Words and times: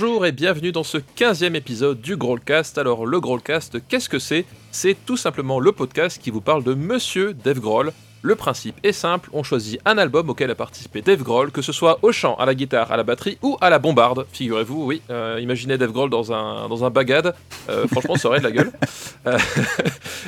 Bonjour 0.00 0.26
et 0.26 0.30
bienvenue 0.30 0.70
dans 0.70 0.84
ce 0.84 0.98
15e 0.98 1.56
épisode 1.56 2.00
du 2.00 2.16
Growlcast. 2.16 2.78
Alors 2.78 3.04
le 3.04 3.18
Growlcast, 3.18 3.84
qu'est-ce 3.88 4.08
que 4.08 4.20
c'est? 4.20 4.44
C'est 4.70 4.96
tout 5.04 5.16
simplement 5.16 5.58
le 5.58 5.72
podcast 5.72 6.22
qui 6.22 6.30
vous 6.30 6.40
parle 6.40 6.62
de 6.62 6.72
Monsieur 6.72 7.34
Dave 7.34 7.58
Grohl, 7.58 7.92
le 8.22 8.34
principe 8.34 8.76
est 8.82 8.92
simple, 8.92 9.30
on 9.32 9.42
choisit 9.42 9.80
un 9.84 9.96
album 9.98 10.28
auquel 10.30 10.50
a 10.50 10.54
participé 10.54 11.02
Dave 11.02 11.22
Grohl, 11.22 11.50
que 11.50 11.62
ce 11.62 11.72
soit 11.72 11.98
au 12.02 12.12
chant, 12.12 12.34
à 12.36 12.46
la 12.46 12.54
guitare, 12.54 12.90
à 12.90 12.96
la 12.96 13.04
batterie 13.04 13.38
ou 13.42 13.56
à 13.60 13.70
la 13.70 13.78
bombarde. 13.78 14.26
Figurez-vous, 14.32 14.84
oui, 14.84 15.02
euh, 15.10 15.38
imaginez 15.40 15.78
Dave 15.78 15.92
Grohl 15.92 16.10
dans 16.10 16.32
un, 16.32 16.68
dans 16.68 16.84
un 16.84 16.90
bagad, 16.90 17.34
euh, 17.68 17.86
franchement 17.86 18.16
ça 18.16 18.28
aurait 18.28 18.40
de 18.40 18.44
la 18.44 18.50
gueule. 18.50 18.72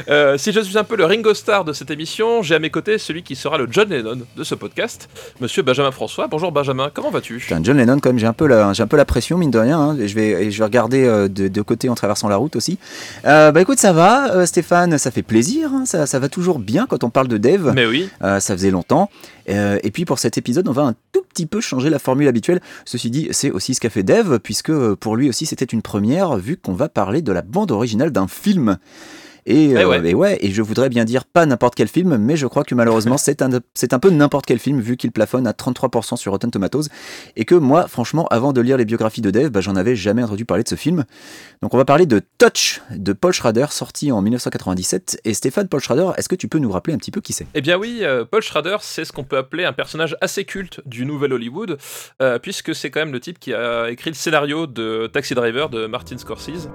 Euh, 0.09 0.39
si 0.39 0.53
je 0.53 0.61
suis 0.61 0.79
un 0.79 0.85
peu 0.85 0.97
le 0.97 1.05
Ringo 1.05 1.35
Starr 1.35 1.65
de 1.65 1.73
cette 1.73 1.91
émission, 1.91 2.43
j'ai 2.43 2.55
à 2.55 2.59
mes 2.59 2.71
côtés 2.71 2.99
celui 2.99 3.23
qui 3.23 3.35
sera 3.35 3.59
le 3.59 3.67
John 3.71 3.89
Lennon 3.89 4.21
de 4.37 4.45
ce 4.45 4.55
podcast, 4.55 5.09
monsieur 5.41 5.63
Benjamin 5.63 5.91
François. 5.91 6.29
Bonjour 6.29 6.53
Benjamin, 6.53 6.91
comment 6.93 7.11
vas-tu? 7.11 7.45
John 7.63 7.77
Lennon, 7.77 7.99
comme 7.99 8.19
j'ai 8.19 8.27
un, 8.27 8.33
peu 8.33 8.47
la, 8.47 8.69
un 8.69 8.87
peu 8.87 8.97
la 8.97 9.05
pression, 9.05 9.37
mine 9.37 9.51
de 9.51 9.59
rien, 9.59 9.79
hein, 9.79 9.97
et 9.99 10.07
je, 10.07 10.15
vais, 10.15 10.47
et 10.47 10.51
je 10.51 10.59
vais 10.59 10.65
regarder 10.65 11.29
de, 11.29 11.63
côté 11.63 11.89
en 11.89 11.95
traversant 11.95 12.29
la 12.29 12.37
route 12.37 12.57
aussi. 12.57 12.79
bah 13.25 13.61
écoute, 13.61 13.79
ça 13.79 13.93
va, 13.93 14.47
Stéphane, 14.47 14.97
ça 14.99 15.11
fait 15.11 15.23
plaisir, 15.23 15.71
hein, 15.75 15.85
ça, 15.87 16.07
ça, 16.07 16.19
va 16.19 16.29
toujours 16.29 16.59
bien 16.59 16.87
quand 16.87 17.05
on 17.05 17.11
parle 17.11 17.29
de 17.29 17.37
Dave. 17.37 17.75
Oui. 17.87 18.09
ça 18.21 18.41
faisait 18.41 18.71
longtemps. 18.71 19.11
Euh, 19.51 19.79
et 19.83 19.91
puis 19.91 20.05
pour 20.05 20.19
cet 20.19 20.39
épisode, 20.39 20.69
on 20.69 20.73
va 20.73 20.83
un 20.83 20.95
tout 21.13 21.23
petit 21.29 21.47
peu 21.47 21.61
changer 21.61 21.91
la 21.91 21.99
formule 21.99 22.29
habituelle. 22.29 22.61
Ceci 22.85 23.11
dit, 23.11 23.29
c'est 23.31 23.51
aussi 23.51 23.75
ce 23.75 23.81
qu'a 23.81 23.91
fait 23.91 24.03
Dev, 24.03 24.39
puisque 24.39 24.73
pour 24.95 25.17
lui 25.17 25.29
aussi 25.29 25.47
c'était 25.47 25.65
une 25.65 25.83
première, 25.83 26.37
vu 26.37 26.57
qu'on 26.57 26.73
va 26.73 26.89
parler 26.89 27.23
de 27.23 27.33
la 27.33 27.43
bande 27.43 27.71
originale 27.71 28.11
d'un 28.11 28.29
film. 28.29 28.79
Et, 29.47 29.71
Eh 29.71 29.77
euh, 29.77 29.89
ouais. 29.89 30.11
et 30.11 30.15
ouais, 30.15 30.39
et 30.41 30.51
je 30.51 30.63
voudrais 30.63 30.89
bien 30.89 31.05
dire 31.05 31.25
pas 31.25 31.47
n'importe 31.47 31.75
quel 31.75 31.89
film, 31.89 32.17
mais 32.17 32.37
je 32.37 32.47
crois 32.47 32.65
que 32.65 32.75
malheureusement 32.75 33.17
c'est 33.19 33.43
un, 33.43 33.99
peu 33.99 34.11
n'importe 34.11 34.47
quel 34.47 34.59
film 34.59 34.81
vu 34.81 34.97
qu'il 34.97 35.13
plafonne 35.13 35.47
à 35.47 35.53
33% 35.53 36.17
sur 36.17 36.33
Rotten 36.33 36.51
Tomatoes 36.51 36.85
et 37.37 37.45
que 37.45 37.55
moi, 37.55 37.89
franchement, 37.89 38.27
avant 38.31 38.53
de 38.53 38.61
lire 38.61 38.77
les 38.77 38.85
biographies 38.85 39.21
de 39.21 39.31
Dave, 39.31 39.51
bah, 39.51 39.61
j'en 39.61 39.77
avais 39.77 39.97
jamais 39.97 40.23
entendu 40.23 40.45
parler 40.45 40.63
de 40.63 40.69
ce 40.69 40.75
film. 40.75 41.05
Donc 41.63 41.75
on 41.75 41.77
va 41.77 41.85
parler 41.85 42.07
de 42.07 42.21
Touch 42.39 42.81
de 42.91 43.13
Paul 43.13 43.33
Schrader, 43.33 43.67
sorti 43.71 44.13
en 44.13 44.23
1997. 44.23 45.21
Et 45.25 45.35
Stéphane 45.35 45.69
Paul 45.69 45.81
Schrader, 45.81 46.11
est-ce 46.17 46.29
que 46.29 46.35
tu 46.37 46.49
peux 46.49 46.59
nous 46.59 46.71
rappeler 46.71 46.95
un 46.95 46.99
petit 46.99 47.11
peu 47.11 47.21
qui 47.21 47.33
c'est? 47.33 47.47
Eh 47.55 47.61
bien 47.61 47.77
oui, 47.77 48.01
euh, 48.03 48.25
Paul 48.25 48.43
Schrader, 48.43 48.77
c'est 48.81 49.05
ce 49.05 49.13
qu'on 49.13 49.25
peut 49.25 49.37
appeler 49.37 49.65
un 49.65 49.73
personnage 49.73 50.17
assez 50.21 50.45
culte 50.45 50.81
du 50.87 51.05
nouvel 51.05 51.33
Hollywood, 51.33 51.79
euh, 52.23 52.39
puisque 52.39 52.75
c'est 52.75 52.91
quand 52.91 53.01
même 53.01 53.13
le 53.13 53.21
type 53.21 53.39
qui 53.39 53.53
a 53.55 53.91
écrit 53.91 54.11
le 54.11 54.15
scénario 54.15 54.67
de 54.67 55.09
Taxi 55.13 55.35
Driver 55.35 55.69
de 55.69 55.87
Martin 55.87 56.19
Scorsese. 56.19 56.69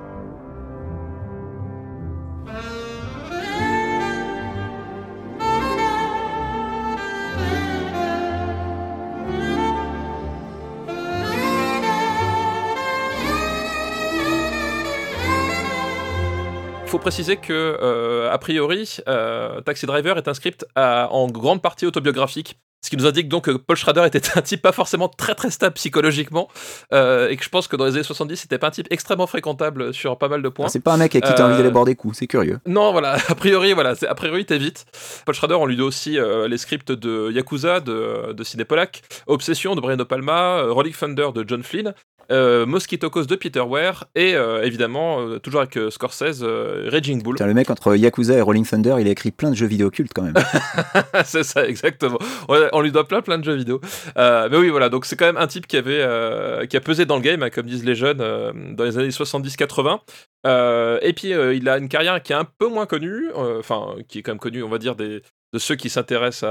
Faut 16.87 16.99
préciser 16.99 17.37
que, 17.37 17.77
euh, 17.81 18.31
a 18.31 18.37
priori, 18.37 18.97
euh, 19.07 19.59
Taxi 19.61 19.85
Driver 19.85 20.17
est 20.17 20.27
un 20.27 20.33
script 20.33 20.65
à- 20.75 21.07
en 21.11 21.27
grande 21.27 21.61
partie 21.61 21.85
autobiographique. 21.85 22.57
Ce 22.83 22.91
qui 22.91 22.97
nous 22.97 23.07
indique 23.07 23.27
donc 23.27 23.45
que 23.45 23.51
Paul 23.57 23.75
Schrader 23.75 24.03
était 24.05 24.21
un 24.37 24.41
type 24.43 24.61
pas 24.61 24.71
forcément 24.71 25.07
très 25.09 25.33
très 25.33 25.49
stable 25.49 25.73
psychologiquement, 25.73 26.47
euh, 26.93 27.27
et 27.29 27.35
que 27.35 27.43
je 27.43 27.49
pense 27.49 27.67
que 27.67 27.75
dans 27.75 27.85
les 27.85 27.95
années 27.95 28.03
70, 28.03 28.35
c'était 28.37 28.59
pas 28.59 28.67
un 28.67 28.71
type 28.71 28.85
extrêmement 28.91 29.25
fréquentable 29.25 29.91
sur 29.91 30.15
pas 30.19 30.27
mal 30.29 30.43
de 30.43 30.49
points. 30.49 30.67
C'est 30.69 30.79
pas 30.79 30.93
un 30.93 30.97
mec 30.97 31.15
à 31.15 31.21
qui 31.21 31.33
t'as 31.33 31.47
envie 31.47 31.57
d'aller 31.57 31.71
boire 31.71 31.85
des 31.85 31.95
coups, 31.95 32.15
c'est 32.19 32.27
curieux. 32.27 32.59
Non, 32.67 32.91
voilà, 32.91 33.13
a 33.29 33.35
priori, 33.35 33.73
voilà, 33.73 33.95
a 34.07 34.15
priori, 34.15 34.45
t'évites. 34.45 34.85
Paul 35.25 35.33
Schrader, 35.33 35.55
on 35.55 35.65
lui 35.65 35.75
doit 35.77 35.87
aussi 35.87 36.19
euh, 36.19 36.47
les 36.47 36.59
scripts 36.59 36.91
de 36.91 37.31
Yakuza, 37.31 37.79
de, 37.79 38.33
de 38.33 38.43
Sidney 38.43 38.65
Pollack, 38.65 39.01
Obsession 39.25 39.73
de 39.75 39.81
Brian 39.81 39.97
De 39.97 40.03
Palma, 40.03 40.61
Rolling 40.69 40.93
Thunder 40.93 41.29
de 41.33 41.43
John 41.47 41.63
Flynn, 41.63 41.95
euh, 42.31 42.65
Mosquito 42.65 43.09
Coast 43.09 43.29
de 43.29 43.35
Peter 43.35 43.61
Ware, 43.61 44.05
et 44.15 44.35
euh, 44.35 44.63
évidemment, 44.63 45.21
euh, 45.21 45.39
toujours 45.39 45.61
avec 45.61 45.77
euh, 45.77 45.89
Scorsese, 45.89 46.43
Raging 46.87 47.21
Bull. 47.21 47.35
Putain, 47.35 47.47
le 47.47 47.53
mec 47.53 47.69
entre 47.69 47.95
Yakuza 47.95 48.35
et 48.35 48.41
Rolling 48.41 48.65
Thunder, 48.65 48.95
il 48.99 49.07
a 49.07 49.11
écrit 49.11 49.31
plein 49.31 49.51
de 49.51 49.55
jeux 49.55 49.65
vidéo 49.67 49.89
cultes 49.89 50.11
quand 50.13 50.23
même. 50.23 50.35
c'est 51.25 51.43
ça, 51.43 51.67
exactement. 51.67 52.19
Ouais, 52.49 52.69
on 52.73 52.81
lui 52.81 52.91
doit 52.91 53.07
plein, 53.07 53.21
plein 53.21 53.37
de 53.37 53.43
jeux 53.43 53.55
vidéo. 53.55 53.81
Mais 54.15 54.57
oui, 54.57 54.69
voilà, 54.69 54.89
donc 54.89 55.05
c'est 55.05 55.15
quand 55.15 55.25
même 55.25 55.37
un 55.37 55.47
type 55.47 55.67
qui 55.67 55.77
avait, 55.77 56.67
qui 56.67 56.77
a 56.77 56.81
pesé 56.81 57.05
dans 57.05 57.15
le 57.15 57.21
game, 57.21 57.43
hein, 57.43 57.49
comme 57.49 57.65
disent 57.65 57.85
les 57.85 57.95
jeunes, 57.95 58.17
dans 58.17 58.83
les 58.83 58.97
années 58.97 59.09
70-80. 59.09 59.99
Euh, 60.45 60.99
et 61.01 61.13
puis, 61.13 61.29
il 61.29 61.69
a 61.69 61.77
une 61.77 61.89
carrière 61.89 62.21
qui 62.21 62.33
est 62.33 62.35
un 62.35 62.45
peu 62.45 62.67
moins 62.67 62.85
connue, 62.85 63.31
enfin, 63.33 63.95
qui 64.07 64.19
est 64.19 64.21
quand 64.21 64.31
même 64.31 64.39
connue, 64.39 64.63
on 64.63 64.69
va 64.69 64.77
dire, 64.77 64.95
des, 64.95 65.21
de 65.55 65.59
ceux 65.59 65.75
qui 65.75 65.89
s'intéressent 65.89 66.43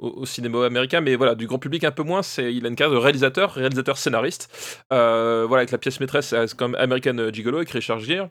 au, 0.00 0.24
cinéma 0.24 0.64
américain, 0.64 1.02
mais 1.02 1.16
voilà, 1.16 1.34
du 1.34 1.46
grand 1.46 1.58
public 1.58 1.84
un 1.84 1.90
peu 1.90 2.02
moins. 2.02 2.22
C'est, 2.22 2.54
il 2.54 2.64
a 2.64 2.68
une 2.70 2.76
carrière 2.76 2.98
de 2.98 3.02
réalisateur, 3.02 3.52
réalisateur 3.52 3.98
scénariste. 3.98 4.48
Euh, 4.90 5.44
voilà, 5.46 5.60
avec 5.60 5.70
la 5.70 5.76
pièce 5.76 6.00
maîtresse, 6.00 6.28
c'est 6.28 6.56
comme 6.56 6.74
American 6.76 7.30
Gigolo 7.30 7.58
avec 7.58 7.70
Richard 7.70 7.98
Gere. 7.98 8.30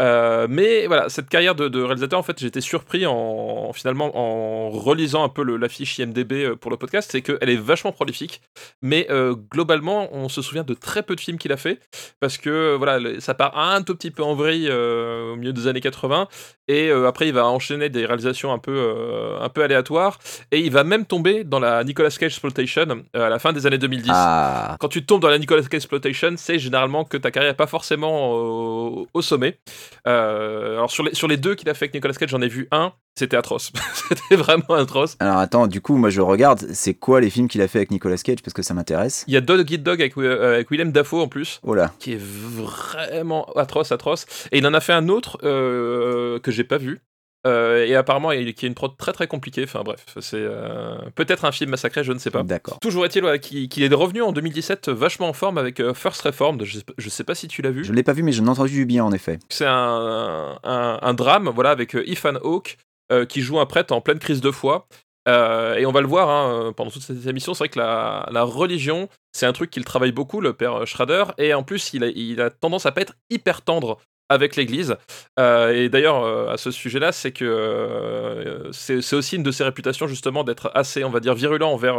Euh, 0.00 0.48
mais 0.50 0.88
voilà, 0.88 1.08
cette 1.08 1.28
carrière 1.28 1.54
de, 1.54 1.80
réalisateur, 1.80 2.18
en 2.18 2.24
fait, 2.24 2.42
été 2.42 2.60
surpris 2.60 3.06
en 3.06 3.72
finalement 3.72 4.10
en 4.18 4.70
relisant 4.70 5.22
un 5.22 5.28
peu 5.28 5.44
le- 5.44 5.56
la 5.56 5.68
fiche 5.68 5.98
IMDb 5.98 6.32
euh, 6.32 6.56
pour 6.56 6.72
le 6.72 6.76
podcast, 6.76 7.10
c'est 7.12 7.22
qu'elle 7.22 7.48
est 7.48 7.56
vachement 7.56 7.92
prolifique, 7.92 8.40
mais 8.82 9.06
euh, 9.10 9.34
globalement, 9.52 10.08
on 10.12 10.28
se 10.28 10.42
souvient 10.42 10.64
de 10.64 10.74
très 10.74 11.02
peu 11.02 11.14
de 11.14 11.20
films 11.20 11.38
qu'il 11.38 11.52
a 11.52 11.56
fait 11.56 11.78
parce 12.20 12.36
que 12.38 12.74
voilà, 12.76 13.20
ça 13.20 13.34
part 13.34 13.56
un 13.56 13.82
tout 13.82 13.94
petit 13.94 14.10
peu 14.10 14.22
en 14.22 14.34
vrille 14.34 14.68
euh, 14.68 15.32
au 15.32 15.36
milieu 15.36 15.52
des 15.52 15.66
années 15.66 15.80
80 15.80 16.28
et 16.68 16.88
euh, 16.88 17.06
après 17.06 17.28
il 17.28 17.34
va 17.34 17.46
enchaîner 17.46 17.88
des 17.88 18.06
réalisations 18.06 18.52
un 18.52 18.58
peu 18.58 18.76
euh, 18.76 19.40
un 19.40 19.48
peu 19.48 19.62
aléatoires. 19.62 20.18
Et 20.50 20.60
il 20.60 20.72
va 20.72 20.84
même 20.84 21.06
tomber 21.06 21.44
dans 21.44 21.58
la 21.58 21.84
Nicolas 21.84 22.10
Cage 22.10 22.32
exploitation 22.32 23.04
euh, 23.14 23.26
à 23.26 23.28
la 23.28 23.38
fin 23.38 23.52
des 23.52 23.66
années 23.66 23.78
2010 23.78 24.10
Ah, 24.12 24.76
quand 24.80 24.88
tu 24.88 25.04
tombes 25.04 25.20
dans 25.20 25.28
la 25.28 25.38
Nicolas 25.38 25.62
Cage 25.62 25.76
Exploitation, 25.76 26.34
c'est 26.36 26.58
généralement 26.58 27.04
que 27.04 27.16
ta 27.16 27.30
carrière 27.30 27.52
n'est 27.52 27.56
pas 27.56 27.66
forcément 27.66 28.32
au, 28.32 29.08
au 29.12 29.22
sommet. 29.22 29.58
Alors 30.04 30.90
sur 30.90 31.04
les, 31.04 31.14
sur 31.14 31.28
les 31.28 31.36
deux 31.36 31.54
qu'il 31.54 31.68
a 31.68 31.74
fait 31.74 31.86
avec 31.86 31.94
Nicolas 31.94 32.14
Cage, 32.14 32.30
j'en 32.30 32.42
ai 32.42 32.48
vu 32.48 32.68
un, 32.70 32.92
c'était 33.18 33.36
atroce. 33.36 33.72
c'était 33.94 34.36
vraiment 34.36 34.74
atroce. 34.74 35.16
alors 35.20 35.38
attends, 35.38 35.66
du 35.66 35.80
coup, 35.80 35.96
moi 35.96 36.10
je 36.10 36.20
regarde, 36.20 36.66
c'est 36.72 36.94
quoi 36.94 37.20
les 37.20 37.30
films 37.30 37.48
qu'il 37.48 37.62
a 37.62 37.68
fait 37.68 37.78
avec 37.78 37.90
Nicolas 37.90 38.16
Cage 38.18 38.42
parce 38.42 38.52
que 38.54 38.62
ça 38.62 38.74
m'intéresse. 38.74 39.24
Il 39.26 39.34
y 39.34 39.36
a 39.36 39.40
Dog 39.40 39.70
Eat 39.70 39.82
Dog 39.82 40.00
avec, 40.00 40.16
euh, 40.18 40.54
avec 40.54 40.70
Willem 40.70 40.92
Dafoe 40.92 41.22
en 41.22 41.28
plus, 41.28 41.60
Oh 41.62 41.74
là, 41.74 41.92
qui 41.98 42.12
est 42.12 42.20
vraiment 42.20 43.44
atroce, 43.56 43.90
atroce. 43.92 44.26
Et 44.52 44.58
il 44.58 44.66
en 44.66 44.74
a 44.74 44.80
fait 44.80 44.92
un 44.92 45.08
autre 45.08 45.38
euh, 45.44 46.38
que 46.40 46.50
j'ai 46.50 46.64
pas 46.64 46.78
vu. 46.78 47.00
Euh, 47.46 47.86
et 47.86 47.94
apparemment, 47.94 48.32
il 48.32 48.52
qui 48.54 48.66
est 48.66 48.68
une 48.68 48.74
prod 48.74 48.96
très 48.98 49.12
très 49.12 49.28
compliquée. 49.28 49.62
Enfin 49.64 49.82
bref, 49.84 50.04
c'est 50.20 50.36
euh, 50.36 50.96
peut-être 51.14 51.44
un 51.44 51.52
film 51.52 51.70
massacré, 51.70 52.02
je 52.02 52.12
ne 52.12 52.18
sais 52.18 52.30
pas. 52.30 52.42
d'accord. 52.42 52.80
Toujours 52.80 53.04
est-il 53.06 53.22
voilà, 53.22 53.38
qu'il 53.38 53.82
est 53.82 53.94
revenu 53.94 54.20
en 54.20 54.32
2017 54.32 54.88
vachement 54.88 55.28
en 55.28 55.32
forme 55.32 55.56
avec 55.56 55.80
First 55.92 56.22
Reformed. 56.22 56.64
Je, 56.64 56.80
je 56.98 57.08
sais 57.08 57.22
pas 57.22 57.36
si 57.36 57.46
tu 57.46 57.62
l'as 57.62 57.70
vu. 57.70 57.84
Je 57.84 57.92
l'ai 57.92 58.02
pas 58.02 58.14
vu, 58.14 58.24
mais 58.24 58.32
j'en 58.32 58.46
ai 58.46 58.48
entendu 58.48 58.72
du 58.72 58.84
bien 58.84 59.04
en 59.04 59.12
effet. 59.12 59.38
C'est 59.48 59.64
un, 59.66 60.58
un, 60.64 60.98
un 61.00 61.14
drame, 61.14 61.48
voilà, 61.54 61.70
avec 61.70 61.94
Ethan 61.94 62.34
Hawke 62.42 62.78
qui 63.28 63.40
joue 63.40 63.58
un 63.60 63.66
prêtre 63.66 63.94
en 63.94 64.00
pleine 64.00 64.18
crise 64.18 64.40
de 64.40 64.50
foi. 64.50 64.88
Euh, 65.28 65.74
et 65.74 65.86
on 65.86 65.92
va 65.92 66.00
le 66.00 66.06
voir 66.06 66.28
hein, 66.28 66.72
pendant 66.72 66.90
toute 66.90 67.02
cette 67.02 67.26
émission. 67.26 67.54
C'est 67.54 67.64
vrai 67.64 67.68
que 67.68 67.78
la, 67.78 68.28
la 68.30 68.42
religion, 68.42 69.08
c'est 69.32 69.46
un 69.46 69.52
truc 69.52 69.70
qu'il 69.70 69.84
travaille 69.84 70.12
beaucoup, 70.12 70.40
le 70.40 70.52
père 70.52 70.86
Schrader. 70.86 71.24
Et 71.38 71.52
en 71.54 71.62
plus, 71.62 71.92
il 71.94 72.04
a, 72.04 72.08
il 72.08 72.40
a 72.40 72.50
tendance 72.50 72.86
à 72.86 72.92
pas 72.92 73.00
être 73.00 73.14
hyper 73.30 73.62
tendre 73.62 73.98
avec 74.28 74.56
l'Église. 74.56 74.96
Euh, 75.38 75.72
et 75.72 75.88
d'ailleurs, 75.88 76.24
euh, 76.24 76.52
à 76.52 76.56
ce 76.56 76.70
sujet-là, 76.70 77.12
c'est 77.12 77.32
que 77.32 77.44
euh, 77.44 78.72
c'est 78.72 79.14
aussi 79.14 79.36
une 79.36 79.42
de 79.42 79.50
ses 79.50 79.64
réputations 79.64 80.06
justement 80.06 80.44
d'être 80.44 80.70
assez, 80.74 81.04
on 81.04 81.10
va 81.10 81.20
dire, 81.20 81.34
virulent 81.34 81.70
envers 81.70 81.98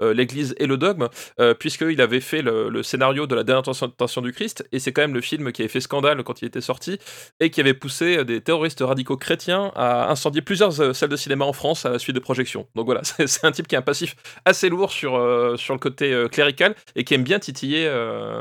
l'Église 0.00 0.54
et 0.58 0.66
le 0.66 0.76
dogme, 0.76 1.08
puisqu'il 1.58 2.00
avait 2.00 2.20
fait 2.20 2.42
le, 2.42 2.82
scénario 2.82 3.26
de 3.26 3.34
la 3.34 3.42
dernière 3.42 3.62
tentation, 3.62 4.22
du 4.22 4.32
Christ, 4.32 4.66
et 4.72 4.78
c'est 4.78 4.92
quand 4.92 5.02
même 5.02 5.14
le 5.14 5.20
film 5.20 5.52
qui 5.52 5.62
avait 5.62 5.68
fait 5.68 5.80
scandale 5.80 6.22
quand 6.22 6.42
il 6.42 6.46
était 6.46 6.60
sorti, 6.60 6.98
et 7.40 7.50
qui 7.50 7.60
avait 7.60 7.74
poussé 7.74 8.24
des 8.24 8.40
terroristes 8.40 8.80
radicaux 8.80 9.16
chrétiens 9.16 9.72
à 9.74 10.10
incendier 10.10 10.42
plusieurs 10.42 10.72
salles 10.94 11.08
de 11.08 11.16
cinéma 11.16 11.44
en 11.44 11.52
France 11.52 11.86
à 11.86 11.90
la 11.90 11.98
suite 11.98 12.14
de 12.14 12.20
projections. 12.20 12.66
Donc 12.74 12.86
voilà, 12.86 13.00
c'est 13.26 13.44
un 13.44 13.52
type 13.52 13.66
qui 13.66 13.76
a 13.76 13.80
un 13.80 13.82
passif 13.82 14.16
assez 14.44 14.68
lourd 14.68 14.92
sur, 14.92 15.12
sur 15.58 15.74
le 15.74 15.80
côté 15.80 16.26
clérical, 16.30 16.74
et 16.94 17.04
qui 17.04 17.14
aime 17.14 17.24
bien 17.24 17.38
titiller, 17.38 17.90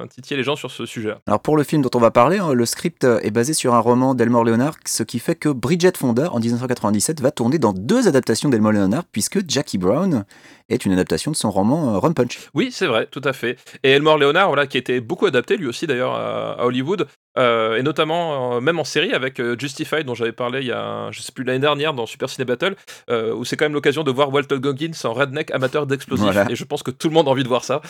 titiller 0.10 0.38
les 0.38 0.44
gens 0.44 0.56
sur 0.56 0.72
ce 0.72 0.86
sujet-là. 0.86 1.19
Alors 1.28 1.42
pour 1.42 1.57
le 1.57 1.63
film 1.63 1.81
dont 1.81 1.92
on 1.96 2.00
va 2.00 2.12
parler, 2.12 2.38
hein, 2.38 2.54
le 2.54 2.66
script 2.66 3.06
est 3.24 3.31
basé 3.31 3.54
sur 3.54 3.74
un 3.74 3.80
roman 3.80 4.14
d'Elmore 4.14 4.44
Leonard, 4.44 4.75
ce 4.86 5.04
qui 5.04 5.20
fait 5.20 5.36
que 5.36 5.50
Bridget 5.50 5.94
Fonda, 5.98 6.31
en 6.31 6.40
1997, 6.40 7.22
va 7.22 7.31
tourner 7.31 7.58
dans 7.58 7.74
deux 7.74 8.08
adaptations 8.08 8.50
d'Elmore 8.50 8.74
Leonard, 8.74 9.06
puisque 9.12 9.40
Jackie 9.50 9.78
Brown 9.78 10.25
est 10.70 10.86
une 10.86 10.92
adaptation 10.92 11.31
de 11.31 11.36
son 11.36 11.50
roman 11.50 11.96
euh, 11.96 11.98
Rum 11.98 12.14
Punch. 12.14 12.50
Oui, 12.54 12.70
c'est 12.72 12.88
vrai, 12.88 13.08
tout 13.08 13.22
à 13.24 13.34
fait. 13.34 13.58
Et 13.84 13.92
Elmore 13.92 14.18
Leonard, 14.18 14.48
voilà, 14.48 14.68
qui 14.68 14.78
été 14.78 15.00
beaucoup 15.00 15.25
adapté 15.25 15.58
lui 15.58 15.68
aussi 15.68 15.88
d'ailleurs 15.88 16.14
à 16.14 16.66
Hollywood, 16.66 17.08
euh, 17.38 17.77
et 17.77 17.83
notamment 17.83 18.57
euh, 18.57 18.62
même 18.62 18.80
en 18.80 18.83
série 18.83 19.13
avec 19.13 19.39
euh, 19.39 19.56
Justified, 19.57 20.06
dont 20.06 20.13
j'avais 20.13 20.31
parlé 20.31 20.62
il 20.62 20.68
y 20.68 20.71
a, 20.71 21.09
je 21.12 21.21
sais 21.21 21.31
plus 21.31 21.44
l'année 21.44 21.59
dernière 21.59 21.94
dans 21.94 22.06
Super 22.06 22.30
Ciné 22.30 22.45
Battle, 22.45 22.75
où 23.09 23.45
c'est 23.45 23.57
quand 23.57 23.65
même 23.65 23.74
l'occasion 23.74 24.03
de 24.03 24.12
voir 24.12 24.31
Walter 24.31 24.59
Goggins 24.59 24.91
en 25.03 25.13
redneck 25.13 25.51
amateur 25.51 25.88
d'explosifs. 25.88 26.25
Voilà. 26.25 26.50
Et 26.50 26.56
je 26.56 26.63
pense 26.63 26.83
que 26.83 26.91
tout 26.91 27.07
le 27.07 27.13
monde 27.13 27.27
a 27.27 27.31
envie 27.31 27.44
de 27.44 27.47
voir 27.47 27.63
ça. 27.63 27.81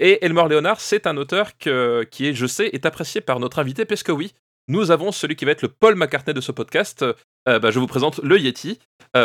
Et 0.00 0.24
Elmore 0.24 0.48
Leonard, 0.48 0.80
c'est 0.80 1.06
un 1.06 1.16
auteur 1.16 1.56
que, 1.58 2.06
qui 2.10 2.28
est, 2.28 2.34
je 2.34 2.46
sais, 2.46 2.68
est 2.72 2.86
apprécié 2.86 3.20
par 3.20 3.40
notre 3.40 3.58
invité, 3.58 3.84
parce 3.84 4.02
que 4.02 4.12
oui. 4.12 4.32
Nous 4.66 4.90
avons 4.90 5.12
celui 5.12 5.36
qui 5.36 5.44
va 5.44 5.50
être 5.50 5.60
le 5.60 5.68
Paul 5.68 5.94
McCartney 5.94 6.32
de 6.32 6.40
ce 6.40 6.50
podcast, 6.50 7.04
bah, 7.44 7.70
je 7.70 7.78
vous 7.78 7.86
présente 7.86 8.20
le 8.22 8.40
Yeti. 8.40 8.78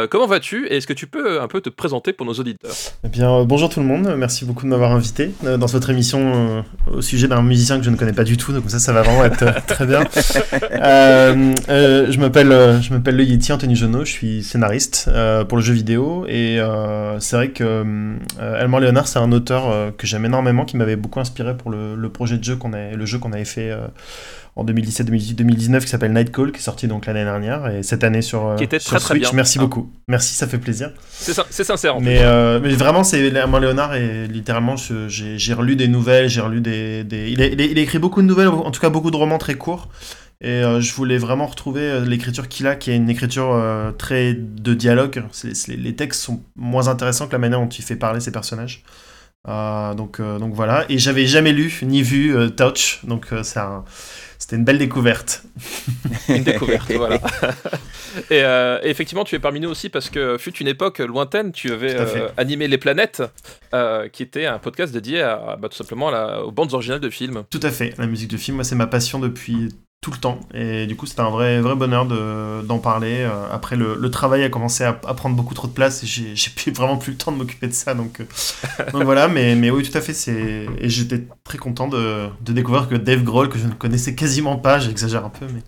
comment 0.10 0.28
vas-tu 0.28 0.68
et 0.68 0.76
est-ce 0.76 0.88
que 0.88 0.92
tu 0.92 1.08
peux 1.08 1.40
un 1.40 1.48
peu 1.48 1.62
te 1.62 1.70
présenter 1.70 2.12
pour 2.12 2.26
nos 2.26 2.34
auditeurs? 2.34 2.74
Eh 3.06 3.08
bien, 3.08 3.46
bonjour 3.46 3.70
tout 3.70 3.80
le 3.80 3.86
monde. 3.86 4.14
Merci 4.18 4.44
beaucoup 4.44 4.66
de 4.66 4.70
m'avoir 4.70 4.92
invité 4.92 5.32
dans 5.42 5.66
votre 5.68 5.90
émission 5.92 6.66
au 6.92 7.02
sujet 7.02 7.30
d'un 7.30 7.42
musicien 7.42 7.78
que 7.78 7.86
je 7.86 7.90
ne 7.90 7.96
connais 7.96 8.12
pas 8.12 8.26
du 8.26 8.36
tout. 8.36 8.52
Donc 8.52 8.70
ça, 8.70 8.80
ça 8.80 8.92
va 8.92 9.02
vraiment 9.02 9.24
être 9.24 9.66
très 9.66 9.86
bien. 9.86 10.04
je 10.14 12.20
m'appelle, 12.20 12.82
je 12.82 12.94
m'appelle 12.94 13.16
le 13.16 13.24
Yeti 13.24 13.54
Anthony 13.54 13.78
Jonot. 13.78 14.04
Je 14.04 14.12
suis 14.12 14.44
scénariste 14.44 15.10
pour 15.48 15.58
le 15.58 15.64
jeu 15.64 15.74
vidéo 15.74 16.26
et 16.28 16.60
c'est 17.20 17.36
vrai 17.38 17.52
que 17.52 18.18
Elmore 18.60 18.82
Leonard, 18.82 19.08
c'est 19.08 19.20
un 19.20 19.32
auteur 19.32 19.96
que 19.96 20.06
j'aime 20.06 20.26
énormément, 20.26 20.66
qui 20.66 20.76
m'avait 20.76 20.98
beaucoup 20.98 21.22
inspiré 21.22 21.56
pour 21.56 21.72
le, 21.72 21.96
le 21.96 22.10
projet 22.10 22.38
de 22.38 22.44
jeu 22.44 22.58
qu'on 22.58 22.74
a, 22.74 22.92
le 22.92 23.06
jeu 23.06 23.20
qu'on 23.20 23.32
avait 23.32 23.46
fait 23.46 23.74
en 24.56 24.64
2017, 24.64 25.06
2018, 25.06 25.36
2019 25.36 25.84
qui 25.84 25.90
s'appelle 25.90 26.14
Nightcall, 26.14 26.52
qui 26.52 26.60
est 26.60 26.64
sorti 26.64 26.88
donc 26.88 27.06
l'année 27.06 27.24
dernière 27.24 27.68
et 27.68 27.84
cette 27.84 28.04
année 28.04 28.22
sur, 28.22 28.48
euh, 28.48 28.56
qui 28.56 28.64
était 28.64 28.80
sur 28.80 28.92
très, 28.92 29.00
très 29.00 29.20
bien. 29.20 29.30
Merci 29.34 29.58
ah. 29.58 29.62
beaucoup. 29.62 29.92
Merci, 30.08 30.36
ça 30.36 30.48
fait 30.48 30.58
plaisir. 30.58 30.92
C'est 31.12 31.64
sincère. 31.64 31.96
En 31.96 32.02
mais, 32.02 32.20
euh, 32.22 32.60
mais 32.62 32.74
vraiment, 32.74 33.04
c'est 33.04 33.32
moi 33.48 33.60
Léonard 33.60 33.96
et 33.96 34.28
littéralement, 34.28 34.76
j'ai 34.76 35.54
relu 35.54 35.76
des 35.76 35.88
nouvelles, 35.88 36.30
j'ai 36.30 36.42
relu 36.42 36.62
des, 36.62 37.04
des... 37.04 37.30
Il, 37.30 37.42
a, 37.42 37.46
il, 37.46 37.80
a, 37.80 37.82
écrit 37.82 38.00
beaucoup 38.00 38.22
de 38.22 38.28
nouvelles, 38.28 38.48
en 38.48 38.72
tout 38.72 38.82
cas 38.82 38.90
beaucoup 38.90 39.12
de 39.12 39.18
romans 39.18 39.38
très 39.38 39.56
courts. 39.56 39.90
Et 40.42 40.64
euh, 40.64 40.80
je 40.80 40.94
voulais 40.94 41.18
vraiment 41.18 41.48
retrouver 41.48 42.00
l'écriture 42.06 42.48
qu'il 42.48 42.66
a, 42.66 42.76
qui 42.76 42.92
est 42.92 42.96
une 42.96 43.10
écriture 43.10 43.62
très 43.98 44.34
de 44.34 44.74
dialogue. 44.74 45.24
les 45.68 45.96
textes 45.96 46.22
sont 46.22 46.42
moins 46.56 46.88
intéressants 46.88 47.28
que 47.28 47.34
la 47.34 47.40
manière 47.40 47.60
dont 47.60 47.70
il 47.70 47.84
fait 47.84 47.96
parler 47.96 48.20
ses 48.20 48.32
personnages. 48.32 48.84
donc, 49.46 50.20
donc 50.22 50.54
voilà. 50.54 50.86
Et 50.90 50.98
j'avais 50.98 51.28
jamais 51.28 51.54
lu 51.54 51.80
ni 51.84 52.02
vu 52.02 52.36
Touch, 52.58 53.02
donc 53.06 53.28
c'est 53.44 53.60
un 53.60 53.86
c'était 54.50 54.58
une 54.58 54.66
belle 54.66 54.80
découverte. 54.80 55.44
une 56.30 56.42
découverte, 56.42 56.92
voilà. 56.94 57.22
Euh, 58.32 58.80
et, 58.82 58.90
effectivement, 58.90 59.24
tu 59.24 59.36
es 59.36 59.40
parmi 59.40 59.60
nous 59.60 59.70
aussi 59.70 59.88
parce 59.88 60.10
que 60.10 60.40
fut 60.40 60.56
une 60.58 60.68
époque 60.68 60.98
lointaine, 60.98 61.52
tu 61.52 61.72
avais 61.72 61.96
euh, 61.96 62.28
animé 62.38 62.68
Les 62.68 62.80
Planètes, 62.80 63.22
euh, 63.76 64.10
qui 64.10 64.24
était 64.24 64.48
un 64.48 64.58
podcast 64.58 64.92
dédié 64.92 65.22
à, 65.22 65.56
bah, 65.62 65.70
tout 65.70 65.78
simplement 65.78 66.08
aux 66.44 66.52
bandes 66.52 66.74
originales 66.74 67.00
de 67.00 67.10
films. 67.12 67.44
Tout 67.52 67.60
à 67.62 67.70
fait. 67.70 67.94
La 68.00 68.08
musique 68.08 68.32
de 68.32 68.38
film, 68.38 68.56
moi, 68.56 68.64
c'est 68.64 68.76
ma 68.76 68.88
passion 68.88 69.20
depuis 69.20 69.70
tout 70.02 70.12
le 70.12 70.18
temps. 70.18 70.40
Et 70.54 70.88
du 70.88 70.96
coup, 70.96 71.06
c'était 71.06 71.22
un 71.22 71.30
vrai, 71.30 71.60
vrai 71.60 71.76
bonheur 71.76 72.06
d'en 72.06 72.80
parler. 72.80 73.18
Euh, 73.20 73.48
après, 73.52 73.76
le, 73.76 74.10
travail 74.10 74.44
a 74.44 74.50
commencé 74.50 74.84
à, 74.84 74.94
prendre 74.94 75.36
beaucoup 75.36 75.54
trop 75.54 75.68
de 75.68 75.74
place 75.74 76.04
et 76.04 76.08
j'ai 76.08 76.72
vraiment 76.72 76.98
plus 76.98 77.12
le 77.12 77.18
temps 77.18 77.32
de 77.32 77.38
m'occuper 77.38 77.68
de 77.68 77.74
ça. 77.74 77.94
Donc, 77.94 78.22
euh, 78.22 78.26
donc 78.92 79.04
voilà, 79.04 79.28
mais, 79.28 79.56
mais 79.56 79.70
oui, 79.70 79.84
tout 79.90 79.98
à 79.98 80.02
fait. 80.02 80.14
Et 80.32 80.90
j'étais 80.90 81.26
très 81.44 81.58
content 81.58 81.88
de, 81.88 82.28
de, 82.42 82.54
découvrir 82.54 82.88
que 82.88 82.96
Dave 82.96 83.24
Grohl, 83.24 83.50
que 83.50 83.60
je 83.60 83.68
ne 83.68 83.74
connaissais 83.74 84.16
quasiment 84.16 84.58
pas, 84.58 84.80
j'exagère 84.80 85.26
un 85.26 85.30
peu, 85.30 85.46
mais 85.54 85.62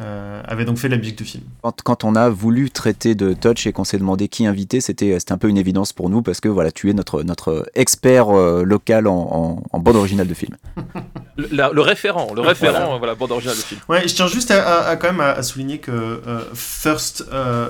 euh, 0.00 0.42
avait 0.44 0.64
donc 0.64 0.78
fait 0.78 0.88
la 0.88 0.96
musique 0.96 1.18
de 1.18 1.24
film. 1.24 1.44
Quand, 1.84 2.04
on 2.04 2.14
a 2.14 2.28
voulu 2.28 2.70
traiter 2.70 3.14
de 3.14 3.32
Touch 3.32 3.66
et 3.66 3.72
qu'on 3.72 3.84
s'est 3.84 3.98
demandé 3.98 4.28
qui 4.28 4.46
inviter, 4.46 4.80
c'était 4.80 5.16
un 5.30 5.38
peu 5.38 5.48
une 5.48 5.58
évidence 5.58 5.92
pour 5.92 6.10
nous 6.10 6.22
parce 6.22 6.40
que 6.40 6.48
voilà, 6.48 6.72
tu 6.72 6.90
es 6.90 6.92
notre, 6.92 7.22
notre 7.22 7.68
expert 7.74 8.28
euh, 8.28 8.64
local 8.64 9.06
en, 9.06 9.62
bande 9.72 9.96
originale 9.96 10.26
de 10.26 10.34
film. 10.34 10.56
le, 11.36 11.80
référent, 11.80 12.32
le 12.34 12.40
référent, 12.40 12.98
voilà. 12.98 13.14
bande 13.14 13.32
originale 13.32 13.56
de 13.56 13.62
film. 13.62 13.80
Ouais, 13.88 14.08
je 14.08 14.14
tiens 14.14 14.28
juste 14.28 14.50
à, 14.50 14.96
quand 14.96 15.12
même 15.12 15.20
à, 15.20 15.42
souligner 15.42 15.78
que 15.78 15.90
euh, 15.90 16.40
First, 16.54 17.24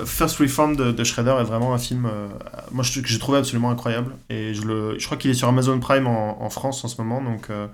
First 0.05 0.37
Reform 0.37 0.75
de, 0.75 1.03
Shredder 1.03 1.35
est 1.39 1.43
vraiment 1.43 1.73
un 1.73 1.77
film, 1.77 2.09
moi 2.71 2.83
je, 2.83 2.99
que 2.99 3.07
j'ai 3.07 3.19
trouvé 3.19 3.37
absolument 3.37 3.69
incroyable 3.69 4.13
et 4.29 4.53
je, 4.53 4.63
le, 4.63 4.97
je 4.97 5.05
crois 5.05 5.17
qu'il 5.17 5.31
est 5.31 5.35
sur 5.35 5.47
Amazon 5.47 5.79
Prime 5.79 6.07
en, 6.07 6.43
en 6.43 6.49
France 6.49 6.83
en 6.83 6.87
ce 6.87 7.01
moment, 7.01 7.21
donc 7.21 7.49
euh, 7.49 7.67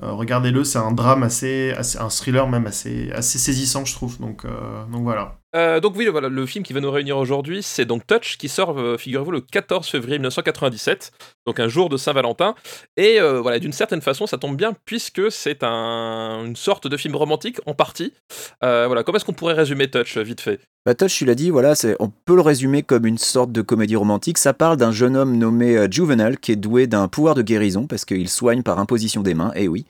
regardez-le, 0.00 0.64
c'est 0.64 0.78
un 0.78 0.92
drame 0.92 1.22
assez, 1.22 1.74
un 1.98 2.08
thriller 2.08 2.48
même 2.48 2.66
assez, 2.66 3.10
assez 3.12 3.38
saisissant, 3.38 3.84
je 3.84 3.94
trouve. 3.94 4.18
Donc, 4.18 4.44
euh, 4.44 4.84
donc 4.86 5.02
voilà. 5.02 5.38
Euh, 5.56 5.80
donc 5.80 5.96
oui, 5.96 6.06
le 6.12 6.46
film 6.46 6.64
qui 6.64 6.72
va 6.72 6.80
nous 6.80 6.90
réunir 6.90 7.16
aujourd'hui, 7.16 7.62
c'est 7.62 7.86
donc 7.86 8.06
Touch, 8.06 8.36
qui 8.36 8.48
sort, 8.48 8.76
figurez-vous, 8.98 9.30
le 9.30 9.40
14 9.40 9.88
février 9.88 10.18
1997, 10.18 11.12
donc 11.46 11.60
un 11.60 11.68
jour 11.68 11.88
de 11.88 11.96
Saint-Valentin. 11.96 12.54
Et 12.96 13.18
voilà, 13.20 13.58
d'une 13.58 13.72
certaine 13.72 14.02
façon, 14.02 14.26
ça 14.26 14.38
tombe 14.38 14.56
bien, 14.56 14.74
puisque 14.84 15.32
c'est 15.32 15.62
un, 15.62 16.44
une 16.44 16.56
sorte 16.56 16.86
de 16.86 16.96
film 16.96 17.16
romantique, 17.16 17.58
en 17.66 17.74
partie. 17.74 18.12
voilà, 18.60 19.02
comment 19.02 19.16
est-ce 19.16 19.24
qu'on 19.24 19.32
pourrait 19.32 19.54
résumer 19.54 19.88
Touch, 19.88 20.18
vite 20.18 20.40
fait? 20.40 20.60
Bah, 20.84 20.94
Touch, 20.94 21.16
tu 21.16 21.24
l'as 21.24 21.34
dit, 21.34 21.50
voilà, 21.50 21.74
on 21.98 22.12
peut 22.24 22.36
le 22.36 22.42
résumer 22.42 22.82
comme 22.82 23.06
une 23.06 23.18
sorte 23.18 23.50
de 23.50 23.62
comédie 23.62 23.96
romantique. 23.96 24.38
Ça 24.38 24.52
parle 24.52 24.76
d'un 24.76 24.92
jeune 24.92 25.16
homme 25.16 25.36
nommé 25.36 25.86
Juvenal, 25.90 26.38
qui 26.38 26.52
est 26.52 26.56
doué 26.56 26.86
d'un 26.86 27.08
pouvoir 27.08 27.34
de 27.34 27.42
guérison, 27.42 27.86
parce 27.86 28.04
qu'il 28.04 28.28
soigne 28.28 28.62
par 28.62 28.78
imposition 28.78 29.22
des 29.22 29.34
mains, 29.34 29.52
et 29.54 29.64
eh 29.64 29.68
oui. 29.68 29.86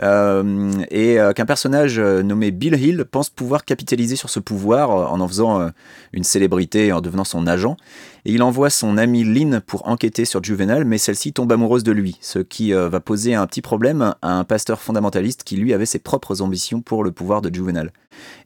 et 0.00 1.18
qu'un 1.34 1.46
personnage 1.46 2.00
nommé 2.00 2.50
Bill 2.50 2.74
Hill 2.74 3.04
pense 3.04 3.30
pouvoir 3.30 3.64
capitaliser 3.64 4.16
sur 4.16 4.30
ce 4.30 4.40
pouvoir 4.40 5.09
en 5.10 5.20
en 5.20 5.28
faisant 5.28 5.60
euh, 5.60 5.68
une 6.12 6.24
célébrité, 6.24 6.92
en 6.92 7.00
devenant 7.00 7.24
son 7.24 7.46
agent. 7.46 7.76
Et 8.24 8.32
il 8.32 8.42
envoie 8.42 8.70
son 8.70 8.98
amie 8.98 9.24
Lynn 9.24 9.60
pour 9.66 9.88
enquêter 9.88 10.24
sur 10.24 10.42
Juvenal, 10.42 10.84
mais 10.84 10.98
celle-ci 10.98 11.32
tombe 11.32 11.50
amoureuse 11.52 11.84
de 11.84 11.92
lui, 11.92 12.16
ce 12.20 12.38
qui 12.38 12.74
euh, 12.74 12.88
va 12.88 13.00
poser 13.00 13.34
un 13.34 13.46
petit 13.46 13.62
problème 13.62 14.14
à 14.22 14.38
un 14.38 14.44
pasteur 14.44 14.80
fondamentaliste 14.80 15.44
qui 15.44 15.56
lui 15.56 15.72
avait 15.72 15.86
ses 15.86 15.98
propres 15.98 16.42
ambitions 16.42 16.82
pour 16.82 17.04
le 17.04 17.12
pouvoir 17.12 17.40
de 17.42 17.54
Juvenal. 17.54 17.92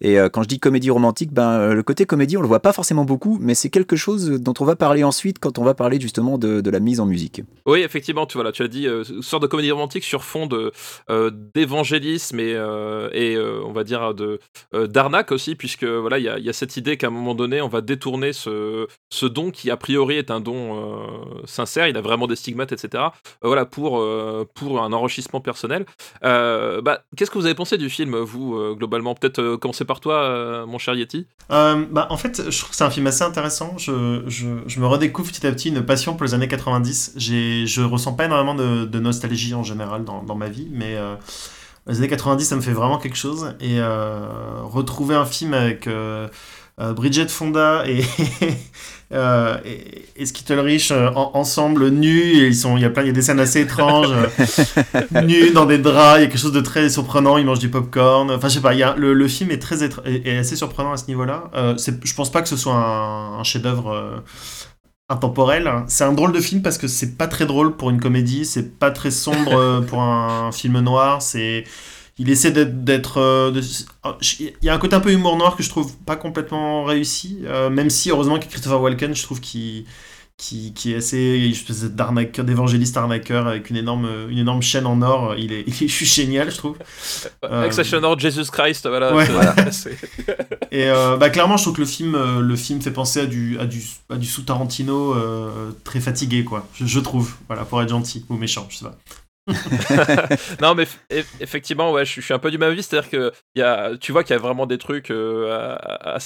Et 0.01 0.21
euh, 0.21 0.29
quand 0.29 0.43
je 0.43 0.49
dis 0.49 0.61
comédie 0.61 0.91
romantique, 0.91 1.33
ben, 1.33 1.75
le 1.75 1.83
côté 1.83 2.07
comédie, 2.07 2.37
on 2.37 2.43
le 2.43 2.47
voit 2.47 2.61
pas 2.61 2.73
forcément 2.73 3.05
beaucoup, 3.05 3.39
mais 3.41 3.55
c'est 3.55 3.71
quelque 3.71 3.97
chose 3.97 4.31
dont 4.41 4.55
on 4.61 4.65
va 4.65 4.77
parler 4.77 5.03
ensuite 5.03 5.39
quand 5.39 5.59
on 5.59 5.65
va 5.65 5.75
parler 5.75 6.01
justement 6.01 6.39
de, 6.39 6.63
la 6.71 6.81
mise 6.81 7.01
en 7.01 7.07
musique. 7.07 7.43
Oui, 7.67 7.81
effectivement, 7.81 8.27
tu, 8.27 8.37
voilà, 8.37 8.51
tu 8.51 8.63
as 8.63 8.69
dit 8.69 8.87
une 8.87 9.23
sorte 9.23 9.43
de 9.43 9.47
comédie 9.47 9.71
romantique 9.71 10.05
sur 10.05 10.25
fond 10.25 10.49
d'évangélisme 11.55 12.41
et, 12.41 12.57
on 12.59 13.73
va 13.73 13.85
dire 13.85 14.15
de 14.15 14.41
d'arnaque 14.73 15.33
aussi, 15.33 15.55
puisque 15.55 15.85
voilà, 15.85 16.19
il 16.19 16.23
y, 16.23 16.43
y 16.45 16.49
a, 16.49 16.53
cette 16.53 16.77
idée 16.77 16.97
qu'à 16.97 17.09
un 17.09 17.11
moment 17.11 17.35
donné, 17.35 17.61
on 17.61 17.69
va 17.69 17.81
détourner 17.81 18.33
ce, 18.33 18.87
ce 19.11 19.27
don 19.27 19.51
qui 19.51 19.64
a 19.71 19.77
priori 19.77 20.17
est 20.17 20.31
un 20.31 20.41
don 20.41 20.77
euh, 20.77 21.43
sincère, 21.45 21.89
il 21.89 21.97
a 21.97 22.01
vraiment 22.01 22.27
des 22.27 22.37
stigmates, 22.37 22.73
etc. 22.73 23.05
Euh, 23.05 23.09
voilà, 23.43 23.65
pour, 23.65 23.99
euh, 23.99 24.49
pour 24.55 24.83
un 24.83 24.93
enrichissement 24.93 25.41
personnel. 25.41 25.87
bah, 26.23 27.05
Qu'est-ce 27.17 27.31
que 27.31 27.39
vous 27.39 27.47
avez 27.47 27.55
pensé 27.55 27.79
du 27.79 27.91
film, 27.91 28.17
vous, 28.17 28.75
globalement? 28.75 29.15
Peut-être 29.15 29.57
commencer 29.57 29.85
par 29.85 30.01
toi, 30.01 30.65
mon 30.67 30.79
cher 30.79 30.95
Yeti 30.95 31.27
bah, 31.49 32.07
En 32.11 32.17
fait, 32.17 32.51
je 32.51 32.59
trouve 32.59 32.71
que 32.71 32.77
c'est 32.77 32.85
un 32.85 32.91
film 32.91 33.07
assez 33.07 33.23
intéressant. 33.23 33.77
Je, 33.79 34.23
je, 34.27 34.81
me 34.81 34.87
redécouvre 34.87 35.31
petit 35.31 35.47
à 35.47 35.53
petit 35.53 35.69
une 35.69 35.85
passion 35.85 36.15
pour 36.15 36.25
les 36.25 36.35
années 36.35 36.49
90. 36.49 37.15
Je 37.17 37.83
ressens 37.83 38.15
pas 38.15 38.27
énormément 38.27 38.55
de, 38.55 38.99
nostalgie 38.99 39.55
en 39.55 39.63
général 39.63 40.05
dans, 40.05 40.35
ma 40.35 40.49
vie, 40.49 40.69
mais 40.71 40.97
les 41.87 41.99
années 41.99 42.09
90, 42.09 42.45
ça 42.45 42.57
me 42.57 42.61
fait 42.61 42.73
vraiment 42.73 42.99
quelque 42.99 43.17
chose. 43.17 43.55
Et 43.61 43.81
retrouver 43.81 45.15
un 45.15 45.27
film 45.27 45.55
avec 45.55 45.89
Bridget 46.79 47.29
Fonda 47.29 47.85
et, 47.87 48.03
euh, 49.13 49.59
et, 49.65 50.07
et 50.17 50.27
Skittlerich 50.27 50.91
euh, 50.91 51.11
ensemble 51.15 51.89
nus. 51.91 52.23
Et 52.23 52.47
ils 52.47 52.57
sont, 52.57 52.77
il 52.77 52.83
y 52.83 52.85
a 52.85 52.91
plein, 52.91 53.03
il 53.03 53.07
y 53.07 53.11
a 53.11 53.13
des 53.13 53.23
scènes 53.23 53.41
assez 53.41 53.61
étranges, 53.61 54.13
nus 55.25 55.51
dans 55.53 55.67
des 55.67 55.79
draps. 55.79 56.19
Il 56.19 56.23
y 56.23 56.25
a 56.25 56.27
quelque 56.29 56.39
chose 56.39 56.53
de 56.53 56.61
très 56.61 56.89
surprenant. 56.89 57.39
Ils 57.39 57.45
mangent 57.45 57.59
du 57.59 57.71
popcorn. 57.71 58.31
Enfin, 58.31 58.49
je 58.49 58.55
sais 58.55 58.61
pas. 58.61 58.75
Il 58.75 58.81
y 58.81 58.83
a, 58.83 58.95
le, 58.97 59.15
le 59.15 59.29
film 59.29 59.51
est 59.51 59.59
très 59.59 59.85
est, 59.85 60.39
assez 60.39 60.57
surprenant 60.57 60.93
à 60.93 60.97
ce 60.97 61.07
niveau-là. 61.07 61.51
je 61.77 62.15
pense 62.15 62.31
pas 62.31 62.43
que 62.43 62.49
ce 62.49 62.57
soit 62.57 62.75
un, 62.75 63.39
un 63.41 63.45
chef-d'œuvre 63.45 64.23
intemporel. 65.09 65.71
C'est 65.87 66.05
un 66.05 66.13
drôle 66.13 66.33
de 66.33 66.41
film 66.41 66.63
parce 66.63 66.79
que 66.79 66.89
c'est 66.89 67.17
pas 67.17 67.27
très 67.27 67.47
drôle 67.47 67.77
pour 67.77 67.91
une 67.91 68.01
comédie, 68.01 68.45
c'est 68.45 68.79
pas 68.79 68.91
très 68.91 69.11
sombre 69.11 69.81
pour 69.87 70.01
un 70.01 70.51
film 70.53 70.81
noir, 70.81 71.21
c'est 71.21 71.65
il 72.19 72.31
essaie 72.31 72.53
d'être. 72.53 73.19
Euh, 73.19 73.61
oh, 74.05 74.13
il 74.39 74.53
y 74.63 74.69
a 74.69 74.75
un 74.75 74.79
côté 74.79 74.95
un 74.95 75.01
peu 75.01 75.11
humour 75.11 75.37
noir 75.37 75.57
que 75.57 75.63
je 75.63 75.69
trouve 75.69 75.97
pas 75.99 76.17
complètement 76.17 76.85
réussi, 76.85 77.41
euh, 77.45 77.71
même 77.71 77.91
si 77.91 78.11
heureusement 78.11 78.39
que 78.39 78.47
Christopher 78.47 78.81
Walken, 78.81 79.15
je 79.15 79.23
trouve 79.23 79.41
qu'il 79.41 79.85
qui, 80.37 80.73
qui, 80.75 80.93
est 80.93 80.97
assez 80.97 81.53
d'arnaqueur, 81.91 82.45
d'évangéliste 82.45 82.97
arnaqueur 82.97 83.47
avec 83.47 83.71
une 83.71 83.77
énorme, 83.77 84.09
une 84.29 84.39
énorme 84.39 84.63
chaîne 84.63 84.87
en 84.87 85.01
or. 85.03 85.35
Il 85.39 85.53
est, 85.53 85.65
il 85.67 85.85
est 85.85 86.05
génial, 86.05 86.53
je 86.53 86.57
trouve. 86.57 86.77
Avec 87.43 87.73
sa 87.73 87.83
chaîne 87.83 88.05
en 88.05 88.13
or, 88.13 88.19
Jesus 88.19 88.51
Christ, 88.51 88.87
voilà. 88.87 89.13
Et 90.73 90.89
euh, 90.89 91.17
bah, 91.17 91.31
clairement, 91.31 91.57
je 91.57 91.63
trouve 91.63 91.75
que 91.75 91.81
le 91.81 91.87
film, 91.87 92.41
le 92.41 92.57
film 92.57 92.81
fait 92.81 92.91
penser 92.93 93.21
à 93.21 93.27
du, 93.27 93.59
à 93.59 93.67
du, 93.67 93.83
à 94.09 94.17
du 94.17 94.27
sous-Tarantino 94.27 95.17
très 95.83 96.01
fatigué, 96.01 96.45
quoi. 96.45 96.69
Je, 96.75 96.87
je, 96.87 97.01
trouve, 97.01 97.35
voilà, 97.49 97.65
pour 97.65 97.83
être 97.83 97.89
gentil 97.89 98.25
ou 98.29 98.37
méchant, 98.37 98.67
je 98.71 98.79
sais 98.79 98.85
pas. 98.85 98.97
non, 100.63 100.75
mais 100.75 100.87
effectivement, 101.41 101.93
ouais, 101.93 102.05
je, 102.05 102.21
suis 102.21 102.33
un 102.33 102.39
peu 102.39 102.51
du 102.51 102.59
même 102.59 102.71
avis. 102.71 102.83
C'est-à-dire 102.83 103.11
que 103.11 103.33
y 103.55 103.63
a, 103.63 103.97
tu 103.99 104.13
vois 104.13 104.25
qu'il 104.25 104.35
y 104.35 104.39
a 104.39 104.41
vraiment 104.41 104.67
des 104.67 104.79
trucs 104.79 105.11
euh, 105.11 105.77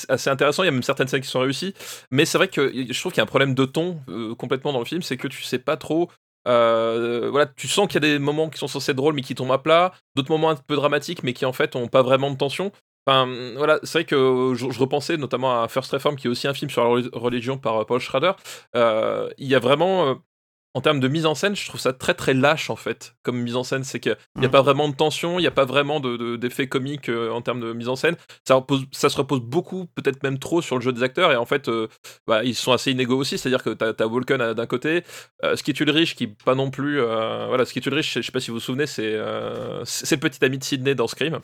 assez 0.08 0.30
intéressants. 0.30 0.62
Il 0.62 0.66
y 0.66 0.68
a 0.68 0.72
même 0.72 0.82
certaines 0.82 1.08
scènes 1.08 1.20
qui 1.20 1.28
sont 1.28 1.40
réussies. 1.40 1.74
Mais 2.10 2.24
c'est 2.24 2.38
vrai 2.38 2.48
que 2.48 2.72
je 2.72 3.00
trouve 3.00 3.12
qu'il 3.12 3.18
y 3.18 3.22
a 3.22 3.24
un 3.24 3.26
problème 3.26 3.54
de 3.54 3.64
ton 3.64 4.00
euh, 4.08 4.34
complètement 4.34 4.72
dans 4.72 4.78
le 4.78 4.84
film. 4.84 5.02
C'est 5.02 5.16
que 5.16 5.28
tu 5.28 5.42
sais 5.42 5.58
pas 5.58 5.76
trop. 5.76 6.10
Euh, 6.46 7.28
voilà, 7.30 7.46
tu 7.46 7.66
sens 7.66 7.88
qu'il 7.88 8.02
y 8.02 8.06
a 8.06 8.08
des 8.12 8.18
moments 8.18 8.48
qui 8.48 8.58
sont 8.58 8.68
censés 8.68 8.92
être 8.92 8.96
drôles 8.96 9.14
mais 9.14 9.22
qui 9.22 9.34
tombent 9.34 9.52
à 9.52 9.58
plat, 9.58 9.92
d'autres 10.14 10.30
moments 10.30 10.48
un 10.50 10.54
peu 10.54 10.76
dramatiques 10.76 11.22
mais 11.22 11.34
qui 11.34 11.44
en 11.44 11.52
fait 11.52 11.76
ont 11.76 11.88
pas 11.88 12.02
vraiment 12.02 12.30
de 12.30 12.36
tension. 12.36 12.72
Enfin, 13.06 13.26
voilà, 13.56 13.80
c'est 13.82 13.98
vrai 13.98 14.04
que 14.04 14.52
je, 14.54 14.78
repensais 14.78 15.16
notamment 15.16 15.62
à 15.62 15.68
First 15.68 15.90
Reform, 15.92 16.16
qui 16.16 16.26
est 16.26 16.30
aussi 16.30 16.46
un 16.46 16.54
film 16.54 16.70
sur 16.70 16.84
la 16.84 17.02
religion 17.14 17.58
par 17.58 17.84
Paul 17.86 18.00
Schrader. 18.00 18.32
il 18.74 19.46
y 19.46 19.54
a 19.54 19.58
vraiment 19.58 20.18
en 20.78 20.80
termes 20.80 21.00
de 21.00 21.08
mise 21.08 21.26
en 21.26 21.34
scène, 21.34 21.56
je 21.56 21.66
trouve 21.66 21.80
ça 21.80 21.92
très 21.92 22.14
très 22.14 22.34
lâche 22.34 22.70
en 22.70 22.76
fait, 22.76 23.16
comme 23.24 23.36
mise 23.40 23.56
en 23.56 23.64
scène. 23.64 23.82
C'est 23.82 23.98
qu'il 23.98 24.16
n'y 24.36 24.44
a 24.44 24.48
Mm. 24.48 24.52
pas 24.52 24.62
vraiment 24.62 24.88
de 24.88 24.94
tension, 24.94 25.40
il 25.40 25.42
n'y 25.42 25.48
a 25.48 25.50
pas 25.50 25.64
vraiment 25.64 25.98
d'effets 25.98 26.18
de, 26.18 26.36
d'effets 26.36 26.68
comiques 26.68 27.08
euh, 27.08 27.30
en 27.32 27.42
termes 27.42 27.58
de 27.60 27.72
mise 27.72 27.88
en 27.88 27.96
scène. 27.96 28.16
Ça, 28.46 28.54
repose- 28.54 28.84
ça 28.92 29.08
se 29.08 29.16
repose 29.16 29.40
beaucoup, 29.40 29.86
peut-être 29.96 30.22
même 30.22 30.38
trop, 30.38 30.62
sur 30.62 30.76
le 30.76 30.82
jeu 30.82 30.92
des 30.92 31.02
acteurs. 31.02 31.32
Et 31.32 31.36
en 31.36 31.46
fait, 31.46 31.68
euh, 31.68 31.88
bah, 32.28 32.44
ils 32.44 32.54
sont 32.54 32.70
assez 32.72 32.92
inégaux 32.92 33.16
aussi. 33.16 33.38
C'est-à-dire 33.38 33.64
que 33.64 33.70
tu 33.70 33.84
as, 33.84 34.06
Vulcan 34.06 34.38
à- 34.38 34.54
d'un 34.54 34.66
côté, 34.66 35.02
euh, 35.42 35.56
Skit 35.56 35.74
Ulrich 35.80 36.14
qui 36.14 36.28
pas 36.28 36.54
non 36.54 36.70
plus. 36.70 37.00
euh, 37.00 37.46
voilà, 37.48 37.64
Skit 37.64 37.80
Ulrich, 37.86 38.12
je 38.14 38.22
sais 38.22 38.30
pas 38.30 38.38
si 38.38 38.50
vous 38.52 38.58
vous 38.58 38.60
souvenez, 38.60 38.86
c'est 38.86 39.14
euh, 39.14 39.84
c'est 39.84 40.14
le 40.14 40.20
petit 40.20 40.44
ami 40.44 40.58
de 40.58 40.64
Sidney 40.64 40.94
dans 40.94 41.08
Scream. 41.08 41.40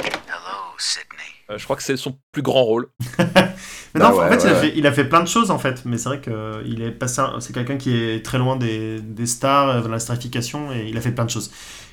Hello, 0.00 0.74
Sydney. 0.78 1.04
Euh, 1.50 1.58
je 1.58 1.64
crois 1.64 1.76
que 1.76 1.82
c'est 1.82 1.96
son 1.98 2.18
plus 2.32 2.42
grand 2.42 2.62
rôle. 2.64 2.88
Mais 3.94 4.00
Bah 4.00 4.10
non, 4.10 4.16
en 4.16 4.18
ouais, 4.18 4.28
fait, 4.28 4.44
il, 4.44 4.50
a 4.50 4.54
fait, 4.54 4.72
il 4.76 4.86
a 4.86 4.92
fait 4.92 5.04
plein 5.08 5.22
de 5.22 5.28
choses 5.28 5.50
en 5.50 5.58
fait, 5.58 5.82
mais 5.84 5.96
c'est 5.98 6.08
vrai 6.10 6.20
qu'il 6.20 6.82
est 6.82 6.90
passé. 6.90 7.22
C'est 7.40 7.54
quelqu'un 7.54 7.76
qui 7.78 7.96
est 7.96 8.24
très 8.24 8.38
loin 8.38 8.56
des, 8.56 9.00
des 9.00 9.26
stars, 9.26 9.68
euh, 9.70 9.80
de 9.82 9.88
la 9.88 9.98
starification, 9.98 10.72
et 10.72 10.86
il 10.88 10.96
a 10.96 11.00
fait 11.00 11.12
plein 11.12 11.24
de 11.24 11.30
choses. 11.30 11.50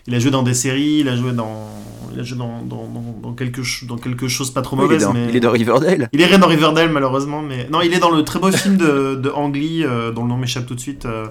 Il 0.07 0.13
a 0.13 0.19
joué 0.19 0.29
dans 0.31 0.43
des 0.43 0.53
séries, 0.53 0.97
il 0.99 1.09
a 1.09 1.15
joué 1.15 1.31
dans, 1.31 1.69
il 2.13 2.19
a 2.19 2.23
joué 2.23 2.37
dans, 2.37 2.61
dans, 2.63 2.87
dans, 2.87 3.15
dans 3.23 3.33
quelque, 3.33 3.61
dans 3.87 3.97
quelque 3.97 4.27
chose 4.27 4.51
pas 4.51 4.61
trop 4.61 4.75
Oui, 4.75 4.85
il, 4.89 4.93
est 4.93 4.99
mauvaise, 4.99 5.03
dans, 5.03 5.13
mais 5.13 5.29
il 5.29 5.35
est 5.35 5.39
dans 5.39 5.51
Riverdale. 5.51 6.09
il 6.11 6.21
est 6.21 6.37
dans 6.37 6.47
Riverdale 6.47 6.89
malheureusement, 6.91 7.41
mais 7.41 7.67
non, 7.71 7.81
il 7.81 7.93
est 7.93 7.99
dans 7.99 8.11
le 8.11 8.23
très 8.23 8.39
beau 8.39 8.51
film 8.51 8.77
de, 8.77 9.15
de 9.15 9.29
Ang 9.29 9.55
Lee, 9.55 9.83
euh, 9.83 10.11
dont 10.11 10.23
le 10.23 10.29
nom 10.29 10.37
m'échappe 10.37 10.65
tout 10.67 10.75
de 10.75 10.79
suite. 10.79 11.05
euh, 11.05 11.27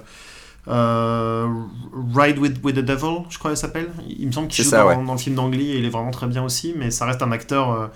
euh, 0.67 1.47
Ride 2.15 2.39
with, 2.39 2.57
with 2.65 2.77
the 2.77 2.81
Devil, 2.81 3.25
je 3.29 3.39
crois 3.39 3.51
qu'il 3.51 3.59
s'appelle. 3.59 3.91
Il 4.09 4.27
me 4.27 4.33
semble 4.33 4.49
qu'il 4.49 4.65
joue 4.65 4.71
ça, 4.71 4.83
dans, 4.83 4.89
ouais. 4.89 5.05
dans 5.05 5.13
le 5.13 5.19
film 5.19 5.35
d'Ang 5.37 5.51
Lee 5.55 5.73
et 5.73 5.79
il 5.79 5.85
est 5.85 5.91
vraiment 5.91 6.11
très 6.11 6.27
bien 6.27 6.43
aussi, 6.43 6.75
mais 6.77 6.91
ça 6.91 7.05
reste 7.07 7.23
un 7.23 7.33
acteur. 7.33 7.71
euh, 7.73 7.87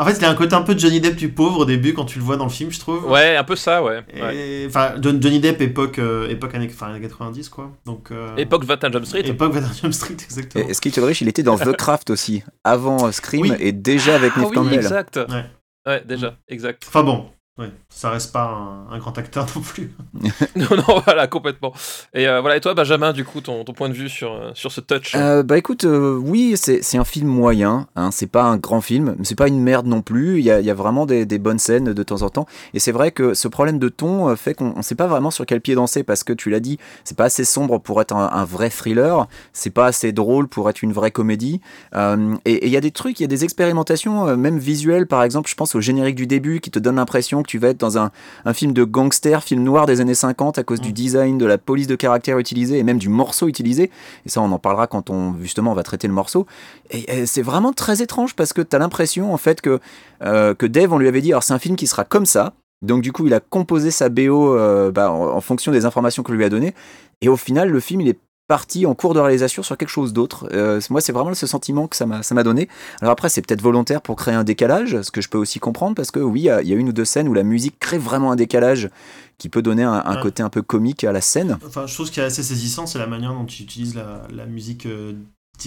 En 0.00 0.04
fait, 0.06 0.16
il 0.18 0.24
a 0.24 0.30
un 0.30 0.34
côté 0.34 0.54
un 0.54 0.62
peu 0.62 0.76
Johnny 0.78 0.98
Depp 1.00 1.14
du 1.16 1.28
pauvre 1.28 1.58
au 1.60 1.64
début 1.66 1.92
quand 1.92 2.06
tu 2.06 2.18
le 2.18 2.24
vois 2.24 2.36
dans 2.38 2.44
le 2.44 2.50
film, 2.50 2.70
je 2.70 2.80
trouve. 2.80 3.04
Ouais, 3.10 3.36
un 3.36 3.44
peu 3.44 3.54
ça, 3.54 3.82
ouais. 3.82 4.02
Et- 4.32 4.64
Enfin, 4.66 4.94
John- 5.00 5.22
Johnny 5.22 5.40
Depp 5.40 5.60
époque, 5.60 5.98
euh, 5.98 6.28
époque 6.28 6.54
années, 6.54 6.70
enfin, 6.72 6.86
années 6.88 7.00
90, 7.02 7.48
quoi. 7.50 7.70
Donc, 7.84 8.10
euh, 8.10 8.34
Époque 8.36 8.64
21 8.64 8.90
Jump 8.92 9.04
Street. 9.04 9.20
époque 9.26 9.52
Van 9.52 9.60
Jump 9.82 9.92
Street, 9.92 10.14
exactement. 10.24 10.66
Et 10.68 10.72
Skit 10.74 10.92
Ulrich, 10.96 11.20
il 11.20 11.28
était 11.28 11.42
dans 11.42 11.58
The 11.58 11.76
Craft 11.76 12.10
aussi, 12.10 12.42
avant 12.64 13.12
Scream 13.12 13.42
Oui. 13.42 13.52
et 13.60 13.72
déjà 13.72 14.14
avec 14.14 14.32
Ah 14.36 14.40
Neve 14.40 14.48
oui, 14.48 14.54
Campbell. 14.54 14.74
exact. 14.74 15.16
Ouais. 15.28 15.44
Ouais, 15.86 16.02
déjà, 16.06 16.34
exact. 16.48 16.84
Enfin 16.88 17.02
bon, 17.02 17.26
ouais, 17.60 17.70
ça 17.88 18.10
reste 18.10 18.32
pas 18.32 18.44
un, 18.44 18.94
un 18.94 18.98
grand 18.98 19.16
acteur 19.18 19.46
non 19.54 19.60
plus. 19.60 19.92
non, 20.56 20.76
non, 20.76 21.00
voilà, 21.04 21.26
complètement. 21.26 21.72
Et 22.14 22.26
euh, 22.26 22.40
voilà, 22.40 22.56
et 22.56 22.60
toi, 22.60 22.74
Benjamin, 22.74 23.12
du 23.12 23.24
coup, 23.24 23.40
ton, 23.40 23.64
ton 23.64 23.72
point 23.72 23.88
de 23.88 23.94
vue 23.94 24.08
sur, 24.08 24.32
euh, 24.32 24.50
sur 24.54 24.72
ce 24.72 24.80
touch? 24.80 25.14
Euh, 25.14 25.42
bah 25.42 25.58
écoute, 25.58 25.84
euh, 25.84 26.16
oui, 26.16 26.54
c'est 26.56 26.82
c'est 26.82 26.98
un 26.98 27.04
film 27.04 27.28
moyen, 27.28 27.86
hein, 27.96 28.10
c'est 28.10 28.26
pas 28.26 28.44
un 28.44 28.56
grand 28.56 28.80
film, 28.80 29.14
mais 29.18 29.24
c'est 29.24 29.34
pas 29.34 29.48
une 29.48 29.60
merde 29.60 29.86
non 29.86 30.02
plus, 30.02 30.38
il 30.38 30.44
y 30.44 30.50
a, 30.50 30.60
il 30.60 30.66
y 30.66 30.70
a 30.70 30.74
vraiment 30.74 31.06
des, 31.06 31.26
des 31.26 31.38
bonnes 31.38 31.58
scènes 31.58 31.92
de 31.92 32.02
temps 32.02 32.22
en 32.22 32.30
temps, 32.30 32.46
et 32.74 32.78
c'est 32.78 32.92
vrai 32.92 33.12
que 33.12 33.34
ce 33.34 33.48
problème 33.48 33.78
de 33.78 33.88
ton 33.88 34.34
fait 34.36 34.54
qu'on 34.54 34.72
on 34.76 34.82
sait 34.82 34.94
pas 34.94 35.06
vraiment 35.06 35.30
sur 35.30 35.46
quel 35.46 35.60
pied 35.60 35.74
danser, 35.74 36.02
parce 36.02 36.24
que 36.24 36.32
tu 36.32 36.50
l'as 36.50 36.60
dit, 36.60 36.78
c'est 37.04 37.16
pas 37.16 37.24
assez 37.24 37.44
sombre 37.44 37.78
pour 37.78 38.00
être 38.00 38.14
un, 38.14 38.30
un 38.32 38.44
vrai 38.44 38.70
thriller, 38.70 39.26
c'est 39.52 39.70
pas 39.70 39.86
assez 39.86 40.12
drôle 40.12 40.48
pour 40.48 40.70
être 40.70 40.82
une 40.82 40.92
vraie 40.92 41.10
comédie, 41.10 41.60
euh, 41.94 42.36
et 42.44 42.66
il 42.66 42.72
y 42.72 42.76
a 42.76 42.80
des 42.80 42.90
trucs, 42.90 43.20
il 43.20 43.24
y 43.24 43.24
a 43.24 43.28
des 43.28 43.44
expérimentations, 43.44 44.36
même 44.36 44.58
visuelles, 44.58 45.06
par 45.06 45.22
exemple, 45.22 45.50
je 45.50 45.54
pense 45.54 45.74
au 45.74 45.80
générique 45.80 46.16
du 46.16 46.26
début, 46.26 46.60
qui 46.60 46.70
te 46.70 46.78
donne 46.78 46.96
l'impression 46.96 47.42
que 47.42 47.49
tu 47.50 47.58
vas 47.58 47.68
être 47.68 47.80
dans 47.80 47.98
un, 47.98 48.12
un 48.44 48.52
film 48.54 48.72
de 48.72 48.84
gangster, 48.84 49.42
film 49.42 49.64
noir 49.64 49.86
des 49.86 50.00
années 50.00 50.14
50, 50.14 50.58
à 50.58 50.62
cause 50.62 50.80
du 50.80 50.90
Mm. 50.90 50.92
design, 50.92 51.38
de 51.38 51.46
la 51.46 51.58
police 51.58 51.88
de 51.88 51.96
caractère 51.96 52.38
utilisée, 52.38 52.78
et 52.78 52.84
même 52.84 52.98
du 52.98 53.08
morceau 53.08 53.48
utilisé, 53.48 53.90
et 54.24 54.28
ça, 54.28 54.40
on 54.40 54.52
en 54.52 54.58
parlera 54.60 54.86
quand 54.86 55.10
on 55.10 55.34
justement 55.42 55.72
on 55.72 55.74
va 55.74 55.82
traiter 55.82 56.06
le 56.06 56.14
morceau. 56.14 56.46
Et, 56.90 57.22
et 57.22 57.26
c'est 57.26 57.42
vraiment 57.42 57.72
très 57.72 58.02
étrange 58.02 58.34
parce 58.36 58.52
que 58.52 58.62
tu 58.62 58.76
as 58.76 58.78
l'impression 58.78 59.34
en 59.34 59.36
fait 59.36 59.60
que, 59.60 59.80
euh, 60.22 60.54
que 60.54 60.66
Dave, 60.66 60.92
on 60.92 60.98
lui 60.98 61.08
avait 61.08 61.20
dit, 61.22 61.32
alors 61.32 61.42
c'est 61.42 61.54
un 61.54 61.58
film 61.58 61.74
qui 61.74 61.88
sera 61.88 62.04
comme 62.04 62.26
ça. 62.26 62.54
Donc 62.82 63.02
du 63.02 63.10
coup, 63.12 63.26
il 63.26 63.34
a 63.34 63.40
composé 63.40 63.90
sa 63.90 64.08
BO 64.08 64.54
euh, 64.56 64.92
bah, 64.92 65.10
en, 65.10 65.36
en 65.36 65.40
fonction 65.40 65.72
des 65.72 65.84
informations 65.84 66.22
qu'on 66.22 66.32
lui 66.32 66.44
a 66.44 66.48
données. 66.48 66.74
Et 67.20 67.28
au 67.28 67.36
final, 67.36 67.68
le 67.68 67.80
film, 67.80 68.00
il 68.00 68.08
est 68.08 68.18
parti 68.50 68.84
en 68.84 68.94
cours 68.96 69.14
de 69.14 69.20
réalisation 69.20 69.62
sur 69.62 69.76
quelque 69.78 69.88
chose 69.90 70.12
d'autre. 70.12 70.48
Euh, 70.52 70.80
moi, 70.90 71.00
c'est 71.00 71.12
vraiment 71.12 71.32
ce 71.34 71.46
sentiment 71.46 71.86
que 71.86 71.94
ça 71.96 72.04
m'a 72.04 72.24
ça 72.24 72.34
m'a 72.34 72.42
donné. 72.42 72.68
Alors 73.00 73.12
après, 73.12 73.28
c'est 73.28 73.42
peut-être 73.46 73.62
volontaire 73.62 74.02
pour 74.02 74.16
créer 74.16 74.34
un 74.34 74.42
décalage, 74.42 75.00
ce 75.02 75.10
que 75.12 75.20
je 75.20 75.28
peux 75.28 75.38
aussi 75.38 75.60
comprendre, 75.60 75.94
parce 75.94 76.10
que 76.10 76.18
oui, 76.18 76.40
il 76.40 76.44
y 76.44 76.50
a- 76.50 76.60
il 76.60 76.68
y, 76.68 76.72
a 76.72 76.76
une 76.76 76.88
ou 76.88 76.92
deux 76.92 77.04
scènes 77.04 77.28
où 77.28 77.34
la 77.34 77.44
musique 77.44 77.78
crée 77.78 77.98
vraiment 77.98 78.32
un 78.32 78.36
décalage 78.36 78.90
qui 79.38 79.48
peut 79.48 79.62
donner 79.62 79.84
un, 79.84 80.02
un 80.04 80.16
Ouais. 80.16 80.22
côté 80.22 80.42
un 80.42 80.50
peu 80.50 80.62
comique 80.62 81.04
à 81.04 81.12
la 81.12 81.20
scène. 81.20 81.58
Enfin, 81.64 81.86
je 81.86 81.94
trouve 81.94 82.06
ce 82.06 82.12
qui 82.12 82.18
est 82.20 82.24
assez 82.24 82.42
saisissant, 82.42 82.86
c'est 82.86 82.98
la 82.98 83.06
manière 83.06 83.32
dont 83.32 83.44
tu 83.46 83.62
utilises 83.62 83.94
la, 83.94 84.22
la 84.34 84.46
musique 84.46 84.84
euh, 84.86 85.12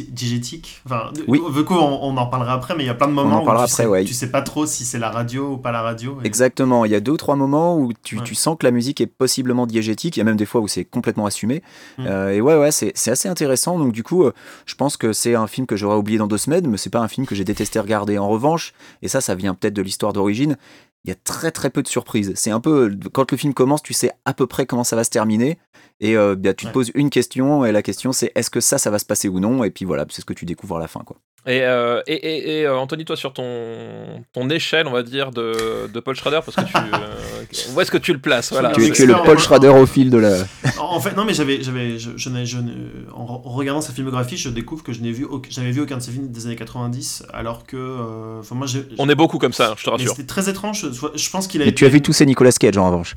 digétique. 0.02 0.82
Enfin, 0.86 1.12
Oui. 1.28 1.42
Vuko, 1.50 1.76
on, 1.76 2.00
on 2.04 2.18
en 2.18 2.26
parlera 2.28 2.54
après, 2.54 2.76
mais 2.76 2.84
il 2.84 2.88
y 2.88 2.90
a 2.90 2.94
plein 2.94 3.08
de 3.08 3.14
moments 3.14 3.38
en 3.38 3.42
où 3.42 3.46
tu, 3.46 3.52
après, 3.52 3.68
sais, 3.68 3.86
ouais. 3.86 4.04
tu 4.04 4.14
sais 4.14 4.32
pas 4.32 4.42
trop 4.42 4.66
si 4.66 4.86
c'est 4.86 5.00
la 5.00 5.10
radio 5.10 5.54
ou 5.54 5.58
pas 5.58 5.72
la 5.72 5.82
radio. 5.82 6.18
et- 6.24 6.28
Exactement, 6.28 6.86
il 6.86 6.92
y 6.92 6.96
a 6.96 7.00
deux 7.00 7.12
ou 7.14 7.18
trois 7.18 7.36
moments 7.36 7.78
où 7.78 7.92
tu, 8.04 8.18
Ouais. 8.18 8.24
tu 8.24 8.36
sens 8.36 8.58
que 8.60 8.66
la 8.66 8.72
musique 8.72 9.02
est 9.02 9.08
possiblement 9.08 9.66
diégétique, 9.68 10.18
il 10.18 10.20
y 10.20 10.22
a 10.22 10.26
même 10.26 10.38
des 10.38 10.46
fois 10.46 10.62
où 10.62 10.68
c'est 10.68 10.86
complètement 10.86 11.26
assumé. 11.26 11.62
Mm. 11.98 12.06
Euh, 12.08 12.30
et 12.34 12.42
ouais, 12.42 12.58
ouais, 12.58 12.72
c'est 12.72 12.92
c'est 12.96 13.12
assez 13.12 13.30
intéressant. 13.30 13.78
Donc 13.80 13.92
du 13.92 14.04
coup, 14.04 14.24
euh, 14.24 14.34
je 14.66 14.76
pense 14.76 14.98
que 14.98 15.14
c'est 15.14 15.36
un 15.36 15.48
film 15.48 15.68
que 15.68 15.76
j'aurais 15.76 15.98
oublié 15.98 16.18
dans 16.18 16.28
deux 16.28 16.38
semaines, 16.38 16.68
mais 16.68 16.78
c'est 16.78 16.90
pas 16.90 17.00
un 17.02 17.08
film 17.08 17.26
que 17.28 17.36
j'ai 17.36 17.44
détesté 17.44 17.80
regarder. 17.80 18.18
En 18.18 18.28
revanche, 18.30 18.74
et 19.02 19.08
ça, 19.08 19.22
ça 19.22 19.36
vient 19.36 19.54
peut-être 19.54 19.74
de 19.74 19.82
l'histoire 19.82 20.14
d'origine, 20.14 20.58
il 21.06 21.10
y 21.10 21.12
a 21.12 21.16
très 21.24 21.52
très 21.52 21.70
peu 21.70 21.84
de 21.84 21.88
surprises. 21.88 22.32
C'est 22.36 22.52
un 22.52 22.60
peu, 22.62 22.96
quand 23.12 23.30
le 23.32 23.38
film 23.38 23.54
commence, 23.54 23.84
tu 23.84 23.94
sais 23.94 24.12
à 24.26 24.34
peu 24.34 24.48
près 24.48 24.66
comment 24.66 24.84
ça 24.86 24.96
va 24.96 25.04
se 25.04 25.10
terminer. 25.10 25.58
Et 26.04 26.16
euh, 26.18 26.36
bah, 26.38 26.54
tu 26.54 26.66
te 26.66 26.68
Ouais. 26.68 26.74
poses 26.74 26.92
une 26.96 27.10
question, 27.10 27.64
et 27.66 27.72
la 27.72 27.82
question 27.82 28.12
c'est 28.12 28.32
est-ce 28.36 28.50
que 28.50 28.60
ça, 28.60 28.78
ça 28.78 28.92
va 28.92 29.00
se 29.00 29.06
passer 29.06 29.30
ou 29.30 29.40
non? 29.40 29.64
Et 29.64 29.72
puis 29.72 29.86
voilà, 29.86 30.06
c'est 30.10 30.20
ce 30.22 30.26
que 30.26 30.34
tu 30.34 30.44
découvres 30.46 30.76
à 30.78 30.80
la 30.80 30.88
fin. 30.88 31.00
Quoi. 31.06 31.16
Et, 31.46 31.62
euh, 31.64 32.02
et, 32.08 32.14
et, 32.14 32.60
et, 32.60 32.66
euh, 32.66 32.78
Anthony, 32.78 33.04
toi, 33.06 33.18
sur 33.18 33.34
ton, 33.34 34.24
ton 34.34 34.50
échelle, 34.50 34.88
on 34.88 34.92
va 34.92 35.04
dire, 35.04 35.32
de, 35.32 35.88
de 35.94 36.00
Paul 36.00 36.16
Schrader, 36.16 36.40
parce 36.46 36.56
que 36.56 36.62
tu. 36.62 36.74
euh, 36.78 37.74
où 37.76 37.82
est-ce 37.82 37.92
que 37.92 37.98
tu 37.98 38.14
le 38.14 38.20
places? 38.20 38.52
Voilà, 38.52 38.72
Tu 38.72 38.92
tu, 38.92 39.02
es, 39.04 39.06
le 39.06 39.14
Paul. 39.14 39.38
Schrader 39.40 39.68
au 39.70 39.86
fil 39.86 40.10
de 40.10 40.18
la... 40.18 40.38
En 40.80 40.96
en 40.96 41.00
fait, 41.02 41.16
non, 41.16 41.26
mais 41.26 41.34
j'avais, 41.34 41.62
j'avais, 41.62 41.98
je, 42.00 42.12
je 42.16 42.30
n'ai- 42.30 42.46
je 42.46 42.58
en 43.14 43.26
re- 43.26 43.48
en 43.48 43.52
regardant 43.52 43.82
sa 43.82 43.92
filmographie, 43.94 44.38
je 44.38 44.48
découvre 44.50 44.84
que 44.84 44.94
je 44.94 45.02
n'ai 45.02 45.12
vu, 45.12 45.26
aucun- 45.26 45.50
j'avais 45.52 45.72
vu 45.72 45.82
aucun 45.82 45.98
de 45.98 46.02
ses 46.02 46.12
films 46.12 46.30
des 46.32 46.46
années 46.46 46.56
90, 46.56 47.24
alors 47.34 47.66
que, 47.66 47.76
euh, 47.78 48.40
enfin 48.40 48.56
moi, 48.56 48.68
On 48.98 49.10
est 49.10 49.16
beaucoup 49.16 49.38
comme 49.38 49.54
ça, 49.54 49.74
je 49.78 49.84
te 49.84 49.90
mais 49.90 49.96
rassure. 49.98 50.12
c'était 50.12 50.28
très 50.28 50.50
étrange. 50.50 50.86
Je, 50.92 51.08
je 51.18 51.30
pense 51.30 51.48
qu'il 51.48 51.62
a. 51.62 51.66
Et 51.66 51.74
tu 51.76 51.86
as 51.86 51.90
vu 51.90 52.02
tous 52.02 52.14
ces 52.14 52.26
Nicolas 52.26 52.52
Cage 52.54 52.78
en 52.78 52.86
revanche 52.88 53.16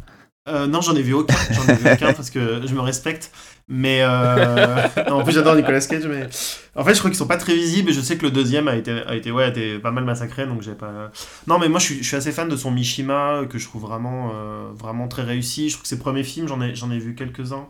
Euh, 0.49 0.67
non, 0.67 0.81
j'en 0.81 0.95
ai 0.95 1.03
vu 1.03 1.13
aucun. 1.13 1.35
J'en 1.51 1.67
ai 1.67 1.75
vu 1.75 1.91
aucun 1.93 2.13
parce 2.15 2.31
que 2.31 2.67
je 2.67 2.75
me 2.75 2.81
respecte. 2.81 3.33
Mais 3.69 4.01
euh... 4.03 4.87
non, 5.09 5.17
en 5.17 5.25
plus, 5.25 5.33
j'adore 5.33 5.57
Nicolas 5.57 5.81
Cage. 5.81 6.07
Mais 6.07 6.29
en 6.77 6.85
fait, 6.85 6.95
je 6.95 6.99
crois 6.99 7.11
qu'ils 7.11 7.19
sont 7.19 7.27
pas 7.27 7.37
très 7.37 7.55
visibles. 7.55 7.91
Et 7.91 7.93
je 7.93 8.01
sais 8.01 8.17
que 8.17 8.23
le 8.23 8.31
deuxième 8.31 8.69
a 8.69 8.77
été, 8.77 8.93
a 8.93 9.17
été, 9.17 9.31
ouais, 9.33 9.45
a 9.45 9.49
été 9.49 9.79
pas 9.79 9.91
mal 9.91 10.05
massacré. 10.05 10.47
Donc 10.47 10.63
j'ai 10.63 10.75
pas. 10.75 11.11
Non, 11.47 11.59
mais 11.59 11.69
moi, 11.69 11.81
je 11.81 11.87
suis, 11.87 11.97
je 11.99 12.05
suis 12.07 12.17
assez 12.17 12.33
fan 12.33 12.49
de 12.49 12.57
son 12.57 12.71
Mishima 12.71 13.43
que 13.51 13.59
je 13.59 13.67
trouve 13.67 13.83
vraiment, 13.83 14.31
euh, 14.35 14.71
vraiment 14.73 15.09
très 15.09 15.23
réussi. 15.23 15.69
Je 15.69 15.75
trouve 15.75 15.83
que 15.83 15.89
ses 15.89 15.99
premiers 15.99 16.25
films, 16.25 16.47
j'en 16.49 16.61
ai, 16.61 16.75
j'en 16.75 16.91
ai 16.91 16.99
vu 16.99 17.15
quelques-uns. 17.15 17.69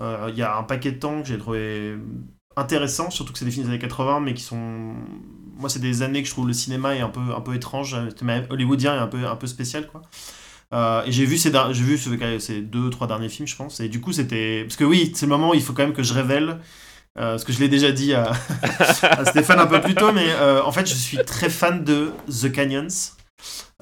Euh, 0.00 0.28
Il 0.30 0.38
y 0.38 0.42
a 0.42 0.56
un 0.56 0.62
paquet 0.62 0.92
de 0.92 0.98
temps 0.98 1.20
que 1.22 1.28
j'ai 1.28 1.38
trouvé 1.38 1.96
intéressant, 2.56 3.10
surtout 3.10 3.32
que 3.32 3.38
c'est 3.38 3.44
des 3.44 3.50
films 3.50 3.64
des 3.64 3.70
années 3.70 3.78
80, 3.80 4.20
mais 4.20 4.34
qui 4.34 4.42
sont. 4.42 4.94
Moi, 5.56 5.68
c'est 5.68 5.80
des 5.80 6.02
années 6.02 6.22
que 6.22 6.28
je 6.28 6.32
trouve 6.32 6.46
le 6.46 6.52
cinéma 6.52 6.94
est 6.96 7.00
un 7.00 7.08
peu, 7.08 7.20
un 7.36 7.40
peu 7.40 7.54
étrange, 7.54 7.96
même 8.22 8.46
hollywoodien 8.50 8.94
et 8.94 8.98
un 8.98 9.06
peu, 9.06 9.26
un 9.26 9.36
peu 9.36 9.46
spécial, 9.46 9.86
quoi. 9.88 10.02
Euh, 10.74 11.02
et 11.06 11.12
j'ai 11.12 11.24
vu, 11.24 11.38
ces, 11.38 11.52
j'ai 11.70 11.82
vu 11.84 11.96
ce- 11.96 12.38
ces 12.40 12.60
deux, 12.60 12.90
trois 12.90 13.06
derniers 13.06 13.28
films, 13.28 13.46
je 13.48 13.54
pense. 13.56 13.78
Et 13.80 13.88
du 13.88 14.00
coup, 14.00 14.12
c'était. 14.12 14.64
Parce 14.64 14.76
que 14.76 14.84
oui, 14.84 15.12
c'est 15.14 15.26
le 15.26 15.30
moment 15.30 15.50
où 15.50 15.54
il 15.54 15.62
faut 15.62 15.72
quand 15.72 15.84
même 15.84 15.92
que 15.94 16.02
je 16.02 16.12
révèle. 16.12 16.58
euh, 17.16 17.30
parce 17.32 17.44
que 17.44 17.52
je 17.52 17.60
l'ai 17.60 17.68
déjà 17.68 17.92
dit 17.92 18.12
à, 18.12 18.32
à 19.02 19.24
Stéphane 19.24 19.60
un 19.60 19.66
peu 19.66 19.80
plus 19.80 19.94
tôt, 19.94 20.10
mais 20.12 20.26
euh, 20.40 20.60
en 20.64 20.72
fait, 20.72 20.84
je 20.88 20.94
suis 20.94 21.18
très 21.18 21.48
fan 21.48 21.84
de 21.84 22.10
The 22.28 22.50
Canyons. 22.52 22.88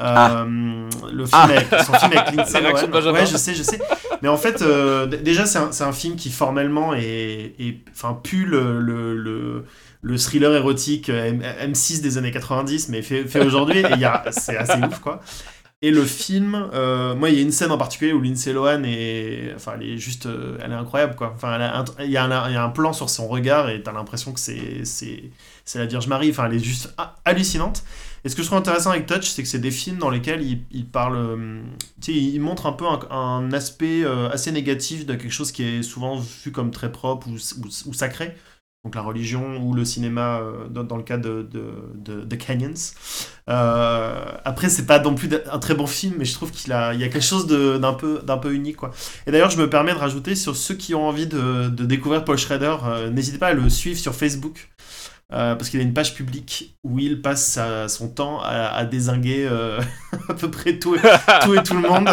Euh, 0.00 0.04
Ah. 0.04 0.44
le 0.46 1.24
film 1.26 1.28
Ah. 1.32 1.44
avec, 1.44 1.68
son 1.86 1.92
film 1.94 2.12
avec 2.16 2.34
Lindsay 2.34 2.60
Lohan. 2.60 3.12
Ouais, 3.12 3.26
je 3.26 3.36
sais, 3.36 3.54
je 3.54 3.62
sais. 3.62 3.78
Mais 4.20 4.28
en 4.28 4.36
fait, 4.36 4.60
euh, 4.62 5.06
d- 5.06 5.18
déjà, 5.18 5.46
c'est 5.46 5.58
un, 5.58 5.70
c'est 5.72 5.84
un 5.84 5.92
film 5.92 6.16
qui 6.16 6.30
formellement 6.30 6.92
est, 6.94 7.54
enfin, 7.92 8.18
pue 8.22 8.44
le, 8.44 8.80
le, 8.80 9.14
le, 9.16 9.64
le 10.02 10.18
thriller 10.18 10.54
érotique 10.54 11.08
M- 11.08 11.42
M6 11.42 12.00
des 12.02 12.18
années 12.18 12.32
90, 12.32 12.88
mais 12.88 13.02
fait, 13.02 13.24
fait 13.24 13.44
aujourd'hui. 13.44 13.78
Et 13.80 13.86
il 13.92 14.00
y 14.00 14.04
a- 14.04 14.24
c'est 14.30 14.56
assez 14.56 14.78
ouf, 14.82 14.98
quoi. 14.98 15.20
Et 15.84 15.90
le 15.90 16.04
film, 16.04 16.70
euh, 16.72 17.16
moi, 17.16 17.28
il 17.28 17.34
y 17.34 17.38
a 17.40 17.42
une 17.42 17.50
scène 17.50 17.72
en 17.72 17.76
particulier 17.76 18.12
où 18.12 18.20
Lindsay 18.20 18.52
Lohan 18.52 18.84
est, 18.84 19.52
enfin, 19.56 19.72
elle 19.74 19.88
est 19.88 19.96
juste, 19.96 20.26
euh, 20.26 20.56
elle 20.62 20.70
est 20.70 20.76
incroyable, 20.76 21.16
quoi. 21.16 21.32
Enfin, 21.34 21.58
il 21.98 22.08
y, 22.08 22.16
a 22.16 22.62
un- 22.64 22.68
plan 22.68 22.92
sur 22.92 23.10
son 23.10 23.26
regard 23.26 23.68
et 23.68 23.82
t'as 23.82 23.90
l'impression 23.90 24.32
que 24.32 24.38
c'est, 24.38 24.84
c'est, 24.84 25.32
la 25.74 25.86
Vierge 25.86 26.06
Marie. 26.06 26.30
Enfin, 26.30 26.46
elle 26.46 26.54
est 26.54 26.64
juste 26.64 26.94
ha- 26.98 27.16
hallucinante. 27.24 27.82
Et 28.24 28.28
ce 28.28 28.36
que 28.36 28.42
je 28.42 28.46
trouve 28.46 28.60
intéressant 28.60 28.90
avec 28.90 29.06
Touch, 29.06 29.24
c'est 29.24 29.42
que 29.42 29.48
c'est 29.48 29.58
des 29.58 29.72
films 29.72 29.98
dans 29.98 30.10
lesquels 30.10 30.42
il, 30.42 30.62
il 30.70 30.86
euh, 30.94 31.62
tu 32.00 32.12
sais, 32.12 32.16
il 32.16 32.38
montre 32.38 32.66
un 32.66 32.72
peu 32.72 32.84
un, 33.10 33.52
aspect 33.52 34.04
assez 34.30 34.52
négatif 34.52 35.04
de 35.04 35.14
quelque 35.14 35.32
chose 35.32 35.50
qui 35.50 35.64
est 35.64 35.82
souvent 35.82 36.16
vu 36.44 36.52
comme 36.52 36.70
très 36.70 36.92
propre 36.92 37.26
ou 37.28 37.92
sacré. 37.92 38.36
Donc 38.84 38.96
la 38.96 39.02
religion 39.02 39.58
ou 39.58 39.74
le 39.74 39.84
cinéma 39.84 40.40
euh, 40.40 40.66
dans, 40.68 40.82
dans 40.82 40.96
le 40.96 41.04
cas 41.04 41.16
de, 41.16 41.48
de, 41.48 42.24
de, 42.24 42.36
Canyons. 42.36 42.74
Euh, 43.48 44.24
après, 44.44 44.68
c'est 44.68 44.86
pas 44.86 44.98
non 44.98 45.14
plus 45.14 45.28
un 45.52 45.58
très 45.60 45.76
bon 45.76 45.86
film, 45.86 46.14
mais 46.18 46.24
je 46.24 46.34
trouve 46.34 46.50
qu'il 46.50 46.72
a, 46.72 46.92
il 46.92 46.98
y 46.98 47.04
a 47.04 47.08
quelque 47.08 47.22
chose 47.22 47.46
d'un 47.46 47.92
peu, 47.92 48.22
d'un 48.24 48.38
peu 48.38 48.52
unique. 48.52 48.74
Quoi. 48.78 48.90
Et 49.28 49.30
d'ailleurs, 49.30 49.50
je 49.50 49.58
me 49.58 49.70
permets 49.70 49.92
de 49.92 49.98
rajouter 49.98 50.34
sur 50.34 50.56
ceux 50.56 50.74
qui 50.74 50.96
ont 50.96 51.06
envie 51.06 51.28
de, 51.28 51.68
de 51.68 51.84
découvrir 51.84 52.24
Paul 52.24 52.36
Schrader, 52.36 52.74
euh, 52.84 53.10
n'hésitez 53.10 53.38
pas 53.38 53.48
à 53.48 53.52
le 53.52 53.68
suivre 53.70 54.00
sur 54.00 54.16
Facebook. 54.16 54.68
Euh, 55.32 55.54
parce 55.54 55.70
qu'il 55.70 55.80
a 55.80 55.82
une 55.82 55.94
page 55.94 56.14
publique 56.14 56.76
où 56.84 56.98
il 56.98 57.22
passe 57.22 57.58
son 57.88 58.08
temps 58.08 58.40
à, 58.42 58.84
désinguer 58.84 59.46
euh, 59.50 59.80
à 60.28 60.34
peu 60.34 60.50
près 60.50 60.78
tout, 60.78 60.94
et 60.94 61.62
tout 61.64 61.74
le 61.74 61.88
monde. 61.88 62.10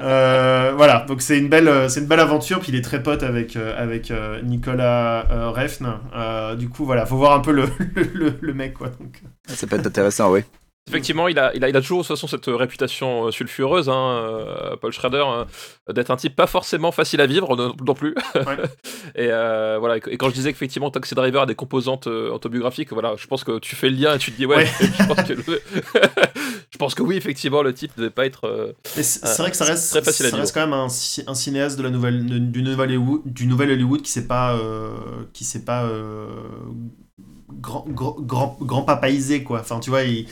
Euh, 0.00 0.72
voilà, 0.76 1.04
donc 1.06 1.22
c'est 1.22 1.38
une 1.38 1.48
belle, 1.48 1.68
une 1.68 2.06
belle 2.06 2.20
aventure. 2.20 2.60
Puis 2.60 2.72
il 2.72 2.76
est 2.76 2.82
très 2.82 3.02
pote 3.02 3.22
avec 3.22 3.56
avec 3.56 4.12
Nicolas 4.42 5.50
Refn. 5.50 6.56
Du 6.56 6.68
coup, 6.68 6.84
voilà, 6.84 7.04
faut 7.04 7.16
voir 7.16 7.32
un 7.32 7.40
peu 7.40 7.52
le, 7.52 7.68
le, 8.40 8.54
mec 8.54 8.74
quoi. 8.74 8.90
Ça 9.46 9.66
peut 9.66 9.76
être 9.76 9.86
intéressant, 9.86 10.32
oui. 10.32 10.40
Effectivement, 10.88 11.26
il 11.26 11.36
a, 11.40 11.52
il, 11.56 11.64
a, 11.64 11.68
il 11.68 11.76
a 11.76 11.80
toujours 11.80 11.98
de 12.02 12.06
toute 12.06 12.16
façon 12.16 12.28
cette 12.28 12.46
réputation 12.46 13.26
euh, 13.26 13.30
sulfureuse, 13.32 13.88
hein, 13.88 14.20
euh, 14.22 14.76
Paul 14.76 14.92
Schrader, 14.92 15.24
euh, 15.88 15.92
d'être 15.92 16.12
un 16.12 16.16
type 16.16 16.36
pas 16.36 16.46
forcément 16.46 16.92
facile 16.92 17.20
à 17.20 17.26
vivre 17.26 17.56
non, 17.56 17.74
non 17.84 17.94
plus. 17.94 18.14
et 19.16 19.28
euh, 19.32 19.78
voilà. 19.80 19.96
Et 19.96 20.16
quand 20.16 20.28
je 20.28 20.34
disais 20.34 20.52
qu'effectivement 20.52 20.90
Taxi 20.92 21.16
Driver 21.16 21.42
a 21.42 21.46
des 21.46 21.56
composantes 21.56 22.06
autobiographiques, 22.06 22.92
voilà, 22.92 23.14
je 23.16 23.26
pense 23.26 23.42
que 23.42 23.58
tu 23.58 23.74
fais 23.74 23.90
le 23.90 23.96
lien 23.96 24.14
et 24.14 24.18
tu 24.18 24.30
te 24.30 24.36
dis 24.36 24.46
ouais. 24.46 24.56
Ouais. 24.58 24.66
je, 24.80 25.06
pense 25.06 25.22
que 25.26 25.32
le- 25.32 25.62
je 26.70 26.78
pense 26.78 26.94
que 26.94 27.02
oui, 27.02 27.16
effectivement, 27.16 27.62
le 27.62 27.74
type 27.74 27.90
ne 27.96 28.02
devait 28.02 28.14
pas 28.14 28.24
être. 28.26 28.46
euh, 28.46 28.72
c'est 28.84 29.38
vrai 29.38 29.50
que 29.50 29.56
ça 29.56 29.64
reste, 29.64 29.90
très 29.90 30.02
facile 30.02 30.26
à 30.26 30.28
vivre. 30.28 30.40
reste 30.40 30.54
quand 30.54 30.60
même 30.60 30.72
un, 30.72 30.88
ci- 30.88 31.24
un 31.26 31.34
cinéaste 31.34 31.78
de 31.78 31.82
la 31.82 31.90
nouvelle, 31.90 32.24
du 32.52 32.62
nouvel 32.62 32.90
Hollywood, 32.90 33.22
du 33.24 33.48
nouvel 33.48 33.72
Hollywood 33.72 34.02
qui 34.02 34.12
s'est 34.12 34.28
pas, 34.28 34.54
euh, 34.56 34.90
qui 35.32 35.42
s'est 35.44 35.64
pas 35.64 35.88
grand, 37.50 37.84
grand, 37.88 38.16
grand, 38.20 38.56
grand 38.60 38.82
papaisé 38.82 39.42
quoi. 39.42 39.60
Enfin, 39.60 39.80
tu 39.80 39.90
vois, 39.90 40.02
il, 40.02 40.26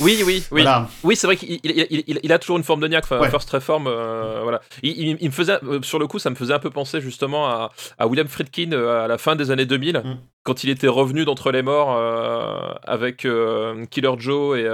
Oui, 0.00 0.16
oui, 0.24 0.24
oui. 0.26 0.44
voilà. 0.50 0.88
Oui, 1.02 1.16
c'est 1.16 1.26
vrai 1.26 1.36
qu'il 1.36 1.52
il, 1.52 1.60
il- 1.64 2.04
il- 2.06 2.20
il 2.22 2.32
a 2.32 2.38
toujours 2.38 2.56
une 2.56 2.64
forme 2.64 2.80
de 2.80 2.88
niaque. 2.88 3.04
Enfin, 3.04 3.20
Ouais. 3.20 3.30
First 3.30 3.50
Reform, 3.50 3.86
euh, 3.86 4.40
voilà. 4.42 4.60
Il, 4.82 5.16
me 5.22 5.30
faisait, 5.30 5.58
euh, 5.64 5.80
sur 5.82 5.98
le 5.98 6.06
coup, 6.06 6.18
ça 6.18 6.30
me 6.30 6.34
faisait 6.34 6.52
un 6.54 6.58
peu 6.58 6.70
penser 6.70 7.00
justement 7.00 7.46
à, 7.46 7.70
à 7.98 8.06
William 8.06 8.28
Friedkin 8.28 8.72
euh, 8.72 9.04
à 9.04 9.08
la 9.08 9.18
fin 9.18 9.34
des 9.36 9.50
années 9.50 9.66
2000, 9.66 9.96
Mm. 10.04 10.16
quand 10.44 10.62
il 10.64 10.70
était 10.70 10.88
revenu 10.88 11.24
d'entre 11.24 11.50
les 11.50 11.62
morts 11.62 11.96
euh, 11.96 12.74
avec 12.84 13.24
euh, 13.24 13.84
Killer 13.90 14.12
Joe 14.18 14.58
et 14.58 14.64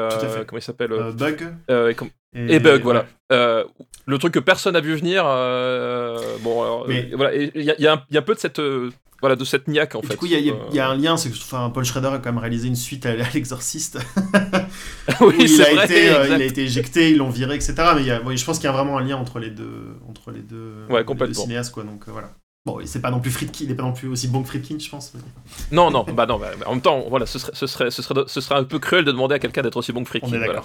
comment 0.47 0.59
il 0.59 0.63
s'appelle 0.63 0.91
Bug 1.17 1.53
et, 1.69 1.95
com- 1.95 2.11
et, 2.35 2.55
et 2.55 2.59
Bug, 2.61 2.83
voilà. 2.83 3.07
Euh, 3.33 3.65
le 4.07 4.19
truc 4.19 4.35
que 4.35 4.39
personne 4.41 4.75
n'a 4.75 4.81
vu 4.81 4.95
venir. 4.95 5.25
euh, 5.27 6.19
bon, 6.43 6.63
alors, 6.63 6.85
Mais- 6.89 7.09
euh, 7.13 7.17
voilà. 7.17 7.35
Il 7.35 7.51
y, 7.63 7.71
a- 7.71 7.81
y 7.81 7.87
un- 7.87 8.03
il 8.11 8.15
y 8.15 8.17
a 8.17 8.21
un 8.21 8.23
peu 8.25 8.35
de 8.35 8.39
cette, 8.41 8.59
euh, 8.59 8.91
voilà, 9.21 9.35
de 9.37 9.45
cette 9.45 9.67
niaque 9.69 9.95
en 9.95 10.01
Et 10.01 10.07
fait. 10.07 10.13
du 10.13 10.17
coup, 10.19 10.27
il 10.27 10.33
y, 10.33 10.35
a- 10.35 10.39
il 10.39 10.47
y 10.47 10.51
a- 10.51 10.55
Euh, 10.55 10.59
il 10.71 10.77
y 10.77 10.81
a 10.81 10.89
un 10.91 10.97
lien, 10.97 11.17
c'est 11.17 11.31
que 11.31 11.37
enfin, 11.37 11.71
Paul 11.71 11.85
Schrader 11.85 12.09
a 12.09 12.19
quand 12.19 12.31
même 12.31 12.39
réalisé 12.39 12.69
une 12.69 12.77
suite 12.77 13.07
à, 13.07 13.11
à 13.11 13.15
L'Exorciste. 13.33 13.99
où 15.21 15.27
oui, 15.27 15.37
il, 15.41 15.63
a 15.63 15.75
vrai. 15.75 15.85
été, 15.87 16.07
il 16.07 16.33
a 16.43 16.45
été 16.45 16.63
éjecté, 16.65 17.11
ils 17.11 17.17
l'ont 17.17 17.31
viré, 17.31 17.55
etc. 17.55 17.75
Mais 17.97 18.03
y 18.05 18.11
a- 18.11 18.21
je 18.35 18.45
pense 18.45 18.59
qu'il 18.59 18.67
y 18.67 18.69
a 18.69 18.73
vraiment 18.73 18.99
un 18.99 19.03
lien 19.03 19.17
entre 19.17 19.39
les 19.39 19.51
deux, 19.51 19.97
entre 20.09 20.31
les 20.31 20.41
deux, 20.43 20.75
Ouais, 20.89 20.97
les 20.97 20.99
deux 20.99 21.05
complètement. 21.05 21.43
cinéastes. 21.43 21.73
Quoi, 21.73 21.85
donc, 21.85 22.05
voilà. 22.09 22.31
Bon, 22.67 22.81
c'est 22.87 23.03
pas 23.03 23.11
non 23.11 23.21
plus 23.21 23.31
Friedkin, 23.31 23.65
il 23.67 23.71
est 23.71 23.75
pas 23.75 23.83
non 23.83 23.93
plus 23.93 24.09
aussi 24.09 24.27
bon 24.27 24.41
que 24.43 24.49
Friedkin, 24.49 24.79
je 24.79 24.89
pense. 24.89 25.13
mais- 25.15 25.21
Non, 25.71 25.91
non, 25.91 26.03
bah 26.05 26.25
non, 26.25 26.39
bah, 26.39 26.53
en 26.65 26.73
même 26.73 26.81
temps, 26.81 27.05
voilà, 27.11 27.27
ce 27.27 27.39
serait, 27.39 27.53
ce, 27.55 27.67
serait, 27.67 27.91
ce, 27.91 28.01
serait, 28.01 28.23
ce 28.27 28.41
serait 28.41 28.55
un 28.55 28.65
peu 28.65 28.79
cruel 28.79 29.05
de 29.05 29.13
demander 29.13 29.35
à 29.35 29.39
quelqu'un 29.39 29.61
d'être 29.61 29.77
aussi 29.77 29.93
bon 29.93 30.03
que 30.03 30.09
Friedkin. 30.09 30.29
Voilà, 30.47 30.63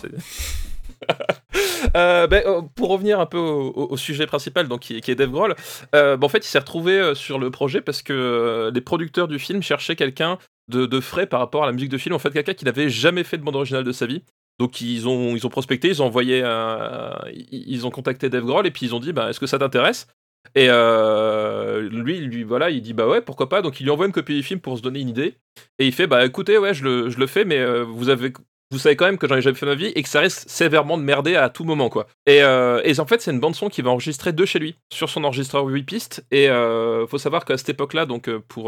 Euh, 1.96 2.28
ben, 2.28 2.44
euh, 2.46 2.62
pour 2.76 2.90
revenir 2.90 3.20
un 3.20 3.26
peu 3.26 3.38
au, 3.38 3.96
sujet 3.98 4.28
principal, 4.28 4.68
donc 4.68 4.82
qui, 4.82 4.98
est- 4.98 5.02
qui 5.02 5.12
est 5.12 5.16
Dave 5.16 5.32
Grohl, 5.32 5.56
euh, 5.96 6.16
ben, 6.18 6.26
en 6.26 6.30
fait, 6.30 6.40
il 6.40 6.48
s'est 6.50 6.60
retrouvé 6.60 6.94
euh, 7.00 7.16
sur 7.16 7.40
le 7.40 7.50
projet 7.52 7.82
parce 7.82 8.02
que 8.02 8.70
les 8.74 8.82
producteurs 8.82 9.28
du 9.28 9.40
film 9.40 9.62
cherchaient 9.62 9.96
quelqu'un 9.96 10.38
de, 10.70 10.86
de 10.86 11.00
frais 11.00 11.26
par 11.26 11.40
rapport 11.40 11.64
à 11.64 11.66
la 11.68 11.72
musique 11.74 11.90
de 11.90 11.98
film, 11.98 12.16
en 12.16 12.20
fait, 12.20 12.32
quelqu'un 12.32 12.54
qui 12.54 12.66
n'avait 12.66 12.90
jamais 12.90 13.24
fait 13.24 13.38
de 13.38 13.44
bande 13.44 13.56
originale 13.56 13.84
de 13.84 13.92
sa 13.92 14.06
vie. 14.06 14.24
Donc 14.60 14.82
ils 14.82 15.08
ont, 15.08 15.36
ils 15.36 15.46
ont 15.48 15.50
prospecté, 15.50 15.88
ils 15.88 16.02
ont 16.02 16.06
envoyé, 16.06 16.44
un- 16.44 17.18
ils 17.34 17.64
ils 17.68 17.88
ont 17.88 17.92
contacté 17.92 18.30
Dave 18.30 18.44
Grohl 18.46 18.68
et 18.68 18.72
puis 18.72 18.86
ils 18.86 18.94
ont 18.96 19.00
dit, 19.00 19.14
bah, 19.14 19.30
est-ce 19.30 19.40
que 19.40 19.48
ça 19.48 19.58
t'intéresse? 19.58 20.08
Et 20.56 20.68
euh, 20.70 21.82
lui, 21.90 22.20
lui, 22.20 22.44
voilà, 22.44 22.70
il 22.70 22.82
dit, 22.82 22.94
bah 22.94 23.08
ouais, 23.08 23.22
pourquoi 23.22 23.50
pas. 23.50 23.62
Donc 23.62 23.80
il 23.80 23.84
lui 23.84 23.92
envoie 23.92 24.06
une 24.06 24.12
copie 24.12 24.36
du 24.36 24.44
film 24.44 24.60
pour 24.60 24.78
se 24.78 24.82
donner 24.82 25.00
une 25.00 25.10
idée. 25.10 25.36
Et 25.78 25.88
il 25.88 25.94
fait, 25.94 26.08
bah 26.08 26.26
écoutez, 26.26 26.58
ouais, 26.58 26.74
je 26.74 26.84
le, 26.84 27.10
je 27.10 27.18
le 27.18 27.28
fais, 27.28 27.46
mais 27.46 27.58
euh, 27.58 27.84
vous 27.84 28.10
avez, 28.10 28.34
vous 28.72 28.80
savez 28.80 28.96
quand 28.96 29.06
même 29.06 29.18
que 29.18 29.28
j'en 29.28 29.36
ai 29.36 29.42
jamais 29.42 29.58
fait 29.58 29.66
ma 29.66 29.76
vie 29.76 29.88
et 29.96 30.04
que 30.04 30.10
ça 30.10 30.20
risque 30.22 30.50
sévèrement 30.50 30.98
de 30.98 31.04
merder 31.04 31.36
à 31.36 31.50
tout 31.50 31.64
moment, 31.64 31.90
quoi. 31.90 32.08
Et, 32.26 32.44
euh, 32.44 32.82
et 32.84 33.00
en 33.00 33.06
fait, 33.06 33.22
c'est 33.22 33.32
une 33.32 33.40
bande 33.40 33.56
son 33.56 33.70
qu'il 33.70 33.84
va 33.84 33.92
enregistrer 33.92 34.34
de 34.34 34.46
chez 34.46 34.60
lui, 34.60 34.76
sur 34.92 35.10
son 35.10 35.24
enregistreur 35.24 35.66
8 35.66 35.84
pistes. 35.84 36.26
Et 36.32 36.50
euh, 36.50 37.06
faut 37.08 37.18
savoir 37.18 37.46
qu'à 37.46 37.58
cette 37.58 37.70
époque-là, 37.70 38.06
donc 38.06 38.30
pour, 38.48 38.66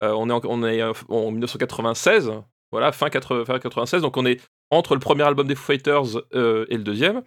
on 0.00 0.30
est, 0.30 0.32
en, 0.32 0.40
on 0.44 0.64
est 0.64 0.82
en 1.08 1.30
1996, 1.30 2.32
voilà, 2.72 2.92
fin, 2.92 3.08
80 3.08 3.44
fin 3.44 3.58
96, 3.58 4.02
donc 4.02 4.16
on 4.16 4.26
est 4.26 4.40
entre 4.70 4.94
le 4.94 5.00
premier 5.00 5.22
album 5.22 5.46
des 5.46 5.54
Foo 5.54 5.72
Fighters 5.72 6.22
euh, 6.34 6.66
et 6.68 6.76
le 6.76 6.82
deuxième. 6.82 7.22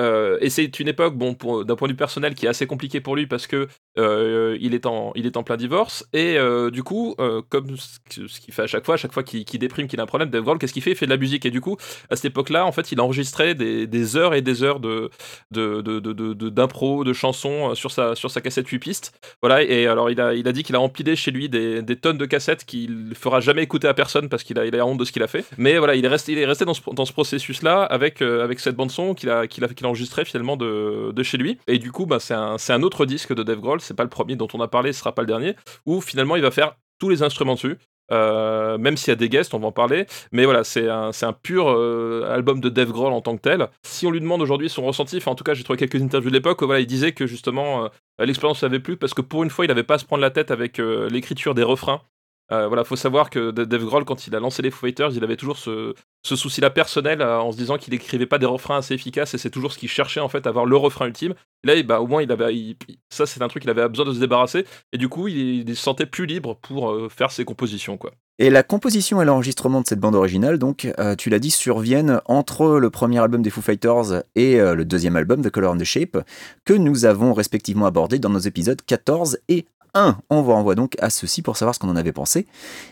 Euh, 0.00 0.38
et 0.40 0.50
c'est 0.50 0.80
une 0.80 0.88
époque, 0.88 1.14
bon, 1.16 1.36
d'un 1.62 1.76
point 1.76 1.86
de 1.86 1.92
vue 1.92 1.96
personnel, 1.96 2.34
qui 2.34 2.46
est 2.46 2.48
assez 2.48 2.66
compliqué 2.66 3.00
pour 3.00 3.14
lui 3.14 3.28
parce 3.28 3.46
que 3.46 3.68
euh, 3.96 4.56
il, 4.60 4.74
est 4.74 4.86
en, 4.86 5.12
il 5.14 5.24
est 5.24 5.36
en 5.36 5.44
plein 5.44 5.56
divorce. 5.56 6.04
Et 6.12 6.36
du 6.72 6.82
coup, 6.82 7.14
comme 7.48 7.76
ce 7.76 8.40
qu'il 8.40 8.52
fait 8.52 8.62
à 8.62 8.66
chaque 8.66 8.84
fois, 8.84 8.94
à 8.94 8.96
chaque 8.96 9.12
fois 9.12 9.22
qu'il 9.22 9.44
déprime, 9.60 9.86
qu'il 9.86 10.00
a 10.00 10.02
un 10.02 10.06
problème, 10.06 10.30
Dave 10.30 10.42
Grohl, 10.42 10.58
qu'est-ce 10.58 10.72
qu'il 10.72 10.82
fait? 10.82 10.90
Il 10.92 10.96
fait 10.96 11.06
de 11.06 11.10
la 11.12 11.16
musique. 11.16 11.46
Et 11.46 11.50
du 11.52 11.60
coup, 11.60 11.76
à 12.10 12.16
cette 12.16 12.24
époque-là, 12.26 12.66
en 12.66 12.72
fait, 12.72 12.90
il 12.90 13.00
enregistrait 13.00 13.54
des, 13.54 13.86
des 13.86 14.16
heures 14.16 14.34
et 14.34 14.42
des 14.42 14.62
heures 14.64 14.80
de 14.80 15.10
de, 15.52 15.80
de, 15.80 16.00
de, 16.00 16.12
de- 16.12 16.32
de- 16.34 16.48
d'impro, 16.48 17.04
de 17.04 17.12
chansons 17.12 17.74
sur 17.76 17.90
sa, 17.92 18.14
sur 18.16 18.30
sa 18.30 18.40
cassette 18.40 18.66
8 18.68 18.78
pistes. 18.80 19.12
Voilà, 19.42 19.62
et 19.62 19.86
alors 19.86 20.10
il 20.10 20.20
a, 20.20 20.34
il 20.34 20.46
a 20.48 20.52
dit 20.52 20.62
qu'il 20.64 20.74
a 20.74 20.80
empilé 20.80 21.14
chez 21.16 21.30
lui 21.30 21.48
des, 21.48 21.82
des 21.82 21.96
tonnes 21.96 22.18
de 22.18 22.26
cassettes 22.26 22.64
qu'il 22.64 23.12
fera 23.14 23.40
jamais 23.40 23.62
écouter 23.62 23.86
à 23.88 23.94
personne 23.94 24.28
parce 24.28 24.42
qu'il 24.42 24.58
a, 24.58 24.66
il 24.66 24.74
a 24.78 24.84
honte 24.84 24.98
de 24.98 25.04
ce 25.04 25.12
qu'il 25.12 25.22
a 25.22 25.28
fait. 25.28 25.44
Mais 25.56 25.78
voilà, 25.78 25.94
il 25.94 26.04
est 26.04 26.08
resté, 26.08 26.32
il 26.32 26.38
est 26.38 26.46
resté 26.46 26.64
dans 26.64 26.74
ce, 26.74 26.80
dans 26.92 27.04
ce 27.04 27.12
processus-là 27.12 27.82
avec, 27.82 28.22
euh, 28.22 28.44
avec 28.44 28.60
cette 28.60 28.76
bande-son 28.76 29.14
qu'il 29.14 29.30
a, 29.30 29.46
qu'il 29.46 29.64
a, 29.64 29.68
qu'il 29.68 29.86
a 29.86 30.24
finalement 30.24 30.56
de, 30.56 31.12
de 31.12 31.22
chez 31.22 31.38
lui. 31.38 31.58
Et 31.66 31.78
du 31.78 31.92
coup, 31.92 32.06
bah, 32.06 32.18
c'est, 32.20 32.34
un, 32.34 32.58
c'est 32.58 32.72
un 32.72 32.82
autre 32.82 33.06
disque 33.06 33.34
de 33.34 33.42
Dave 33.42 33.60
Grohl, 33.60 33.80
c'est 33.80 33.94
pas 33.94 34.02
le 34.02 34.08
premier 34.08 34.36
dont 34.36 34.48
on 34.54 34.60
a 34.60 34.68
parlé, 34.68 34.92
ce 34.92 35.00
sera 35.00 35.14
pas 35.14 35.22
le 35.22 35.28
dernier, 35.28 35.54
où 35.86 36.00
finalement 36.00 36.36
il 36.36 36.42
va 36.42 36.50
faire 36.50 36.76
tous 36.98 37.08
les 37.08 37.22
instruments 37.22 37.54
dessus. 37.54 37.78
Euh, 38.12 38.76
même 38.76 38.98
s'il 38.98 39.08
y 39.08 39.12
a 39.12 39.16
des 39.16 39.28
guests, 39.28 39.54
on 39.54 39.58
va 39.58 39.68
en 39.68 39.72
parler. 39.72 40.06
Mais 40.32 40.44
voilà, 40.44 40.62
c'est 40.64 40.88
un, 40.88 41.12
c'est 41.12 41.26
un 41.26 41.32
pur 41.32 41.70
euh, 41.70 42.28
album 42.30 42.60
de 42.60 42.68
Dave 42.68 42.92
Grohl 42.92 43.12
en 43.12 43.20
tant 43.20 43.36
que 43.36 43.40
tel. 43.40 43.68
Si 43.82 44.06
on 44.06 44.10
lui 44.10 44.20
demande 44.20 44.42
aujourd'hui 44.42 44.68
son 44.68 44.84
ressenti, 44.84 45.20
en 45.24 45.34
tout 45.34 45.44
cas 45.44 45.54
j'ai 45.54 45.64
trouvé 45.64 45.78
quelques 45.78 46.02
interviews 46.02 46.30
de 46.30 46.34
l'époque, 46.34 46.62
voilà, 46.62 46.80
il 46.80 46.86
disait 46.86 47.12
que 47.12 47.26
justement 47.26 47.84
euh, 47.84 47.88
l'expérience 48.18 48.60
lui 48.60 48.66
avait 48.66 48.80
plu 48.80 48.96
parce 48.96 49.14
que 49.14 49.22
pour 49.22 49.42
une 49.42 49.50
fois 49.50 49.64
il 49.64 49.68
n'avait 49.68 49.84
pas 49.84 49.94
à 49.94 49.98
se 49.98 50.04
prendre 50.04 50.20
la 50.20 50.30
tête 50.30 50.50
avec 50.50 50.78
l'écriture 50.78 51.54
des 51.54 51.62
refrains. 51.62 52.02
Euh, 52.52 52.68
voilà, 52.68 52.84
faut 52.84 52.96
savoir 52.96 53.30
que 53.30 53.50
Dave 53.50 53.84
Grohl, 53.84 54.04
quand 54.04 54.26
il 54.26 54.34
a 54.36 54.40
lancé 54.40 54.60
les 54.60 54.70
Foo 54.70 54.86
Fighters, 54.86 55.12
il 55.14 55.24
avait 55.24 55.36
toujours 55.36 55.56
ce, 55.56 55.94
souci-là 56.22 56.68
personnel 56.68 57.22
euh, 57.22 57.40
en 57.40 57.52
se 57.52 57.56
disant 57.56 57.78
qu'il 57.78 57.94
écrivait 57.94 58.26
pas 58.26 58.38
des 58.38 58.46
refrains 58.46 58.78
assez 58.78 58.94
efficaces 58.94 59.32
et 59.32 59.38
c'est 59.38 59.50
toujours 59.50 59.72
ce 59.72 59.78
qu'il 59.78 59.88
cherchait 59.88 60.20
en 60.20 60.28
fait, 60.28 60.46
avoir 60.46 60.66
le 60.66 60.76
refrain 60.76 61.06
ultime. 61.06 61.34
Là, 61.64 61.82
bah, 61.82 62.00
au 62.00 62.06
moins, 62.06 62.22
il 62.22 62.30
avait, 62.30 62.76
ça 63.08 63.24
c'est 63.24 63.40
un 63.40 63.48
truc 63.48 63.62
qu'il 63.62 63.70
avait 63.70 63.88
besoin 63.88 64.04
de 64.04 64.12
se 64.12 64.20
débarrasser 64.20 64.66
et 64.92 64.98
du 64.98 65.08
coup, 65.08 65.28
il, 65.28 65.74
se 65.74 65.82
sentait 65.82 66.06
plus 66.06 66.26
libre 66.26 66.58
pour 66.60 66.90
euh, 66.90 67.08
faire 67.08 67.30
ses 67.30 67.44
compositions, 67.46 67.96
quoi. 67.96 68.12
Et 68.40 68.50
la 68.50 68.64
composition 68.64 69.22
et 69.22 69.24
l'enregistrement 69.24 69.80
de 69.80 69.86
cette 69.86 70.00
bande 70.00 70.16
originale, 70.16 70.58
donc, 70.58 70.92
tu 71.18 71.30
l'as 71.30 71.38
dit, 71.38 71.52
surviennent 71.52 72.20
entre 72.24 72.80
le 72.80 72.90
premier 72.90 73.20
album 73.20 73.42
des 73.42 73.50
Foo 73.50 73.62
Fighters 73.62 74.24
et 74.34 74.56
le 74.58 74.84
deuxième 74.84 75.14
album, 75.14 75.40
The 75.40 75.50
Color 75.50 75.74
and 75.74 75.78
the 75.78 75.84
Shape, 75.84 76.18
que 76.64 76.72
nous 76.72 77.04
avons 77.04 77.32
respectivement 77.32 77.86
abordé 77.86 78.18
dans 78.18 78.30
nos 78.30 78.40
épisodes 78.40 78.82
14 78.84 79.38
et 79.48 79.66
1. 79.94 80.18
On 80.30 80.42
vous 80.42 80.52
renvoie 80.52 80.74
donc 80.74 80.96
à 81.00 81.10
ceci 81.10 81.42
pour 81.42 81.56
savoir 81.56 81.74
ce 81.74 81.80
qu'on 81.80 81.88
en 81.88 81.96
avait 81.96 82.12
pensé. 82.12 82.46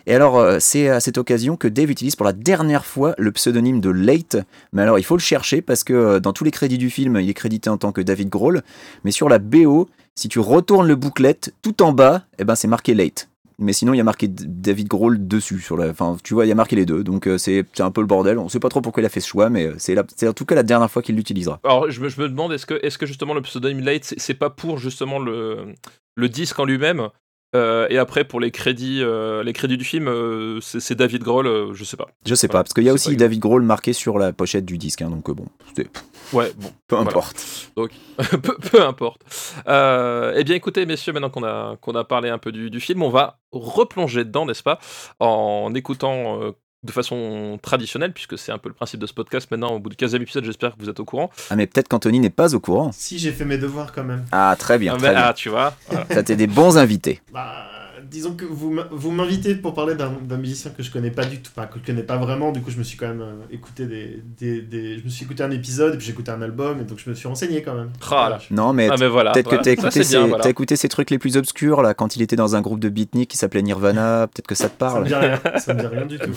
Et 0.07 0.15
alors, 0.15 0.39
euh, 0.39 0.59
c'est 0.61 0.89
à 0.89 1.01
cette 1.01 1.19
occasion 1.19 1.57
que 1.57 1.69
Dave 1.69 1.91
utilise 1.91 2.17
pour 2.17 2.27
la 2.27 2.33
dernière 2.33 2.85
fois 2.85 3.15
le 3.19 3.33
pseudonyme 3.33 3.81
de 3.81 3.91
Late. 3.91 4.37
Mais 4.73 4.83
alors, 4.83 4.99
il 4.99 5.05
faut 5.05 5.17
le 5.17 5.21
chercher 5.21 5.63
parce 5.63 5.85
que 5.85 5.93
euh, 5.93 6.21
dans 6.21 6.33
tous 6.33 6.45
les 6.45 6.51
crédits 6.51 6.79
du 6.79 6.91
film, 6.91 7.19
il 7.21 7.29
est 7.29 7.35
crédité 7.35 7.71
en 7.71 7.79
tant 7.79 7.93
que 7.93 8.01
David 8.01 8.29
Grohl. 8.29 8.63
Mais 9.05 9.11
sur 9.11 9.29
la 9.29 9.39
BO, 9.39 9.89
si 10.15 10.29
tu 10.29 10.39
retournes 10.39 10.87
le 10.87 10.97
booklet, 10.97 11.41
tout 11.63 11.83
en 11.83 11.93
bas, 11.93 12.23
eh 12.39 12.45
ben, 12.45 12.55
c'est 12.55 12.69
marqué 12.69 12.95
Late. 12.95 13.29
Mais 13.63 13.73
sinon, 13.73 13.95
il 13.95 13.99
y 13.99 14.01
a 14.01 14.05
marqué 14.05 14.29
David 14.29 14.89
Grohl 14.89 15.27
dessus. 15.27 15.61
Sur 15.61 15.77
la... 15.77 15.89
Enfin, 15.89 16.17
tu 16.23 16.35
vois, 16.35 16.45
il 16.45 16.49
y 16.49 16.53
a 16.53 16.57
marqué 16.57 16.77
les 16.77 16.87
deux. 16.87 17.05
Donc, 17.05 17.27
euh, 17.27 17.39
c'est 17.39 17.65
un 17.81 17.91
peu 17.91 18.01
le 18.01 18.07
bordel. 18.07 18.39
On 18.39 18.49
sait 18.49 18.61
pas 18.61 18.69
trop 18.69 18.81
pourquoi 18.81 19.03
il 19.03 19.07
a 19.07 19.09
fait 19.09 19.21
ce 19.21 19.29
choix, 19.29 19.49
mais 19.49 19.67
euh, 19.67 19.75
c'est 19.79 20.29
en 20.29 20.33
tout 20.33 20.45
cas 20.45 20.55
la 20.55 20.63
dernière 20.63 20.91
fois 20.91 21.03
qu'il 21.03 21.17
l'utilisera. 21.17 21.61
Alors, 21.65 21.91
je 21.91 22.01
me, 22.01 22.29
demande, 22.29 22.53
est-ce 22.53 22.67
que, 22.67 23.07
justement 23.07 23.35
le 23.35 23.43
pseudonyme 23.43 23.81
Late, 23.81 24.05
c'est, 24.05 24.21
c'est 24.21 24.35
pas 24.35 24.51
pour 24.51 24.79
justement 24.79 25.19
le 25.19 26.29
disque 26.29 26.59
en 26.59 26.65
lui-même? 26.65 27.09
Euh, 27.55 27.87
et 27.91 27.99
après 27.99 28.25
pour 28.25 28.41
les 28.41 28.51
crédits, 28.51 29.01
euh, 29.03 29.43
les 29.43 29.53
crédits 29.53 29.77
du 29.77 29.85
film, 29.85 30.09
euh, 30.09 30.61
c'est, 30.61 30.95
David 30.95 31.23
Grohl, 31.23 31.73
je 31.75 31.85
sais 31.85 31.97
pas. 31.97 32.09
Je 32.27 32.35
sais 32.35 32.47
Voilà, 32.47 32.61
pas, 32.61 32.65
parce 32.65 32.75
qu'il 32.75 32.85
y 32.85 32.89
a 32.89 32.93
aussi 32.93 33.17
David 33.17 33.41
Grohl 33.41 33.63
marqué 33.63 33.93
sur 33.93 34.19
la 34.19 34.33
pochette 34.33 34.65
du 34.65 34.79
disque. 34.79 35.03
hein, 35.03 35.11
donc, 35.11 35.31
bon, 35.31 35.47
Ouais, 36.33 36.51
bon, 36.57 36.73
peu 36.89 36.97
Voilà. 36.97 37.11
importe. 37.11 37.71
peu, 37.77 38.57
peu 38.71 38.83
importe. 38.83 39.23
Eh 39.67 40.45
bien, 40.45 40.55
écoutez, 40.57 40.87
messieurs, 40.87 41.13
maintenant 41.13 41.31
qu'on 41.31 41.45
a, 41.45 41.77
qu'on 41.81 41.95
a 41.95 42.05
parlé 42.05 42.29
un 42.31 42.39
peu 42.39 42.53
du, 42.53 42.71
du 42.71 42.81
film, 42.81 43.03
on 43.03 43.11
va 43.11 43.39
replonger 43.53 44.25
dedans, 44.25 44.47
n'est-ce 44.47 44.63
pas, 44.63 44.79
en 45.21 45.73
écoutant 45.75 46.55
de 46.85 46.93
façon 46.93 47.59
traditionnelle, 47.63 48.13
puisque 48.13 48.37
c'est 48.39 48.51
un 48.53 48.59
peu 48.59 48.69
le 48.69 48.75
principe 48.75 49.01
de 49.01 49.07
ce 49.07 49.13
podcast 49.15 49.51
maintenant, 49.51 49.73
au 49.75 49.79
bout 49.79 49.89
du 49.91 49.97
15e 49.97 50.21
épisode, 50.23 50.45
j'espère 50.45 50.75
que 50.77 50.81
vous 50.83 50.89
êtes 50.91 50.99
au 51.01 51.05
courant. 51.05 51.31
Ah, 51.51 51.57
mais 51.57 51.67
peut-être 51.67 51.89
qu'Anthony 51.89 52.19
n'est 52.21 52.31
pas 52.31 52.55
au 52.55 52.61
courant. 52.61 52.91
Si 52.93 53.19
j'ai 53.19 53.33
fait 53.33 53.45
mes 53.45 53.59
devoirs 53.59 53.93
quand 53.93 54.05
même. 54.05 54.25
Ah, 54.33 54.57
très 54.59 54.79
bien, 54.79 54.95
Ah, 54.95 54.99
très 54.99 55.07
ben, 55.09 55.15
bien. 55.15 55.23
ah, 55.29 55.33
tu 55.33 55.49
vois, 55.49 55.75
voilà. 55.89 56.07
Ça, 56.11 56.23
t'es 56.23 56.37
des 56.37 56.47
bons 56.49 56.79
invités. 56.79 57.21
Bah, 57.33 57.67
disons 58.13 58.35
que 58.35 58.45
vous 58.45 58.71
m- 58.71 58.85
vous 58.91 59.11
m'invitez 59.11 59.55
pour 59.55 59.75
parler 59.75 59.95
d'un 59.95 60.37
musicien 60.37 60.71
que 60.71 60.83
je 60.83 60.91
connais 60.91 61.11
pas 61.11 61.25
du 61.25 61.41
tout, 61.41 61.51
enfin 61.57 61.67
que 61.67 61.79
je 61.81 61.85
connais 61.85 62.03
pas 62.03 62.17
vraiment. 62.19 62.53
Du 62.53 62.61
coup, 62.61 62.71
je 62.71 62.77
me 62.79 62.85
suis 62.85 62.97
quand 62.99 63.09
même 63.09 63.23
euh, 63.23 63.33
écouté 63.51 63.87
des, 63.87 64.23
des, 64.39 64.61
des- 64.63 64.99
je 64.99 65.05
me 65.05 65.09
suis 65.09 65.25
écouté 65.25 65.43
un 65.43 65.51
épisode, 65.51 65.95
et 65.95 65.97
puis 65.97 66.07
j'ai 66.07 66.13
écouté 66.13 66.31
un 66.31 66.43
album, 66.43 66.81
et 66.81 66.85
donc 66.85 66.99
je 67.05 67.09
me 67.11 67.15
suis 67.15 67.27
renseigné 67.27 67.63
quand 67.63 67.75
même. 67.75 67.91
Ah 68.11 68.29
là. 68.31 68.39
Non, 68.51 68.73
mais 68.73 68.89
Ah, 68.91 68.97
mais 69.01 69.09
voilà. 69.09 69.33
peut-être 69.33 69.51
que 69.51 69.57
t'as 69.57 69.71
écouté, 69.73 70.03
voilà. 70.03 70.39
t'as 70.43 70.51
écouté 70.51 70.77
ces 70.77 70.89
trucs 70.89 71.11
les 71.11 71.19
plus 71.19 71.37
obscurs, 71.37 71.83
là, 71.83 71.95
quand 71.95 72.15
il 72.17 72.23
était 72.23 72.37
dans 72.37 72.55
un 72.55 72.61
groupe 72.61 72.81
de 72.81 72.89
beatnik 72.91 73.31
qui 73.31 73.37
s'appelait 73.39 73.63
Nirvana, 73.63 74.29
peut-être 74.29 74.47
que 74.47 74.55
ça 74.55 74.69
te 74.69 74.79
Ça 74.79 74.87
me 74.87 74.93
parle. 74.93 75.07
dit 75.07 75.15
rien, 75.15 75.41
ça 75.59 75.75
me 75.75 75.81
dit 75.81 75.87
rien 75.87 76.07
du 76.07 76.19
tout. 76.19 76.37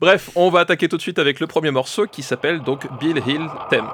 Bref, 0.00 0.30
on 0.34 0.50
va 0.50 0.60
attaquer 0.60 0.88
tout 0.88 0.96
de 0.96 1.02
suite 1.02 1.18
avec 1.18 1.38
le 1.40 1.46
premier 1.46 1.70
morceau 1.70 2.06
qui 2.06 2.22
s'appelle 2.22 2.62
donc 2.62 2.86
Bill 3.00 3.22
Hill 3.26 3.46
Theme. 3.70 3.88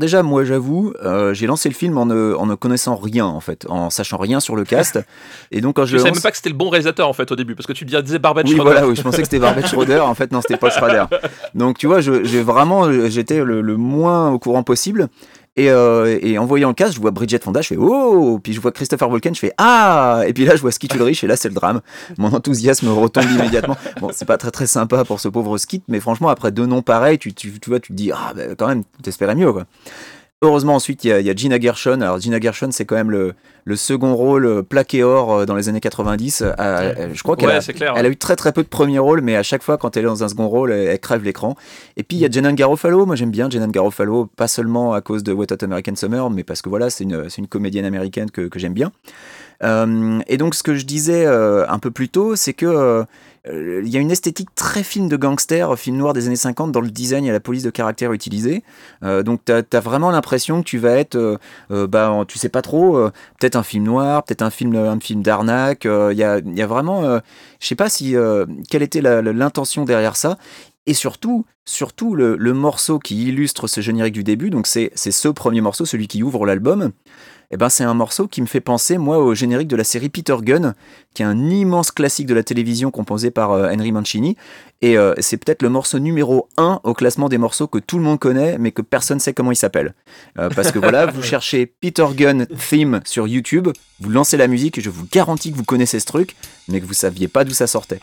Déjà, 0.00 0.24
moi 0.24 0.42
j'avoue, 0.44 0.92
euh, 1.04 1.32
j'ai 1.34 1.46
lancé 1.46 1.68
le 1.68 1.74
film 1.76 1.96
en 1.98 2.06
ne, 2.06 2.34
en 2.34 2.46
ne 2.46 2.56
connaissant 2.56 2.96
rien 2.96 3.24
en 3.26 3.38
fait, 3.38 3.66
en 3.68 3.88
sachant 3.90 4.16
rien 4.16 4.40
sur 4.40 4.56
le 4.56 4.64
cast. 4.64 4.98
Et 5.52 5.60
donc 5.60 5.76
quand 5.76 5.84
je 5.84 5.92
Je 5.92 5.98
savais 5.98 6.08
lance- 6.10 6.16
même 6.16 6.22
pas 6.22 6.30
que 6.32 6.36
c'était 6.38 6.48
le 6.48 6.56
bon 6.56 6.68
réalisateur 6.70 7.06
en 7.08 7.12
fait 7.12 7.30
au 7.30 7.36
début 7.36 7.54
parce 7.54 7.68
que 7.68 7.72
tu 7.72 7.84
disais 7.84 8.18
Barbet 8.18 8.42
Oui, 8.44 8.50
Schroeder. 8.56 8.62
voilà, 8.72 8.88
oui, 8.88 8.96
je 8.96 9.02
pensais 9.02 9.18
que 9.18 9.24
c'était 9.24 9.38
Barbet 9.38 9.62
Schroeder. 9.66 10.00
En 10.00 10.14
fait, 10.14 10.32
non, 10.32 10.40
c'était 10.40 10.56
Paul 10.56 10.70
Schrader. 10.72 11.04
Donc, 11.54 11.78
tu 11.78 11.86
vois, 11.86 12.00
j'ai 12.00 12.42
vraiment, 12.42 12.90
j'étais 13.08 13.44
le, 13.44 13.60
le 13.60 13.76
moins 13.76 14.30
au 14.30 14.38
courant 14.40 14.62
possible. 14.64 15.08
Et, 15.56 15.68
euh, 15.68 16.18
et 16.22 16.38
en 16.38 16.46
voyant 16.46 16.68
le 16.68 16.74
cast, 16.74 16.94
je 16.94 17.00
vois 17.00 17.10
Bridget 17.10 17.40
Fonda, 17.40 17.60
je 17.60 17.68
fais 17.68 17.76
oh, 17.76 18.38
puis 18.42 18.52
je 18.52 18.60
vois 18.60 18.70
Christopher 18.70 19.10
Walken, 19.10 19.34
je 19.34 19.40
fais 19.40 19.52
ah, 19.58 20.22
et 20.26 20.32
puis 20.32 20.44
là 20.44 20.54
je 20.54 20.60
vois 20.60 20.70
Skeet 20.70 20.94
Ulrich 20.94 21.24
et 21.24 21.26
là 21.26 21.36
c'est 21.36 21.48
le 21.48 21.54
drame. 21.54 21.80
Mon 22.18 22.32
enthousiasme 22.32 22.88
retombe 22.88 23.30
immédiatement. 23.30 23.76
Bon, 24.00 24.10
c'est 24.12 24.26
pas 24.26 24.38
très 24.38 24.52
très 24.52 24.68
sympa 24.68 25.04
pour 25.04 25.18
ce 25.18 25.28
pauvre 25.28 25.58
Skeet, 25.58 25.82
mais 25.88 25.98
franchement 25.98 26.28
après 26.28 26.52
deux 26.52 26.66
noms 26.66 26.82
pareils, 26.82 27.18
tu, 27.18 27.34
tu, 27.34 27.58
tu 27.58 27.68
vois, 27.68 27.80
tu 27.80 27.88
te 27.88 27.96
dis 27.96 28.12
ah, 28.12 28.32
bah, 28.34 28.42
quand 28.56 28.68
même, 28.68 28.84
t'espérais 29.02 29.34
mieux 29.34 29.52
quoi. 29.52 29.66
Heureusement, 30.42 30.74
ensuite, 30.76 31.04
il 31.04 31.08
y, 31.08 31.12
a- 31.12 31.20
il 31.20 31.26
y 31.26 31.30
a 31.30 31.34
Gina 31.34 31.60
Gershon. 31.60 32.00
Alors, 32.00 32.18
Gina 32.18 32.40
Gershon, 32.40 32.70
c'est 32.70 32.86
quand 32.86 32.94
même 32.94 33.10
le, 33.10 33.34
le 33.66 33.76
second 33.76 34.14
rôle 34.14 34.46
euh, 34.46 34.62
plaqué 34.62 35.02
or 35.02 35.32
euh, 35.34 35.44
dans 35.44 35.54
les 35.54 35.68
années 35.68 35.80
90. 35.80 36.40
Euh, 36.40 36.52
euh, 36.58 37.08
je 37.12 37.22
crois 37.22 37.36
qu'elle 37.36 37.50
Ouais, 37.50 37.56
a, 37.56 37.60
c'est 37.60 37.74
clair. 37.74 37.92
elle 37.94 38.06
a 38.06 38.08
eu 38.08 38.16
très 38.16 38.36
très 38.36 38.50
peu 38.50 38.62
de 38.62 38.68
premiers 38.68 38.98
rôles, 38.98 39.20
mais 39.20 39.36
à 39.36 39.42
chaque 39.42 39.62
fois, 39.62 39.76
quand 39.76 39.98
elle 39.98 40.04
est 40.04 40.06
dans 40.06 40.24
un 40.24 40.28
second 40.30 40.48
rôle, 40.48 40.72
elle, 40.72 40.88
elle 40.88 40.98
crève 40.98 41.22
l'écran. 41.24 41.56
Et 41.98 42.02
puis, 42.04 42.16
il 42.16 42.20
y 42.20 42.24
a 42.24 42.30
Jenan 42.30 42.54
Garofalo. 42.54 43.04
Moi, 43.04 43.16
j'aime 43.16 43.30
bien 43.30 43.50
Jenan 43.50 43.68
Garofalo, 43.68 44.30
pas 44.34 44.48
seulement 44.48 44.94
à 44.94 45.02
cause 45.02 45.22
de 45.22 45.34
Wet 45.34 45.52
Hot 45.52 45.62
American 45.62 45.94
Summer, 45.94 46.30
mais 46.30 46.42
parce 46.42 46.62
que 46.62 46.70
voilà, 46.70 46.88
c'est 46.88 47.04
une, 47.04 47.26
une 47.36 47.46
comédienne 47.46 47.84
américaine 47.84 48.30
que, 48.30 48.48
que 48.48 48.58
j'aime 48.58 48.72
bien. 48.72 48.92
Euh, 49.62 50.20
et 50.26 50.38
donc, 50.38 50.54
ce 50.54 50.62
que 50.62 50.74
je 50.74 50.86
disais 50.86 51.26
euh, 51.26 51.66
un 51.68 51.78
peu 51.78 51.90
plus 51.90 52.08
tôt, 52.08 52.34
c'est 52.34 52.54
que 52.54 53.04
il 53.46 53.88
y 53.88 53.96
a 53.96 54.00
une 54.00 54.10
esthétique 54.10 54.54
très 54.54 54.82
film 54.82 55.08
de 55.08 55.16
gangster, 55.16 55.78
film 55.78 55.96
noir 55.96 56.12
des 56.12 56.26
années 56.26 56.36
50 56.36 56.72
dans 56.72 56.80
le 56.80 56.90
design 56.90 57.24
et 57.24 57.32
la 57.32 57.40
police 57.40 57.62
de 57.62 57.70
caractère 57.70 58.12
utilisée. 58.12 58.62
Euh, 59.02 59.22
donc, 59.22 59.40
tu 59.44 59.52
as, 59.52 59.80
vraiment 59.80 60.10
l'impression 60.10 60.62
que 60.62 60.66
tu 60.68 60.78
vas 60.78 60.96
être, 60.96 61.16
euh, 61.16 61.38
euh, 61.70 61.86
bah, 61.86 62.24
tu 62.28 62.38
sais 62.38 62.50
pas 62.50 62.62
trop, 62.62 62.96
euh, 62.98 63.10
peut-être 63.38 63.56
un 63.56 63.62
film 63.62 63.84
noir, 63.84 64.24
peut-être 64.24 64.42
un 64.42 64.50
film, 64.50 64.74
un 64.76 65.00
film 65.00 65.22
d'arnaque. 65.22 65.86
euh, 65.86 66.10
Il 66.12 66.18
y, 66.18 66.24
a, 66.24 66.38
y 66.38 66.62
a 66.62 66.66
vraiment, 66.66 67.04
euh, 67.04 67.18
je 67.60 67.66
sais 67.66 67.74
pas 67.76 67.88
si 67.88 68.14
euh, 68.16 68.44
quelle 68.68 68.82
était 68.82 69.00
l'intention 69.00 69.84
derrière 69.84 70.16
ça. 70.16 70.36
Et 70.86 70.94
surtout, 70.94 71.44
surtout 71.64 72.14
le, 72.14 72.36
le 72.36 72.52
morceau 72.52 72.98
qui 72.98 73.24
illustre 73.28 73.68
ce 73.68 73.80
générique 73.80 74.14
du 74.14 74.24
début, 74.24 74.50
donc 74.50 74.66
c'est 74.66 74.90
ce 74.96 75.28
premier 75.28 75.60
morceau, 75.60 75.84
celui 75.84 76.08
qui 76.08 76.22
ouvre 76.22 76.46
l'album. 76.46 76.90
Eh 77.52 77.56
ben, 77.56 77.68
c'est 77.68 77.82
un 77.82 77.94
morceau 77.94 78.28
qui 78.28 78.40
me 78.42 78.46
fait 78.46 78.60
penser, 78.60 78.96
moi, 78.96 79.18
au 79.18 79.34
générique 79.34 79.66
de 79.66 79.74
la 79.74 79.82
série 79.82 80.08
Peter 80.08 80.36
Gunn, 80.40 80.74
qui 81.14 81.22
est 81.22 81.24
un 81.24 81.50
immense 81.50 81.90
classique 81.90 82.26
de 82.26 82.34
la 82.34 82.44
télévision 82.44 82.92
composé 82.92 83.32
par 83.32 83.50
euh, 83.50 83.68
Henry 83.72 83.90
Mancini. 83.90 84.36
Et 84.82 84.96
euh, 84.96 85.14
c'est 85.18 85.36
peut-être 85.36 85.62
le 85.62 85.68
morceau 85.68 85.98
numéro 85.98 86.48
1 86.58 86.80
au 86.84 86.94
classement 86.94 87.28
des 87.28 87.38
morceaux 87.38 87.66
que 87.66 87.78
tout 87.78 87.98
le 87.98 88.04
monde 88.04 88.20
connaît, 88.20 88.56
mais 88.58 88.70
que 88.70 88.82
personne 88.82 89.16
ne 89.16 89.20
sait 89.20 89.32
comment 89.32 89.50
il 89.50 89.56
s'appelle. 89.56 89.94
Euh, 90.38 90.48
parce 90.54 90.70
que 90.70 90.78
voilà, 90.80 91.06
vous 91.06 91.22
cherchez 91.24 91.66
Peter 91.66 92.06
Gunn 92.14 92.46
Theme 92.46 93.00
sur 93.04 93.26
YouTube, 93.26 93.68
vous 93.98 94.10
lancez 94.10 94.36
la 94.36 94.46
musique 94.46 94.78
et 94.78 94.80
je 94.80 94.90
vous 94.90 95.06
garantis 95.10 95.50
que 95.50 95.56
vous 95.56 95.64
connaissez 95.64 95.98
ce 95.98 96.06
truc, 96.06 96.36
mais 96.68 96.80
que 96.80 96.86
vous 96.86 96.94
saviez 96.94 97.26
pas 97.26 97.42
d'où 97.42 97.52
ça 97.52 97.66
sortait. 97.66 97.98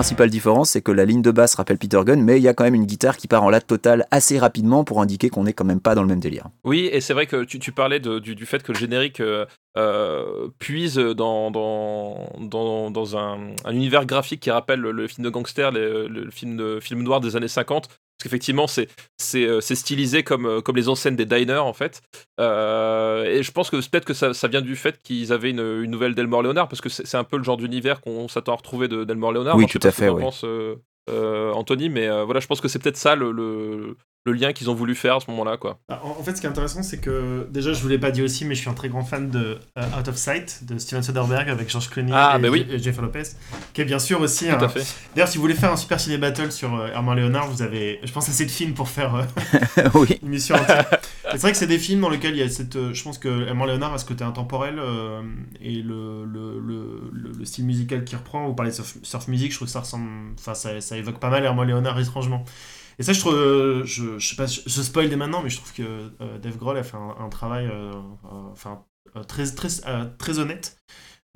Principale 0.00 0.30
différence, 0.30 0.70
c'est 0.70 0.80
que 0.80 0.92
la 0.92 1.04
ligne 1.04 1.20
de 1.20 1.30
basse 1.30 1.56
rappelle 1.56 1.76
Peter 1.76 2.00
Gunn, 2.02 2.22
mais 2.22 2.38
il 2.38 2.42
y 2.42 2.48
a 2.48 2.54
quand 2.54 2.64
même 2.64 2.74
une 2.74 2.86
guitare 2.86 3.18
qui 3.18 3.28
part 3.28 3.42
en 3.42 3.50
latte 3.50 3.66
totale 3.66 4.06
assez 4.10 4.38
rapidement 4.38 4.82
pour 4.82 5.02
indiquer 5.02 5.28
qu'on 5.28 5.44
n'est 5.44 5.52
quand 5.52 5.66
même 5.66 5.82
pas 5.82 5.94
dans 5.94 6.00
le 6.00 6.08
même 6.08 6.20
délire. 6.20 6.46
Oui, 6.64 6.88
et 6.90 7.02
c'est 7.02 7.12
vrai 7.12 7.26
que 7.26 7.44
tu, 7.44 7.70
parlais 7.70 8.00
du, 8.00 8.46
fait 8.46 8.62
que 8.62 8.72
le 8.72 8.78
générique 8.78 9.20
euh, 9.20 9.44
euh, 9.76 10.48
puise 10.58 10.94
dans, 10.94 11.52
un, 13.14 13.38
un 13.66 13.72
univers 13.74 14.06
graphique 14.06 14.40
qui 14.40 14.50
rappelle 14.50 14.80
le, 14.80 15.06
film 15.06 15.22
de 15.22 15.28
gangster, 15.28 15.70
le, 15.70 16.30
film 16.30 17.02
noir 17.02 17.20
des 17.20 17.36
années 17.36 17.46
50. 17.46 17.90
Parce 18.20 18.24
qu'effectivement, 18.24 18.66
c'est 18.66 18.86
c'est 19.16 19.46
euh, 19.46 19.62
c'est 19.62 19.74
stylisé 19.74 20.22
comme, 20.22 20.44
euh, 20.44 20.60
comme 20.60 20.76
les 20.76 20.90
enseignes 20.90 21.16
des 21.16 21.24
diners, 21.24 21.56
en 21.56 21.72
fait. 21.72 22.02
Euh, 22.38 23.24
et 23.24 23.42
je 23.42 23.50
pense 23.50 23.70
que 23.70 23.76
peut-être 23.76 24.04
que 24.04 24.12
ça, 24.12 24.34
ça 24.34 24.46
vient 24.46 24.60
du 24.60 24.76
fait 24.76 25.00
qu'ils 25.02 25.32
avaient 25.32 25.48
une, 25.48 25.60
une 25.82 25.90
nouvelle 25.90 26.14
d'Elmore 26.14 26.42
Leonard, 26.42 26.68
parce 26.68 26.82
que 26.82 26.90
c'est 26.90 27.06
c'est 27.06 27.16
un 27.16 27.24
peu 27.24 27.38
le 27.38 27.44
genre 27.44 27.56
d'univers 27.56 28.02
qu'on 28.02 28.28
s'attend 28.28 28.52
à 28.52 28.56
retrouver 28.56 28.88
de- 28.88 29.04
d'Elmore 29.04 29.32
Leonard. 29.32 29.56
Oui, 29.56 29.64
tout 29.66 29.80
à 29.82 29.90
fait, 29.90 30.10
oui. 30.10 30.22
euh, 30.44 30.76
euh, 31.08 31.50
Anthony, 31.52 31.88
mais 31.88 32.08
voilà, 32.24 32.40
je 32.40 32.46
pense 32.46 32.60
que 32.60 32.68
c'est 32.68 32.78
peut-être 32.78 32.98
ça 32.98 33.16
le, 33.16 33.32
le, 33.32 33.96
le 34.26 34.32
lien 34.32 34.52
qu'ils 34.52 34.68
ont 34.68 34.74
voulu 34.74 34.94
faire 34.94 35.16
à 35.16 35.20
ce 35.20 35.30
moment-là, 35.30 35.56
quoi. 35.56 35.78
Ah, 35.88 36.02
En 36.04 36.22
fait, 36.22 36.36
ce 36.36 36.40
qui 36.42 36.46
est 36.46 36.50
intéressant, 36.50 36.82
c'est 36.82 36.98
que 37.00 37.46
déjà, 37.50 37.72
je 37.72 37.80
vous 37.80 37.88
l'ai 37.88 37.98
pas 37.98 38.10
dit 38.10 38.20
aussi, 38.22 38.44
mais 38.44 38.54
je 38.54 38.60
suis 38.60 38.68
un 38.68 38.74
très 38.74 38.90
grand 38.90 39.02
fan 39.02 39.30
de 39.30 39.58
euh, 39.78 39.82
Out 39.98 40.08
of 40.08 40.16
Sight 40.16 40.64
de 40.66 40.76
Steven 40.76 41.02
Soderbergh 41.02 41.48
avec 41.48 41.70
George 41.70 41.88
Clooney 41.88 42.12
Ah, 42.14 42.34
et, 42.36 42.42
bah 42.42 42.48
oui. 42.50 42.66
et 42.68 42.78
Jennifer 42.78 43.00
Lopez, 43.02 43.22
qui 43.72 43.80
est 43.80 43.84
bien 43.86 43.98
sûr 43.98 44.20
aussi 44.20 44.46
Tout 44.48 44.52
un. 44.56 44.58
à 44.62 44.68
fait. 44.68 44.84
D'ailleurs, 45.14 45.28
si 45.28 45.38
vous 45.38 45.42
voulez 45.42 45.54
faire 45.54 45.72
un 45.72 45.76
super 45.76 45.98
ciné 45.98 46.18
battle 46.18 46.52
sur 46.52 46.74
euh, 46.74 46.88
Herman 46.88 47.16
Léonard, 47.16 47.48
vous 47.48 47.62
avez, 47.62 47.98
je 48.04 48.12
pense, 48.12 48.28
assez 48.28 48.44
de 48.44 48.50
films 48.50 48.74
pour 48.74 48.88
faire 48.90 49.14
euh, 49.14 49.22
oui. 49.94 50.18
une 50.22 50.28
mission 50.28 50.54
c'est 51.32 51.38
vrai 51.40 51.52
que 51.52 51.56
c'est 51.58 51.66
des 51.66 51.78
films 51.78 52.00
dans 52.02 52.10
lesquels 52.10 52.32
il 52.34 52.40
y 52.40 52.42
a 52.42 52.48
cette. 52.50 52.76
euh, 52.76 52.92
je 52.92 53.02
pense 53.02 53.16
que 53.16 53.46
Herman 53.46 53.68
Léonard 53.68 53.94
a 53.94 53.98
ce 53.98 54.04
côté 54.04 54.22
intemporel 54.24 54.78
euh, 54.78 55.22
et 55.62 55.76
le, 55.80 56.24
le, 56.26 56.58
le, 56.60 57.10
le- 57.12 57.32
le 57.38 57.44
style 57.46 57.64
musical 57.64 58.04
qu'il 58.04 58.18
reprend. 58.18 58.46
Vous 58.48 58.54
parlez 58.54 58.70
de 58.72 58.76
surf, 58.76 58.96
surf 59.02 59.28
music, 59.28 59.50
je 59.52 59.56
trouve 59.56 59.68
que 59.68 59.72
ça 59.72 59.80
ressemble. 59.80 60.08
Enfin, 60.38 60.52
ça, 60.54 60.78
ça 60.82 60.96
évoque 60.98 61.18
pas 61.20 61.30
mal 61.30 61.42
Herman 61.44 61.66
Léonard 61.66 61.98
étrangement. 61.98 62.44
Et 63.00 63.02
ça, 63.02 63.12
je 63.12 63.18
trouve. 63.20 63.34
euh, 63.34 63.82
je, 63.84 64.18
je 64.18 64.28
sais 64.28 64.36
pas, 64.36 64.46
je, 64.46 64.60
je 64.66 64.82
spoil 64.82 65.08
dès 65.08 65.16
maintenant, 65.16 65.42
mais 65.42 65.50
je 65.50 65.56
trouve 65.56 65.72
que 65.72 65.82
euh, 66.20 66.38
Dave 66.38 66.56
Grohl 66.58 66.76
a 66.78 66.82
fait 66.84 66.96
un, 66.98 67.16
un 67.18 67.28
travail. 67.30 67.66
euh, 67.66 67.90
euh, 67.92 68.50
enfin, 68.52 68.84
euh, 69.16 69.24
très, 69.24 69.46
très, 69.46 69.68
euh, 69.88 70.04
très 70.18 70.38
honnête. 70.38 70.76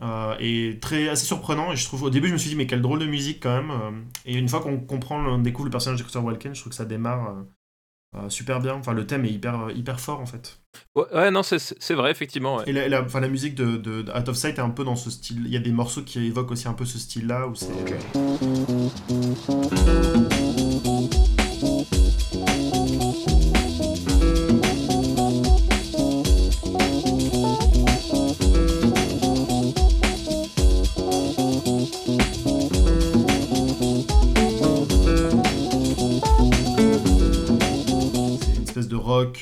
euh, 0.02 0.34
et 0.40 0.78
très 0.80 1.08
assez 1.08 1.24
surprenant 1.24 1.72
et 1.72 1.76
je 1.76 1.84
trouve 1.84 2.02
au 2.02 2.10
début 2.10 2.26
je 2.28 2.32
me 2.32 2.38
suis 2.38 2.50
dit 2.50 2.56
mais 2.56 2.66
quelle 2.66 2.82
drôle 2.82 2.98
de 2.98 3.06
musique 3.06 3.40
quand 3.40 3.54
même 3.62 3.70
euh, 3.70 3.90
et 4.26 4.34
une 4.36 4.48
fois 4.48 4.58
qu'on 4.60 4.78
comprend 4.80 5.24
on 5.24 5.38
découvre 5.38 5.66
le 5.66 5.70
personnage 5.70 5.98
de 6.00 6.02
Christopher 6.02 6.26
Walken 6.26 6.52
je 6.52 6.60
trouve 6.60 6.70
que 6.70 6.76
ça 6.76 6.84
démarre 6.84 7.28
euh, 7.30 8.18
euh, 8.18 8.28
super 8.28 8.58
bien 8.60 8.74
enfin 8.74 8.92
le 8.92 9.06
thème 9.06 9.24
est 9.24 9.30
hyper 9.30 9.70
hyper 9.72 10.00
fort 10.00 10.18
en 10.20 10.26
fait 10.26 10.58
Ouais, 10.96 11.04
ouais, 11.14 11.30
non, 11.30 11.44
c'est- 11.44 11.94
vrai, 11.94 12.10
effectivement. 12.10 12.56
ouais. 12.56 12.64
et 12.66 12.72
la, 12.72 12.88
la, 12.88 13.02
enfin, 13.04 13.20
la 13.20 13.28
musique 13.28 13.54
de, 13.54 13.76
de, 13.76 14.02
de 14.02 14.10
Out 14.12 14.28
of 14.28 14.36
Sight 14.36 14.58
est 14.58 14.62
un 14.62 14.70
peu 14.70 14.82
dans 14.82 14.96
ce 14.96 15.10
style 15.10 15.42
il 15.46 15.52
y 15.52 15.56
a 15.56 15.60
des 15.60 15.70
morceaux 15.70 16.02
qui 16.02 16.18
évoquent 16.26 16.50
aussi 16.50 16.66
un 16.66 16.74
peu 16.74 16.84
ce 16.84 16.98
style 16.98 17.28
là 17.28 17.46
où 17.46 17.54
c'est 17.54 17.68
c'est 19.68 20.63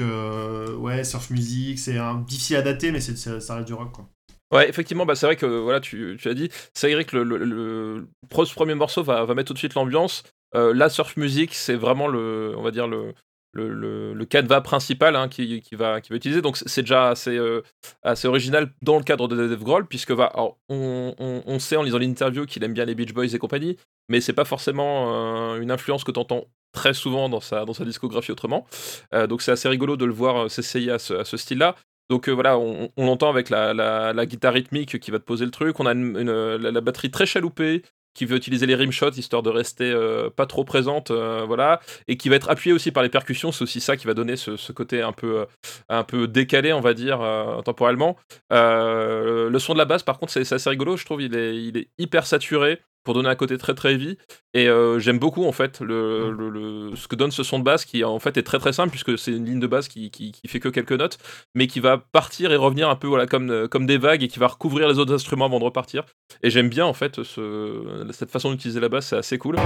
euh, 0.00 0.74
ouais 0.76 1.04
surf 1.04 1.30
music 1.30 1.78
c'est 1.78 1.98
un 1.98 2.16
difficile 2.16 2.56
à 2.56 2.62
dater 2.62 2.92
mais 2.92 3.00
c'est 3.00 3.16
ça, 3.16 3.54
reste 3.54 3.66
du 3.66 3.74
rock 3.74 3.92
quoi 3.92 4.08
Ouais, 4.52 4.68
effectivement, 4.68 5.06
bah, 5.06 5.14
c'est 5.14 5.24
vrai 5.24 5.36
que 5.36 5.46
voilà, 5.46 5.80
tu, 5.80 6.18
tu 6.20 6.28
as 6.28 6.34
dit, 6.34 6.50
c'est 6.74 6.92
vrai 6.92 7.06
que 7.06 7.16
le, 7.16 8.06
premier 8.28 8.74
morceau 8.74 9.02
va, 9.02 9.24
va 9.24 9.34
mettre 9.34 9.48
tout 9.48 9.54
de 9.54 9.58
suite 9.58 9.72
l'ambiance. 9.72 10.24
Euh, 10.54 10.74
la 10.74 10.90
surf 10.90 11.16
music, 11.16 11.54
c'est 11.54 11.74
vraiment 11.74 12.06
le, 12.06 12.52
on 12.58 12.62
va 12.62 12.70
dire 12.70 12.86
le, 12.86 13.14
le, 13.52 13.72
le, 13.72 14.14
le 14.14 14.24
canevas 14.24 14.60
principal 14.62 15.14
hein, 15.14 15.28
qui, 15.28 15.60
qui 15.60 15.74
va, 15.74 16.00
qui 16.00 16.10
va 16.10 16.16
utiliser. 16.16 16.42
Donc 16.42 16.56
c'est- 16.56 16.82
déjà 16.82 17.10
assez, 17.10 17.36
euh, 17.36 17.62
assez 18.02 18.26
original 18.26 18.72
dans 18.82 18.96
le 18.96 19.04
cadre 19.04 19.28
de 19.28 19.36
Dave 19.36 19.62
Grohl, 19.62 19.86
puisque 19.86 20.12
on, 20.12 20.54
on, 20.68 21.58
sait 21.58 21.76
en 21.76 21.82
lisant 21.82 21.98
l'interview 21.98 22.46
qu'il 22.46 22.64
aime 22.64 22.72
bien 22.72 22.84
les 22.84 22.94
Beach 22.94 23.12
Boys 23.12 23.34
et 23.34 23.38
compagnie, 23.38 23.76
mais 24.08 24.20
c'est 24.20 24.32
pas 24.32 24.44
forcément 24.44 25.54
euh, 25.54 25.60
une 25.60 25.70
influence 25.70 26.02
que 26.02 26.10
tu 26.10 26.18
entends 26.18 26.46
très 26.72 26.94
souvent 26.94 27.28
dans 27.28 27.40
sa, 27.40 27.64
dans 27.64 27.74
sa 27.74 27.84
discographie 27.84 28.32
autrement. 28.32 28.66
Euh, 29.14 29.26
donc 29.26 29.42
c'est 29.42 29.52
assez 29.52 29.68
rigolo 29.68 29.96
de 29.96 30.04
le 30.04 30.12
voir 30.12 30.50
s'essayer 30.50 30.90
à 30.90 30.98
ce, 30.98 31.36
style-là. 31.36 31.76
Donc 32.10 32.28
voilà, 32.28 32.58
on, 32.58 32.90
l'entend 32.96 33.30
avec 33.30 33.48
la, 33.48 33.72
la, 33.72 34.26
guitare 34.26 34.54
rythmique 34.54 34.98
qui 34.98 35.10
va 35.10 35.18
te 35.18 35.24
poser 35.24 35.44
le 35.44 35.50
truc. 35.50 35.78
On 35.78 35.86
a 35.86 35.92
une, 35.92 36.30
la 36.56 36.80
batterie 36.80 37.10
très 37.10 37.26
chaloupée 37.26 37.82
qui 38.14 38.26
veut 38.26 38.36
utiliser 38.36 38.66
les 38.66 38.74
rimshots 38.74 39.10
histoire 39.16 39.42
de 39.42 39.50
rester 39.50 39.90
euh, 39.90 40.30
pas 40.30 40.46
trop 40.46 40.64
présente, 40.64 41.10
euh, 41.10 41.44
voilà, 41.46 41.80
et 42.08 42.16
qui 42.16 42.28
va 42.28 42.36
être 42.36 42.50
appuyée 42.50 42.74
aussi 42.74 42.90
par 42.90 43.02
les 43.02 43.08
percussions. 43.08 43.52
C'est 43.52 43.62
aussi 43.62 43.80
ça 43.80 43.96
qui 43.96 44.06
va 44.06 44.14
donner 44.14 44.36
ce, 44.36 44.72
côté 44.72 45.02
un 45.02 45.12
peu, 45.12 45.40
euh, 45.40 45.46
un 45.88 46.04
peu 46.04 46.28
décalé, 46.28 46.72
on 46.72 46.80
va 46.80 46.94
dire, 46.94 47.18
temporellement. 47.64 48.16
Le 48.50 49.58
son 49.58 49.72
de 49.72 49.78
la 49.78 49.84
basse, 49.84 50.02
par 50.02 50.18
contre, 50.18 50.32
c'est 50.32 50.52
assez 50.52 50.70
rigolo. 50.70 50.96
Je 50.96 51.04
trouve 51.04 51.22
il 51.22 51.36
est 51.76 51.88
hyper 51.98 52.26
saturé 52.26 52.80
pour 53.04 53.14
donner 53.14 53.28
un 53.28 53.34
côté 53.34 53.58
très 53.58 53.74
très 53.74 53.92
heavy. 53.94 54.16
Et 54.54 54.68
euh, 54.68 54.98
j'aime 54.98 55.18
beaucoup 55.18 55.44
en 55.44 55.52
fait 55.52 55.80
le, 55.80 56.30
le- 56.30 56.50
le- 56.50 56.96
ce 56.96 57.08
que 57.08 57.16
donne 57.16 57.30
ce 57.30 57.42
son 57.42 57.58
de 57.58 57.64
basse 57.64 57.84
qui 57.84 58.04
en 58.04 58.18
fait 58.18 58.36
est 58.36 58.42
très 58.42 58.58
très 58.58 58.72
simple 58.72 58.90
puisque 58.90 59.18
c'est 59.18 59.32
une 59.32 59.44
ligne 59.46 59.60
de 59.60 59.66
basse 59.66 59.88
qui, 59.88 60.10
qui, 60.10 60.32
qui 60.32 60.46
fait 60.48 60.60
que 60.60 60.68
quelques 60.68 60.92
notes, 60.92 61.18
mais 61.54 61.66
qui 61.66 61.80
va 61.80 61.98
partir 61.98 62.52
et 62.52 62.56
revenir 62.56 62.88
un 62.88 62.96
peu 62.96 63.06
voilà 63.08 63.26
comme, 63.26 63.50
euh, 63.50 63.66
comme 63.68 63.86
des 63.86 63.98
vagues 63.98 64.22
et 64.22 64.28
qui 64.28 64.38
va 64.38 64.46
recouvrir 64.48 64.88
les 64.88 64.98
autres 64.98 65.14
instruments 65.14 65.46
avant 65.46 65.58
de 65.58 65.64
repartir. 65.64 66.04
Et 66.42 66.50
j'aime 66.50 66.68
bien 66.68 66.84
en 66.86 66.94
fait 66.94 67.22
ce, 67.22 68.06
cette 68.12 68.30
façon 68.30 68.50
d'utiliser 68.50 68.80
la 68.80 68.88
basse, 68.88 69.06
c'est 69.08 69.16
assez 69.16 69.38
cool. 69.38 69.56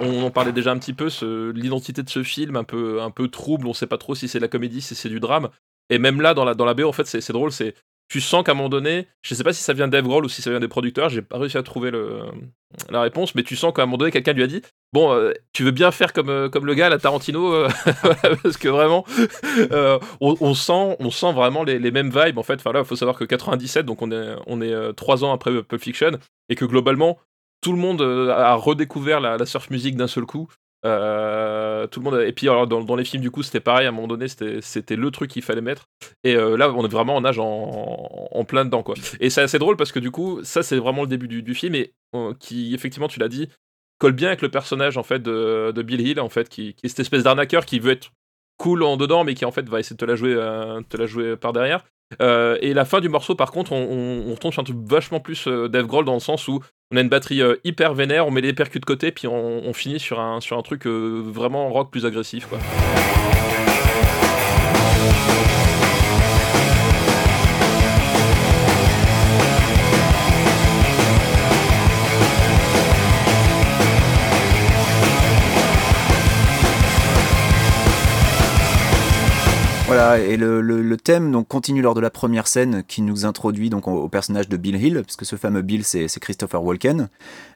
On 0.00 0.22
en 0.22 0.30
parlait 0.30 0.52
déjà 0.52 0.72
un 0.72 0.78
petit 0.78 0.92
peu, 0.92 1.08
l'identité 1.54 2.02
de 2.02 2.10
ce 2.10 2.22
film, 2.22 2.56
un 2.56 2.64
peu, 2.64 3.00
un 3.00 3.10
peu 3.10 3.28
trouble, 3.28 3.66
on 3.66 3.72
sait 3.72 3.86
pas 3.86 3.98
trop 3.98 4.14
si 4.14 4.28
c'est 4.28 4.38
de 4.38 4.42
la 4.44 4.48
comédie, 4.48 4.80
si 4.80 4.94
c'est 4.94 5.08
du 5.08 5.20
drame. 5.20 5.48
Et 5.90 5.98
même 5.98 6.20
là, 6.20 6.34
dans 6.34 6.44
la, 6.44 6.54
dans 6.54 6.72
BO, 6.74 6.88
en 6.88 6.92
fait, 6.92 7.06
c'est 7.06 7.32
drôle, 7.32 7.52
c'est 7.52 7.74
tu 8.08 8.20
sens 8.20 8.44
qu'à 8.44 8.52
un 8.52 8.54
moment 8.54 8.68
donné, 8.68 9.08
je 9.22 9.34
sais 9.34 9.42
pas 9.42 9.52
si 9.52 9.62
ça 9.62 9.72
vient 9.72 9.88
d'Eve 9.88 10.04
Grohl 10.04 10.24
ou 10.24 10.28
si 10.28 10.40
ça 10.40 10.50
vient 10.50 10.60
des 10.60 10.68
producteurs, 10.68 11.08
j'ai 11.08 11.22
pas 11.22 11.38
réussi 11.38 11.58
à 11.58 11.62
trouver 11.62 11.90
la 12.88 13.00
réponse, 13.00 13.34
mais 13.34 13.42
tu 13.42 13.56
sens 13.56 13.72
qu'à 13.74 13.82
un 13.82 13.86
moment 13.86 13.96
donné, 13.96 14.12
quelqu'un 14.12 14.32
lui 14.32 14.44
a 14.44 14.46
dit 14.46 14.62
Bon, 14.92 15.12
euh, 15.12 15.32
tu 15.52 15.64
veux 15.64 15.72
bien 15.72 15.90
faire 15.90 16.12
comme, 16.12 16.28
euh, 16.28 16.48
le 16.48 16.74
gars, 16.74 16.88
la 16.88 16.98
Tarantino, 16.98 17.52
euh, 17.52 17.68
parce 18.42 18.56
que 18.56 18.68
vraiment, 18.68 19.04
on, 20.20 20.54
sent, 20.54 20.96
on 21.00 21.10
sent 21.10 21.32
vraiment 21.32 21.64
les, 21.64 21.90
mêmes 21.90 22.10
vibes. 22.10 22.38
En 22.38 22.44
fait, 22.44 22.60
enfin 22.64 22.70
il 22.78 22.84
faut 22.84 22.96
savoir 22.96 23.18
que 23.18 23.24
97, 23.24 23.84
donc 23.84 24.02
on 24.02 24.12
est, 24.12 24.36
on 24.46 24.60
est 24.60 24.94
trois 24.94 25.24
ans 25.24 25.32
après 25.32 25.50
Pulp 25.62 25.82
Fiction, 25.82 26.12
et 26.48 26.54
que 26.54 26.64
globalement, 26.64 27.18
tout 27.66 27.72
le 27.72 27.78
monde 27.78 28.00
euh, 28.00 28.30
a 28.30 28.54
redécouvert 28.54 29.18
la, 29.18 29.44
surf 29.44 29.70
music 29.70 29.96
d'un 29.96 30.06
seul 30.06 30.24
coup. 30.24 30.46
Euh, 30.84 31.88
tout 31.88 31.98
le 31.98 32.04
monde 32.04 32.20
et 32.20 32.30
puis 32.30 32.46
dans, 32.46 32.94
les 32.94 33.04
films 33.04 33.22
du 33.22 33.32
coup 33.32 33.42
c'était 33.42 33.58
pareil 33.58 33.86
à 33.86 33.88
un 33.88 33.92
moment 33.92 34.06
donné 34.06 34.26
c'était 34.28 34.94
le 34.94 35.10
truc 35.10 35.30
qu'il 35.30 35.42
fallait 35.42 35.62
mettre 35.62 35.88
et 36.22 36.36
euh, 36.36 36.56
là 36.56 36.70
on 36.70 36.84
est 36.84 36.88
vraiment 36.88 37.16
en 37.16 37.24
âge 37.24 37.40
en, 37.40 38.44
plein 38.46 38.64
dedans 38.64 38.84
quoi 38.84 38.94
et 39.18 39.30
c'est 39.30 39.40
assez 39.40 39.58
drôle 39.58 39.76
parce 39.76 39.90
que 39.90 39.98
du 39.98 40.12
coup 40.12 40.38
ça 40.44 40.62
c'est 40.62 40.76
vraiment 40.76 41.02
le 41.02 41.08
début 41.08 41.26
du, 41.26 41.54
film 41.54 41.74
et 41.74 41.94
euh, 42.14 42.34
qui 42.38 42.72
effectivement 42.74 43.08
tu 43.08 43.18
l'as 43.18 43.28
dit 43.28 43.48
colle 43.98 44.12
bien 44.12 44.28
avec 44.28 44.42
le 44.42 44.50
personnage 44.50 44.96
en 44.96 45.02
fait 45.02 45.20
de, 45.20 45.72
de 45.74 45.82
Bill 45.82 46.06
Hill 46.06 46.20
en 46.20 46.28
fait 46.28 46.48
qui, 46.48 46.74
qui 46.74 46.86
est 46.86 46.88
cette 46.90 47.00
espèce 47.00 47.24
d'arnaqueur 47.24 47.64
qui 47.64 47.80
veut 47.80 47.92
être 47.92 48.12
cool 48.58 48.82
en 48.82 48.96
dedans 48.96 49.24
mais 49.24 49.34
qui 49.34 49.44
en 49.44 49.52
fait 49.52 49.68
va 49.68 49.80
essayer 49.80 49.94
de 49.94 49.98
te 49.98 50.04
la 50.04 50.16
jouer 50.16 50.34
euh, 50.34 50.80
te 50.88 50.96
la 50.96 51.06
jouer 51.06 51.36
par 51.36 51.52
derrière 51.52 51.84
Euh, 52.22 52.56
et 52.60 52.72
la 52.72 52.84
fin 52.84 53.00
du 53.00 53.08
morceau 53.08 53.34
par 53.34 53.50
contre 53.50 53.72
on, 53.72 54.28
on, 54.28 54.32
retombe 54.32 54.52
sur 54.52 54.62
un 54.62 54.64
truc 54.64 54.78
vachement 54.86 55.18
plus 55.18 55.48
euh, 55.48 55.68
Dave 55.68 55.86
Grohl 55.86 56.04
dans 56.04 56.14
le 56.14 56.20
sens 56.20 56.46
où 56.46 56.60
on 56.92 56.96
a 56.96 57.00
une 57.00 57.08
batterie 57.08 57.42
euh, 57.42 57.56
hyper 57.64 57.94
vénère 57.94 58.28
on 58.28 58.30
met 58.30 58.42
les 58.42 58.52
percus 58.52 58.80
de 58.80 58.86
côté 58.86 59.10
puis 59.10 59.26
on, 59.26 59.34
on 59.66 59.72
finit 59.72 59.98
sur 59.98 60.20
un, 60.20 60.40
sur 60.40 60.56
un 60.56 60.62
truc 60.62 60.86
vraiment 60.86 61.68
rock 61.68 61.90
plus 61.90 62.06
agressif 62.06 62.46
quoi. 62.46 62.60
Voilà, 79.96 80.18
et 80.18 80.36
le, 80.36 80.60
le- 80.60 80.82
le 80.82 80.96
thème 80.98 81.32
donc 81.32 81.48
continue 81.48 81.80
lors 81.80 81.94
de 81.94 82.00
la 82.00 82.10
première 82.10 82.46
scène 82.48 82.82
qui 82.86 83.00
nous 83.02 83.24
introduit 83.24 83.70
donc 83.70 83.88
au, 83.88 83.92
au 83.92 84.08
personnage 84.08 84.48
de 84.48 84.56
Bill 84.58 84.76
Hill, 84.76 85.02
puisque 85.04 85.24
ce 85.24 85.36
fameux 85.36 85.62
Bill 85.62 85.84
c'est 85.84 86.06
Christopher 86.20 86.62
Walken. 86.62 87.08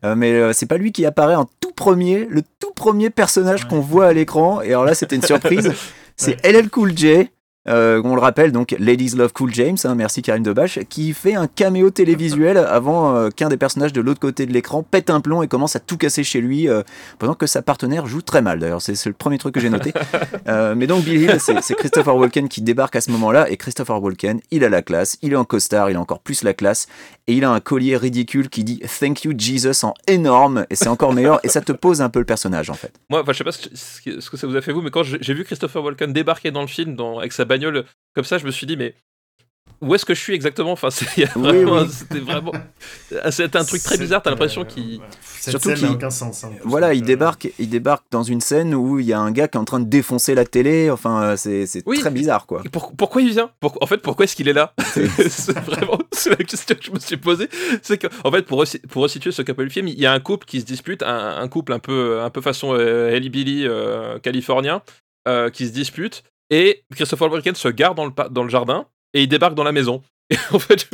Euh, 0.05 0.15
mais 0.15 0.33
euh, 0.33 0.53
c'est 0.55 0.67
pas 0.67 0.79
lui 0.79 0.91
qui 0.93 1.05
apparaît 1.05 1.35
en 1.35 1.47
tout 1.61 1.73
premier, 1.73 2.27
le 2.31 2.43
tout 2.59 2.73
premier 2.75 3.11
personnage 3.11 3.65
Ouais. 3.65 3.69
qu'on 3.71 3.81
voit 3.81 4.07
à 4.07 4.13
l'écran. 4.15 4.63
Et 4.63 4.69
alors 4.69 4.85
là, 4.85 4.95
c'était 4.95 5.17
une 5.17 5.23
surprise. 5.23 5.71
C'est 6.17 6.37
LL 6.45 6.69
Cool 6.69 6.97
J. 6.97 7.31
Euh, 7.69 8.01
on 8.05 8.15
le 8.15 8.21
rappelle, 8.21 8.53
donc 8.53 8.75
Ladies 8.79 9.15
Love 9.17 9.33
Cool 9.33 9.53
James, 9.53 9.77
hein, 9.85 9.95
merci 9.95 10.23
Karim 10.23 10.43
Debache, 10.43 10.79
qui 10.89 11.13
fait 11.13 11.35
un 11.35 11.47
caméo 11.47 11.91
télévisuel 11.91 12.57
avant 12.69 13.15
euh, 13.15 13.29
qu'un 13.29 13.49
des 13.49 13.57
personnages 13.57 13.93
de 13.93 14.01
l'autre 14.01 14.21
côté 14.21 14.47
de 14.47 14.53
l'écran 14.53 14.83
pète 14.83 15.11
un 15.11 15.21
plomb 15.21 15.43
et 15.43 15.49
commence 15.49 15.77
à 15.77 15.81
tout 15.81 15.97
casser 15.97 16.25
chez 16.25 16.41
lui, 16.41 16.69
euh, 16.69 16.83
pendant 17.19 17.35
que 17.35 17.47
sa 17.47 17.61
partenaire 17.61 18.07
joue 18.07 18.23
très 18.23 18.41
mal. 18.41 18.61
D'ailleurs, 18.61 18.81
c'est 18.81 19.05
le 19.07 19.13
premier 19.13 19.39
truc 19.39 19.55
que 19.55 19.61
j'ai 19.61 19.71
noté. 19.71 19.93
Mais 20.47 20.87
donc 20.87 21.05
Bill 21.05 21.23
Hill, 21.23 21.37
c'est 21.39 21.75
Christopher 21.75 22.17
Walken 22.17 22.49
qui 22.49 22.63
débarque 22.63 22.97
à 22.97 23.01
ce 23.01 23.11
moment-là, 23.11 23.51
et 23.51 23.57
Christopher 23.57 24.03
Walken, 24.03 24.41
il 24.51 24.65
a 24.65 24.69
la 24.69 24.83
classe, 24.83 25.19
il 25.23 25.33
est 25.33 25.37
en 25.37 25.45
costard, 25.45 25.91
il 25.91 25.97
a 25.97 26.01
encore 26.01 26.21
plus 26.21 26.43
la 26.43 26.55
classe, 26.55 26.89
et 27.27 27.35
il 27.35 27.45
a 27.45 27.51
un 27.51 27.61
collier 27.61 27.97
ridicule 27.97 28.49
qui 28.49 28.65
dit 28.65 28.81
Thank 29.01 29.25
you 29.25 29.33
Jesus 29.37 29.85
en 29.85 29.95
énorme, 30.07 30.67
et 30.71 30.77
c'est 30.77 30.89
encore 30.89 31.13
meilleur, 31.13 31.41
et 31.45 31.49
ça 31.49 31.61
te 31.61 31.73
pose 31.73 32.01
un 32.01 32.09
peu 32.09 32.19
le 32.19 32.25
personnage 32.25 32.71
en 32.71 32.75
fait. 32.75 32.93
Moi, 33.11 33.23
je 33.27 33.33
sais 33.33 33.45
pas 33.45 33.53
ce 33.53 34.31
que 34.31 34.37
ça 34.37 34.47
vous 34.47 34.57
a 34.57 34.63
fait 34.63 34.73
vous, 34.73 34.83
mais 34.83 34.91
quand 34.91 35.03
j'ai 35.03 35.19
j'ai 35.21 35.35
vu 35.35 35.45
Christopher 35.45 35.85
Walken 35.85 36.13
débarquer 36.13 36.51
dans 36.51 36.63
le 36.63 36.67
film 36.67 36.97
dans, 36.97 37.19
avec 37.19 37.33
sa 37.33 37.45
bagnole 37.45 37.60
comme 38.15 38.25
ça, 38.25 38.39
je 38.39 38.47
me 38.47 38.51
suis 38.51 38.67
dit, 38.67 38.77
mais 38.77 38.95
où 39.83 39.95
est-ce 39.95 40.05
que 40.05 40.15
je 40.15 40.21
suis 40.21 40.35
exactement? 40.35 40.73
Enfin, 40.73 40.89
Oui, 41.17 41.25
vraiment- 41.37 41.83
oui. 41.83 41.89
c'était 41.91 42.19
vraiment, 42.19 42.53
c'était 43.31 43.57
un 43.57 43.65
truc 43.65 43.83
très 43.83 43.97
bizarre. 43.97 44.21
T'as 44.23 44.29
l'impression 44.31 44.63
euh, 44.63 44.65
qu'il, 44.65 45.01
Surtout 45.41 45.69
scène 45.71 45.75
qu'il- 45.79 45.87
n'a 45.87 45.93
aucun 45.93 46.11
sens. 46.11 46.45
hein, 46.45 46.51
Voilà, 46.65 46.93
il 46.93 47.03
euh, 47.03 47.07
débarque, 47.07 47.49
il 47.59 47.71
débarque 47.71 48.05
dans 48.11 48.23
une 48.23 48.43
scène 48.43 48.75
où 48.75 48.99
il 48.99 49.07
y 49.07 49.15
a 49.15 49.21
un 49.21 49.31
gars 49.31 49.49
qui 49.49 49.57
est 49.57 49.61
en 49.61 49.65
train 49.65 49.81
de 49.81 49.89
défoncer 49.89 50.35
la 50.35 50.45
télé, 50.45 50.91
enfin 50.91 51.23
euh, 51.23 51.37
c'est 51.37 51.65
c'est 51.67 51.83
Oui. 51.87 51.99
très 51.99 52.11
bizarre 52.11 52.45
quoi. 52.47 52.63
Pour- 52.71 52.93
pourquoi 52.95 53.23
il 53.23 53.31
vient? 53.31 53.51
Pour- 53.61 53.79
En 53.83 53.87
fait, 53.87 53.99
pourquoi 53.99 54.25
est-ce 54.25 54.37
qu'il 54.37 54.49
est 54.49 54.53
là? 54.53 54.75
C'est 55.31 55.59
vraiment 55.61 55.99
c'est 56.13 56.31
la 56.31 56.37
question 56.45 56.75
que 56.75 56.85
je 56.85 56.91
me 56.91 56.99
suis 56.99 57.17
posée. 57.17 57.49
C'est 57.81 57.97
que, 57.97 58.09
en 58.25 58.31
fait, 58.31 58.43
pour, 58.43 58.63
pour 58.91 59.03
resituer 59.03 59.33
ce 59.33 59.41
qu'a 59.41 59.55
le 59.65 59.71
film, 59.71 59.89
il 59.89 59.99
y 59.99 60.05
a 60.05 60.13
un 60.13 60.21
couple 60.21 60.45
qui 60.47 60.61
se 60.61 60.67
dispute, 60.67 61.03
un, 61.03 61.39
un 61.39 61.49
couple 61.49 61.73
un 61.73 61.79
peu, 61.79 62.21
un 62.21 62.29
peu 62.29 62.43
façon 62.43 62.75
euh, 62.75 63.19
Billy 63.31 63.67
euh, 63.67 64.19
californien, 64.19 64.83
euh, 65.29 65.49
qui 65.49 65.67
se 65.67 65.73
dispute, 65.73 66.23
et 66.51 66.85
Christopher 66.95 67.31
Walken 67.31 67.55
se 67.55 67.69
gare 67.69 67.95
dans 67.95 68.07
le, 68.07 68.13
dans 68.31 68.43
le 68.43 68.49
jardin 68.49 68.87
et 69.15 69.23
il 69.23 69.29
débarque 69.29 69.55
dans 69.55 69.65
la 69.65 69.73
maison. 69.73 70.03
Et 70.31 70.37
en 70.53 70.61
fait, 70.61 70.89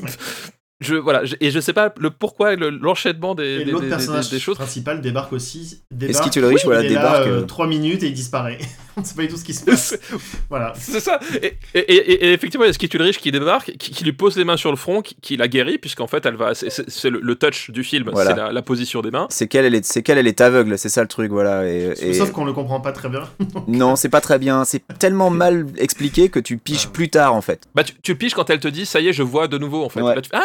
je, 0.81 0.95
voilà, 0.95 1.25
je- 1.25 1.37
et 1.41 1.51
je 1.51 1.59
sais 1.61 1.73
pas 1.73 1.93
le 1.99 2.11
pourquoi, 2.11 2.55
le- 2.55 2.71
l'enchaînement 2.71 3.35
des, 3.35 3.45
Et 3.61 3.65
des- 3.65 3.71
l'autre 3.71 3.85
des- 3.85 3.91
personnage 3.91 4.29
des- 4.31 4.37
des 4.37 4.41
choses. 4.41 4.57
principal 4.57 5.01
débarque 5.01 5.33
aussi. 5.33 5.83
Et 5.91 5.95
Débarque, 5.95 6.37
le 6.37 6.47
riche, 6.49 6.65
voilà, 6.65 6.83
il 6.83 6.91
est 6.93 6.95
là, 6.95 7.01
débarque. 7.01 7.27
euh, 7.29 7.43
trois 7.43 7.67
minutes 7.67 8.03
et 8.03 8.09
il 8.09 8.15
disparaît. 8.15 8.59
On 8.99 9.03
ne 9.03 9.07
sait 9.07 9.15
pas 9.15 9.23
du 9.23 9.29
tout 9.29 9.37
ce 9.37 9.45
qui 9.45 9.53
se 9.53 9.63
passe. 9.65 9.99
voilà. 10.49 10.73
C'est 10.79 11.01
ça. 11.01 11.21
Et, 11.43 11.59
et- 11.75 11.79
et- 11.81 12.25
et 12.29 12.33
effectivement, 12.33 12.65
il 12.65 12.69
y 12.69 12.71
a 12.71 12.73
Skitty 12.73 12.97
Rich 12.97 13.19
qui 13.19 13.31
débarque, 13.31 13.73
qui, 13.79 13.91
qui 13.91 14.05
lui 14.05 14.15
pose 14.15 14.37
les 14.39 14.45
mains 14.45 14.57
sur 14.57 14.71
le 14.71 14.77
front, 14.79 15.03
qui, 15.03 15.15
qui 15.21 15.37
la 15.37 15.49
guérit, 15.49 15.77
puisqu'en 15.77 16.07
fait, 16.07 16.25
elle 16.25 16.37
va. 16.37 16.55
C'est 16.55 17.11
le, 17.11 17.21
le 17.23 17.35
touch 17.35 17.71
du 17.71 17.85
film, 17.85 18.09
Voilà. 18.13 18.31
c'est 18.31 18.37
la, 18.37 18.53
la 18.53 18.63
position 18.63 19.03
des 19.03 19.11
mains. 19.11 19.27
C'est 19.29 19.49
qu'elle 19.49 19.67
elle 19.67 19.75
est, 19.75 19.85
c'est 19.85 20.03
qu'elle 20.03 20.17
elle 20.17 20.27
est 20.27 20.41
aveugle, 20.41 20.79
c'est 20.79 20.89
ça 20.89 21.03
le 21.03 21.09
truc, 21.09 21.31
voilà. 21.31 21.69
Et, 21.69 21.93
et- 22.01 22.15
Sauf 22.15 22.33
qu'on 22.33 22.47
le 22.47 22.55
comprend 22.55 22.81
pas 22.81 22.93
très 22.93 23.11
bien. 23.11 23.25
non, 23.69 23.97
c'est 23.97 24.09
pas 24.09 24.23
très 24.23 24.39
bien, 24.39 24.65
c'est 24.65 24.83
tellement 24.99 25.29
mal 25.29 25.67
expliqué 25.77 26.31
que 26.31 26.39
tu 26.41 26.57
piges 26.57 26.87
Ouais. 26.87 26.93
plus 26.93 27.11
tard 27.11 27.35
en 27.35 27.43
fait. 27.43 27.65
Bah, 27.75 27.85
tu, 27.85 27.93
tu 28.03 28.15
piges 28.17 28.33
quand 28.35 28.49
elle 28.49 28.61
te 28.61 28.69
dit, 28.69 28.87
ça 28.87 29.01
y 29.01 29.09
est, 29.09 29.13
je 29.13 29.23
vois 29.23 29.47
de 29.47 29.59
nouveau, 29.59 29.85
en 29.85 29.89
fait. 29.91 30.01
Ouais. 30.01 30.15
Là, 30.15 30.23
tu 30.23 30.31
fais, 30.31 30.37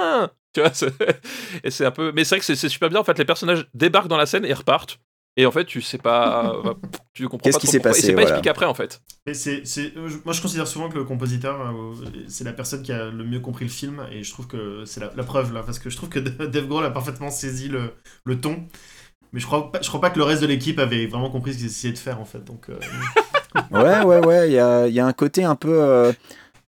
ah 0.00 0.30
Tu 0.54 0.60
vois, 0.60 0.72
c'est- 0.72 0.92
et 1.64 1.70
c'est 1.70 1.84
un 1.84 1.90
peu. 1.90 2.12
Mais 2.14 2.24
c'est 2.24 2.34
vrai 2.36 2.40
que 2.40 2.44
c'est- 2.46 2.56
c'est 2.56 2.68
super 2.68 2.88
bien, 2.88 3.00
en 3.00 3.04
fait, 3.04 3.18
les 3.18 3.24
personnages 3.24 3.68
débarquent 3.74 4.08
dans 4.08 4.16
la 4.16 4.26
scène 4.26 4.44
et 4.44 4.52
repartent. 4.54 4.98
Et 5.36 5.46
en 5.46 5.52
fait, 5.52 5.64
tu 5.66 5.80
sais 5.82 5.98
pas. 5.98 6.56
bah, 6.64 6.74
tu 7.14 7.28
comprends 7.28 7.44
Qu'est-ce 7.44 7.58
qui 7.58 7.66
s'est 7.68 7.78
passé, 7.80 8.00
Et 8.00 8.02
c'est 8.02 8.08
pas 8.14 8.22
voilà. 8.22 8.28
expliqué 8.36 8.50
après, 8.50 8.66
en 8.66 8.74
fait. 8.74 9.00
Et 9.26 9.34
c'est, 9.34 9.64
c'est- 9.66 9.92
euh, 9.96 10.08
moi, 10.24 10.32
je 10.32 10.40
considère 10.42 10.66
souvent 10.66 10.88
que 10.88 10.96
le 10.96 11.04
compositeur, 11.04 11.60
euh, 11.60 11.94
c'est 12.28 12.44
la 12.44 12.52
personne 12.52 12.82
qui 12.82 12.92
a 12.92 13.06
le 13.10 13.24
mieux 13.24 13.40
compris 13.40 13.64
le 13.66 13.70
film, 13.70 14.04
et 14.10 14.22
je 14.24 14.32
trouve 14.32 14.46
que 14.48 14.84
c'est 14.86 15.00
la, 15.00 15.12
la 15.14 15.22
preuve 15.22 15.52
là, 15.52 15.62
parce 15.62 15.78
que 15.78 15.90
je 15.90 15.96
trouve 15.96 16.08
que 16.08 16.18
Dave 16.18 16.66
Grohl 16.66 16.84
a 16.84 16.90
parfaitement 16.90 17.30
saisi 17.30 17.68
le, 17.68 17.92
le 18.24 18.40
ton. 18.40 18.64
Mais 19.32 19.40
je 19.40 19.46
crois, 19.46 19.70
pas, 19.70 19.80
je 19.82 19.88
crois 19.88 20.00
pas 20.00 20.08
que 20.10 20.18
le 20.18 20.24
reste 20.24 20.40
de 20.40 20.46
l'équipe 20.46 20.78
avait 20.78 21.06
vraiment 21.06 21.28
compris 21.30 21.52
ce 21.52 21.58
qu'ils 21.58 21.66
essayaient 21.66 21.92
de 21.92 21.98
faire 21.98 22.18
en 22.18 22.24
fait. 22.24 22.42
Donc, 22.44 22.70
euh, 22.70 22.78
Ouais, 23.70 24.02
ouais, 24.04 24.24
ouais, 24.26 24.48
il 24.48 24.54
y 24.54 24.58
a, 24.58 24.86
il 24.86 24.94
y 24.94 25.00
a 25.00 25.06
un 25.06 25.12
côté 25.12 25.44
un 25.44 25.56
peu. 25.56 25.70
euh, 25.80 26.12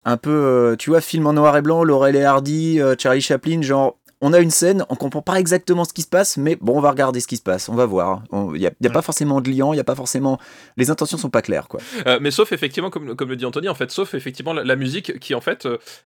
un 0.05 0.17
peu, 0.17 0.29
euh, 0.31 0.75
tu 0.77 0.91
vois, 0.91 1.01
film 1.01 1.27
en 1.27 1.33
noir 1.33 1.57
et 1.57 1.61
blanc, 1.61 1.83
Laurel 1.83 2.15
et 2.15 2.23
Hardy, 2.23 2.79
euh, 2.79 2.95
Charlie 2.97 3.21
Chaplin, 3.21 3.61
genre. 3.61 3.97
on 4.21 4.31
a 4.33 4.39
une 4.39 4.49
scène, 4.51 4.85
on 4.89 4.95
comprend 4.95 5.21
pas 5.21 5.39
exactement 5.39 5.83
ce 5.83 5.93
qui 5.93 6.01
se 6.01 6.07
passe, 6.07 6.37
mais 6.37 6.55
bon, 6.55 6.77
on 6.77 6.79
va 6.81 6.89
regarder 6.91 7.19
ce 7.19 7.27
qui 7.27 7.35
se 7.37 7.41
passe, 7.43 7.67
on 7.69 7.75
va 7.75 7.85
voir. 7.85 8.23
Il 8.31 8.59
n'y 8.59 8.65
a, 8.65 8.71
y 8.79 8.87
a 8.87 8.89
pas 8.89 9.01
forcément 9.01 9.41
de 9.41 9.49
lien, 9.51 9.69
il 9.73 9.77
y 9.77 9.79
a 9.79 9.83
pas 9.83 9.93
forcément. 9.93 10.39
Les 10.77 10.89
intentions 10.89 11.17
sont 11.17 11.29
pas 11.29 11.41
claires, 11.41 11.67
quoi. 11.67 11.79
Euh, 12.07 12.17
mais 12.21 12.31
sauf 12.31 12.51
effectivement, 12.53 12.89
comme, 12.89 13.15
comme 13.15 13.29
le 13.29 13.35
dit 13.35 13.45
Anthony, 13.45 13.67
en 13.67 13.75
fait, 13.75 13.91
sauf 13.91 14.13
effectivement 14.13 14.53
la, 14.53 14.63
la 14.63 14.75
musique 14.77 15.19
qui 15.19 15.35
en 15.35 15.41
fait 15.41 15.67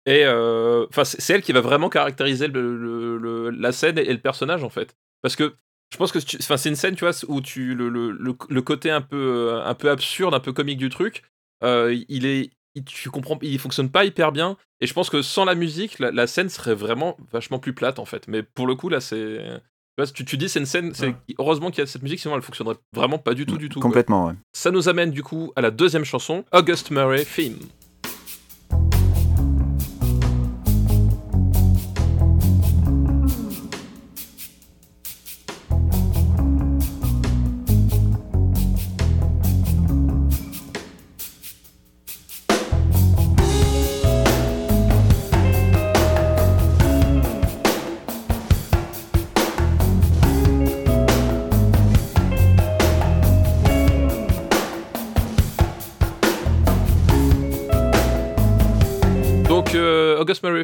est, 0.05 0.27
enfin, 0.27 1.05
c'est 1.05 1.21
c'est 1.21 1.35
elle 1.35 1.43
qui 1.43 1.53
va 1.53 1.61
vraiment 1.61 1.89
caractériser 1.89 2.49
le, 2.49 2.77
le- 2.77 3.19
le- 3.19 3.51
la 3.51 3.73
scène 3.73 3.99
et, 3.99 4.03
et 4.03 4.13
le 4.13 4.19
personnage 4.21 4.65
en 4.65 4.69
fait, 4.71 4.95
parce 5.23 5.37
que 5.37 5.55
je 5.93 5.97
pense 5.99 6.11
que 6.11 6.19
c'est 6.21 6.69
une 6.69 6.77
scène, 6.77 6.97
tu 6.97 7.05
vois, 7.05 7.13
où 7.29 7.41
tu 7.41 7.75
le, 7.75 7.89
le, 7.91 8.63
côté 8.63 8.91
un 8.91 9.03
peu 9.03 9.61
un 9.65 9.75
peu 9.75 9.91
absurde, 9.91 10.35
un 10.35 10.41
peu 10.41 10.53
comique 10.53 10.79
du 10.79 10.89
truc, 10.89 11.23
euh, 11.63 11.95
il 12.09 12.25
est, 12.27 12.51
il, 12.75 12.85
tu 12.85 13.11
comprends, 13.11 13.39
il 13.43 13.59
fonctionne 13.59 13.91
pas 13.91 14.05
hyper 14.05 14.33
bien, 14.33 14.57
et 14.81 14.87
je 14.87 14.95
pense 14.95 15.11
que 15.11 15.23
sans 15.23 15.45
la 15.45 15.55
musique, 15.55 15.99
la, 15.99 16.11
la 16.11 16.27
scène 16.27 16.49
serait 16.49 16.75
vraiment 16.75 17.17
vachement 17.31 17.59
plus 17.59 17.73
plate 17.75 17.99
en 17.99 18.05
fait. 18.05 18.29
Mais 18.29 18.43
pour 18.43 18.67
le 18.67 18.75
coup 18.75 18.89
là, 18.89 19.01
c'est 19.01 19.39
tu, 20.15 20.25
tu, 20.25 20.37
dis 20.37 20.49
c'est 20.49 20.59
une 20.59 20.67
scène, 20.67 20.95
c'est 20.95 21.09
Ouais. 21.09 21.17
heureusement 21.39 21.71
qu'il 21.71 21.79
y 21.81 21.83
a 21.83 21.87
cette 21.87 22.03
musique, 22.03 22.19
sinon 22.19 22.35
elle 22.35 22.43
fonctionnerait 22.43 22.77
vraiment 22.95 23.19
pas 23.19 23.35
du 23.35 23.47
tout 23.47 23.59
du 23.59 23.69
tout. 23.69 23.79
Complètement, 23.79 24.27
ouais. 24.27 24.35
Ça 24.53 24.71
nous 24.71 24.89
amène 24.89 25.11
du 25.11 25.23
coup 25.23 25.53
à 25.55 25.61
la 25.61 25.71
deuxième 25.71 26.05
chanson, 26.05 26.45
August 26.53 26.91
Murray 26.91 27.25
Theme. 27.25 27.59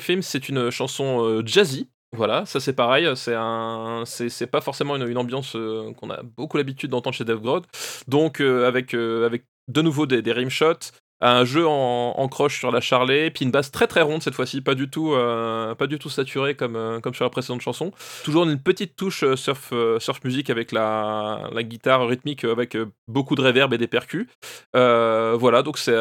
Theme, 0.08 0.22
c'est 0.22 0.48
une 0.48 0.70
chanson 0.70 1.24
euh, 1.24 1.42
jazzy. 1.44 1.88
Voilà, 2.16 2.46
ça 2.46 2.58
c'est 2.58 2.72
pareil, 2.72 3.06
c'est 3.16 3.34
un, 3.36 4.04
c'est 4.06 4.46
pas 4.46 4.62
forcément 4.62 4.96
une, 4.96 5.06
une 5.06 5.18
ambiance 5.18 5.54
euh, 5.56 5.92
qu'on 5.92 6.08
a 6.08 6.22
beaucoup 6.22 6.56
l'habitude 6.56 6.90
d'entendre 6.90 7.14
chez 7.14 7.24
Dave 7.24 7.40
Grohl. 7.40 7.60
Donc 8.06 8.40
euh, 8.40 8.66
avec 8.66 8.94
avec 8.94 9.44
de 9.68 9.82
nouveau 9.82 10.06
des, 10.06 10.22
des 10.22 10.32
rimshots, 10.32 10.92
un 11.20 11.44
jeu 11.44 11.66
en, 11.66 12.28
croche 12.28 12.58
sur 12.58 12.70
la 12.70 12.80
charlet, 12.80 13.30
puis 13.30 13.44
une 13.44 13.50
basse 13.50 13.70
très 13.70 13.86
très 13.86 14.02
ronde 14.02 14.22
cette 14.22 14.34
fois-ci, 14.34 14.60
pas 14.60 14.74
du 14.74 14.88
tout 14.90 15.14
euh, 15.14 15.74
pas 15.74 15.86
du 15.86 15.98
tout 15.98 16.10
saturée 16.10 16.54
comme 16.54 16.76
euh, 16.76 17.00
comme 17.00 17.14
sur 17.14 17.24
la 17.24 17.30
précédente 17.30 17.60
chanson. 17.60 17.92
Toujours 18.24 18.44
une 18.44 18.60
petite 18.60 18.96
touche 18.96 19.22
euh, 19.24 19.34
surf 19.36 19.72
surf 19.98 20.22
music 20.24 20.50
avec 20.50 20.72
la, 20.72 21.48
la 21.52 21.62
guitare 21.62 22.06
rythmique 22.06 22.44
avec 22.44 22.76
beaucoup 23.08 23.34
de 23.34 23.42
reverb 23.42 23.72
et 23.72 23.78
des 23.78 23.88
percus. 23.88 24.26
Voilà, 24.74 25.62
donc 25.62 25.78
c'est 25.78 25.96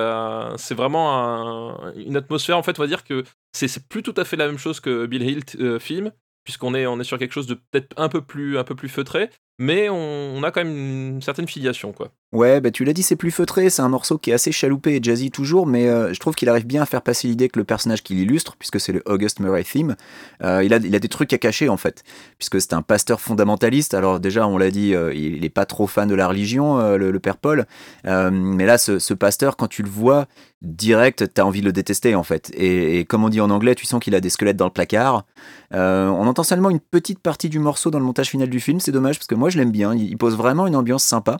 c'est 0.58 0.76
vraiment 0.76 1.86
un- 1.88 1.94
une 1.96 2.18
atmosphère. 2.18 2.58
En 2.58 2.64
fait, 2.64 2.78
on 2.80 2.84
va 2.84 2.88
dire 2.88 3.04
que 3.04 3.24
c'est 3.54 3.88
plus 3.88 4.04
tout 4.04 4.14
à 4.18 4.26
fait 4.26 4.36
la 4.36 4.48
même 4.48 4.58
chose 4.58 4.80
que 4.80 5.06
Bill 5.06 5.24
Hill 5.24 5.80
film, 5.80 6.12
puisqu'on 6.44 6.74
est 6.76 6.86
on 6.88 7.00
est 7.00 7.04
sur 7.04 7.18
quelque 7.18 7.34
chose 7.34 7.48
de 7.48 7.56
peut-être 7.56 7.94
un 7.98 8.10
peu 8.10 8.22
plus 8.22 8.58
un 8.58 8.64
peu 8.64 8.76
plus 8.76 8.90
feutré, 8.90 9.30
mais 9.60 9.90
on, 9.90 10.44
a 10.44 10.52
quand 10.52 10.64
même 10.64 11.16
une 11.16 11.22
certaine 11.22 11.48
filiation, 11.48 11.92
quoi. 11.92 12.12
Ouais, 12.34 12.60
bah 12.60 12.72
tu 12.72 12.84
l'as 12.84 12.92
dit, 12.92 13.04
c'est 13.04 13.16
plus 13.16 13.32
feutré, 13.32 13.70
c'est 13.70 13.82
un 13.82 13.88
morceau 13.88 14.18
qui 14.18 14.32
est 14.32 14.34
assez 14.34 14.52
chaloupé 14.52 14.96
et 14.96 15.00
jazzy 15.02 15.32
toujours, 15.32 15.66
mais 15.66 15.88
euh, 15.88 16.14
je 16.14 16.20
trouve 16.20 16.36
qu'il 16.36 16.50
arrive 16.50 16.68
bien 16.68 16.82
à 16.82 16.86
faire 16.86 17.02
passer 17.02 17.30
l'idée 17.30 17.48
que 17.48 17.58
le 17.58 17.64
personnage 17.64 18.04
qui 18.04 18.16
l'illustre, 18.16 18.58
puisque 18.60 18.82
c'est 18.82 18.92
le 18.92 19.02
August 19.06 19.40
Murray 19.40 19.64
theme, 19.64 19.96
euh, 20.44 20.62
il, 20.62 20.74
a, 20.74 20.78
il 20.78 20.94
a 20.94 21.00
des 21.00 21.08
trucs 21.08 21.32
à 21.32 21.38
cacher 21.38 21.70
en 21.70 21.78
fait, 21.78 22.04
puisque 22.38 22.60
c'est 22.60 22.74
un 22.74 22.82
pasteur 22.82 23.22
fondamentaliste. 23.22 23.94
Alors 23.94 24.20
déjà, 24.20 24.46
on 24.46 24.58
l'a 24.58 24.72
dit, 24.72 24.94
euh, 24.94 25.14
il 25.14 25.46
est 25.46 25.50
pas 25.50 25.66
trop 25.66 25.88
fan 25.88 26.10
de 26.10 26.16
la 26.16 26.28
religion, 26.28 26.98
le, 26.98 27.20
père 27.20 27.38
Paul, 27.38 27.66
mais 28.04 28.66
là, 28.66 28.78
ce, 28.78 29.00
ce 29.00 29.14
pasteur, 29.14 29.56
quand 29.56 29.68
tu 29.68 29.82
le 29.82 29.90
vois 29.90 30.28
direct, 30.62 31.34
t'as 31.34 31.44
envie 31.44 31.62
de 31.62 31.66
le 31.66 31.72
détester 31.72 32.14
en 32.16 32.24
fait. 32.24 32.52
Et, 32.56 33.06
comme 33.06 33.24
on 33.24 33.30
dit 33.30 33.42
en 33.42 33.50
anglais, 33.50 33.74
tu 33.74 33.86
sens 33.86 34.02
qu'il 34.02 34.16
a 34.16 34.20
des 34.20 34.30
squelettes 34.30 34.58
dans 34.58 34.66
le 34.66 34.72
placard. 34.72 35.26
On 35.72 36.28
entend 36.28 36.44
seulement 36.44 36.70
une 36.70 36.80
petite 36.80 37.20
partie 37.20 37.48
du 37.48 37.60
morceau 37.60 37.90
dans 37.90 38.00
le 38.00 38.06
montage 38.06 38.30
final 38.30 38.50
du 38.50 38.60
film, 38.60 38.80
c'est 38.82 38.92
dommage 38.92 39.18
parce 39.18 39.28
que 39.28 39.36
moi 39.36 39.47
je 39.50 39.58
l'aime 39.58 39.72
bien, 39.72 39.94
il, 39.96 40.18
pose 40.18 40.36
vraiment 40.36 40.68
une 40.68 40.76
ambiance 40.76 41.04
sympa. 41.04 41.38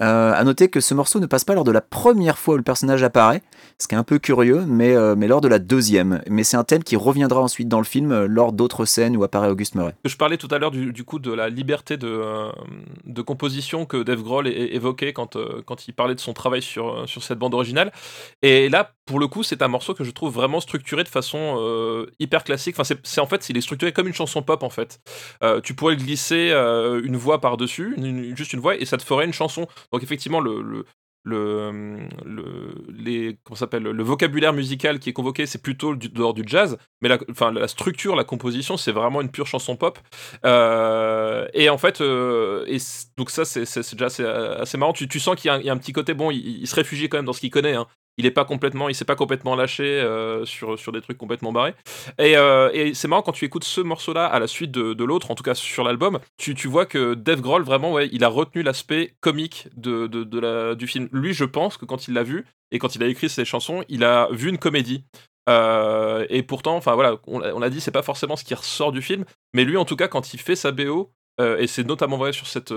Euh, 0.00 0.32
à 0.34 0.44
noter 0.44 0.68
que 0.68 0.80
ce 0.80 0.92
morceau 0.92 1.20
ne 1.20 1.26
passe 1.26 1.44
pas 1.44 1.54
lors 1.54 1.64
de 1.64 1.70
la 1.70 1.80
première 1.80 2.36
fois 2.36 2.54
où 2.54 2.56
le 2.58 2.62
personnage 2.62 3.02
apparaît, 3.02 3.42
ce 3.78 3.88
qui 3.88 3.94
est 3.94 3.98
un 3.98 4.04
peu 4.04 4.18
curieux, 4.18 4.64
mais, 4.66 4.94
euh, 4.94 5.14
mais 5.16 5.28
lors 5.28 5.40
de 5.40 5.48
la 5.48 5.58
deuxième. 5.58 6.22
Mais 6.28 6.44
c'est 6.44 6.56
un 6.56 6.64
thème 6.64 6.82
qui 6.82 6.96
reviendra 6.96 7.40
ensuite 7.40 7.68
dans 7.68 7.78
le 7.78 7.84
film 7.84 8.10
euh, 8.10 8.26
lors 8.26 8.52
d'autres 8.52 8.86
scènes 8.86 9.16
où 9.16 9.24
apparaît 9.24 9.50
Auguste 9.50 9.74
Murray. 9.74 9.94
Je 10.04 10.16
parlais 10.16 10.38
tout 10.38 10.48
à 10.50 10.58
l'heure 10.58 10.70
du, 10.70 11.04
coup 11.04 11.18
de 11.18 11.32
la 11.32 11.48
liberté 11.50 11.96
de, 11.96 12.08
euh, 12.08 12.50
de 13.04 13.22
composition 13.22 13.84
que 13.84 14.02
Dave 14.02 14.22
Grohl 14.22 14.48
évoquait 14.48 15.12
quand, 15.12 15.36
quand 15.64 15.88
il 15.88 15.92
parlait 15.92 16.14
de 16.14 16.20
son 16.20 16.32
travail 16.32 16.62
sur, 16.62 17.06
sur 17.08 17.22
cette 17.22 17.38
bande 17.38 17.54
originale. 17.54 17.92
Et 18.42 18.68
là, 18.68 18.92
pour 19.04 19.18
le 19.18 19.28
coup, 19.28 19.42
c'est 19.42 19.62
un 19.62 19.68
morceau 19.68 19.94
que 19.94 20.04
je 20.04 20.10
trouve 20.10 20.32
vraiment 20.32 20.60
structuré 20.60 21.04
de 21.04 21.08
façon 21.08 22.06
hyper 22.18 22.44
classique. 22.44 22.76
Enfin, 22.78 22.96
c'est 23.02 23.20
en 23.20 23.26
fait, 23.26 23.48
il 23.48 23.56
est 23.56 23.60
structuré 23.60 23.92
comme 23.92 24.08
une 24.08 24.14
chanson 24.14 24.42
pop 24.42 24.62
en 24.62 24.70
fait. 24.70 25.00
Tu 25.62 25.74
pourrais 25.74 25.96
glisser 25.96 26.50
une 27.04 27.16
voix 27.16 27.35
par-dessus, 27.38 27.96
juste 28.36 28.52
une 28.52 28.60
voix, 28.60 28.76
et 28.76 28.84
ça 28.84 28.96
te 28.96 29.02
ferait 29.02 29.24
une 29.24 29.32
chanson. 29.32 29.66
Donc 29.92 30.02
effectivement, 30.02 30.40
le, 30.40 30.62
le, 30.62 30.84
le, 31.24 31.98
le- 32.24 32.84
les, 32.88 33.36
comment 33.42 33.56
s'appelle, 33.56 33.82
le 33.82 34.02
vocabulaire 34.04 34.52
musical 34.52 34.98
qui 35.00 35.10
est 35.10 35.12
convoqué, 35.12 35.44
c'est 35.46 35.60
plutôt 35.60 35.96
dehors 35.96 36.34
du 36.34 36.44
jazz, 36.46 36.78
mais 37.00 37.08
la, 37.08 37.18
enfin, 37.30 37.50
la 37.52 37.66
structure, 37.68 38.14
la 38.14 38.22
composition, 38.24 38.76
c'est 38.76 38.92
vraiment 38.92 39.20
une 39.20 39.30
pure 39.30 39.46
chanson 39.48 39.76
pop. 39.76 39.98
Euh, 40.44 41.48
et 41.52 41.68
en 41.68 41.78
fait, 41.78 42.00
euh, 42.00 42.64
et 42.68 42.78
donc 43.16 43.30
ça, 43.30 43.44
c'est 43.44 43.64
déjà 43.92 44.06
assez, 44.06 44.24
assez 44.24 44.78
marrant. 44.78 44.92
Tu, 44.92 45.08
tu 45.08 45.18
sens 45.20 45.34
qu'il 45.36 45.48
y, 45.48 45.68
a 45.68 45.72
un- 45.72 45.78
petit 45.78 45.92
côté, 45.92 46.14
bon, 46.14 46.30
il, 46.30 46.60
il 46.60 46.66
se 46.66 46.74
réfugie 46.76 47.08
quand 47.08 47.18
même 47.18 47.26
dans 47.26 47.32
ce 47.32 47.40
qu'il 47.40 47.50
connaît. 47.50 47.74
Hein. 47.74 47.86
Il 48.18 48.24
est 48.24 48.30
pas 48.30 48.44
complètement, 48.44 48.88
il 48.88 48.94
s'est 48.94 49.04
pas 49.04 49.14
complètement 49.14 49.54
lâché 49.56 49.84
euh, 49.84 50.44
sur, 50.46 50.78
sur 50.78 50.90
des 50.90 51.02
trucs 51.02 51.18
complètement 51.18 51.52
barrés. 51.52 51.74
Et, 52.18 52.36
euh, 52.36 52.70
et 52.72 52.94
c'est 52.94 53.08
marrant 53.08 53.22
quand 53.22 53.32
tu 53.32 53.44
écoutes 53.44 53.64
ce 53.64 53.82
morceau-là 53.82 54.24
à 54.24 54.38
la 54.38 54.46
suite 54.46 54.70
de, 54.70 54.94
de 54.94 55.04
l'autre, 55.04 55.30
en 55.30 55.34
tout 55.34 55.42
cas 55.42 55.54
sur 55.54 55.84
l'album, 55.84 56.18
tu, 56.38 56.54
tu 56.54 56.66
vois 56.66 56.86
que 56.86 57.14
Dave 57.14 57.42
Grohl 57.42 57.62
vraiment, 57.62 57.92
ouais, 57.92 58.08
il 58.12 58.24
a 58.24 58.28
retenu 58.28 58.62
l'aspect 58.62 59.14
comique 59.20 59.68
de, 59.76 60.06
de, 60.06 60.74
du 60.74 60.86
film. 60.86 61.08
Lui, 61.12 61.34
je 61.34 61.44
pense 61.44 61.76
que 61.76 61.84
quand 61.84 62.08
il 62.08 62.14
l'a 62.14 62.22
vu 62.22 62.46
et 62.70 62.78
quand 62.78 62.94
il 62.96 63.02
a 63.02 63.06
écrit 63.06 63.28
ses 63.28 63.44
chansons, 63.44 63.84
il 63.88 64.02
a 64.02 64.28
vu 64.30 64.48
une 64.48 64.58
comédie. 64.58 65.04
Euh, 65.48 66.26
et 66.30 66.42
pourtant, 66.42 66.76
enfin 66.76 66.94
voilà, 66.94 67.18
on, 67.26 67.40
on 67.40 67.58
l'a 67.60 67.70
dit, 67.70 67.80
c'est 67.80 67.90
pas 67.90 68.02
forcément 68.02 68.36
ce 68.36 68.44
qui 68.44 68.54
ressort 68.54 68.92
du 68.92 69.02
film, 69.02 69.24
mais 69.52 69.64
lui, 69.64 69.76
en 69.76 69.84
tout 69.84 69.94
cas, 69.94 70.08
quand 70.08 70.32
il 70.32 70.40
fait 70.40 70.56
sa 70.56 70.72
BO, 70.72 71.12
et 71.38 71.66
c'est 71.66 71.86
notamment 71.86 72.16
vrai 72.16 72.32
sur 72.32 72.46
cette, 72.46 72.72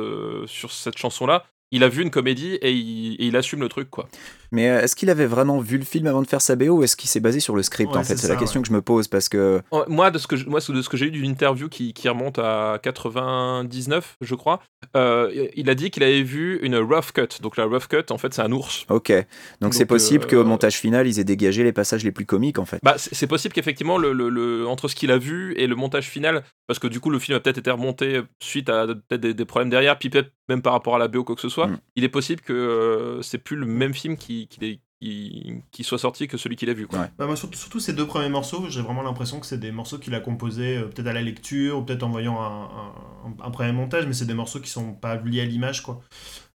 sur 0.46 0.72
cette 0.74 0.98
chanson-là, 0.98 1.46
il 1.72 1.84
a 1.84 1.90
vu 1.90 2.02
une 2.02 2.10
comédie 2.12 2.56
et 2.62 2.72
il, 2.72 3.14
et 3.16 3.26
il 3.28 3.36
assume 3.36 3.60
le 3.62 3.70
truc, 3.70 3.90
quoi. 3.90 4.08
Mais 4.52 4.70
euh, 4.70 4.82
est-ce 4.82 4.96
qu'il 4.96 5.10
avait 5.12 5.28
vraiment 5.28 5.60
vu 5.60 5.78
le 5.78 5.86
film 5.86 6.08
avant 6.08 6.24
de 6.24 6.28
faire 6.28 6.42
sa 6.42 6.56
BO 6.56 6.66
ou 6.80 6.84
est-ce 6.84 6.96
qu'il 6.96 7.10
s'est 7.10 7.20
basé 7.20 7.40
sur 7.40 7.56
le 7.56 7.62
script 7.62 7.92
Ouais, 7.92 7.98
en 8.00 8.04
fait? 8.04 8.16
c'est 8.18 8.28
la 8.28 8.36
question 8.36 8.60
ouais. 8.60 8.64
que 8.64 8.68
je 8.70 8.74
me 8.74 8.82
pose 8.82 9.08
parce 9.08 9.30
que 9.30 9.62
Moi, 9.88 10.10
de 10.10 10.18
ce 10.18 10.26
que 10.26 10.36
je- 10.38 10.48
moi, 10.48 10.60
de 10.68 10.82
ce 10.82 10.90
que 10.90 10.98
j'ai 10.98 11.06
eu 11.08 11.12
d'une 11.12 11.26
interview 11.30 11.70
qui, 11.70 11.94
qui 11.94 12.10
remonte 12.10 12.40
à 12.40 12.80
99, 12.82 14.18
je 14.22 14.36
crois, 14.36 14.62
euh, 14.96 15.48
il 15.56 15.70
a 15.70 15.76
dit 15.76 15.92
qu'il 15.92 16.04
avait 16.04 16.24
vu 16.24 16.60
une 16.64 16.76
rough 16.78 17.12
cut. 17.14 17.42
Donc 17.42 17.58
la 17.58 17.66
rough 17.66 17.88
cut, 17.88 18.12
en 18.12 18.18
fait, 18.18 18.34
c'est 18.34 18.42
un 18.42 18.52
ours. 18.52 18.86
ok, 18.90 19.14
donc 19.62 19.74
c'est 19.74 19.86
possible 19.86 20.26
euh, 20.26 20.28
qu'au 20.28 20.44
montage 20.46 20.78
final 20.78 21.08
ils 21.08 21.20
aient 21.20 21.24
dégagé 21.24 21.64
les 21.64 21.74
passages 21.74 22.04
les 22.04 22.12
plus 22.12 22.26
comiques 22.26 22.60
en 22.60 22.66
fait. 22.66 22.80
Bah, 22.84 22.96
c'est 22.98 23.14
c'est 23.14 23.28
possible 23.28 23.54
qu'effectivement, 23.54 23.98
le, 23.98 24.14
le- 24.14 24.30
le- 24.30 24.66
entre 24.68 24.88
ce 24.88 24.96
qu'il 24.96 25.12
a 25.12 25.18
vu 25.18 25.54
et 25.58 25.68
le 25.68 25.76
montage 25.76 26.08
final, 26.08 26.44
parce 26.68 26.80
que 26.80 26.88
du 26.88 27.00
coup, 27.00 27.10
le 27.10 27.20
film 27.20 27.36
a 27.36 27.40
peut-être 27.40 27.58
été 27.58 27.70
remonté 27.72 28.22
suite 28.42 28.70
à 28.70 28.88
peut-être 28.88 29.22
des, 29.22 29.34
des 29.34 29.46
problèmes 29.46 29.70
derrière, 29.70 30.00
puis 30.00 30.10
peut-être 30.10 30.32
même 30.50 30.62
par 30.62 30.74
rapport 30.74 30.96
à 30.96 31.00
la 31.00 31.08
BO, 31.08 31.24
quoi 31.24 31.36
que 31.36 31.42
ce 31.42 31.50
soit, 31.50 31.68
Mm. 31.68 31.78
il 31.96 32.04
est 32.04 32.10
possible 32.10 32.42
que 32.42 32.52
euh, 32.54 33.22
c'est 33.22 33.38
plus 33.38 33.56
le 33.56 33.66
même 33.66 33.94
film 33.94 34.18
qui, 34.18 34.48
qui, 34.48 34.66
est- 34.66 34.80
qui- 35.02 35.54
qui 35.72 35.84
soit 35.86 35.98
sorti 35.98 36.28
que 36.28 36.36
celui 36.38 36.56
qu'il 36.58 36.70
a 36.70 36.74
vu. 36.74 36.86
Quoi. 36.88 37.00
Ouais. 37.00 37.06
Bah, 37.18 37.26
moi, 37.26 37.38
surtout, 37.38 37.58
surtout 37.58 37.80
ces 37.80 37.94
deux 37.94 38.06
premiers 38.06 38.28
morceaux, 38.30 38.66
j'ai 38.70 38.82
vraiment 38.82 39.02
l'impression 39.02 39.40
que 39.40 39.46
c'est 39.46 39.58
des 39.60 39.72
morceaux 39.72 39.98
qu'il 40.00 40.14
a 40.16 40.20
composés 40.20 40.78
euh, 40.78 40.88
peut-être 40.88 41.08
à 41.08 41.14
la 41.14 41.22
lecture 41.22 41.78
ou 41.78 41.84
peut-être 41.84 42.04
en 42.04 42.10
voyant 42.10 42.42
un, 42.42 42.64
un- 42.64 43.46
un 43.46 43.52
premier 43.52 43.72
montage, 43.72 44.06
mais 44.08 44.14
c'est 44.14 44.26
des 44.26 44.34
morceaux 44.34 44.60
qui 44.60 44.70
sont 44.70 44.92
pas 44.94 45.16
liés 45.16 45.40
à 45.42 45.46
l'image, 45.46 45.84
quoi. 45.84 46.02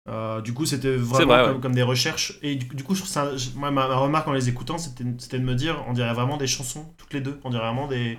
Euh, 0.07 0.43
du 0.43 0.53
coup, 0.53 0.67
c'était 0.67 0.97
vraiment 0.97 1.27
vrai, 1.33 1.45
comme, 1.45 1.55
ouais. 1.55 1.61
comme 1.63 1.75
des 1.75 1.83
recherches. 1.83 2.39
Et 2.43 2.57
du, 2.57 2.67
du 2.67 2.85
coup, 2.85 2.95
ça, 2.95 3.31
moi, 3.57 3.71
ma, 3.71 3.89
ma 3.89 3.97
remarque 3.97 4.29
en 4.29 4.33
les 4.33 4.51
écoutant, 4.51 4.77
c'était 4.77 5.05
c'était 5.19 5.39
de 5.39 5.45
me 5.45 5.55
dire, 5.55 5.83
on 5.89 5.95
dirait 5.95 6.13
vraiment 6.13 6.37
des 6.37 6.47
chansons, 6.47 6.93
toutes 6.99 7.15
les 7.15 7.23
deux. 7.23 7.41
On 7.45 7.49
dirait 7.51 7.63
vraiment 7.65 7.87
des. 7.89 8.19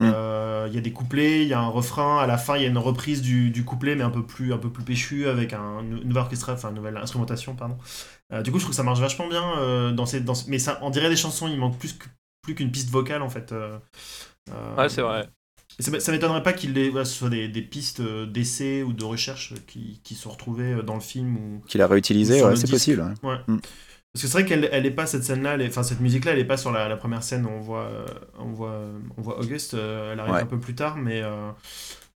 Mm. 0.00 0.10
euh, 0.14 0.66
Il 0.68 0.74
y 0.74 0.78
a 0.78 0.80
des 0.80 0.92
couplets, 0.92 1.42
il 1.42 1.48
y 1.48 1.52
a 1.54 1.60
un 1.60 1.68
refrain, 1.68 2.18
à 2.18 2.26
la 2.26 2.38
fin 2.38 2.56
il 2.56 2.62
y 2.62 2.66
a 2.66 2.68
une 2.68 2.78
reprise 2.78 3.20
du, 3.22 3.50
du 3.50 3.64
couplet, 3.64 3.94
mais 3.96 4.02
un 4.04 4.10
peu 4.10 4.24
plus, 4.24 4.52
un 4.52 4.58
peu 4.58 4.70
plus 4.70 4.84
péchu, 4.84 5.26
avec 5.28 5.52
un, 5.52 5.80
une 5.80 6.00
nouvelle 6.04 6.18
orchestra, 6.24 6.54
enfin 6.54 6.70
une 6.70 6.76
nouvelle 6.76 6.96
instrumentation, 6.96 7.54
pardon. 7.54 7.76
Euh, 8.32 8.42
du 8.42 8.50
coup, 8.52 8.58
je 8.58 8.64
trouve 8.64 8.70
que 8.72 8.76
ça 8.76 8.82
marche 8.82 9.00
vachement 9.00 9.28
bien 9.28 9.58
euh, 9.58 9.92
dans 9.92 10.06
ces, 10.06 10.20
dans 10.20 10.34
ce- 10.34 10.48
mais 10.50 10.58
ça, 10.58 10.78
on 10.82 10.90
dirait 10.90 11.08
des 11.10 11.16
chansons, 11.16 11.48
il 11.48 11.58
manque 11.58 11.78
plus 11.78 11.92
que- 11.94 12.06
plus 12.42 12.54
qu'une 12.54 12.70
piste 12.72 12.90
vocale 12.90 13.22
en 13.22 13.28
fait. 13.30 13.52
Ouais, 14.76 14.88
c'est 14.88 15.02
vrai. 15.02 15.28
et 15.78 15.82
ça, 15.82 16.00
ça 16.00 16.12
m'étonnerait 16.12 16.42
pas 16.42 16.52
qu'il 16.52 16.72
voilà, 16.90 17.04
ce 17.04 17.14
soit 17.14 17.30
des, 17.30 17.48
des 17.48 17.62
pistes 17.62 18.02
d'essai 18.02 18.82
ou 18.82 18.92
de 18.92 19.04
recherche 19.04 19.54
qui, 19.66 20.00
qui 20.04 20.14
sont 20.14 20.30
retrouvées 20.30 20.82
dans 20.82 20.94
le 20.94 21.00
film 21.00 21.36
ou 21.36 21.62
Qu'il 21.68 21.80
a 21.82 21.86
réutilisé, 21.86 22.42
ouais, 22.42 22.56
c'est 22.56 22.70
possible. 22.70 23.14
Ouais. 23.22 23.36
Mm. 23.46 23.58
Parce 24.12 24.22
que 24.24 24.28
c'est 24.28 24.32
vrai 24.40 24.44
qu'elle 24.44 24.68
elle 24.72 24.84
est 24.84 24.90
pas 24.90 25.06
cette 25.06 25.24
scène-là, 25.24 25.56
enfin 25.66 25.82
cette 25.82 26.00
musique-là, 26.00 26.32
elle 26.32 26.38
est 26.38 26.44
pas 26.44 26.58
sur 26.58 26.70
la, 26.70 26.86
la 26.88 26.96
première 26.98 27.22
scène 27.22 27.46
où 27.46 27.48
on 27.48 27.60
voit, 27.60 27.84
euh, 27.84 28.04
on 28.38 28.52
voit, 28.52 28.78
on 29.16 29.22
voit 29.22 29.38
Auguste. 29.40 29.72
euh, 29.74 30.12
elle 30.12 30.20
arrive 30.20 30.34
Ouais. 30.34 30.42
un 30.42 30.46
peu 30.46 30.60
plus 30.60 30.74
tard, 30.74 30.98
mais 30.98 31.22
euh, 31.22 31.50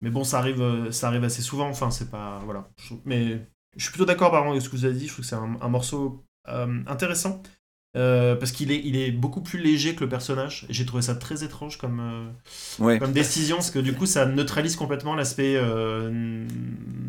mais 0.02 0.10
bon, 0.10 0.24
ça 0.24 0.38
arrive, 0.38 0.90
ça 0.90 1.06
arrive 1.08 1.22
assez 1.24 1.42
souvent. 1.42 1.68
Enfin, 1.68 1.90
c'est 1.92 2.10
pas 2.10 2.40
voilà. 2.44 2.68
Je 2.78 2.94
mais 3.04 3.46
je 3.76 3.82
suis 3.84 3.90
plutôt 3.92 4.06
d'accord 4.06 4.32
par 4.32 4.44
avec 4.48 4.60
ce 4.60 4.68
que 4.68 4.76
vous 4.76 4.84
avez 4.84 4.94
dit. 4.94 5.06
Je 5.06 5.12
trouve 5.12 5.24
que 5.24 5.28
c'est 5.28 5.36
un, 5.36 5.56
un 5.60 5.68
morceau 5.68 6.24
intéressant 6.46 7.42
parce 7.94 8.50
qu'il 8.50 8.72
est, 8.72 8.80
il 8.84 8.96
est 8.96 9.12
beaucoup 9.12 9.40
plus 9.40 9.60
léger 9.60 9.94
que 9.94 10.02
le 10.02 10.08
personnage. 10.10 10.66
J'ai 10.70 10.84
trouvé 10.84 11.02
ça 11.02 11.14
très 11.14 11.44
étrange 11.44 11.78
comme. 11.78 12.32
Ouais. 12.80 12.98
comme 12.98 13.12
décision, 13.12 13.56
parce 13.56 13.70
que 13.70 13.78
du 13.78 13.94
coup, 13.94 14.06
ça 14.06 14.26
neutralise 14.26 14.74
complètement 14.76 15.14
l'aspect 15.14 15.60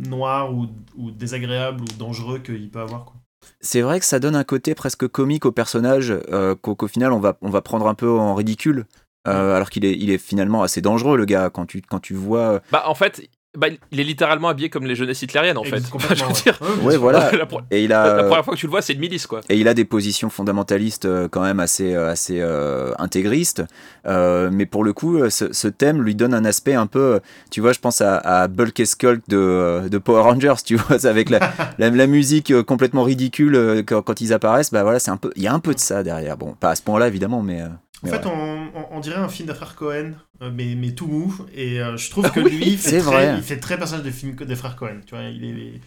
noir 0.08 0.54
ou, 0.54 0.68
ou 0.96 1.12
désagréable 1.12 1.82
ou 1.82 1.86
dangereux 1.98 2.40
qu'il 2.40 2.70
peut 2.70 2.82
avoir. 2.82 3.06
Quoi. 3.06 3.16
C'est 3.62 3.82
vrai 3.82 4.00
que 4.00 4.06
ça 4.06 4.20
donne 4.20 4.36
un 4.36 4.44
côté 4.44 4.76
presque 4.76 5.08
comique 5.08 5.46
au 5.46 5.52
personnage 5.52 6.14
euh, 6.32 6.56
qu'au 6.56 6.88
final 6.88 7.12
on 7.14 7.20
va, 7.20 7.38
on 7.42 7.50
va 7.50 7.62
prendre 7.62 7.88
un 7.88 7.96
peu 7.96 8.10
en 8.10 8.36
ridicule. 8.36 8.86
euh, 9.28 9.56
alors 9.56 9.70
qu'il 9.72 9.86
est, 9.86 9.96
il 9.98 10.12
est 10.12 10.20
finalement 10.20 10.62
assez 10.62 10.82
dangereux 10.82 11.18
le 11.18 11.26
gars 11.26 11.50
quand 11.50 11.66
tu, 11.66 11.82
quand 11.82 12.00
tu 12.00 12.14
vois. 12.14 12.62
Bah, 12.72 12.84
en 12.86 12.94
fait, 12.96 13.28
bah, 13.58 13.68
il 13.92 14.00
est 14.00 14.04
littéralement 14.04 14.50
habillé 14.50 14.70
comme 14.70 14.86
les 14.86 14.96
jeunesses 14.96 15.22
hitlériennes, 15.22 15.58
en 15.58 15.64
fait. 15.64 15.82
Enfin, 15.94 16.16
je 16.16 16.24
veux 16.24 16.34
dire, 16.34 16.58
ouais. 16.62 16.84
Ouais, 16.86 16.98
voilà. 16.98 17.32
la, 17.38 17.46
pro- 17.46 17.62
Et 17.72 17.84
il 17.84 17.90
la 17.90 18.04
a, 18.04 18.24
première 18.24 18.44
fois 18.46 18.54
que 18.54 18.60
tu 18.60 18.66
le 18.66 18.72
vois, 18.72 18.82
c'est 18.82 18.94
une 18.94 19.00
milice, 19.00 19.28
quoi. 19.28 19.42
et 19.50 19.58
il 19.58 19.68
a 19.68 19.74
des 19.74 19.86
positions 19.86 20.30
fondamentalistes 20.30 21.06
euh, 21.06 21.28
quand 21.30 21.42
même 21.42 21.60
assez, 21.60 21.94
euh, 21.94 22.12
assez 22.12 22.40
euh, 22.42 22.92
intégristes. 23.00 23.64
Euh, 24.08 24.50
mais 24.52 24.66
pour 24.66 24.84
le 24.84 24.94
coup, 24.94 25.30
ce, 25.30 25.52
ce 25.52 25.68
thème 25.68 26.02
lui 26.04 26.16
donne 26.16 26.34
un 26.34 26.46
aspect 26.46 26.74
un 26.76 26.88
peu. 26.88 27.20
Tu 27.52 27.62
vois, 27.62 27.74
je 27.74 27.80
pense 27.80 28.02
à, 28.02 28.18
à 28.18 28.48
Bulk 28.48 28.80
et 28.80 28.86
Skulk 28.86 29.22
de, 29.28 29.88
de 29.90 29.98
Power 29.98 30.22
Rangers. 30.22 30.54
Tu 30.66 30.76
vois, 30.78 31.06
avec 31.06 31.30
la, 31.30 31.40
la, 31.80 31.90
la 31.90 32.08
musique 32.08 32.54
complètement 32.64 33.04
ridicule 33.04 33.84
quand, 33.88 34.02
quand 34.02 34.22
ils 34.22 34.34
apparaissent. 34.34 34.72
Bah 34.72 34.84
voilà, 34.84 35.00
c'est 35.00 35.12
un 35.12 35.18
peu. 35.18 35.32
Il 35.36 35.44
y 35.44 35.48
a 35.48 35.54
un 35.54 35.60
peu 35.60 35.74
de 35.74 35.80
ça 35.80 36.04
derrière. 36.04 36.38
Bon, 36.38 36.54
pas 36.60 36.72
à 36.72 36.76
ce 36.76 36.82
point-là 36.84 37.08
évidemment, 37.08 37.42
mais. 37.42 37.62
En 38.04 38.08
fait, 38.08 38.18
ouais. 38.26 38.32
on, 38.34 38.70
on- 38.76 38.88
on 38.92 39.00
dirait 39.00 39.16
un 39.18 39.30
film 39.30 39.48
des 39.48 39.56
frères 39.56 39.76
Cohen, 39.76 40.12
euh, 40.42 40.52
mais, 40.54 40.76
mais 40.76 40.92
tout 40.94 41.08
mou. 41.08 41.36
Et 41.54 41.82
euh, 41.82 41.98
je 41.98 42.10
trouve 42.10 42.30
que 42.32 42.40
Oui, 42.40 42.52
lui, 42.52 42.66
il 42.72 42.78
fait, 42.78 42.90
c'est 42.90 43.00
très, 43.00 43.12
vrai. 43.12 43.34
il 43.38 43.44
fait 43.44 43.60
très 43.60 43.78
personnage 43.78 44.04
de 44.06 44.12
film 44.12 44.36
des 44.36 44.56
frères 44.56 44.76
Cohen. 44.76 45.00
Tu 45.06 45.16
vois, 45.16 45.24
il 45.24 45.44
est, 45.46 45.82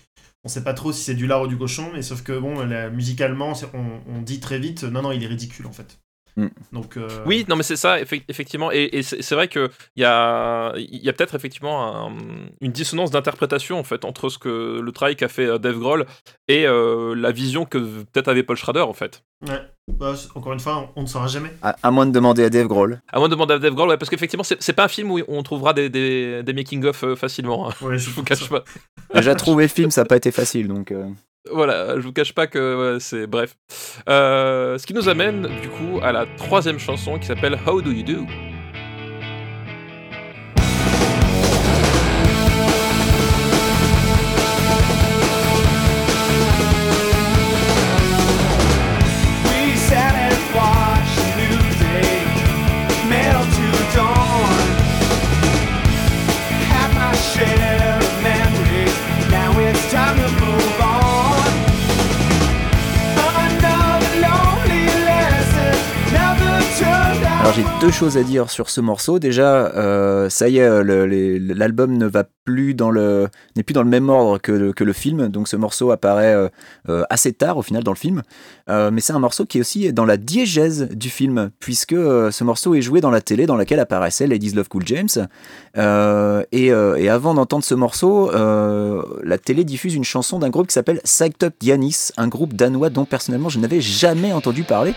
on 0.45 0.49
sait 0.49 0.65
pas 0.65 0.75
trop 0.75 0.93
si 0.93 1.03
c'est 1.05 1.15
du 1.15 1.27
lard 1.27 1.43
ou 1.43 1.47
du 1.47 1.57
cochon, 1.59 1.91
mais 1.93 2.03
sauf 2.03 2.23
que 2.23 2.37
bon, 2.39 2.65
là, 2.65 2.89
musicalement, 2.91 3.53
on, 3.75 4.01
on 4.17 4.23
dit 4.23 4.41
très 4.41 4.59
vite, 4.59 4.85
non, 4.85 5.03
non, 5.03 5.13
il 5.13 5.23
est 5.23 5.27
ridicule 5.29 5.67
en 5.67 5.73
fait. 5.73 5.99
Mm. 6.37 6.47
Donc, 6.73 6.97
euh, 6.97 7.09
Oui, 7.27 7.45
non, 7.49 7.57
mais 7.57 7.63
c'est 7.65 7.77
ça, 7.77 8.01
effe- 8.01 8.23
effectivement. 8.29 8.71
Et, 8.73 8.89
et 8.99 9.03
c'est 9.03 9.35
vrai 9.35 9.49
qu'il 9.49 9.69
y 9.97 10.05
a, 10.05 10.73
il 10.77 11.03
y 11.03 11.09
a 11.09 11.13
peut-être 11.13 11.35
effectivement 11.35 12.07
un- 12.07 12.17
une 12.61 12.71
dissonance 12.73 13.11
d'interprétation 13.11 13.79
en 13.79 13.85
fait 13.85 14.05
entre 14.05 14.29
ce 14.29 14.39
que 14.39 14.81
le 14.81 14.93
travail 14.93 15.17
qu'a 15.17 15.29
fait 15.29 15.59
Dave 15.59 15.79
Grohl 15.79 16.07
et 16.47 16.67
euh, 16.67 17.15
la 17.15 17.33
vision 17.33 17.65
que 17.67 17.79
peut-être 17.79 18.29
avait 18.29 18.45
Paul 18.45 18.57
Schrader 18.57 18.81
en 18.81 18.93
fait. 18.95 19.23
ouais. 19.47 19.61
Bah, 19.89 20.15
encore 20.35 20.53
une 20.53 20.61
fois, 20.61 20.91
on, 20.97 21.03
ne 21.03 21.07
saura 21.07 21.27
jamais. 21.29 21.51
À, 21.63 21.75
à 21.83 21.91
moins 21.91 22.07
de 22.07 22.13
demander 22.13 22.45
à 22.45 22.51
Dave 22.51 22.67
Grohl. 22.67 23.01
À 23.13 23.19
moins 23.19 23.29
de 23.29 23.35
demander 23.35 23.55
à 23.55 23.59
Dave 23.59 23.75
Grohl, 23.75 23.89
ouais, 23.89 23.97
parce 23.97 24.11
qu'effectivement, 24.11 24.45
c'est 24.45 24.63
c'est 24.63 24.73
pas 24.75 24.85
un 24.85 24.89
film 24.89 25.11
où 25.11 25.21
on 25.29 25.43
trouvera 25.43 25.73
des, 25.73 25.89
des, 25.89 26.43
des 26.43 26.53
making-of 26.53 27.03
euh, 27.05 27.17
facilement. 27.17 27.69
hein. 27.69 27.75
Ouais, 27.81 27.99
Je 27.99 28.11
vous 28.11 28.23
cache 28.23 28.49
pas. 28.49 28.63
Déjà 29.15 29.35
trouver 29.35 29.65
le 29.65 29.69
film, 29.69 29.91
ça 29.91 30.03
n'a 30.03 30.07
pas 30.07 30.17
été 30.17 30.31
facile 30.31 30.69
donc. 30.69 30.93
euh, 30.93 31.09
Voilà, 31.51 31.97
je 31.99 32.01
vous 32.05 32.13
cache 32.13 32.35
pas 32.35 32.47
que 32.47 32.95
ouais, 32.95 33.01
c'est 33.01 33.27
bref. 33.27 33.57
Euh, 34.09 34.77
ce 34.79 34.87
qui 34.87 34.93
nous 34.95 35.09
amène 35.09 35.49
du 35.63 35.69
coup 35.69 36.01
à 36.03 36.13
la 36.13 36.27
troisième 36.37 36.79
chanson 36.79 37.19
qui 37.19 37.27
s'appelle 37.27 37.59
How 37.67 37.81
Do 37.81 37.91
You 37.91 38.03
Do? 38.03 38.27
J'ai 67.59 67.65
deux 67.81 67.91
choses 67.91 68.17
à 68.17 68.23
dire 68.23 68.51
sur 68.51 68.71
ce 68.71 68.81
morceau. 68.81 69.19
Déjà, 69.19 69.67
euh, 69.75 70.31
ça 70.31 70.49
y 70.49 70.59
est, 70.59 70.85
l'album 70.85 71.99
ne 71.99 72.07
va 72.07 72.23
plus 72.45 72.73
dans 72.73 72.89
le 72.91 73.27
n'est 73.57 73.65
plus 73.65 73.73
dans 73.73 73.83
le 73.83 73.89
même 73.89 74.09
ordre 74.11 74.39
que 74.39 74.53
le, 74.53 74.93
film. 74.93 75.27
Donc 75.27 75.49
ce 75.49 75.57
morceau 75.57 75.91
apparaît 75.91 76.35
euh, 76.35 76.49
euh, 76.89 77.03
assez 77.11 77.33
tard 77.33 77.57
au 77.57 77.63
final 77.63 77.83
dans 77.83 77.91
le 77.91 77.97
film. 77.97 78.23
Mais 78.69 79.01
c'est 79.01 79.13
un 79.13 79.19
morceau 79.19 79.45
qui 79.45 79.59
est 79.59 79.61
aussi 79.61 79.93
dans 79.93 80.05
la 80.05 80.17
diégèse 80.17 80.89
du 80.91 81.11
film 81.11 81.51
puisque 81.59 81.97
ce 81.97 82.45
morceau 82.45 82.77
est 82.77 82.83
joué 82.83 83.01
dans 83.01 83.11
la 83.11 83.21
télé 83.21 83.47
dans 83.47 83.57
laquelle 83.57 83.81
apparaissait 83.81 84.29
Ladies 84.29 84.53
Love 84.53 84.69
Cool 84.69 84.87
James. 84.87 85.27
Et, 86.53 86.71
avant 87.11 87.35
d'entendre 87.35 87.65
ce 87.65 87.75
morceau, 87.75 88.31
la 88.31 89.39
télé 89.39 89.65
diffuse 89.65 89.95
une 89.97 90.05
chanson 90.05 90.39
d'un 90.39 90.51
groupe 90.51 90.69
qui 90.69 90.75
s'appelle 90.75 91.01
Psyched 91.03 91.43
Up 91.43 91.55
Yanis, 91.63 92.11
un 92.19 92.29
groupe 92.29 92.55
danois 92.55 92.91
dont 92.91 93.05
personnellement 93.05 93.49
je 93.49 93.59
n'avais 93.59 93.81
jamais 93.81 94.33
entendu 94.33 94.63
parler. 94.63 94.95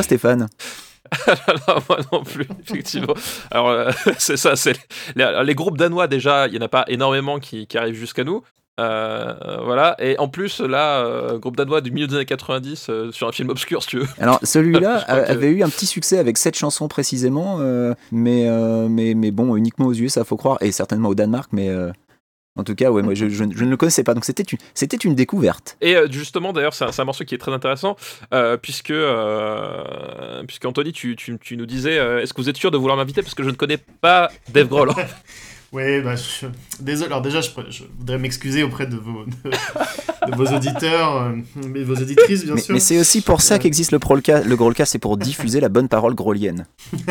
Toi 0.00 0.04
Stéphane 0.04 0.48
Alors, 1.46 1.82
moi 1.88 1.98
non 2.12 2.22
plus, 2.22 2.46
effectivement. 2.62 3.14
Alors, 3.50 3.68
euh, 3.70 3.90
c'est 4.18 4.36
ça, 4.36 4.54
c'est 4.54 4.74
les, 5.16 5.42
les 5.44 5.54
groupes 5.54 5.76
danois, 5.78 6.06
déjà, 6.06 6.46
il 6.46 6.52
n'y 6.52 6.58
en 6.58 6.62
a 6.64 6.68
pas 6.68 6.84
énormément 6.88 7.38
qui, 7.40 7.66
qui 7.66 7.78
arrivent 7.78 7.96
jusqu'à 7.96 8.22
nous. 8.22 8.42
Euh, 8.78 9.34
voilà, 9.64 9.94
et 9.98 10.18
en 10.18 10.28
plus, 10.28 10.60
là, 10.60 11.04
euh, 11.04 11.38
groupe 11.38 11.56
danois 11.56 11.80
du 11.80 11.90
milieu 11.90 12.06
des 12.06 12.14
années 12.14 12.24
90 12.26 12.86
euh, 12.88 13.12
sur 13.12 13.28
un 13.28 13.32
film 13.32 13.50
obscur, 13.50 13.82
si 13.82 13.88
tu 13.88 13.98
veux. 13.98 14.06
Alors 14.18 14.38
celui-là 14.42 15.04
que- 15.06 15.12
avait 15.12 15.50
eu 15.50 15.62
un 15.62 15.68
petit 15.68 15.86
succès 15.86 16.18
avec 16.18 16.38
cette 16.38 16.56
chanson 16.56 16.88
précisément, 16.88 17.58
mais, 18.12 18.48
mais, 18.88 19.14
mais 19.14 19.30
bon, 19.32 19.56
uniquement 19.56 19.86
aux 19.86 19.94
US, 19.94 20.12
ça 20.12 20.24
faut 20.24 20.36
croire, 20.36 20.58
et 20.62 20.72
certainement 20.72 21.08
au 21.10 21.14
Danemark, 21.14 21.50
mais 21.52 21.70
en 22.60 22.64
tout 22.64 22.74
cas, 22.74 22.90
ouais, 22.90 23.02
moi 23.02 23.14
je, 23.14 23.28
je- 23.28 23.44
je 23.54 23.64
ne 23.64 23.70
le 23.70 23.76
connaissais 23.76 24.04
pas, 24.04 24.14
donc 24.14 24.24
c'était 24.24 24.42
une, 24.42 24.58
c'était 24.74 24.96
une 24.96 25.14
découverte. 25.14 25.76
Et 25.80 25.96
euh, 25.96 26.06
justement, 26.10 26.52
d'ailleurs, 26.52 26.74
c'est 26.74 26.84
un, 27.00 27.04
morceau 27.04 27.24
qui 27.24 27.34
est 27.34 27.38
très 27.38 27.52
intéressant, 27.52 27.96
euh, 28.32 28.56
puisque, 28.56 28.90
euh, 28.90 30.42
puisque 30.46 30.64
Anthony, 30.64 30.92
tu, 30.92 31.16
tu- 31.16 31.38
tu 31.40 31.56
nous 31.56 31.66
disais, 31.66 31.98
euh, 31.98 32.20
est-ce 32.22 32.32
que 32.34 32.40
vous 32.40 32.48
êtes 32.48 32.56
sûr 32.56 32.70
de 32.70 32.76
vouloir 32.78 32.96
m'inviter? 32.96 33.22
Parce 33.22 33.34
que 33.34 33.42
je 33.42 33.50
ne 33.50 33.54
connais 33.56 33.78
pas 33.78 34.30
Dave 34.52 34.68
Grohl. 34.68 34.90
Oui, 35.72 36.00
bah, 36.00 36.16
je- 36.16 36.46
désolé. 36.80 37.06
Alors 37.06 37.22
déjà, 37.22 37.40
je, 37.40 37.50
voudrais 37.98 38.18
m'excuser 38.18 38.62
auprès 38.64 38.86
de 38.86 38.96
vos, 38.96 39.24
de, 39.24 39.50
de 40.32 40.36
vos 40.36 40.46
auditeurs, 40.46 41.16
euh, 41.22 41.32
mais 41.68 41.84
vos 41.84 41.94
auditrices, 41.94 42.44
bien 42.44 42.54
Mais, 42.54 42.60
sûr. 42.60 42.74
mais 42.74 42.80
c'est 42.80 42.98
aussi 42.98 43.20
pour 43.20 43.40
ça 43.40 43.54
Ouais. 43.54 43.60
qu'existe 43.60 43.92
le 43.92 43.98
Grolka, 44.00 44.40
le 44.42 44.56
Grolka, 44.56 44.84
c'est 44.84 44.98
pour 44.98 45.16
diffuser 45.16 45.60
la 45.60 45.68
bonne 45.68 45.88
parole 45.88 46.14
grolienne. 46.14 46.66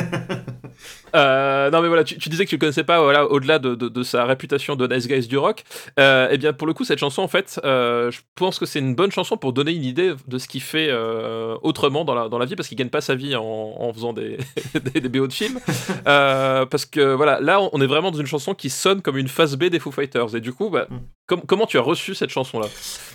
Euh, 1.16 1.72
non 1.72 1.82
mais 1.82 1.88
voilà, 1.88 2.04
tu, 2.04 2.20
tu 2.20 2.30
disais 2.30 2.46
que 2.46 2.50
tu 2.52 2.56
le 2.56 2.60
connaissais 2.60 2.84
pas, 2.84 3.02
voilà, 3.02 3.26
au-delà 3.26 3.58
de, 3.58 3.74
de- 3.74 3.90
de 3.90 4.04
sa 4.04 4.26
réputation 4.26 4.76
de 4.76 4.86
nice 4.88 5.08
guys 5.08 5.28
du 5.28 5.40
rock. 5.40 5.64
Euh, 6.00 6.28
eh 6.30 6.38
bien, 6.38 6.54
pour 6.54 6.68
le 6.68 6.74
coup, 6.76 6.84
cette 6.86 7.00
chanson, 7.00 7.24
en 7.24 7.28
fait, 7.28 7.60
euh, 7.66 8.12
je 8.12 8.20
pense 8.36 8.60
que 8.60 8.68
c'est 8.68 8.78
une 8.78 8.94
bonne 8.94 9.12
chanson 9.12 9.36
pour 9.36 9.52
donner 9.52 9.72
une 9.74 9.84
idée 9.84 10.14
de 10.28 10.38
ce 10.38 10.48
qu'il 10.48 10.62
fait 10.62 10.88
euh, 10.92 11.56
autrement 11.64 12.06
dans 12.06 12.14
la, 12.14 12.30
dans 12.30 12.38
la 12.38 12.46
vie, 12.46 12.56
parce 12.56 12.68
qu'il 12.70 12.78
gagne 12.78 12.90
pas 12.90 13.02
sa 13.02 13.16
vie 13.16 13.36
en, 13.36 13.44
en 13.44 13.92
faisant 13.92 14.14
des, 14.14 14.38
des, 14.94 15.02
des 15.02 15.10
BO 15.10 15.26
de 15.26 15.34
films. 15.34 15.60
Euh, 16.08 16.68
parce 16.68 16.86
que 16.86 17.16
voilà, 17.16 17.40
là, 17.42 17.60
on 17.74 17.82
est 17.82 17.88
vraiment 17.88 18.12
dans 18.12 18.20
une 18.20 18.28
chanson 18.28 18.49
qui 18.54 18.70
sonne 18.70 19.02
comme 19.02 19.18
une 19.18 19.28
phase 19.28 19.56
B 19.56 19.66
des 19.66 19.80
Foo 19.80 19.92
Fighters. 19.92 20.36
Et 20.36 20.42
du 20.42 20.54
coup, 20.54 20.70
bah, 20.70 20.88
Mm. 20.90 20.98
com- 21.28 21.42
comment 21.48 21.66
tu 21.66 21.78
as 21.78 21.82
reçu 21.82 22.16
cette 22.16 22.30
chanson-là? 22.30 22.68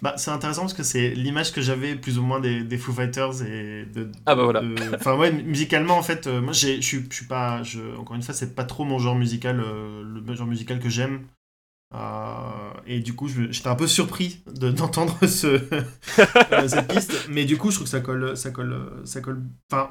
Bah, 0.03 0.15
c'est 0.17 0.31
intéressant 0.31 0.63
parce 0.63 0.75
que 0.75 0.83
c'est 0.83 1.11
l'image 1.11 1.53
que 1.53 1.61
j'avais 1.61 1.95
plus 1.97 2.19
ou 2.19 2.23
moins 2.23 2.41
des, 2.41 2.63
des 2.65 2.79
Foo 2.79 2.93
Fighters 2.93 3.43
et 3.43 3.87
de. 3.87 4.11
Ah 4.27 4.35
bah 4.35 4.45
voilà. 4.45 4.63
Enfin 4.95 5.17
ouais, 5.17 5.33
musicalement 5.33 5.97
en 5.99 6.03
fait, 6.03 6.27
euh, 6.27 6.41
moi 6.41 6.53
j'ai- 6.53 6.77
je 6.77 6.87
suis 6.87 7.05
je 7.11 7.15
suis 7.15 7.27
pas, 7.27 7.63
je, 7.63 7.81
encore 7.99 8.17
une 8.17 8.23
fois, 8.23 8.35
c'est 8.35 8.55
pas 8.55 8.65
trop 8.65 8.85
mon 8.85 8.99
genre 8.99 9.15
musical, 9.17 9.61
euh, 9.61 10.03
le 10.05 10.35
genre 10.35 10.47
musical 10.47 10.79
que 10.81 10.89
j'aime. 10.89 11.27
Euh, 11.95 12.71
et 12.87 13.01
du 13.01 13.15
coup, 13.15 13.29
j'étais 13.29 13.69
un 13.69 13.77
peu 13.77 13.87
surpris 13.87 14.43
de- 14.53 14.71
d'entendre 14.73 15.17
ce, 15.27 15.47
euh, 15.47 16.69
cette 16.69 16.89
piste, 16.93 17.29
mais 17.31 17.45
du 17.45 17.57
coup, 17.57 17.71
je 17.71 17.77
trouve 17.77 17.85
que 17.85 17.91
ça 17.91 18.01
colle, 18.01 18.37
ça 18.37 18.51
colle, 18.51 18.77
ça 19.05 19.21
colle, 19.21 19.43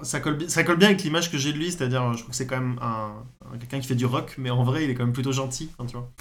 ça 0.01 0.19
colle, 0.19 0.37
ça 0.49 0.63
colle 0.63 0.77
bien 0.77 0.89
avec 0.89 1.03
l'image 1.03 1.31
que 1.31 1.37
j'ai 1.37 1.53
de 1.53 1.57
lui, 1.57 1.71
c'est-à-dire, 1.71 2.11
je 2.13 2.17
trouve 2.19 2.31
que 2.31 2.35
c'est 2.35 2.47
quand 2.47 2.59
même 2.59 2.77
un, 2.81 3.13
un- 3.53 3.57
quelqu'un 3.57 3.79
qui 3.79 3.87
fait 3.87 3.95
du 3.95 4.05
rock, 4.05 4.35
mais 4.37 4.49
en 4.49 4.63
vrai, 4.63 4.83
il 4.83 4.89
est 4.89 4.95
quand 4.95 5.05
même 5.05 5.13
plutôt 5.13 5.31
gentil, 5.31 5.69
tu 5.87 5.93
vois. 5.93 6.11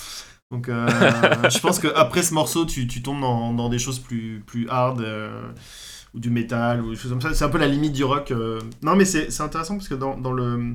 Donc, 0.52 0.68
euh, 0.68 0.86
je 1.50 1.58
pense 1.58 1.78
qu'après 1.78 2.22
ce 2.22 2.34
morceau, 2.34 2.64
tu, 2.66 2.86
tu 2.86 3.02
tombes 3.02 3.20
dans, 3.20 3.52
dans 3.54 3.68
des 3.68 3.78
choses 3.78 3.98
plus, 3.98 4.42
plus 4.46 4.68
hard, 4.68 5.04
ou 6.14 6.20
du 6.20 6.30
métal, 6.30 6.82
ou 6.84 6.90
des 6.90 6.96
choses 6.96 7.10
comme 7.10 7.20
ça. 7.22 7.34
C'est 7.34 7.44
un 7.44 7.48
peu 7.48 7.58
la 7.58 7.68
limite 7.68 7.92
du 7.92 8.04
rock. 8.04 8.32
Non, 8.82 8.96
mais 8.96 9.04
c'est 9.04 9.40
intéressant 9.40 9.76
parce 9.76 9.88
que 9.88 9.94
dans, 9.94 10.16
dans 10.18 10.32
le. 10.32 10.74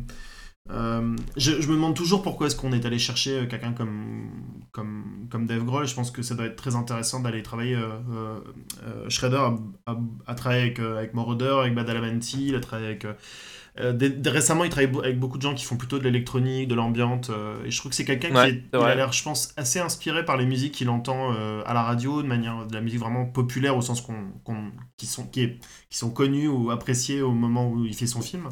Euh, 0.70 1.16
je, 1.38 1.62
je 1.62 1.68
me 1.70 1.76
demande 1.76 1.96
toujours 1.96 2.22
pourquoi 2.22 2.48
est-ce 2.48 2.56
qu'on 2.56 2.74
est 2.74 2.86
allé 2.86 3.00
chercher 3.00 3.40
euh, 3.40 3.46
quelqu'un 3.46 3.72
comme, 3.74 4.30
comme, 4.72 5.28
comme 5.32 5.46
Dave 5.46 5.64
Grohl. 5.64 5.88
Je 5.88 5.96
pense 5.96 6.12
que 6.12 6.22
ça 6.22 6.36
doit 6.36 6.46
être 6.46 6.56
très 6.58 6.76
intéressant 6.76 7.22
d'aller 7.22 7.42
travailler. 7.44 7.76
euh, 7.76 7.88
euh, 8.12 8.40
euh, 8.86 9.10
Shredder 9.10 9.38
a, 9.38 9.56
a- 9.86 9.98
a 10.28 10.36
travaillé 10.36 10.64
avec, 10.64 10.80
avec 10.80 11.14
Moroder, 11.14 11.56
avec 11.62 11.74
Badalamenti, 11.76 12.48
il 12.48 12.56
a 12.56 12.60
travaillé 12.60 12.88
avec. 12.88 13.06
récemment, 14.26 14.64
il 14.64 14.70
travaille 14.70 14.92
avec 15.04 15.20
beaucoup 15.20 15.38
de 15.38 15.44
gens 15.44 15.54
qui 15.54 15.64
font 15.64 15.78
plutôt 15.78 16.00
de 16.00 16.04
l'électronique, 16.04 16.68
de 16.68 16.76
l'ambiante. 16.76 17.30
et 17.66 17.72
je 17.72 17.78
trouve 17.80 17.92
que 17.92 17.96
c'est 17.96 18.06
quelqu'un 18.06 18.34
Ouais, 18.34 18.52
qui 18.52 18.58
est- 18.58 18.64
c'est 18.74 18.80
il 18.80 18.84
a 18.84 18.96
l'air, 18.96 19.14
je 19.14 19.24
pense, 19.24 19.54
assez 19.56 19.80
inspiré 19.80 20.26
par 20.26 20.36
les 20.36 20.46
musiques 20.46 20.74
qu'il 20.74 20.90
entend 20.90 21.32
à 21.66 21.74
la 21.74 21.84
radio, 21.84 22.22
de 22.24 22.28
manière 22.28 22.66
de 22.66 22.74
la 22.74 22.82
musique 22.82 23.00
vraiment 23.00 23.26
populaire 23.26 23.78
au 23.78 23.82
sens 23.82 24.02
qu'on, 24.02 24.32
qu'on- 24.44 24.72
qui, 24.98 25.06
sont, 25.06 25.28
qui, 25.28 25.42
est- 25.44 25.60
qui 25.90 25.98
sont 25.98 26.10
connues 26.10 26.48
ou 26.48 26.72
appréciées 26.72 27.22
au 27.22 27.32
moment 27.32 27.70
où 27.70 27.86
il 27.86 27.94
fait 27.96 28.08
son 28.08 28.22
film. 28.22 28.50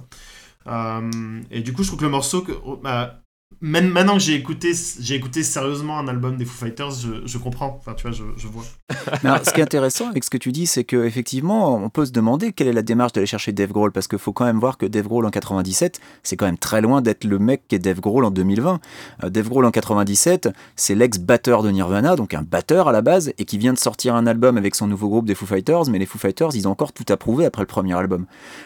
Euh, 0.67 1.41
et 1.51 1.61
du 1.61 1.73
coup, 1.73 1.83
je 1.83 1.89
trouve 1.89 1.99
que 1.99 2.05
le 2.05 2.11
morceau, 2.11 2.41
que, 2.41 2.53
oh, 2.63 2.77
bah, 2.77 3.24
maintenant 3.65 4.13
que 4.13 4.19
j'ai 4.19 4.35
écouté, 4.35 4.73
j'ai 4.99 5.15
écouté 5.15 5.41
sérieusement 5.41 5.97
un 5.97 6.07
album 6.07 6.37
des 6.37 6.45
Foo 6.45 6.65
Fighters, 6.65 6.91
je, 7.25 7.37
comprends. 7.37 7.77
Enfin, 7.79 7.93
tu 7.95 8.07
vois, 8.07 8.11
je, 8.11 8.47
vois. 8.47 8.63
Ce 9.43 9.51
qui 9.51 9.59
est 9.59 9.63
intéressant 9.63 10.09
avec 10.09 10.23
ce 10.23 10.29
que 10.29 10.37
tu 10.37 10.51
dis, 10.51 10.67
c'est 10.67 10.83
que 10.83 11.05
effectivement, 11.05 11.75
on 11.75 11.89
peut 11.89 12.05
se 12.05 12.11
demander 12.11 12.53
quelle 12.53 12.67
est 12.67 12.73
la 12.73 12.83
démarche 12.83 13.13
d'aller 13.13 13.25
chercher 13.25 13.51
Dave 13.53 13.71
Grohl, 13.71 13.91
parce 13.91 14.07
qu'il 14.07 14.19
faut 14.19 14.33
quand 14.33 14.45
même 14.45 14.59
voir 14.59 14.77
que 14.77 14.85
Dave 14.85 15.07
Grohl 15.07 15.25
en 15.25 15.31
97, 15.31 15.99
c'est 16.21 16.35
quand 16.35 16.45
même 16.45 16.57
très 16.57 16.81
loin 16.81 17.01
d'être 17.01 17.23
le 17.23 17.39
mec 17.39 17.67
qui 17.67 17.75
est 17.75 17.79
Dave 17.79 18.01
Grohl 18.01 18.25
en 18.25 18.31
2020. 18.31 18.79
Euh, 19.23 19.29
Dave 19.29 19.49
Grohl 19.49 19.65
en 19.65 19.71
97, 19.71 20.49
c'est 20.75 20.95
l'ex-batteur 20.95 21.63
de 21.63 21.71
Nirvana, 21.71 22.15
donc 22.15 22.33
un 22.33 22.43
batteur 22.43 22.87
à 22.87 22.91
la 22.91 23.01
base, 23.01 23.33
et 23.37 23.45
qui 23.45 23.57
vient 23.57 23.73
de 23.73 23.79
sortir 23.79 24.15
un 24.15 24.27
album 24.27 24.57
avec 24.57 24.75
son 24.75 24.87
nouveau 24.87 25.09
groupe 25.09 25.25
des 25.25 25.35
Foo 25.35 25.47
Fighters, 25.47 25.89
mais 25.89 25.97
les 25.97 26.05
Foo 26.05 26.19
Fighters, 26.19 26.51
ils 26.53 26.67
ont 26.67 26.71
encore 26.71 26.93
tout 26.93 27.05
approuvé 27.11 27.45
après 27.45 27.63
le 27.63 27.67
premier 27.67 27.93
album. 27.93 28.25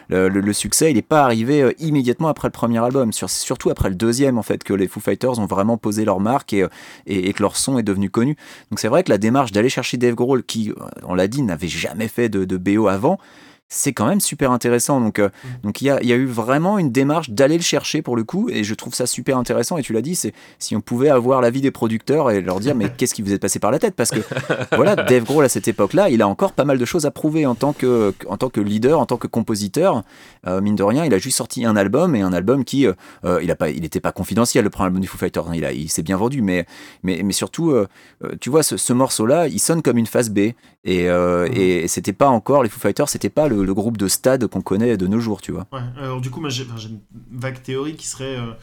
Le, 0.09 0.53
succès, 0.53 0.91
il 0.91 0.95
n'est 0.95 1.01
pas 1.01 1.23
arrivé 1.23 1.61
euh, 1.61 1.73
immédiatement 1.79 2.27
après 2.27 2.47
le 2.47 2.51
premier 2.51 2.83
album, 2.83 3.11
surtout 3.13 3.69
après 3.69 3.87
le 3.87 3.95
deuxième, 3.95 4.37
en 4.37 4.41
fait, 4.41 4.63
que 4.63 4.73
les 4.73 4.88
Foo 4.89 4.99
Fighters 4.99 5.39
ont 5.39 5.45
vraiment 5.45 5.77
posé 5.77 6.03
leur 6.03 6.19
marque 6.19 6.51
et, 6.53 6.63
euh, 6.63 6.67
et- 7.05 7.29
et 7.29 7.33
que 7.33 7.41
leur 7.41 7.55
son 7.55 7.77
est 7.79 7.83
devenu 7.83 8.09
connu. 8.09 8.35
Donc 8.71 8.79
c'est 8.79 8.89
vrai 8.89 9.03
que 9.03 9.09
la 9.09 9.17
démarche 9.17 9.51
d'aller 9.53 9.69
chercher 9.69 9.97
Dave 9.97 10.15
Grohl, 10.15 10.43
qui, 10.43 10.71
euh, 10.71 10.73
on 11.07 11.15
l'a 11.15 11.27
dit, 11.27 11.41
n'avait 11.41 11.67
jamais 11.67 12.07
fait 12.07 12.27
de, 12.29 12.43
de 12.45 12.57
BO 12.57 12.87
avant, 12.87 13.19
c'est 13.69 13.93
quand 13.93 14.07
même 14.07 14.19
super 14.19 14.51
intéressant. 14.51 14.99
Donc 14.99 15.19
euh, 15.19 15.29
donc 15.63 15.81
il 15.81 15.85
y 15.85 15.89
a, 15.89 16.01
il 16.01 16.07
y 16.09 16.13
a 16.13 16.15
eu 16.15 16.25
vraiment 16.25 16.79
une 16.79 16.91
démarche 16.91 17.29
d'aller 17.29 17.55
le 17.55 17.63
chercher 17.63 18.01
pour 18.01 18.15
le 18.15 18.23
coup, 18.23 18.49
et 18.49 18.63
je 18.63 18.73
trouve 18.73 18.93
ça 18.95 19.05
super 19.05 19.37
intéressant. 19.37 19.77
Et 19.77 19.83
tu 19.83 19.93
l'as 19.93 20.01
dit, 20.01 20.15
c'est 20.15 20.33
si 20.57 20.75
on 20.75 20.81
pouvait 20.81 21.09
avoir 21.09 21.39
l'avis 21.41 21.61
des 21.61 21.71
producteurs 21.71 22.31
et 22.31 22.41
leur 22.41 22.59
dire 22.59 22.75
mais 22.75 22.89
qu'est-ce 22.97 23.13
qui 23.13 23.21
vous 23.21 23.31
est 23.31 23.37
passé 23.39 23.59
par 23.59 23.71
la 23.71 23.79
tête? 23.79 23.95
Parce 23.95 24.09
que 24.09 24.19
voilà, 24.75 24.95
Dave 24.95 25.23
Grohl 25.23 25.45
à 25.45 25.49
cette 25.49 25.67
époque-là, 25.67 26.09
il 26.09 26.21
a 26.21 26.27
encore 26.27 26.53
pas 26.53 26.65
mal 26.65 26.77
de 26.79 26.85
choses 26.85 27.05
à 27.05 27.11
prouver 27.11 27.45
en 27.45 27.55
tant 27.55 27.73
que, 27.73 28.13
en 28.27 28.37
tant 28.37 28.49
que 28.49 28.59
leader, 28.59 28.99
en 28.99 29.05
tant 29.05 29.17
que 29.17 29.27
compositeur. 29.27 30.03
Euh, 30.47 30.61
mine 30.61 30.75
de 30.75 30.83
rien, 30.83 31.05
il 31.05 31.13
a 31.13 31.17
juste 31.19 31.37
sorti 31.37 31.63
un 31.65 31.75
album 31.75 32.15
et 32.15 32.21
un 32.21 32.33
album 32.33 32.65
qui, 32.65 32.87
euh, 32.87 32.93
il 33.43 33.51
a 33.51 33.55
pas, 33.55 33.69
il 33.69 33.81
n'était 33.81 33.99
pas 33.99 34.11
confidentiel 34.11 34.63
le 34.63 34.69
premier 34.71 34.87
album 34.87 35.01
du 35.01 35.07
Foo 35.07 35.17
Fighters. 35.17 35.47
hein, 35.47 35.53
il 35.53 35.63
a, 35.65 35.73
il 35.73 35.89
s'est 35.89 36.01
bien 36.03 36.17
vendu, 36.17 36.41
mais 36.41 36.65
mais, 37.03 37.21
mais 37.23 37.33
surtout, 37.33 37.73
tu 38.41 38.49
vois, 38.49 38.63
ce, 38.63 38.77
ce 38.77 38.93
morceau-là, 38.93 39.47
il 39.47 39.59
sonne 39.59 39.81
comme 39.83 39.97
une 39.97 40.07
phase 40.07 40.29
B. 40.29 40.39
Et, 40.85 41.07
Mhm. 41.09 41.51
et 41.53 41.87
c'était 41.87 42.13
pas 42.13 42.29
encore, 42.29 42.63
les 42.63 42.69
Foo 42.69 42.79
Fighters, 42.79 43.09
c'était 43.09 43.29
pas 43.29 43.47
le, 43.47 43.58
le 43.63 43.73
groupe 43.73 43.97
de 43.97 44.07
stade 44.07 44.47
qu'on 44.47 44.61
connaît 44.61 44.97
de 44.97 45.07
nos 45.07 45.19
jours, 45.19 45.41
tu 45.41 45.51
vois. 45.51 45.67
Ouais, 45.71 45.79
alors 45.97 46.21
du 46.21 46.29
coup, 46.29 46.41
moi 46.41 46.49
j'ai 46.49 46.63
une 46.63 46.99
vague 47.31 47.61
théorie 47.61 47.95
qui 47.95 48.07
serait 48.07 48.37
euh, 48.37 48.53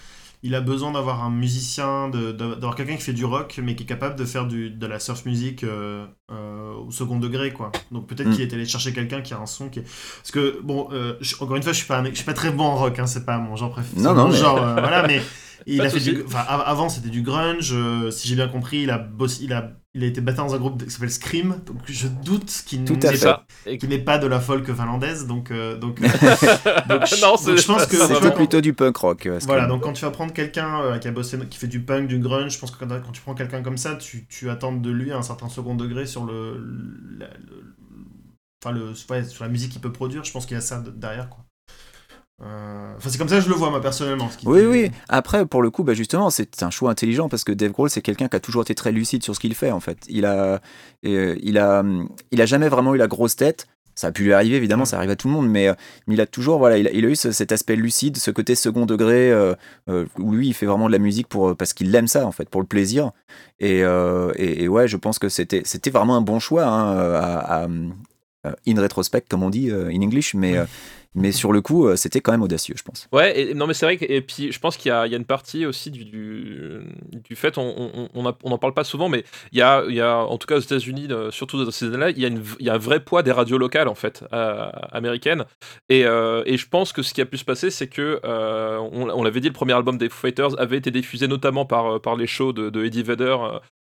il 0.42 0.54
a 0.54 0.60
besoin 0.60 0.92
d'avoir 0.92 1.24
un 1.24 1.30
musicien, 1.30 2.08
d'avoir 2.08 2.76
quelqu'un 2.76 2.94
qui 2.96 3.02
fait 3.02 3.12
du 3.12 3.24
rock, 3.24 3.58
mais 3.62 3.74
qui 3.74 3.82
est 3.82 3.86
capable 3.86 4.16
de 4.16 4.24
faire 4.24 4.46
du, 4.46 4.70
de 4.70 4.86
la 4.86 5.00
surf 5.00 5.24
music 5.24 5.64
euh, 5.64 6.06
euh, 6.30 6.72
au 6.74 6.90
second 6.92 7.18
degré, 7.18 7.52
quoi. 7.52 7.72
Donc 7.90 8.06
peut-être 8.06 8.28
Mm. 8.28 8.32
qu'il 8.32 8.42
est 8.42 8.52
allé 8.54 8.64
chercher 8.66 8.92
quelqu'un 8.92 9.22
qui 9.22 9.34
a 9.34 9.38
un 9.40 9.46
son 9.46 9.68
qui 9.70 9.80
est. 9.80 9.82
Parce 9.82 10.30
que, 10.30 10.60
bon, 10.62 10.88
euh, 10.92 11.14
je- 11.20 11.34
encore 11.40 11.56
une 11.56 11.62
fois, 11.62 11.72
je 11.72 11.78
suis 11.78 11.86
pas, 11.86 11.98
un- 11.98 12.04
je 12.10 12.14
suis 12.14 12.24
pas 12.24 12.34
très 12.34 12.50
bon 12.52 12.64
en 12.64 12.76
rock, 12.76 12.98
hein, 12.98 13.06
c'est 13.06 13.24
pas 13.24 13.38
mon 13.38 13.56
genre 13.56 13.70
préféré. 13.70 14.00
Non, 14.02 14.14
non, 14.14 14.28
mais- 14.28 14.36
genre, 14.36 14.58
euh, 14.62 14.74
voilà, 14.74 15.06
mais. 15.06 15.20
Il 15.66 15.80
a 15.80 15.88
fait 15.90 16.00
du, 16.12 16.22
avant 16.36 16.88
c'était 16.88 17.08
du 17.08 17.22
grunge. 17.22 17.70
euh, 17.72 18.10
si 18.10 18.28
j'ai 18.28 18.34
bien 18.34 18.48
compris, 18.48 18.82
il 18.82 18.90
a 18.90 18.98
bossé, 18.98 19.44
il 19.44 19.52
a, 19.52 19.72
il 19.94 20.04
a 20.04 20.06
été 20.06 20.20
battu 20.20 20.38
dans 20.38 20.54
un 20.54 20.58
groupe 20.58 20.84
qui 20.84 20.90
s'appelle 20.90 21.10
Scream. 21.10 21.56
Donc 21.66 21.78
je 21.86 22.08
doute 22.08 22.50
qu'il 22.66 22.84
fait. 23.16 23.98
pas, 23.98 24.18
de 24.18 24.26
la 24.26 24.40
folk 24.40 24.66
finlandaise. 24.66 25.26
Donc, 25.26 25.50
euh, 25.50 25.78
donc, 25.78 26.00
euh, 26.02 26.08
donc, 26.88 27.06
je- 27.06 27.20
Non, 27.22 27.30
donc 27.30 27.38
c'est- 27.40 27.56
je 27.56 27.66
pense 27.66 27.86
que 27.86 27.96
C'était 27.96 28.30
plutôt 28.32 28.60
du 28.60 28.74
punk 28.74 28.96
rock. 28.98 29.26
euh, 29.26 29.38
voilà, 29.46 29.62
donc 29.66 29.82
quand 29.82 29.92
tu 29.94 30.04
vas 30.04 30.10
prendre 30.10 30.32
quelqu'un 30.34 30.80
euh, 30.82 30.98
qui 30.98 31.08
a 31.08 31.12
bossé, 31.12 31.38
qui 31.48 31.58
fait 31.58 31.66
du 31.68 31.80
punk, 31.80 32.06
du 32.08 32.18
grunge, 32.18 32.52
je 32.52 32.58
pense 32.58 32.70
que 32.70 32.78
quand, 32.78 32.88
quand 32.88 33.12
tu 33.12 33.22
prends 33.22 33.34
quelqu'un 33.34 33.62
comme 33.62 33.78
ça, 33.78 33.94
tu, 33.96 34.26
tu 34.28 34.50
attends 34.50 34.72
de 34.74 34.90
lui 34.90 35.12
un 35.12 35.22
certain 35.22 35.48
second 35.48 35.74
degré 35.74 36.04
sur 36.06 36.26
le, 36.26 36.58
la- 37.18 37.26
le- 37.28 37.74
enfin 38.62 38.74
le, 38.74 38.92
ouais, 39.10 39.24
sur 39.24 39.44
la 39.44 39.50
musique 39.50 39.72
qu'il 39.72 39.80
peut 39.80 39.92
produire. 39.92 40.22
Je 40.24 40.32
pense 40.32 40.44
qu'il 40.44 40.54
y 40.54 40.58
a 40.58 40.60
ça 40.60 40.80
de- 40.80 40.90
derrière, 40.90 41.30
quoi. 41.30 41.45
Euh, 42.42 42.92
Enfin, 42.96 43.08
c'est 43.10 43.18
comme 43.18 43.28
ça 43.28 43.36
que 43.36 43.42
je 43.42 43.48
le 43.48 43.54
vois, 43.54 43.70
moi, 43.70 43.80
personnellement. 43.80 44.28
ce 44.30 44.38
qui- 44.38 44.46
Oui, 44.48 44.60
oui. 44.64 44.90
Après, 45.08 45.44
pour 45.46 45.62
le 45.62 45.70
coup, 45.70 45.82
bah, 45.84 45.94
justement, 45.94 46.30
c'est 46.30 46.62
un 46.62 46.70
choix 46.70 46.90
intelligent 46.90 47.28
parce 47.28 47.44
que 47.44 47.52
Dave 47.52 47.72
Grohl, 47.72 47.90
c'est 47.90 48.02
quelqu'un 48.02 48.28
qui 48.28 48.36
a 48.36 48.40
toujours 48.40 48.62
été 48.62 48.74
très 48.74 48.92
lucide 48.92 49.22
sur 49.22 49.34
ce 49.34 49.40
qu'il 49.40 49.54
fait, 49.54 49.70
en 49.70 49.80
fait. 49.80 49.98
Il 50.08 50.24
a, 50.26 50.60
euh, 51.06 51.36
il 51.42 51.58
a, 51.58 51.82
il 52.30 52.40
a 52.42 52.46
jamais 52.46 52.68
vraiment 52.68 52.94
eu 52.94 52.98
la 52.98 53.06
grosse 53.06 53.36
tête. 53.36 53.66
Ça 53.94 54.08
a 54.08 54.12
pu 54.12 54.24
lui 54.24 54.34
arriver, 54.34 54.56
évidemment, 54.56 54.84
ça 54.84 54.98
arrive 54.98 55.08
à 55.08 55.16
tout 55.16 55.26
le 55.28 55.32
monde, 55.32 55.48
mais, 55.48 55.68
euh, 55.68 55.74
mais 56.06 56.14
il 56.14 56.20
a 56.20 56.26
toujours, 56.26 56.58
voilà, 56.58 56.76
il 56.76 56.86
a, 56.86 56.90
il 56.90 57.06
a 57.06 57.08
eu 57.08 57.16
ce- 57.16 57.32
cet 57.32 57.50
aspect 57.52 57.76
lucide, 57.76 58.18
ce 58.18 58.30
côté 58.30 58.54
second 58.54 58.84
degré, 58.84 59.30
euh, 59.32 59.54
où 60.18 60.32
lui, 60.32 60.48
il 60.48 60.52
fait 60.54 60.66
vraiment 60.66 60.86
de 60.88 60.92
la 60.92 60.98
musique 60.98 61.28
pour, 61.28 61.56
parce 61.56 61.72
qu'il 61.72 61.94
aime 61.94 62.06
ça, 62.06 62.26
en 62.26 62.32
fait, 62.32 62.50
pour 62.50 62.60
le 62.60 62.66
plaisir. 62.66 63.12
Et, 63.58 63.78
et, 64.36 64.62
et 64.64 64.68
ouais, 64.68 64.86
je 64.86 64.98
pense 64.98 65.18
que 65.18 65.30
c'était 65.30 65.62
vraiment 65.90 66.16
un 66.16 66.20
bon 66.20 66.38
choix, 66.40 66.64
hein, 66.66 66.94
à, 66.98 67.62
à- 67.62 67.64
à- 67.64 67.68
in 68.68 68.80
retrospect, 68.80 69.24
comme 69.30 69.42
on 69.42 69.50
dit 69.50 69.70
in 69.70 70.02
English, 70.02 70.34
mais, 70.34 70.56
mais 71.16 71.32
sur 71.32 71.50
le 71.50 71.62
coup, 71.62 71.88
euh, 71.88 71.96
c'était 71.96 72.20
quand 72.20 72.30
même 72.30 72.42
audacieux, 72.42 72.74
je 72.76 72.82
pense. 72.82 73.08
Ouais, 73.10 73.40
et, 73.40 73.54
non 73.54 73.66
mais 73.66 73.74
c'est 73.74 73.86
vrai 73.86 73.96
que 73.96 74.04
et 74.04 74.20
puis 74.20 74.52
je 74.52 74.60
pense 74.60 74.76
qu'il 74.76 74.90
y, 74.90 74.92
a 74.92 75.06
une 75.06 75.24
partie 75.24 75.64
aussi 75.64 75.90
du, 75.90 76.82
fait, 77.34 77.56
on 77.58 78.22
n'en 78.44 78.58
parle 78.58 78.74
pas 78.74 78.84
souvent, 78.84 79.08
mais 79.08 79.24
il 79.50 79.58
y 79.58 79.62
a, 79.62 79.82
il 79.88 79.94
y 79.94 80.00
a 80.00 80.18
en 80.18 80.36
tout 80.36 80.46
cas 80.46 80.56
aux 80.56 80.60
États-Unis, 80.60 81.08
euh, 81.10 81.30
surtout 81.30 81.64
dans 81.64 81.70
ces 81.70 81.86
années-là, 81.86 82.10
il 82.10 82.18
y, 82.60 82.70
a 82.70 82.74
un 82.74 82.78
vrai 82.78 83.00
poids 83.00 83.22
des 83.22 83.32
radios 83.32 83.56
locales 83.56 83.88
en 83.88 83.94
fait, 83.94 84.24
euh, 84.32 84.70
américaines. 84.92 85.44
Et, 85.88 86.02
je 86.02 86.68
pense 86.68 86.92
que 86.92 87.02
ce 87.02 87.14
qui 87.14 87.20
a 87.20 87.26
pu 87.26 87.38
se 87.38 87.44
passer, 87.44 87.70
c'est 87.70 87.88
que, 87.88 88.20
on, 88.22 89.22
l'avait 89.22 89.40
dit, 89.40 89.48
le 89.48 89.54
premier 89.54 89.72
album 89.72 89.96
des 89.96 90.10
Foo 90.10 90.26
Fighters 90.26 90.60
avait 90.60 90.76
été 90.76 90.90
diffusé 90.90 91.28
notamment 91.28 91.64
par, 91.64 92.00
par 92.00 92.16
les 92.16 92.26
shows 92.26 92.52
de, 92.52 92.68
de 92.68 92.84
Eddie 92.84 93.02
Vedder. 93.02 93.36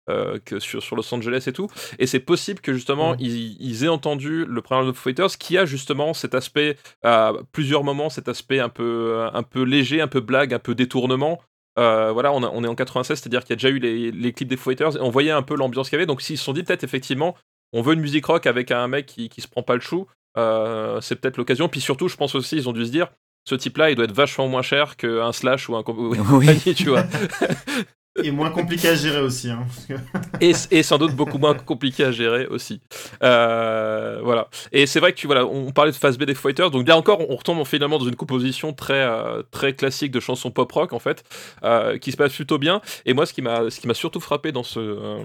Euh, 0.09 0.39
que 0.45 0.59
sur, 0.59 0.83
sur 0.83 0.97
Los 0.97 1.13
Angeles 1.15 1.45
et 1.47 1.53
tout. 1.53 1.69
Et 1.99 2.07
c'est 2.07 2.21
possible 2.21 2.61
que 2.61 2.73
justement 2.73 3.13
Mhm. 3.13 3.17
ils, 3.21 3.57
ils 3.61 3.85
aient 3.85 3.89
entendu 3.89 4.45
le 4.47 4.63
premier 4.63 4.87
Foo 4.93 4.95
Fighters 4.95 5.37
qui 5.39 5.59
a 5.59 5.65
justement 5.67 6.15
cet 6.15 6.35
aspect 6.35 6.77
à 7.05 7.33
plusieurs 7.53 7.85
moments 7.85 8.09
cet 8.11 8.29
aspect 8.29 8.61
un 8.61 8.69
peu, 8.71 9.27
un 9.33 9.43
peu 9.43 9.63
léger, 9.63 10.01
un 10.01 10.09
peu 10.09 10.21
blague, 10.21 10.55
un 10.55 10.59
peu 10.59 10.75
détournement. 10.75 11.41
Euh, 11.79 12.11
voilà, 12.13 12.33
on, 12.33 12.43
a- 12.43 12.51
on 12.53 12.65
est 12.65 12.69
en 12.69 12.75
96, 12.75 13.21
c'est-à-dire 13.21 13.43
qu'il 13.45 13.51
y 13.51 13.53
a 13.53 13.57
déjà 13.57 13.69
eu 13.69 13.79
les, 13.79 14.11
les 14.11 14.33
clips 14.33 14.49
des 14.49 14.57
Fighters 14.57 14.97
et 14.97 15.01
on 15.01 15.11
voyait 15.11 15.31
un 15.31 15.43
peu 15.43 15.55
l'ambiance 15.55 15.89
qu'il 15.89 15.97
y 15.97 16.01
avait. 16.01 16.07
Donc 16.07 16.21
s'ils 16.23 16.39
se 16.39 16.45
sont 16.45 16.53
dit 16.53 16.63
peut-être 16.63 16.83
effectivement, 16.85 17.37
on 17.73 17.83
veut 17.83 17.95
une 17.95 18.01
musique 18.01 18.27
rock 18.27 18.47
avec 18.47 18.71
un 18.73 18.89
mec 18.89 19.07
qui, 19.07 19.29
qui 19.29 19.41
se 19.41 19.49
prend 19.49 19.63
pas 19.63 19.75
le 19.75 19.81
chou, 19.81 20.07
euh, 20.37 21.01
c'est 21.01 21.15
peut-être 21.17 21.37
l'occasion. 21.37 21.69
Puis 21.69 21.81
surtout, 21.81 22.09
je 22.09 22.17
pense 22.17 22.35
aussi, 22.35 22.57
ils 22.57 22.69
ont 22.69 22.73
dû 22.73 22.85
se 22.85 22.91
dire, 22.91 23.09
ce 23.49 23.55
type-là, 23.55 23.91
il 23.91 23.97
doit 23.97 24.05
être 24.05 24.13
vachement 24.13 24.49
moins 24.49 24.63
cher 24.63 24.97
qu'un 24.97 25.33
Slash 25.33 25.69
ou 25.69 25.77
un 25.77 25.85
Oui. 26.33 26.75
tu 26.75 26.89
vois. 26.91 27.05
Et 28.23 28.33
moins 28.33 28.51
compliqué 28.51 28.89
à 28.89 28.95
gérer 28.97 29.21
aussi. 29.21 29.51
Hein, 29.51 29.67
et, 30.41 30.83
sans 30.83 30.99
doute 30.99 31.15
beaucoup 31.15 31.39
moins 31.39 31.55
compliqué 31.55 32.05
à 32.05 32.11
gérer 32.11 32.47
aussi. 32.47 32.81
Euh, 33.23 34.21
voilà. 34.25 34.49
Et 34.73 34.87
c'est 34.87 34.99
vrai 34.99 35.13
que 35.13 35.17
tu 35.17 35.27
voilà, 35.27 35.47
on 35.47 35.71
parlait 35.71 35.93
de 35.93 35.97
phase 35.97 36.19
B 36.19 36.25
des 36.25 36.35
Fighters, 36.35 36.73
donc 36.73 36.89
là 36.89 36.97
encore, 36.97 37.21
on 37.31 37.37
retombe 37.37 37.65
finalement 37.65 37.99
dans 37.99 38.07
une 38.07 38.17
composition 38.17 38.73
très 38.73 38.95
euh, 38.95 39.43
très 39.53 39.75
classique 39.75 40.11
de 40.11 40.19
chansons 40.19 40.51
pop 40.51 40.71
rock 40.73 40.93
en 40.93 40.99
fait, 40.99 41.23
euh, 41.63 41.99
qui 41.99 42.11
se 42.11 42.17
passe 42.17 42.35
plutôt 42.35 42.59
bien. 42.59 42.81
Et 43.07 43.15
moi, 43.15 43.27
ce 43.27 43.33
qui 43.33 43.43
m'a 43.43 43.95
surtout 43.95 44.21
frappé 44.21 44.51
dans 44.51 44.65
ce 44.65 45.23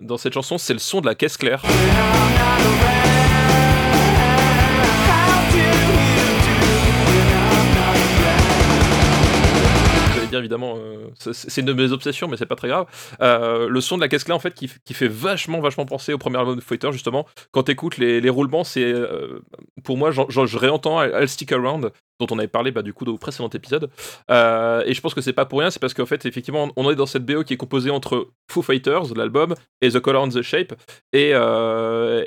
dans 0.00 0.16
cette 0.16 0.32
chanson, 0.32 0.56
c'est 0.56 0.72
le 0.72 0.78
son 0.78 1.02
de 1.02 1.06
la 1.06 1.14
caisse 1.14 1.36
claire. 1.36 1.62
Évidemment, 10.38 10.74
euh, 10.78 11.08
c'est 11.16 11.60
une 11.60 11.66
de 11.66 11.72
mes 11.72 11.92
obsessions, 11.92 12.28
mais 12.28 12.36
c'est 12.36 12.46
pas 12.46 12.56
très 12.56 12.68
grave. 12.68 12.86
Euh, 13.20 13.68
le 13.68 13.80
son 13.80 13.96
de 13.96 14.00
la 14.00 14.08
caisse 14.08 14.24
claire 14.24 14.36
en 14.36 14.40
fait 14.40 14.54
qui, 14.54 14.70
qui 14.84 14.94
fait 14.94 15.08
vachement 15.08 15.60
vachement 15.60 15.86
penser 15.86 16.12
au 16.12 16.18
premier 16.18 16.38
album 16.38 16.56
de 16.56 16.60
Foo 16.60 16.68
Fighters 16.68 16.92
justement. 16.92 17.26
Quand 17.52 17.64
t'écoutes 17.64 17.98
les, 17.98 18.20
les 18.20 18.30
roulements, 18.30 18.64
c'est 18.64 18.84
euh, 18.84 19.40
pour 19.84 19.96
moi, 19.96 20.10
je 20.10 20.58
réentends 20.58 21.02
I'll 21.02 21.28
Stick 21.28 21.52
Around 21.52 21.90
dont 22.20 22.26
on 22.30 22.38
avait 22.38 22.46
parlé 22.46 22.70
bah, 22.70 22.82
du 22.82 22.92
coup 22.92 23.04
au 23.04 23.18
précédent 23.18 23.48
épisode. 23.48 23.90
Et 24.30 24.94
je 24.94 25.00
pense 25.00 25.14
que 25.14 25.20
c'est 25.20 25.32
pas 25.32 25.46
pour 25.46 25.58
rien, 25.58 25.70
c'est 25.70 25.80
parce 25.80 25.94
qu'en 25.94 26.06
fait 26.06 26.24
effectivement 26.26 26.70
on 26.76 26.90
est 26.90 26.94
dans 26.94 27.06
cette 27.06 27.24
BO 27.24 27.42
qui 27.42 27.54
est 27.54 27.56
composée 27.56 27.90
entre 27.90 28.28
Foo 28.50 28.62
Fighters 28.62 29.14
l'album 29.16 29.54
et 29.80 29.90
The 29.90 29.98
Color 29.98 30.22
and 30.24 30.28
the 30.28 30.42
Shape 30.42 30.74
et, 31.12 31.30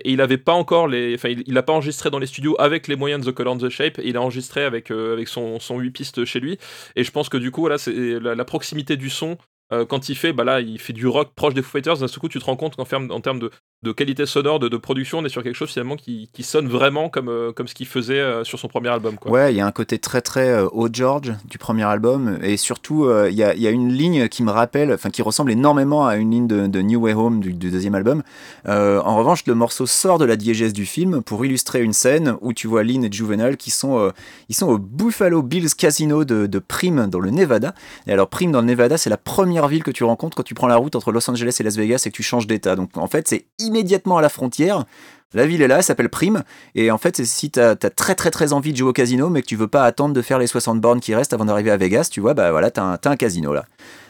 il 0.05 0.21
avait 0.21 0.37
pas 0.37 0.53
encore 0.53 0.87
les, 0.87 1.15
enfin 1.15 1.29
il, 1.29 1.43
il 1.47 1.57
a 1.57 1.63
pas 1.63 1.73
enregistré 1.73 2.09
dans 2.09 2.19
les 2.19 2.27
studios 2.27 2.55
avec 2.59 2.87
les 2.87 2.95
moyens 2.95 3.25
de 3.25 3.31
The 3.31 3.33
Color 3.33 3.53
and 3.53 3.57
the 3.59 3.69
Shape, 3.69 3.99
il 4.03 4.17
a 4.17 4.21
enregistré 4.21 4.63
avec 4.63 4.91
avec 4.91 5.27
son 5.27 5.59
son 5.59 5.79
8 5.79 5.91
pistes 5.91 6.25
chez 6.25 6.39
lui 6.39 6.57
et 6.95 7.03
je 7.03 7.11
pense 7.11 7.29
que 7.29 7.37
du 7.37 7.51
coup 7.51 7.61
voilà 7.61 7.77
c'est 7.77 7.93
la, 7.97 8.45
proximité 8.45 8.97
du 8.97 9.09
son 9.09 9.37
euh, 9.73 9.85
quand 9.85 10.09
il 10.09 10.15
fait, 10.15 10.31
bah 10.31 10.43
là, 10.43 10.61
il 10.61 10.79
fait 10.79 10.93
du 10.93 11.07
rock 11.07 11.33
proche 11.35 11.53
des 11.53 11.61
Foo 11.61 11.71
Fighters. 11.71 11.97
D'un 11.97 12.07
seul 12.07 12.19
coup, 12.19 12.29
tu 12.29 12.39
te 12.39 12.45
rends 12.45 12.55
compte 12.55 12.75
qu'en 12.75 12.85
termes, 12.85 13.11
en 13.11 13.19
termes 13.19 13.39
de, 13.39 13.51
de 13.83 13.91
qualité 13.91 14.25
sonore, 14.25 14.59
de, 14.59 14.75
production, 14.77 15.19
on 15.19 15.25
est 15.25 15.29
sur 15.29 15.43
quelque 15.43 15.55
chose 15.55 15.69
finalement 15.69 15.97
qui, 15.97 16.29
sonne 16.41 16.67
vraiment 16.67 17.09
comme, 17.09 17.29
euh, 17.29 17.51
comme 17.51 17.67
ce 17.67 17.75
qu'il 17.75 17.85
faisait 17.85 18.19
euh, 18.19 18.43
sur 18.43 18.57
son 18.57 18.67
premier 18.67 18.89
album. 18.89 19.17
Ouais, 19.27 19.53
il 19.53 19.57
y 19.57 19.61
a 19.61 19.67
un 19.67 19.71
côté 19.71 19.99
très 19.99 20.21
très 20.21 20.49
euh, 20.49 20.67
George 20.91 21.33
du 21.45 21.59
premier 21.59 21.83
album 21.83 22.39
et 22.41 22.57
surtout 22.57 23.05
euh, 23.05 23.29
il 23.29 23.37
y, 23.37 23.43
a, 23.43 23.53
y 23.53 23.67
a 23.67 23.69
une 23.69 23.93
ligne 23.93 24.29
qui 24.29 24.41
me 24.41 24.49
rappelle, 24.49 24.91
enfin 24.91 25.11
qui 25.11 25.21
ressemble 25.21 25.51
énormément 25.51 26.07
à 26.07 26.15
une 26.15 26.31
ligne 26.31 26.47
de, 26.47 26.81
New 26.81 27.01
Way 27.01 27.13
Home 27.13 27.39
du, 27.39 27.53
deuxième 27.53 27.93
album. 27.93 28.23
En 28.65 29.17
revanche, 29.17 29.45
le 29.45 29.53
morceau 29.53 29.85
sort 29.85 30.17
de 30.17 30.25
la 30.25 30.35
diégèse 30.35 30.73
du 30.73 30.85
film 30.85 31.21
pour 31.21 31.45
illustrer 31.45 31.83
une 31.83 31.93
scène 31.93 32.35
où 32.41 32.53
tu 32.53 32.67
vois 32.67 32.83
Lynn 32.83 33.03
et 33.03 33.11
Juvenile 33.11 33.57
qui 33.57 33.71
sont, 33.71 34.11
ils 34.49 34.55
sont 34.55 34.67
au 34.67 34.77
Buffalo 34.77 35.41
Bills 35.41 35.75
Casino 35.75 36.23
de, 36.23 36.47
de 36.47 36.59
Prime 36.59 37.07
dans 37.07 37.19
le 37.19 37.29
Nevada. 37.29 37.73
Et 38.07 38.13
alors 38.13 38.29
Prime 38.29 38.51
dans 38.51 38.61
le 38.61 38.67
Nevada, 38.67 38.97
c'est 38.97 39.09
la 39.09 39.17
première 39.17 39.67
ville 39.67 39.83
que 39.83 39.91
tu 39.91 40.03
rencontres 40.03 40.35
quand 40.35 40.43
tu 40.43 40.53
prends 40.53 40.67
la 40.67 40.77
route 40.77 40.95
entre 40.95 41.11
Los 41.11 41.29
Angeles 41.29 41.57
et 41.59 41.63
Las 41.63 41.75
Vegas 41.75 42.03
et 42.05 42.09
que 42.09 42.15
tu 42.15 42.23
changes 42.23 42.47
d'état. 42.47 42.75
Donc 42.75 42.95
en 42.95 43.07
fait, 43.07 43.27
c'est 43.27 43.45
immédiatement 43.67 44.17
à 44.17 44.21
la 44.21 44.29
frontière. 44.29 44.85
La 45.33 45.45
ville 45.45 45.61
est 45.61 45.67
là, 45.67 45.77
elle 45.77 45.83
s'appelle 45.83 46.09
Prime. 46.09 46.43
Et 46.73 46.89
en 46.89 46.97
fait, 46.97 47.23
si 47.25 47.51
tu 47.51 47.59
as, 47.59 47.75
très 47.75 48.15
très 48.15 48.31
très 48.31 48.53
envie 48.53 48.71
de 48.71 48.77
jouer 48.77 48.89
au 48.89 48.93
casino, 48.93 49.29
mais 49.29 49.41
que 49.41 49.47
tu 49.47 49.55
veux 49.55 49.67
pas 49.67 49.83
attendre 49.83 50.13
de 50.13 50.21
faire 50.21 50.39
les 50.39 50.47
60 50.47 50.79
bornes 50.79 51.01
qui 51.01 51.13
restent 51.13 51.33
avant 51.33 51.45
d'arriver 51.45 51.71
à 51.71 51.77
Vegas, 51.77 52.07
tu 52.11 52.21
vois, 52.21 52.33
bah 52.33 52.51
voilà, 52.51 52.71
t'as 52.71 52.97
t'as 52.97 53.11
un 53.11 53.17
casino 53.17 53.53
là. 53.53 53.65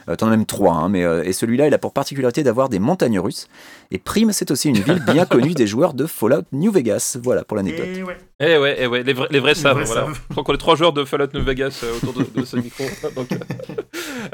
Euh, 0.08 0.16
T'en 0.16 0.28
as 0.28 0.30
même 0.30 0.46
trois, 0.46 0.74
hein, 0.74 0.88
mais 0.88 1.04
euh, 1.04 1.22
et 1.24 1.32
celui-là, 1.32 1.66
il 1.66 1.74
a 1.74 1.78
pour 1.78 1.92
particularité 1.92 2.42
d'avoir 2.42 2.68
des 2.68 2.78
montagnes 2.78 3.18
russes. 3.20 3.46
Et 3.90 3.98
Prime, 3.98 4.32
c'est 4.32 4.50
aussi 4.50 4.68
une 4.68 4.78
ville 4.78 5.02
bien 5.04 5.26
connue 5.30 5.54
des 5.54 5.66
joueurs 5.66 5.94
de 5.94 6.06
Fallout 6.06 6.44
New 6.52 6.72
Vegas. 6.72 7.18
Voilà 7.22 7.44
pour 7.44 7.56
l'anecdote. 7.56 7.86
Et 7.86 8.02
ouais. 8.02 8.16
Eh 8.40 8.56
ouais, 8.56 8.76
eh 8.78 8.86
ouais, 8.86 9.02
les 9.02 9.12
vrais, 9.14 9.26
les 9.30 9.40
vrais 9.40 9.54
savent. 9.56 9.76
vrais 9.76 9.84
voilà. 9.84 10.02
savent. 10.06 10.20
Je 10.28 10.32
crois 10.32 10.44
qu'on 10.44 10.54
est 10.54 10.58
trois 10.58 10.76
joueurs 10.76 10.92
de 10.92 11.04
Fallout 11.04 11.26
New 11.34 11.42
Vegas 11.42 11.80
euh, 11.82 11.96
autour 11.96 12.12
de, 12.12 12.40
de 12.40 12.44
ce 12.44 12.56
micro. 12.62 12.84
Donc, 13.16 13.32
euh, 13.32 13.36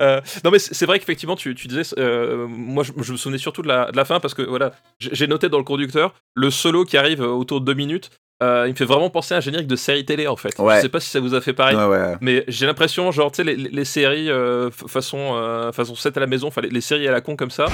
euh, 0.00 0.20
non, 0.44 0.50
mais 0.50 0.58
c'est 0.58 0.84
vrai 0.84 0.98
qu'effectivement, 0.98 1.36
tu, 1.36 1.54
tu 1.54 1.68
disais, 1.68 1.82
euh, 1.98 2.46
moi 2.46 2.84
je, 2.84 2.92
je 3.00 3.12
me 3.12 3.16
souvenais 3.16 3.38
surtout 3.38 3.62
de 3.62 3.68
la, 3.68 3.90
de 3.90 3.96
la 3.96 4.04
fin 4.04 4.20
parce 4.20 4.34
que 4.34 4.42
voilà, 4.42 4.72
j'ai 4.98 5.26
noté 5.26 5.48
dans 5.48 5.58
le 5.58 5.64
conducteur 5.64 6.14
le 6.34 6.50
solo 6.50 6.84
qui 6.84 6.96
arrive 6.98 7.20
autour 7.22 7.60
de 7.60 7.64
deux 7.64 7.74
minutes. 7.74 8.10
Euh, 8.42 8.64
il 8.66 8.72
me 8.72 8.76
fait 8.76 8.84
vraiment 8.84 9.10
penser 9.10 9.34
à 9.34 9.38
un 9.38 9.40
générique 9.40 9.66
de 9.68 9.76
série 9.76 10.04
télé 10.04 10.26
en 10.26 10.36
fait. 10.36 10.58
Ouais. 10.58 10.76
Je 10.76 10.82
sais 10.82 10.88
pas 10.88 11.00
si 11.00 11.08
ça 11.10 11.20
vous 11.20 11.34
a 11.34 11.40
fait 11.40 11.52
pareil. 11.52 11.76
Ouais, 11.76 11.84
ouais. 11.84 12.16
Mais 12.20 12.44
j'ai 12.48 12.66
l'impression, 12.66 13.10
genre, 13.12 13.30
tu 13.30 13.36
sais, 13.36 13.44
les, 13.44 13.56
les 13.56 13.84
séries 13.84 14.30
euh, 14.30 14.70
façon, 14.70 15.34
euh, 15.36 15.72
façon 15.72 15.94
7 15.94 16.16
à 16.16 16.20
la 16.20 16.26
maison, 16.26 16.48
enfin, 16.48 16.60
les, 16.62 16.70
les 16.70 16.80
séries 16.80 17.06
à 17.08 17.12
la 17.12 17.20
con 17.20 17.36
comme 17.36 17.50
ça. 17.50 17.66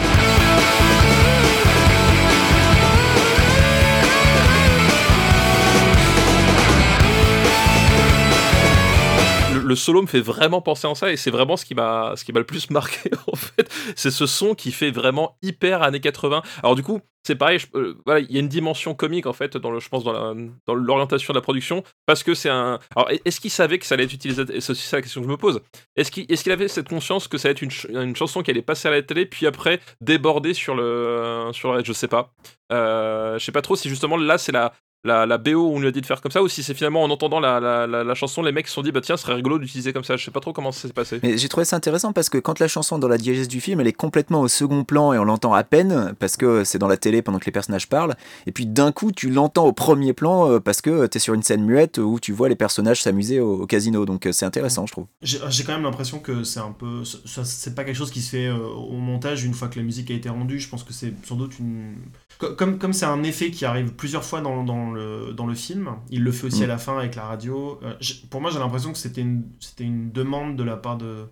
Le, 9.70 9.76
solo 9.76 10.02
me 10.02 10.06
fait 10.06 10.20
vraiment 10.20 10.60
penser 10.60 10.86
à 10.88 10.94
ça 10.94 11.10
et 11.12 11.16
c'est 11.16 11.30
vraiment 11.30 11.56
ce 11.56 11.64
qui 11.64 11.74
m'a 11.74 12.14
le 12.34 12.44
plus 12.44 12.70
marqué 12.70 13.10
en 13.26 13.36
fait. 13.36 13.70
C'est 13.96 14.10
ce 14.10 14.26
son 14.26 14.54
qui 14.54 14.72
fait 14.72 14.90
vraiment 14.90 15.36
hyper 15.42 15.82
années 15.82 16.00
80 16.00 16.42
alors 16.62 16.74
du 16.74 16.82
coup 16.82 17.00
c'est 17.26 17.34
pareil 17.36 17.58
euh, 17.74 17.94
il 18.28 18.32
y 18.32 18.38
a 18.38 18.40
une 18.40 18.48
dimension 18.48 18.94
comique 18.94 19.26
en 19.26 19.34
fait 19.34 19.56
dans 19.58 19.70
le 19.70 19.78
je 19.78 19.88
pense 19.90 20.04
dans 20.04 20.74
l'orientation 20.74 21.34
de 21.34 21.38
la 21.38 21.42
production 21.42 21.82
parce 22.06 22.22
que 22.22 22.32
c'est 22.34 22.48
un 22.48 22.78
alors 22.96 23.10
est-ce 23.26 23.40
qu'il 23.40 23.50
savait 23.50 23.78
que 23.78 23.84
ça 23.84 23.94
allait 23.94 24.04
être 24.04 24.14
utilisé 24.14 24.42
c'est 24.60 24.70
aussi 24.70 24.86
ça 24.86 24.96
la 24.96 25.02
question 25.02 25.20
que 25.20 25.26
je 25.26 25.30
me 25.30 25.36
pose. 25.36 25.60
Est-ce 25.96 26.10
qu'il 26.10 26.52
avait 26.52 26.68
cette 26.68 26.88
conscience 26.88 27.28
que 27.28 27.36
ça 27.36 27.48
allait 27.48 27.52
être 27.52 27.62
une, 27.62 27.70
ch- 27.70 27.92
une 27.92 28.16
chanson 28.16 28.42
qui 28.42 28.50
allait 28.50 28.62
passer 28.62 28.88
à 28.88 28.90
la 28.90 29.02
télé 29.02 29.26
puis 29.26 29.46
après 29.46 29.80
déborder 30.00 30.54
sur 30.54 30.74
le 30.74 31.50
sur 31.52 31.74
le 31.74 31.84
je 31.84 31.92
sais 31.92 32.08
pas. 32.08 32.32
Euh, 32.72 33.38
je 33.38 33.44
sais 33.44 33.52
pas 33.52 33.62
trop 33.62 33.76
si 33.76 33.88
justement 33.90 34.16
là 34.16 34.38
c'est 34.38 34.52
la 34.52 34.72
la, 35.04 35.24
la 35.26 35.38
BO 35.38 35.70
on 35.70 35.80
lui 35.80 35.86
a 35.88 35.90
dit 35.90 36.00
de 36.00 36.06
faire 36.06 36.20
comme 36.20 36.30
ça 36.32 36.42
ou 36.42 36.48
si 36.48 36.62
c'est 36.62 36.74
finalement 36.74 37.02
en 37.02 37.10
entendant 37.10 37.40
la, 37.40 37.58
la, 37.60 37.86
la, 37.86 38.04
la 38.04 38.14
chanson 38.14 38.42
les 38.42 38.52
mecs 38.52 38.68
se 38.68 38.74
sont 38.74 38.82
dit 38.82 38.92
bah 38.92 39.00
tiens 39.00 39.16
ce 39.16 39.22
serait 39.22 39.34
rigolo 39.34 39.58
d'utiliser 39.58 39.92
comme 39.92 40.04
ça 40.04 40.16
je 40.16 40.24
sais 40.24 40.30
pas 40.30 40.40
trop 40.40 40.52
comment 40.52 40.72
ça 40.72 40.88
s'est 40.88 40.92
passé 40.94 41.20
Mais 41.22 41.38
j'ai 41.38 41.48
trouvé 41.48 41.64
ça 41.64 41.76
intéressant 41.76 42.12
parce 42.12 42.28
que 42.28 42.38
quand 42.38 42.58
la 42.60 42.68
chanson 42.68 42.98
dans 42.98 43.08
la 43.08 43.16
diégèse 43.18 43.48
du 43.48 43.60
film, 43.60 43.80
elle 43.80 43.86
est 43.86 43.92
complètement 43.92 44.40
au 44.40 44.48
second 44.48 44.84
plan 44.84 45.12
et 45.12 45.18
on 45.18 45.24
l'entend 45.24 45.54
à 45.54 45.64
peine 45.64 46.14
parce 46.18 46.36
que 46.36 46.64
c'est 46.64 46.78
dans 46.78 46.88
la 46.88 46.96
télé 46.96 47.22
pendant 47.22 47.38
que 47.38 47.46
les 47.46 47.52
personnages 47.52 47.88
parlent. 47.88 48.14
Et 48.46 48.52
puis 48.52 48.66
d'un 48.66 48.92
coup, 48.92 49.10
tu 49.12 49.30
l'entends 49.30 49.66
au 49.66 49.72
premier 49.72 50.12
plan 50.12 50.50
euh, 50.50 50.60
parce 50.60 50.80
que 50.82 51.06
t'es 51.06 51.18
sur 51.18 51.34
une 51.34 51.42
scène 51.42 51.64
muette 51.64 51.98
où 51.98 52.18
tu 52.20 52.32
vois 52.32 52.48
les 52.48 52.56
personnages 52.56 53.02
s'amuser 53.02 53.40
au, 53.40 53.62
au 53.62 53.66
casino. 53.66 54.04
Donc 54.06 54.26
euh, 54.26 54.32
c'est 54.32 54.44
intéressant, 54.44 54.86
je 54.86 54.92
trouve. 54.92 55.06
J'ai 55.22 55.64
quand 55.64 55.72
même 55.72 55.82
l'impression 55.84 56.18
que 56.18 56.44
c'est 56.44 56.60
un 56.60 56.72
peu. 56.72 57.04
ça- 57.04 57.44
C'est 57.44 57.74
pas 57.74 57.84
quelque 57.84 57.96
chose 57.96 58.10
qui 58.10 58.20
se 58.20 58.30
fait 58.30 58.46
euh, 58.48 58.56
au 58.58 58.96
montage 58.98 59.44
une 59.44 59.54
fois 59.54 59.68
que 59.68 59.78
la 59.78 59.84
musique 59.84 60.10
a 60.10 60.14
été 60.14 60.28
rendue. 60.28 60.58
Je 60.60 60.68
pense 60.68 60.82
que 60.84 60.92
c'est 60.92 61.14
sans 61.24 61.36
doute 61.36 61.58
une. 61.58 61.94
Co- 62.38 62.54
Comme 62.54 62.78
comme 62.78 62.92
c'est 62.92 63.06
un 63.06 63.22
effet 63.22 63.50
qui 63.50 63.64
arrive 63.64 63.92
plusieurs 63.94 64.24
fois 64.24 64.40
dans, 64.40 64.62
dans, 64.64 64.89
le, 64.90 65.32
dans 65.32 65.46
le 65.46 65.54
film, 65.54 65.90
il 66.10 66.22
le 66.22 66.32
fait 66.32 66.46
aussi 66.46 66.60
Mm. 66.60 66.64
à 66.64 66.66
la 66.68 66.78
fin 66.78 66.98
avec 66.98 67.14
la 67.16 67.24
radio. 67.24 67.78
Euh, 67.82 67.94
pour 68.30 68.40
moi, 68.40 68.50
j'ai 68.50 68.58
l'impression 68.58 68.92
que 68.92 68.98
c'était 68.98 69.20
une, 69.20 69.44
c'était 69.60 69.84
une 69.84 70.10
demande 70.12 70.56
de 70.56 70.62
la 70.64 70.76
part 70.76 70.96
de, 70.98 71.26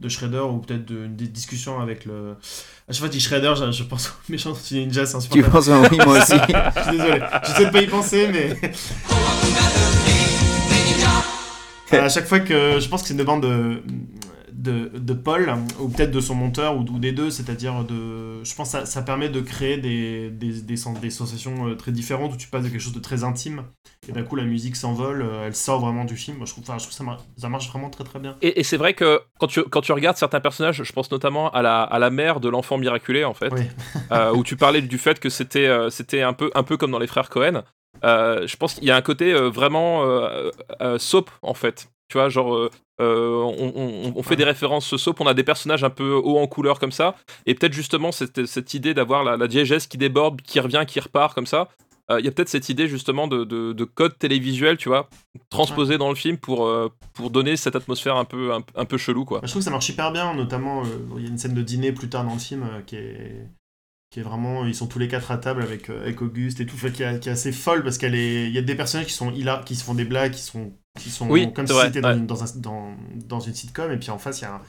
de 0.00 0.08
Shredder 0.08 0.38
ou 0.40 0.58
peut-être 0.58 0.84
de- 0.84 1.06
des 1.06 1.28
discussions 1.28 1.80
avec 1.80 2.04
le. 2.04 2.32
À 2.88 2.92
chaque 2.92 2.98
fois 2.98 3.08
que 3.08 3.14
je 3.14 3.18
dis 3.18 3.24
Shredder, 3.24 3.54
je, 3.56 3.70
je 3.72 3.82
pense 3.84 4.08
au 4.08 4.32
méchant 4.32 4.52
Ninja, 4.72 5.06
c'est 5.06 5.18
Tu 5.28 5.42
penses 5.42 5.68
oui, 5.68 5.98
moi 6.04 6.18
aussi. 6.18 6.32
Je 6.76 6.82
suis 6.82 6.90
désolé, 6.98 7.20
j'essaie 7.46 7.66
de 7.66 7.70
pas 7.70 7.82
y 7.82 7.86
penser, 7.86 8.28
mais. 8.32 8.72
à 11.98 12.08
chaque 12.08 12.26
fois 12.26 12.40
que 12.40 12.80
je 12.80 12.88
pense 12.88 13.02
que 13.02 13.08
c'est 13.08 13.14
une 13.14 13.18
demande 13.20 13.42
de, 13.42 13.82
de, 14.54 14.90
de 14.94 15.12
Paul, 15.14 15.52
ou 15.80 15.88
peut-être 15.88 16.10
de 16.10 16.20
son 16.20 16.34
monteur, 16.34 16.76
ou, 16.76 16.80
ou 16.80 16.98
des 16.98 17.12
deux, 17.12 17.30
c'est-à-dire 17.30 17.84
de. 17.84 18.42
Je 18.44 18.54
pense 18.54 18.72
que 18.72 18.78
ça, 18.80 18.86
ça 18.86 19.02
permet 19.02 19.28
de 19.28 19.40
créer 19.40 19.78
des, 19.78 20.30
des, 20.30 20.62
des, 20.62 20.74
des 21.00 21.10
sensations 21.10 21.68
euh, 21.68 21.74
très 21.76 21.92
différentes 21.92 22.32
où 22.34 22.36
tu 22.36 22.48
passes 22.48 22.64
de 22.64 22.68
quelque 22.68 22.80
chose 22.80 22.92
de 22.92 23.00
très 23.00 23.24
intime, 23.24 23.64
et 24.08 24.12
d'un 24.12 24.22
coup 24.22 24.36
la 24.36 24.44
musique 24.44 24.76
s'envole, 24.76 25.22
euh, 25.22 25.46
elle 25.46 25.54
sort 25.54 25.80
vraiment 25.80 26.04
du 26.04 26.16
film. 26.16 26.36
Moi, 26.38 26.46
je 26.46 26.52
trouve, 26.52 26.64
enfin, 26.64 26.74
je 26.78 26.84
trouve 26.84 26.90
que 26.90 26.96
ça, 26.96 27.04
mar- 27.04 27.22
ça 27.36 27.48
marche 27.48 27.68
vraiment 27.70 27.90
très 27.90 28.04
très 28.04 28.18
bien. 28.18 28.36
Et, 28.42 28.60
et 28.60 28.62
c'est 28.64 28.76
vrai 28.76 28.94
que 28.94 29.20
quand 29.38 29.46
tu, 29.46 29.62
quand 29.64 29.80
tu 29.80 29.92
regardes 29.92 30.16
certains 30.16 30.40
personnages, 30.40 30.82
je 30.82 30.92
pense 30.92 31.10
notamment 31.10 31.50
à 31.50 31.62
la, 31.62 31.82
à 31.82 31.98
la 31.98 32.10
mère 32.10 32.40
de 32.40 32.48
l'enfant 32.48 32.78
miraculé, 32.78 33.24
en 33.24 33.34
fait, 33.34 33.52
Oui. 33.52 33.62
euh, 34.12 34.32
où 34.32 34.42
tu 34.44 34.56
parlais 34.56 34.82
du 34.82 34.98
fait 34.98 35.20
que 35.20 35.28
c'était 35.28 35.66
euh, 35.66 35.90
c'était 35.90 36.22
un, 36.22 36.32
peu, 36.32 36.50
un 36.54 36.62
peu 36.62 36.76
comme 36.76 36.90
dans 36.90 36.98
les 36.98 37.06
frères 37.06 37.28
Cohen. 37.30 37.62
Euh, 38.04 38.46
je 38.46 38.56
pense 38.56 38.74
qu'il 38.74 38.84
y 38.84 38.90
a 38.90 38.96
un 38.96 39.02
côté 39.02 39.32
vraiment 39.32 40.04
soap, 40.98 41.30
en 41.42 41.54
fait. 41.54 41.88
Tu 42.08 42.18
vois, 42.18 42.28
genre, 42.28 42.68
on, 43.02 43.72
on- 43.76 44.12
on 44.16 44.22
fait 44.22 44.36
des 44.36 44.44
références 44.44 44.96
soap, 44.96 45.20
on 45.20 45.26
a 45.26 45.34
des 45.34 45.44
personnages 45.44 45.84
un 45.84 45.90
peu 45.90 46.12
hauts 46.14 46.38
en 46.38 46.46
couleur 46.46 46.78
comme 46.78 46.92
ça, 46.92 47.14
et 47.46 47.54
peut-être 47.54 47.72
justement 47.72 48.12
cette, 48.12 48.46
cette 48.46 48.74
idée 48.74 48.94
d'avoir 48.94 49.24
la, 49.24 49.36
la 49.36 49.48
diégèse 49.48 49.86
qui 49.86 49.98
déborde, 49.98 50.40
qui 50.42 50.60
revient, 50.60 50.84
qui 50.86 51.00
repart 51.00 51.34
comme 51.34 51.46
ça. 51.46 51.68
Euh, 52.10 52.18
Il 52.18 52.24
y 52.26 52.28
a 52.28 52.32
peut-être 52.32 52.48
cette 52.48 52.68
idée 52.68 52.88
justement 52.88 53.28
de, 53.28 53.44
de, 53.44 53.72
de 53.72 53.84
code 53.84 54.18
télévisuel, 54.18 54.76
tu 54.76 54.88
vois, 54.88 55.08
transposé 55.50 55.98
dans 55.98 56.08
le 56.08 56.16
film 56.16 56.36
pour, 56.36 56.66
euh, 56.66 56.88
pour 57.14 57.30
donner 57.30 57.56
cette 57.56 57.76
atmosphère 57.76 58.16
un 58.16 58.24
peu, 58.24 58.52
un, 58.52 58.62
un 58.74 58.84
peu 58.84 58.98
chelou, 58.98 59.24
quoi. 59.24 59.38
Bah, 59.40 59.46
je 59.46 59.52
trouve 59.52 59.60
que 59.60 59.64
ça 59.64 59.70
marche 59.70 59.88
hyper 59.88 60.10
bien, 60.12 60.34
notamment 60.34 60.82
euh, 60.82 60.86
il 61.16 61.22
y 61.22 61.26
a 61.26 61.28
une 61.28 61.38
scène 61.38 61.54
de 61.54 61.62
dîner 61.62 61.92
plus 61.92 62.08
tard 62.08 62.24
dans 62.24 62.34
le 62.34 62.40
film 62.40 62.64
euh, 62.64 62.80
qui 62.84 62.96
est 62.96 63.46
qui 64.10 64.20
est 64.20 64.22
vraiment 64.24 64.66
ils 64.66 64.74
sont 64.74 64.88
tous 64.88 64.98
les 64.98 65.08
quatre 65.08 65.30
à 65.30 65.38
table 65.38 65.62
avec, 65.62 65.88
euh, 65.88 66.02
avec 66.02 66.20
Auguste 66.20 66.60
et 66.60 66.66
tout 66.66 66.76
qui, 66.76 67.02
est, 67.02 67.18
qui 67.20 67.28
est 67.30 67.32
assez 67.32 67.50
folle 67.50 67.82
parce 67.82 67.96
qu'elle 67.96 68.14
est 68.14 68.46
il 68.46 68.52
y 68.52 68.58
a 68.58 68.62
des 68.62 68.74
personnages 68.74 69.06
qui 69.06 69.14
sont 69.14 69.32
qui 69.64 69.74
se 69.74 69.82
font 69.84 69.94
des 69.94 70.04
blagues 70.04 70.32
qui 70.32 70.42
sont 70.42 70.72
qui 71.00 71.10
sont 71.10 71.28
Oui, 71.28 71.52
comme 71.52 71.66
si 71.66 71.74
c'était 71.84 72.00
dans, 72.00 72.10
ouais. 72.10 72.16
une, 72.16 72.26
dans, 72.26 72.42
un- 72.42 72.56
dans, 72.56 72.94
dans 73.26 73.40
une 73.40 73.54
sitcom 73.54 73.90
et 73.92 73.96
puis 73.96 74.10
en 74.10 74.18
face 74.18 74.40
il 74.40 74.44
y 74.44 74.46
a 74.46 74.54
un 74.54 74.60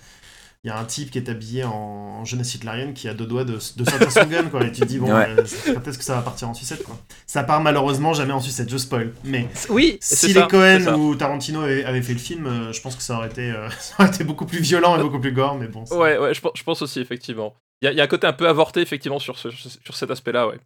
il 0.65 0.69
y 0.69 0.71
a 0.71 0.79
un 0.79 0.85
type 0.85 1.11
qui 1.11 1.17
est 1.17 1.27
habillé 1.27 1.65
en, 1.65 1.71
en 1.73 2.23
jeunesse 2.23 2.55
hitlérienne 2.55 2.93
qui 2.93 3.09
a 3.09 3.13
deux 3.13 3.25
doigts 3.25 3.43
de, 3.43 3.55
de 3.55 3.59
sortir 3.89 4.09
son 4.09 4.23
gun 4.27 4.43
quoi 4.45 4.63
et 4.63 4.71
tu 4.71 4.79
te 4.79 4.85
dis 4.85 4.97
bon 4.97 5.13
Ouais. 5.13 5.27
euh, 5.27 5.43
peut-être 5.73 5.97
que 5.97 6.03
ça 6.05 6.15
va 6.15 6.21
partir 6.21 6.47
en 6.47 6.53
sucette 6.53 6.83
quoi 6.85 6.97
ça 7.27 7.43
part 7.43 7.59
malheureusement 7.59 8.13
jamais 8.13 8.31
en 8.31 8.39
sucette 8.39 8.69
je 8.69 8.77
spoil 8.77 9.11
mais 9.25 9.49
Oui, 9.67 9.97
si 9.99 10.33
les 10.33 10.47
Cohen 10.47 10.93
ou 10.97 11.15
Tarantino 11.15 11.59
avaient, 11.63 11.83
avaient 11.83 12.01
fait 12.01 12.13
le 12.13 12.19
film, 12.19 12.47
euh, 12.47 12.71
je 12.71 12.79
pense 12.79 12.95
que 12.95 13.03
ça 13.03 13.17
aurait, 13.17 13.27
été, 13.27 13.51
euh, 13.51 13.69
ça 13.77 13.95
aurait 13.99 14.07
été 14.07 14.23
beaucoup 14.23 14.45
plus 14.45 14.61
violent 14.61 14.97
et 14.97 15.01
beaucoup 15.01 15.19
plus 15.19 15.33
gore, 15.33 15.55
mais 15.55 15.67
bon. 15.67 15.83
Ouais, 15.91 16.17
ouais, 16.17 16.33
je, 16.33 16.39
pense- 16.39 16.53
je 16.55 16.63
pense 16.63 16.81
aussi, 16.81 17.01
effectivement. 17.01 17.53
Il 17.81 17.85
y, 17.85 17.87
a- 17.89 17.91
il 17.91 17.97
y 17.97 18.01
a 18.01 18.05
un 18.05 18.07
côté 18.07 18.25
un 18.27 18.31
peu 18.33 18.47
avorté, 18.47 18.79
effectivement, 18.79 19.19
sur, 19.19 19.37
ce- 19.37 19.49
sur 19.51 19.97
cet 19.97 20.11
aspect-là, 20.11 20.47
ouais. 20.47 20.59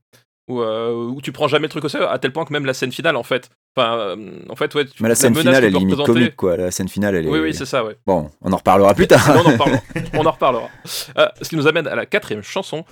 Où, 0.47 0.61
euh, 0.61 0.93
où 0.93 1.21
tu 1.21 1.33
prends 1.33 1.49
jamais 1.49 1.63
le 1.65 1.69
truc 1.69 1.83
au 1.83 1.89
sérieux, 1.89 2.07
à 2.07 2.17
tel 2.19 2.31
point 2.31 2.45
que 2.45 2.53
même 2.53 2.65
la 2.65 2.73
scène 2.73 2.91
finale, 2.93 3.17
en 3.17 3.23
fait. 3.23 3.49
Enfin, 3.75 3.97
euh, 3.97 4.15
en 4.47 4.55
fait, 4.55 4.73
ouais. 4.75 4.85
tu- 4.85 5.03
Mais 5.03 5.09
la 5.09 5.15
scène 5.15 5.35
finale, 5.35 5.55
elle 5.65 5.75
est 5.75 5.77
limite 5.79 6.03
comique, 6.05 6.35
quoi. 6.37 6.55
La 6.55 6.71
scène 6.71 6.87
finale, 6.87 7.15
elle 7.15 7.25
est. 7.27 7.29
Oui, 7.29 7.39
oui, 7.39 7.53
c'est 7.53 7.65
ça, 7.65 7.83
ouais. 7.83 7.97
Bon, 8.07 8.29
on 8.41 8.53
en 8.53 8.57
reparlera 8.57 8.93
plus 8.93 9.07
tard. 9.07 9.21
on, 9.35 9.39
en 9.39 9.51
reparlera. 9.51 9.81
on 10.13 10.25
en 10.25 10.31
reparlera. 10.31 10.69
Euh, 11.17 11.27
ce 11.41 11.49
qui 11.49 11.57
nous 11.57 11.67
amène 11.67 11.85
à 11.87 11.95
la 11.95 12.05
quatrième 12.05 12.43
chanson, 12.43 12.85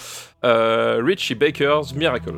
Richie 0.43 1.35
Baker's 1.35 1.93
Miracle. 1.95 2.33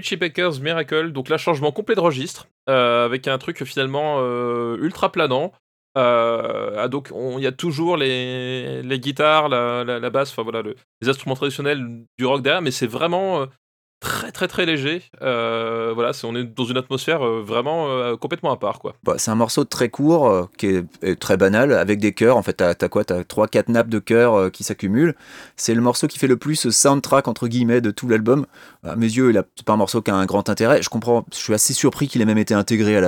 Richie 0.00 0.60
Miracle, 0.60 1.12
donc 1.12 1.28
là 1.28 1.36
changement 1.38 1.72
complet 1.72 1.94
de 1.94 2.00
registre, 2.00 2.48
euh, 2.68 3.04
avec 3.04 3.28
un 3.28 3.38
truc 3.38 3.64
finalement 3.64 4.16
euh, 4.20 4.76
ultra 4.80 5.12
planant. 5.12 5.52
Euh, 5.98 6.76
ah, 6.78 6.88
donc 6.88 7.10
on- 7.12 7.38
il 7.38 7.42
y 7.42 7.46
a 7.46 7.52
toujours 7.52 7.96
les, 7.96 8.82
guitares, 8.98 9.48
la, 9.48 9.84
basse, 10.10 10.30
enfin 10.30 10.42
voilà, 10.42 10.62
le- 10.62 10.76
les 11.02 11.08
instruments 11.08 11.34
traditionnels 11.34 12.04
du 12.18 12.24
rock 12.26 12.42
derrière, 12.42 12.62
mais 12.62 12.70
c'est 12.70 12.86
vraiment, 12.86 13.42
très 14.00 14.32
très 14.32 14.48
très 14.48 14.66
léger. 14.66 15.02
Euh, 15.22 15.92
voilà, 15.94 16.12
on 16.24 16.34
est 16.34 16.44
dans 16.44 16.64
une 16.64 16.78
atmosphère 16.78 17.22
euh, 17.22 17.42
vraiment 17.42 17.88
euh, 17.88 18.16
complètement 18.16 18.50
à 18.50 18.56
part. 18.56 18.80
Bah, 19.04 19.14
c'est 19.18 19.30
un 19.30 19.34
morceau 19.34 19.64
très 19.64 19.90
court, 19.90 20.48
qui 20.56 20.66
est, 20.66 21.20
très 21.20 21.36
banal, 21.36 21.72
avec 21.72 22.00
des 22.00 22.12
chœurs. 22.12 22.36
En 22.36 22.42
fait, 22.42 22.54
t'as 22.54 22.70
as 22.70 22.88
quoi? 22.88 23.04
T'as 23.04 23.20
3-4 23.20 23.70
nappes 23.70 23.88
de 23.88 23.98
chœurs 23.98 24.50
qui 24.50 24.64
s'accumulent. 24.64 25.14
C'est 25.56 25.74
le 25.74 25.82
morceau 25.82 26.06
qui 26.06 26.18
fait 26.18 26.26
le 26.26 26.38
plus 26.38 26.70
soundtrack, 26.70 27.28
entre 27.28 27.46
guillemets, 27.46 27.80
de 27.80 27.90
tout 27.90 28.08
l'album. 28.08 28.46
À 28.84 28.96
mes 28.96 29.06
yeux, 29.06 29.32
c'est 29.56 29.66
pas 29.66 29.74
un 29.74 29.76
morceau 29.76 30.00
qui 30.00 30.10
a 30.10 30.14
un 30.14 30.26
grand 30.26 30.48
intérêt. 30.48 30.82
Je 30.82 30.88
comprends, 30.88 31.26
je 31.32 31.38
suis 31.38 31.54
assez 31.54 31.74
surpris 31.74 32.08
qu'il 32.08 32.22
ait 32.22 32.26
même 32.26 32.38
été 32.38 32.54
intégré 32.54 32.98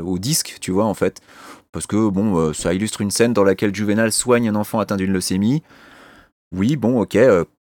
au 0.00 0.18
disque, 0.18 0.58
tu 0.60 0.70
vois, 0.70 0.84
en 0.84 0.94
fait. 0.94 1.20
Parce 1.72 1.86
que, 1.86 2.08
bon, 2.08 2.52
ça 2.52 2.72
illustre 2.72 3.00
une 3.00 3.10
scène 3.10 3.32
dans 3.32 3.44
laquelle 3.44 3.74
Juvenal 3.74 4.12
soigne 4.12 4.48
un 4.48 4.54
enfant 4.54 4.78
atteint 4.78 4.96
d'une 4.96 5.12
leucémie. 5.12 5.62
Oui, 6.52 6.76
bon, 6.76 7.00
ok. 7.00 7.18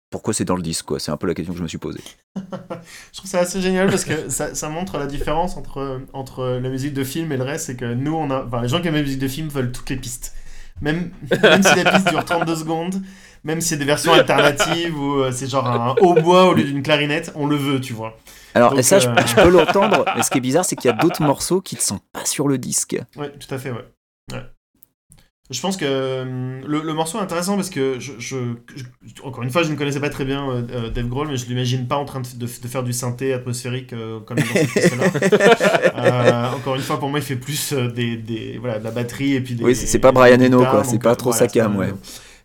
Pourquoi 0.10 0.34
c'est 0.34 0.46
dans 0.46 0.56
le 0.56 0.62
disque, 0.62 0.86
quoi 0.86 1.00
C'est 1.00 1.12
un 1.12 1.18
peu 1.18 1.28
la 1.28 1.34
question 1.34 1.54
que 1.54 1.58
je 1.58 1.64
me 1.64 1.68
suis 1.68 1.78
posée. 1.78 2.02
Je 2.38 3.18
trouve 3.18 3.30
ça 3.30 3.40
assez 3.40 3.62
génial 3.62 3.90
parce 3.90 4.06
que 4.06 4.30
ça, 4.30 4.56
ça 4.56 4.70
montre 4.70 4.98
la 4.98 5.08
différence 5.08 5.58
entre, 5.58 6.02
entre 6.14 6.60
la 6.62 6.70
musique 6.70 6.94
de 6.94 7.04
film 7.04 7.32
et 7.32 7.38
le 7.38 7.44
reste. 7.44 7.66
C'est 7.68 7.76
que 7.76 7.94
nous, 7.94 8.14
on 8.14 8.30
a, 8.32 8.46
enfin, 8.46 8.62
les 8.62 8.68
gens 8.68 8.82
qui 8.82 8.88
aiment 8.88 8.96
la 8.96 9.02
musique 9.02 9.20
de 9.20 9.28
film 9.28 9.50
veulent 9.50 9.72
toutes 9.72 9.90
les 9.90 9.98
pistes. 9.98 10.34
Même, 10.82 11.12
même 11.42 11.64
si 11.64 11.84
la 11.84 11.92
piste 11.92 12.10
dure 12.10 12.26
32 12.26 12.56
secondes, 12.56 13.02
même 13.46 13.62
si 13.62 13.70
c'est 13.70 13.78
des 13.78 13.86
versions 13.86 14.12
alternatives 14.14 14.98
ou 15.00 15.22
euh, 15.22 15.32
c'est 15.32 15.48
genre 15.48 15.68
un 15.68 15.96
hautbois 16.02 16.50
au 16.50 16.54
lieu 16.54 16.64
d'une 16.64 16.84
clarinette, 16.84 17.32
on 17.36 17.48
le 17.48 17.56
veut, 17.56 17.80
tu 17.80 17.94
vois. 17.94 18.18
Alors, 18.54 18.72
Donc, 18.72 18.80
et 18.80 18.84
ça, 18.84 19.00
je, 19.00 19.08
euh, 19.08 19.16
je 19.26 19.36
peux 19.36 19.50
l'entendre, 19.50 20.06
mais 20.16 20.24
ce 20.24 20.30
qui 20.30 20.38
est 20.38 20.42
bizarre, 20.42 20.66
c'est 20.66 20.76
qu'il 20.76 20.90
y 20.90 20.94
a 20.94 20.98
d'autres 20.98 21.24
morceaux 21.24 21.62
qui 21.62 21.76
ne 21.76 21.82
sont 21.82 22.00
pas 22.12 22.26
sur 22.26 22.48
le 22.48 22.58
disque. 22.58 22.98
Ouais, 23.16 23.32
tout 23.32 23.54
à 23.54 23.58
fait, 23.58 23.72
ouais. 23.72 23.86
Ouais. 24.34 24.44
Je 25.52 25.62
pense 25.62 25.78
que 25.78 25.86
euh, 25.88 26.60
le, 26.66 26.82
le 26.82 26.94
morceau 26.94 27.20
est 27.20 27.22
intéressant 27.22 27.56
parce 27.56 27.70
que, 27.70 28.00
je, 28.00 28.14
je- 28.18 28.56
je- 28.76 28.84
encore 29.24 29.44
une 29.44 29.52
fois, 29.52 29.62
je 29.62 29.70
ne 29.72 29.76
connaissais 29.76 30.00
pas 30.00 30.10
très 30.10 30.26
bien 30.26 30.50
euh, 30.50 30.64
euh, 30.72 30.90
Dave 30.90 31.08
Grohl, 31.08 31.28
mais 31.28 31.38
je 31.38 31.46
l'imagine 31.46 31.88
pas 31.88 31.98
en 31.98 32.06
train 32.06 32.22
de, 32.22 32.28
de- 32.36 32.46
de 32.48 32.68
faire 32.68 32.82
du 32.82 32.94
synthé 32.94 33.32
atmosphérique 33.32 33.94
euh, 33.94 34.20
comme 34.22 34.38
dans 34.38 34.44
cette 34.46 34.70
piste-là. 34.74 35.06
Euh, 35.96 36.52
encore 36.56 36.76
une 36.76 36.82
fois, 36.82 37.00
pour 37.00 37.10
moi, 37.10 37.20
il 37.20 37.26
fait 37.26 37.36
plus 37.36 37.74
des, 37.74 38.18
des- 38.18 38.58
voilà, 38.60 38.80
de 38.80 38.84
la 38.84 38.92
batterie 38.92 39.34
et 39.36 39.42
puis 39.42 39.54
des. 39.56 39.64
Oui, 39.64 39.76
c'est- 39.76 40.00
pas 40.00 40.12
Brian 40.12 40.40
Eno, 40.42 40.58
quoi, 40.72 40.84
c'est 40.84 41.00
pas 41.00 41.16
trop 41.16 41.30
voilà, 41.32 41.40
sa 41.40 41.48
cam, 41.48 41.76
ouais. 41.78 41.94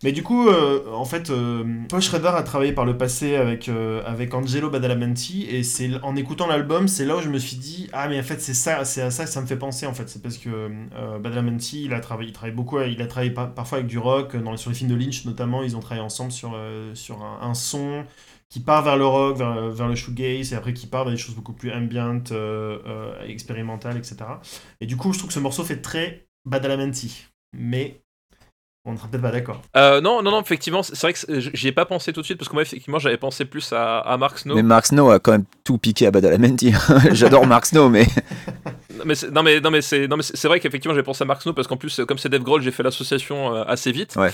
Mais 0.03 0.11
du 0.11 0.23
coup, 0.23 0.47
euh, 0.49 0.91
en 0.91 1.05
fait, 1.05 1.29
euh, 1.29 1.63
Paul 1.87 2.01
a 2.25 2.43
travaillé 2.43 2.73
par 2.73 2.85
le 2.85 2.97
passé 2.97 3.35
avec, 3.35 3.69
euh, 3.69 4.01
avec 4.03 4.33
Angelo 4.33 4.71
Badalamenti 4.71 5.45
et 5.47 5.61
c'est 5.61 5.91
en 6.01 6.15
écoutant 6.15 6.47
l'album, 6.47 6.87
c'est 6.87 7.05
là 7.05 7.17
où 7.17 7.21
je 7.21 7.29
me 7.29 7.37
suis 7.37 7.57
dit 7.57 7.87
ah 7.93 8.09
mais 8.09 8.19
en 8.19 8.23
fait 8.23 8.41
c'est 8.41 8.55
ça, 8.55 8.83
c'est 8.83 9.03
à 9.03 9.11
ça 9.11 9.25
que 9.25 9.29
ça 9.29 9.41
me 9.41 9.45
fait 9.45 9.57
penser 9.57 9.85
en 9.85 9.93
fait. 9.93 10.09
C'est 10.09 10.23
parce 10.23 10.39
que 10.39 10.49
euh, 10.49 11.19
Badalamenti 11.19 11.83
il 11.85 11.93
a 11.93 11.99
travaillé, 11.99 12.29
il 12.29 12.33
travaille 12.33 12.55
beaucoup, 12.55 12.79
il 12.81 12.99
a 12.99 13.05
travaillé 13.05 13.29
par- 13.31 13.53
parfois 13.53 13.77
avec 13.79 13.87
du 13.87 13.99
rock 13.99 14.35
dans, 14.35 14.57
sur 14.57 14.71
les 14.71 14.75
films 14.75 14.89
de 14.89 14.95
Lynch 14.95 15.23
notamment. 15.25 15.61
Ils 15.61 15.75
ont 15.77 15.81
travaillé 15.81 16.03
ensemble 16.03 16.31
sur 16.31 16.57
sur 16.95 17.21
un, 17.23 17.53
son 17.53 18.03
qui 18.49 18.59
part 18.59 18.83
vers 18.83 18.97
le 18.97 19.05
rock, 19.05 19.37
vers, 19.37 19.69
vers 19.69 19.87
le 19.87 19.95
shoegaze 19.95 20.51
et 20.51 20.55
après 20.55 20.73
qui 20.73 20.87
part 20.87 21.03
vers 21.03 21.13
des 21.13 21.19
choses 21.19 21.35
beaucoup 21.35 21.53
plus 21.53 21.71
ambiantes, 21.71 22.33
expérimentales, 23.27 23.97
etc. 23.97 24.39
Et 24.79 24.87
du 24.87 24.97
coup, 24.97 25.13
je 25.13 25.19
trouve 25.19 25.27
que 25.29 25.33
ce 25.35 25.39
morceau 25.39 25.63
fait 25.63 25.81
très 25.81 26.25
Badalamenti, 26.45 27.27
mais 27.53 28.01
on 28.85 28.93
ne 28.93 28.97
sera 28.97 29.07
peut-être 29.09 29.21
pas 29.21 29.31
d'accord. 29.31 29.61
Euh, 29.77 30.01
non, 30.01 30.21
non, 30.23 30.31
non, 30.31 30.41
effectivement, 30.41 30.81
c'est 30.81 30.99
vrai 31.01 31.13
que 31.13 31.19
j'y 31.53 31.67
ai 31.67 31.71
pas 31.71 31.85
pensé 31.85 32.13
tout 32.13 32.21
de 32.21 32.25
suite 32.25 32.37
parce 32.39 32.49
que 32.49 32.53
moi, 32.55 32.63
effectivement, 32.63 32.97
j'avais 32.99 33.17
pensé 33.17 33.45
plus 33.45 33.71
à, 33.73 33.99
à 33.99 34.17
Mark 34.17 34.39
Snow. 34.39 34.55
Mais 34.55 34.63
Mark 34.63 34.87
Snow 34.87 35.11
a 35.11 35.19
quand 35.19 35.31
même 35.33 35.45
tout 35.63 35.77
piqué 35.77 36.07
à 36.07 36.11
Badalamenti. 36.11 36.73
J'adore 37.11 37.45
Mark 37.45 37.65
Snow, 37.67 37.89
mais 37.89 38.07
Non, 38.97 39.03
mais 39.05 39.15
c'est- 39.15 39.29
non, 39.29 39.43
mais, 39.43 39.59
non, 39.59 39.69
mais 39.71 39.81
c'est 39.81 40.07
vrai 40.47 40.59
qu'effectivement, 40.59 40.95
j'ai 40.95 41.03
pensé 41.03 41.23
à 41.23 41.25
Mark 41.25 41.41
Snow 41.43 41.53
parce 41.53 41.67
qu'en 41.67 41.77
plus, 41.77 42.01
comme 42.07 42.17
c'est 42.17 42.29
Dave 42.29 42.41
Grohl, 42.43 42.61
j'ai 42.61 42.71
fait 42.71 42.83
l'association 42.83 43.55
euh, 43.55 43.63
assez 43.67 43.91
vite. 43.91 44.15
Ouais. 44.15 44.31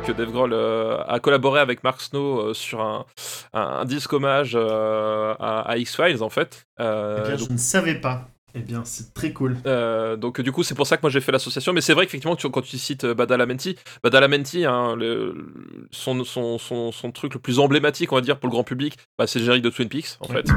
Vu 0.00 0.06
que 0.06 0.12
Dave 0.16 0.30
Grohl 0.30 0.52
euh, 0.52 0.98
a 1.06 1.20
collaboré 1.20 1.60
avec 1.60 1.84
Mark 1.84 2.00
Snow 2.00 2.40
euh, 2.40 2.54
sur 2.54 2.80
un, 2.80 3.04
un, 3.52 3.60
un 3.60 3.84
disque 3.84 4.12
hommage 4.12 4.52
euh, 4.54 5.34
à, 5.38 5.60
à 5.60 5.76
X-Files, 5.78 6.22
en 6.22 6.28
fait. 6.30 6.66
Eh 6.78 6.82
bien, 6.82 7.36
donc- 7.36 7.48
je 7.48 7.52
ne 7.52 7.58
savais 7.58 7.94
pas. 7.96 8.28
Eh 8.54 8.60
bien, 8.60 8.82
c'est 8.84 9.14
très 9.14 9.32
cool. 9.32 9.56
Euh, 9.66 10.16
donc 10.16 10.40
du 10.40 10.50
coup 10.50 10.64
c'est 10.64 10.74
pour 10.74 10.84
ça 10.84 10.96
que 10.96 11.02
moi 11.02 11.10
j'ai 11.10 11.20
fait 11.20 11.30
l'association 11.30 11.72
mais 11.72 11.80
c'est 11.80 11.94
vrai 11.94 12.06
qu'effectivement 12.06 12.34
quand 12.34 12.62
tu 12.62 12.78
cites 12.78 13.06
Badalamenti 13.06 13.76
Badalamenti 14.02 14.64
hein, 14.66 14.96
le- 14.96 15.86
son, 15.92 16.24
son, 16.24 16.58
son, 16.58 16.90
son 16.90 17.12
truc 17.12 17.34
le 17.34 17.38
plus 17.38 17.60
emblématique 17.60 18.10
on 18.10 18.16
va 18.16 18.22
dire 18.22 18.40
pour 18.40 18.48
le 18.48 18.50
grand 18.50 18.64
public 18.64 18.96
bah, 19.16 19.28
c'est 19.28 19.38
le 19.38 19.44
générique 19.44 19.62
de 19.62 19.70
Twin 19.70 19.88
Peaks 19.88 20.16
en 20.18 20.34
Ouais. 20.34 20.42
fait 20.42 20.50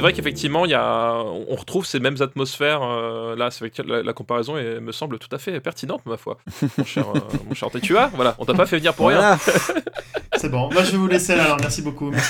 c'est 0.00 0.02
vrai 0.02 0.14
qu'effectivement, 0.14 0.64
il 0.64 0.70
y 0.70 0.74
a, 0.74 1.12
on 1.22 1.54
retrouve 1.56 1.84
ces 1.84 2.00
mêmes 2.00 2.16
atmosphères. 2.20 2.80
euh, 2.82 3.36
là, 3.36 3.50
c'est 3.50 3.60
vrai 3.60 3.68
que 3.70 3.82
la, 3.82 4.02
la 4.02 4.12
comparaison 4.14 4.56
est- 4.56 4.80
me 4.80 4.92
semble 4.92 5.18
tout 5.18 5.28
à 5.30 5.36
fait 5.38 5.60
pertinente, 5.60 6.00
ma 6.06 6.16
foi. 6.16 6.38
Mon 6.78 6.84
cher, 6.86 7.04
euh, 7.14 7.18
mon 7.46 7.54
cher 7.54 7.68
tu 7.82 7.98
as, 7.98 8.06
voilà, 8.14 8.34
on 8.38 8.46
t'a 8.46 8.54
pas 8.54 8.64
fait 8.64 8.78
venir 8.78 8.94
pour 8.94 9.08
rien. 9.08 9.38
C'est 10.36 10.48
bon. 10.48 10.70
Moi, 10.72 10.84
je 10.84 10.92
vais 10.92 10.96
vous 10.96 11.06
laisser 11.06 11.36
là, 11.36 11.44
alors. 11.44 11.58
Merci 11.60 11.82
beaucoup. 11.82 12.10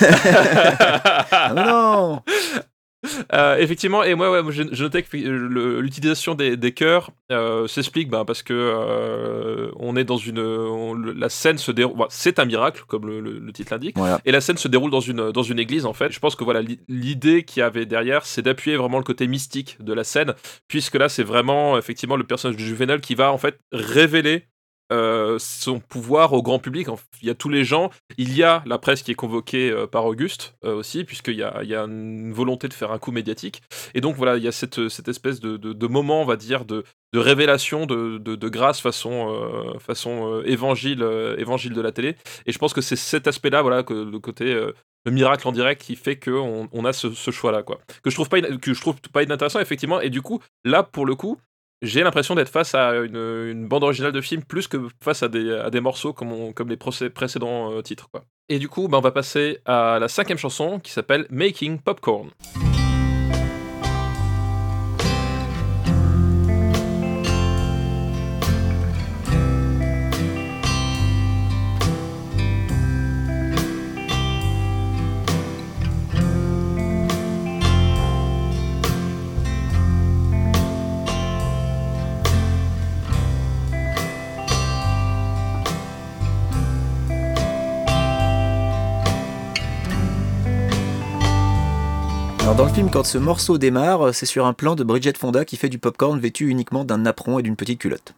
Ah 1.33 1.53
non 1.55 2.21
Euh, 3.33 3.57
effectivement, 3.57 4.03
et 4.03 4.15
moi, 4.15 4.41
ouais, 4.41 4.51
j'ai 4.51 4.65
noté 4.65 5.03
que 5.03 5.17
euh, 5.17 5.79
l'utilisation 5.81 6.35
des, 6.35 6.57
des 6.57 6.71
chœurs 6.73 7.11
euh, 7.31 7.67
s'explique 7.67 8.09
bah, 8.09 8.23
parce 8.25 8.43
que 8.43 8.53
euh, 8.53 9.71
on 9.77 9.95
est 9.95 10.03
dans 10.03 10.17
une, 10.17 10.39
on- 10.39 10.93
la 10.95 11.29
scène 11.29 11.57
se 11.57 11.71
déroule, 11.71 11.97
bah, 11.97 12.07
c'est 12.09 12.39
un 12.39 12.45
miracle 12.45 12.83
comme 12.87 13.05
le, 13.07 13.19
le- 13.19 13.39
le 13.39 13.53
titre 13.53 13.73
l'indique. 13.73 13.97
Voilà. 13.97 14.19
Et 14.25 14.31
la 14.31 14.41
scène 14.41 14.57
se 14.57 14.67
déroule 14.67 14.91
dans 14.91 14.99
une, 14.99 15.31
dans 15.31 15.43
une 15.43 15.59
église, 15.59 15.85
en 15.85 15.93
fait. 15.93 16.11
Je 16.11 16.19
pense 16.19 16.35
que 16.35 16.43
voilà, 16.43 16.61
l'i- 16.61 16.79
l'idée 16.87 17.43
qu'il 17.43 17.61
y 17.61 17.63
avait 17.63 17.85
derrière, 17.85 18.25
c'est 18.25 18.41
d'appuyer 18.41 18.77
vraiment 18.77 18.97
le 18.97 19.03
côté 19.03 19.27
mystique 19.27 19.77
de 19.79 19.93
la 19.93 20.03
scène, 20.03 20.33
puisque 20.67 20.95
là, 20.95 21.09
c'est 21.09 21.23
vraiment, 21.23 21.77
effectivement, 21.77 22.15
le 22.15 22.23
personnage 22.23 22.57
de 22.57 22.61
Juvenal 22.63 23.01
qui 23.01 23.15
va, 23.15 23.31
en 23.31 23.37
fait, 23.37 23.59
révéler 23.71 24.45
euh, 24.91 25.37
son 25.39 25.79
pouvoir 25.79 26.33
au 26.33 26.41
grand 26.41 26.59
public. 26.59 26.87
Il 27.21 27.27
y 27.27 27.31
a 27.31 27.35
tous 27.35 27.49
les 27.49 27.63
gens. 27.63 27.91
Il 28.17 28.35
y 28.35 28.43
a 28.43 28.61
la 28.65 28.77
presse 28.77 29.03
qui 29.03 29.11
est 29.11 29.15
convoquée 29.15 29.69
euh, 29.69 29.87
par 29.87 30.05
Auguste 30.05 30.55
euh, 30.65 30.75
aussi, 30.75 31.05
puisqu'il 31.05 31.35
y 31.35 31.43
a, 31.43 31.61
il 31.63 31.69
y 31.69 31.75
a 31.75 31.83
une 31.83 32.33
volonté 32.33 32.67
de 32.67 32.73
faire 32.73 32.91
un 32.91 32.99
coup 32.99 33.11
médiatique. 33.11 33.61
Et 33.93 34.01
donc, 34.01 34.15
voilà, 34.15 34.37
il 34.37 34.43
y 34.43 34.47
a 34.47 34.51
cette, 34.51 34.77
espèce 35.07 35.39
de, 35.39 35.87
moment, 35.87 36.21
on 36.21 36.25
va 36.25 36.35
dire, 36.35 36.65
de, 36.65 36.83
révélation, 37.13 37.85
de, 37.85 38.49
grâce 38.49 38.81
façon, 38.81 40.41
évangile, 40.45 41.03
évangile 41.37 41.73
de 41.73 41.81
la 41.81 41.91
télé. 41.91 42.15
Et 42.45 42.51
je 42.51 42.57
pense 42.57 42.73
que 42.73 42.81
c'est 42.81 42.95
cet 42.95 43.27
aspect-là, 43.27 43.61
voilà, 43.61 43.83
que 43.83 43.93
le 43.93 44.19
côté 44.19 44.53
le 45.05 45.11
miracle 45.11 45.47
en 45.47 45.51
direct 45.51 45.81
qui 45.81 45.95
fait 45.95 46.17
qu'on 46.17 46.69
on 46.71 46.85
a 46.85 46.93
ce, 46.93 47.11
ce 47.11 47.31
choix-là, 47.31 47.63
quoi. 47.63 47.79
Que 48.03 48.09
je 48.09 48.15
trouve 48.15 48.29
pas, 48.29 48.41
que 48.41 48.73
je 48.73 48.81
trouve 48.81 48.95
pas 49.13 49.23
inintéressant, 49.23 49.59
effectivement. 49.59 49.99
Et 50.01 50.09
du 50.09 50.21
coup, 50.21 50.41
là, 50.63 50.83
pour 50.83 51.05
le 51.05 51.15
coup, 51.15 51.39
j'ai 51.81 52.03
l'impression 52.03 52.35
d'être 52.35 52.49
face 52.49 52.75
à 52.75 52.95
une, 52.95 53.67
bande 53.67 53.83
originale 53.83 54.11
de 54.11 54.21
film 54.21 54.43
plus 54.43 54.67
que 54.67 54.77
face 55.03 55.23
à 55.23 55.27
des, 55.27 55.81
morceaux 55.81 56.13
comme, 56.13 56.53
les 56.67 56.77
précédents 57.09 57.71
euh, 57.71 57.81
titres. 57.81 58.09
Et 58.49 58.59
du 58.59 58.69
coup, 58.69 58.87
bah, 58.87 58.97
on 58.97 59.01
va 59.01 59.11
passer 59.11 59.59
à 59.65 59.97
la 59.99 60.07
cinquième 60.07 60.37
chanson 60.37 60.79
qui 60.79 60.91
s'appelle 60.91 61.25
Making 61.29 61.79
Popcorn. 61.79 62.29
Quand 92.91 93.03
ce 93.05 93.17
morceau 93.17 93.57
démarre, 93.57 94.13
c'est 94.13 94.25
sur 94.25 94.45
un 94.45 94.53
plan 94.53 94.75
de 94.75 94.83
Bridget 94.83 95.13
Fonda 95.17 95.45
qui 95.45 95.55
fait 95.57 95.69
du 95.69 95.79
popcorn 95.79 96.19
vêtu 96.19 96.49
uniquement 96.49 96.83
d'un 96.83 96.97
napperon 96.99 97.39
et 97.39 97.43
d'une 97.43 97.55
petite 97.55 97.79
culotte. 97.79 98.13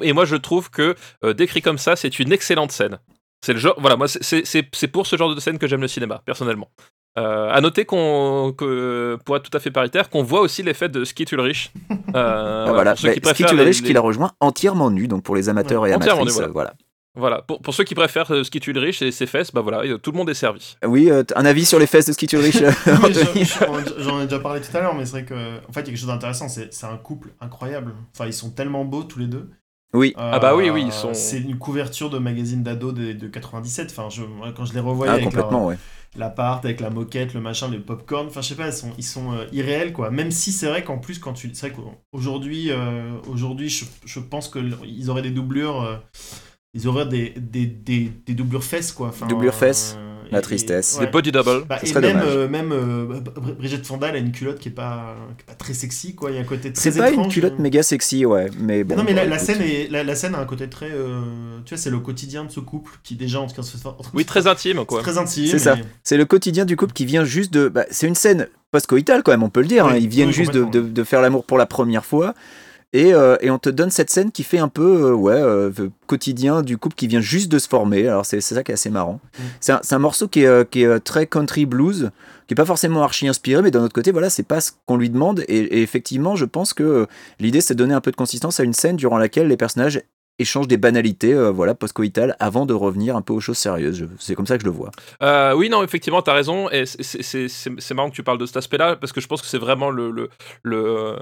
Et 0.00 0.12
moi, 0.12 0.24
je 0.24 0.34
trouve 0.34 0.70
que 0.70 0.96
euh, 1.24 1.34
décrit 1.34 1.62
comme 1.62 1.78
ça, 1.78 1.94
c'est 1.94 2.18
une 2.18 2.32
excellente 2.32 2.72
scène. 2.72 2.98
C'est 3.44 3.52
le 3.52 3.60
genre, 3.60 3.76
voilà, 3.78 3.96
moi, 3.96 4.08
c'est- 4.08 4.86
pour 4.88 5.06
ce 5.06 5.16
genre 5.16 5.32
de 5.32 5.40
scène 5.40 5.58
que 5.58 5.68
j'aime 5.68 5.80
le 5.80 5.86
cinéma, 5.88 6.20
personnellement. 6.24 6.68
Euh, 7.16 7.48
à 7.50 7.60
noter 7.60 7.84
qu'on, 7.84 8.52
que, 8.56 9.16
pour 9.24 9.36
être 9.36 9.48
tout 9.48 9.56
à 9.56 9.60
fait 9.60 9.70
paritaire, 9.70 10.10
qu'on 10.10 10.22
voit 10.24 10.40
aussi 10.40 10.62
l'effet 10.64 10.88
de 10.88 11.04
Skeet 11.04 11.30
Ulrich. 11.32 11.72
Euh, 12.14 12.64
Ah, 12.68 12.72
voilà, 12.72 12.94
Bah, 12.94 13.12
qui 13.14 13.20
Ulrich 13.54 13.80
les- 13.82 13.86
qui 13.88 13.92
l'a 13.92 14.00
rejoint 14.00 14.32
entièrement 14.40 14.90
nu, 14.90 15.06
donc 15.06 15.22
pour 15.22 15.36
les 15.36 15.48
amateurs 15.48 15.86
et 15.86 15.90
nu, 15.90 15.94
amatrices, 15.94 16.34
voilà. 16.34 16.52
voilà. 16.52 16.74
Voilà, 17.14 17.42
pour, 17.42 17.60
pour 17.60 17.74
ceux 17.74 17.84
qui 17.84 17.94
préfèrent 17.94 18.30
euh, 18.30 18.42
Ulrich 18.66 19.02
et 19.02 19.10
ses 19.10 19.26
fesses, 19.26 19.50
bah 19.52 19.60
voilà, 19.60 19.80
euh, 19.82 19.98
tout 19.98 20.12
le 20.12 20.18
monde 20.18 20.30
est 20.30 20.34
servi. 20.34 20.76
Oui, 20.84 21.10
euh, 21.10 21.24
un 21.34 21.44
avis 21.44 21.64
sur 21.64 21.78
les 21.78 21.86
fesses 21.86 22.06
de 22.06 22.12
Skeet 22.12 22.32
Ulrich 22.34 22.62
euh, 22.62 22.70
J'en 23.98 24.20
ai 24.20 24.24
déjà 24.24 24.38
parlé 24.38 24.60
tout 24.60 24.76
à 24.76 24.80
l'heure, 24.80 24.94
mais 24.94 25.04
c'est 25.04 25.12
vrai 25.12 25.24
que 25.24 25.34
en 25.68 25.72
fait, 25.72 25.80
il 25.80 25.86
y 25.86 25.88
a 25.88 25.90
quelque 25.90 25.96
chose 25.98 26.06
d'intéressant. 26.08 26.48
C'est 26.48 26.72
c'est 26.72 26.86
un 26.86 26.96
couple 26.96 27.30
incroyable. 27.40 27.94
Enfin, 28.14 28.26
ils 28.26 28.32
sont 28.32 28.50
tellement 28.50 28.84
beaux 28.84 29.02
tous 29.02 29.18
les 29.18 29.26
deux. 29.26 29.50
Oui, 29.94 30.12
Ah 30.18 30.38
bah 30.38 30.54
oui, 30.54 30.68
oui, 30.68 30.84
ils 30.86 30.92
sont- 30.92 31.14
C'est 31.14 31.38
une 31.40 31.58
couverture 31.58 32.10
de 32.10 32.18
magazine 32.18 32.62
d'ado 32.62 32.92
de, 32.92 33.12
de 33.12 33.26
97. 33.26 33.88
Enfin, 33.90 34.08
je, 34.10 34.22
quand 34.54 34.66
je 34.66 34.74
les 34.74 34.80
revoyais 34.80 35.10
ah, 35.10 35.14
avec 35.14 35.32
leur- 35.32 35.44
complètement, 35.46 35.66
ouais. 35.66 35.78
l'appart, 36.14 36.62
avec 36.64 36.80
la 36.80 36.90
moquette, 36.90 37.32
le 37.32 37.40
machin, 37.40 37.68
le 37.68 37.80
popcorn. 37.80 38.26
Enfin, 38.26 38.42
je 38.42 38.48
sais 38.48 38.54
pas, 38.54 38.66
ils 38.66 38.72
sont, 38.74 38.92
ils 38.98 39.02
sont 39.04 39.32
euh, 39.32 39.46
irréels 39.50 39.94
quoi. 39.94 40.10
Même 40.10 40.30
si 40.30 40.52
c'est 40.52 40.66
vrai 40.66 40.84
qu'en 40.84 40.98
plus, 40.98 41.18
quand 41.18 41.32
tu, 41.32 41.50
c'est 41.54 41.70
vrai 41.70 41.76
qu'aujourd'hui, 42.12 42.70
euh, 42.70 43.12
aujourd'hui, 43.28 43.70
je, 43.70 43.86
je 44.04 44.20
pense 44.20 44.48
que 44.48 44.58
ils 44.84 45.08
auraient 45.08 45.22
des 45.22 45.30
doublures. 45.30 46.00
Ils 46.74 46.86
auraient 46.88 47.06
des, 47.06 47.34
des, 47.36 47.66
des, 47.66 48.12
des 48.26 48.34
doublures 48.34 48.64
fesses 48.64 48.92
quoi. 48.92 49.08
Enfin, 49.08 49.26
Doublures 49.26 49.54
fesses, 49.54 49.96
euh, 49.98 50.28
la 50.30 50.38
et- 50.38 50.42
tristesse. 50.42 50.96
ouais. 50.98 51.06
Des 51.06 51.10
body 51.12 51.32
double. 51.32 51.64
Bah, 51.66 51.78
Ce 51.80 51.86
et 51.86 51.88
serait 51.88 52.00
même, 52.02 52.18
dommage. 52.20 52.28
euh, 52.36 52.48
même 52.48 52.72
euh, 52.72 53.20
Br- 53.20 53.54
Brigitte 53.56 53.86
Fonda, 53.86 54.08
elle 54.08 54.16
a 54.16 54.18
une 54.18 54.32
culotte 54.32 54.58
qui 54.58 54.68
est 54.68 54.72
pas, 54.72 55.16
qui 55.38 55.42
est 55.42 55.46
pas 55.46 55.54
très 55.54 55.72
sexy, 55.72 56.14
quoi. 56.14 56.30
Il 56.30 56.34
y 56.34 56.38
a 56.38 56.42
un 56.42 56.44
côté 56.44 56.70
très 56.72 56.90
C'est 56.90 56.98
pas 56.98 57.08
étrange. 57.10 57.26
une 57.26 57.32
culotte 57.32 57.58
méga 57.58 57.82
sexy, 57.82 58.26
ouais, 58.26 58.50
mais 58.60 58.84
bon. 58.84 58.96
non, 58.96 59.04
mais 59.04 59.14
la, 59.14 59.24
bah, 59.24 59.30
la 59.30 59.38
scène 59.38 59.62
est, 59.62 59.88
la, 59.90 60.04
la 60.04 60.14
scène 60.14 60.34
a 60.34 60.40
un 60.40 60.44
côté 60.44 60.68
très. 60.68 60.90
euh, 60.90 61.20
tu 61.64 61.74
vois, 61.74 61.78
c'est 61.82 61.90
le 61.90 62.00
quotidien 62.00 62.44
de 62.44 62.50
ce 62.50 62.60
couple 62.60 62.92
qui, 63.02 63.16
déjà, 63.16 63.40
en 63.40 63.46
tout 63.46 63.54
cas, 63.56 63.62
se 63.62 63.76
fait. 63.78 63.88
Oui, 64.12 64.26
très 64.26 64.46
intime, 64.46 64.84
quoi. 64.84 65.00
Très 65.00 65.16
intime. 65.16 65.46
C'est 65.46 65.58
ça. 65.58 65.76
et- 65.76 65.82
C'est 66.02 66.18
le 66.18 66.26
quotidien 66.26 66.66
du 66.66 66.76
couple 66.76 66.92
qui 66.92 67.06
vient 67.06 67.24
juste 67.24 67.52
de. 67.52 67.68
bah, 67.68 67.86
c'est 67.90 68.06
une 68.06 68.14
scène 68.14 68.48
post-coïtale 68.70 69.22
quand 69.22 69.32
même, 69.32 69.42
on 69.42 69.48
peut 69.48 69.62
le 69.62 69.66
dire. 69.68 69.86
Oui, 69.86 69.92
hein. 69.94 69.96
Ils 69.98 70.08
viennent 70.08 70.28
oui, 70.28 70.34
juste 70.34 70.52
de- 70.52 70.64
de 70.82 71.04
faire 71.04 71.22
l'amour 71.22 71.44
pour 71.46 71.56
la 71.56 71.64
première 71.64 72.04
fois. 72.04 72.34
Et, 72.94 73.12
euh, 73.12 73.36
et 73.42 73.50
on 73.50 73.58
te 73.58 73.68
donne 73.68 73.90
cette 73.90 74.08
scène 74.08 74.32
qui 74.32 74.42
fait 74.42 74.58
un 74.58 74.68
peu 74.68 75.10
euh, 75.10 75.12
ouais, 75.12 75.34
euh, 75.34 75.70
le 75.76 75.90
quotidien 76.06 76.62
du 76.62 76.78
couple 76.78 76.94
qui 76.94 77.06
vient 77.06 77.20
juste 77.20 77.52
de 77.52 77.58
se 77.58 77.68
former. 77.68 78.08
Alors 78.08 78.24
c'est 78.24 78.40
ça 78.40 78.62
qui 78.62 78.72
est 78.72 78.74
assez 78.74 78.88
marrant. 78.88 79.20
Mm. 79.38 79.42
C'est 79.60 79.92
un, 79.94 79.98
morceau 79.98 80.26
qui 80.26 80.42
est, 80.42 80.46
euh, 80.46 80.64
qui 80.64 80.84
est 80.84 81.00
très 81.00 81.26
country 81.26 81.66
blues, 81.66 82.10
qui 82.46 82.54
est 82.54 82.56
pas 82.56 82.64
forcément 82.64 83.02
archi 83.02 83.28
inspiré, 83.28 83.60
mais 83.60 83.70
d'un 83.70 83.82
autre 83.82 83.92
côté, 83.92 84.10
voilà, 84.10 84.30
c'est 84.30 84.42
pas 84.42 84.62
ce 84.62 84.72
qu'on 84.86 84.96
lui 84.96 85.10
demande. 85.10 85.44
Et, 85.48 85.58
et 85.58 85.82
effectivement, 85.82 86.34
je 86.34 86.46
pense 86.46 86.72
que 86.72 87.06
l'idée 87.40 87.60
c'est 87.60 87.74
de 87.74 87.78
donner 87.78 87.94
un 87.94 88.00
peu 88.00 88.10
de 88.10 88.16
consistance 88.16 88.58
à 88.58 88.64
une 88.64 88.72
scène 88.72 88.96
durant 88.96 89.18
laquelle 89.18 89.48
les 89.48 89.58
personnages 89.58 90.00
échangent 90.38 90.68
des 90.68 90.76
banalités, 90.76 91.34
euh, 91.34 91.50
voilà, 91.50 91.74
post-coïtales, 91.74 92.36
avant 92.38 92.66
de 92.66 92.74
revenir 92.74 93.16
un 93.16 93.22
peu 93.22 93.32
aux 93.32 93.40
choses 93.40 93.58
sérieuses. 93.58 94.06
C'est 94.18 94.34
comme 94.34 94.46
ça 94.46 94.56
que 94.56 94.62
je 94.62 94.68
le 94.68 94.74
vois. 94.74 94.90
Euh, 95.22 95.52
oui, 95.54 95.68
non, 95.68 95.82
effectivement, 95.82 96.22
t'as 96.22 96.34
raison. 96.34 96.70
Et 96.70 96.86
c'est- 96.86 97.94
marrant 97.94 98.10
que 98.10 98.14
tu 98.14 98.22
parles 98.22 98.38
de 98.38 98.46
cet 98.46 98.56
aspect-là, 98.56 98.96
parce 98.96 99.12
que 99.12 99.20
je 99.20 99.26
pense 99.26 99.40
que 99.42 99.48
c'est 99.48 99.58
vraiment 99.58 99.90
le, 99.90 100.10
le, 100.10 100.28
euh, 100.66 101.16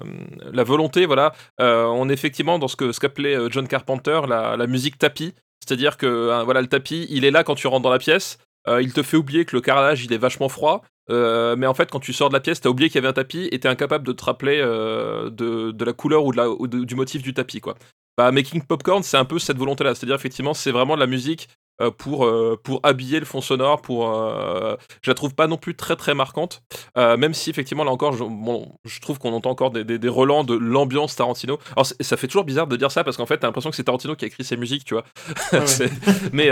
la 0.52 0.64
volonté. 0.64 1.06
Voilà, 1.06 1.32
on 1.58 2.08
est 2.08 2.12
effectivement 2.12 2.58
dans 2.58 2.68
ce 2.68 2.76
que 2.76 2.92
ce 2.92 3.00
qu'appelait 3.00 3.36
euh, 3.36 3.48
John 3.50 3.66
Carpenter 3.66 4.20
la, 4.28 4.56
la 4.56 4.66
musique 4.66 4.98
tapis. 4.98 5.34
C'est-à-dire 5.66 5.96
que 5.96 6.42
voilà, 6.44 6.60
le 6.60 6.68
tapis, 6.68 7.06
il 7.10 7.24
est 7.24 7.30
là 7.30 7.42
quand 7.42 7.54
tu 7.54 7.66
rentres 7.66 7.82
dans 7.82 7.90
la 7.90 7.98
pièce. 7.98 8.38
Il 8.80 8.92
te 8.92 9.02
fait 9.02 9.16
oublier 9.16 9.44
que 9.44 9.54
le 9.56 9.60
carrelage, 9.62 10.04
il 10.04 10.12
est 10.12 10.18
vachement 10.18 10.48
froid. 10.48 10.82
Mais 11.08 11.66
en 11.66 11.74
fait, 11.74 11.90
quand 11.90 12.00
tu 12.00 12.12
sors 12.12 12.28
de 12.28 12.34
la 12.34 12.40
pièce, 12.40 12.60
t'as 12.60 12.68
oublié 12.68 12.88
qu'il 12.88 12.96
y 12.96 12.98
avait 12.98 13.08
un 13.08 13.12
tapis 13.12 13.48
et 13.50 13.58
t'es 13.58 13.68
incapable 13.68 14.06
de 14.06 14.12
te 14.12 14.24
rappeler 14.24 14.58
de, 14.60 15.70
de 15.70 15.84
la 15.84 15.92
couleur 15.92 16.24
ou, 16.24 16.32
de 16.32 16.36
la, 16.36 16.50
ou 16.50 16.66
du 16.68 16.94
motif 16.94 17.22
du 17.22 17.32
tapis, 17.34 17.60
quoi. 17.60 17.76
Bah, 18.16 18.32
Making 18.32 18.62
Popcorn, 18.62 19.02
c'est 19.02 19.16
un 19.18 19.24
peu 19.24 19.38
cette 19.38 19.58
volonté-là. 19.58 19.94
C'est-à-dire, 19.94 20.16
effectivement, 20.16 20.54
c'est 20.54 20.70
vraiment 20.72 20.94
de 20.94 21.00
la 21.00 21.06
musique 21.06 21.48
euh, 21.82 21.90
pour, 21.90 22.24
euh, 22.24 22.58
pour 22.64 22.80
habiller 22.82 23.20
le 23.20 23.26
fond 23.26 23.42
sonore. 23.42 23.82
Pour, 23.82 24.08
euh, 24.16 24.74
je 25.02 25.10
la 25.10 25.14
trouve 25.14 25.34
pas 25.34 25.46
non 25.46 25.58
plus 25.58 25.74
très 25.74 25.96
très 25.96 26.14
marquante. 26.14 26.62
Euh, 26.96 27.18
même 27.18 27.34
si, 27.34 27.50
effectivement, 27.50 27.84
là 27.84 27.90
encore, 27.90 28.14
je, 28.14 28.24
bon, 28.24 28.72
je 28.86 29.00
trouve 29.00 29.18
qu'on 29.18 29.34
entend 29.34 29.50
encore 29.50 29.70
des, 29.70 29.84
des, 29.84 29.98
des 29.98 30.08
relents 30.08 30.44
de 30.44 30.54
l'ambiance 30.54 31.14
Tarantino. 31.14 31.58
Alors, 31.72 31.84
ça 31.84 32.16
fait 32.16 32.26
toujours 32.26 32.44
bizarre 32.44 32.66
de 32.66 32.76
dire 32.76 32.90
ça 32.90 33.04
parce 33.04 33.18
qu'en 33.18 33.26
fait, 33.26 33.36
t'as 33.36 33.48
l'impression 33.48 33.68
que 33.68 33.76
c'est 33.76 33.84
Tarantino 33.84 34.16
qui 34.16 34.24
a 34.24 34.28
écrit 34.28 34.44
ses 34.44 34.56
musiques, 34.56 34.84
tu 34.86 34.94
vois. 34.94 35.04
Ouais. 35.52 35.60
Mais 36.32 36.48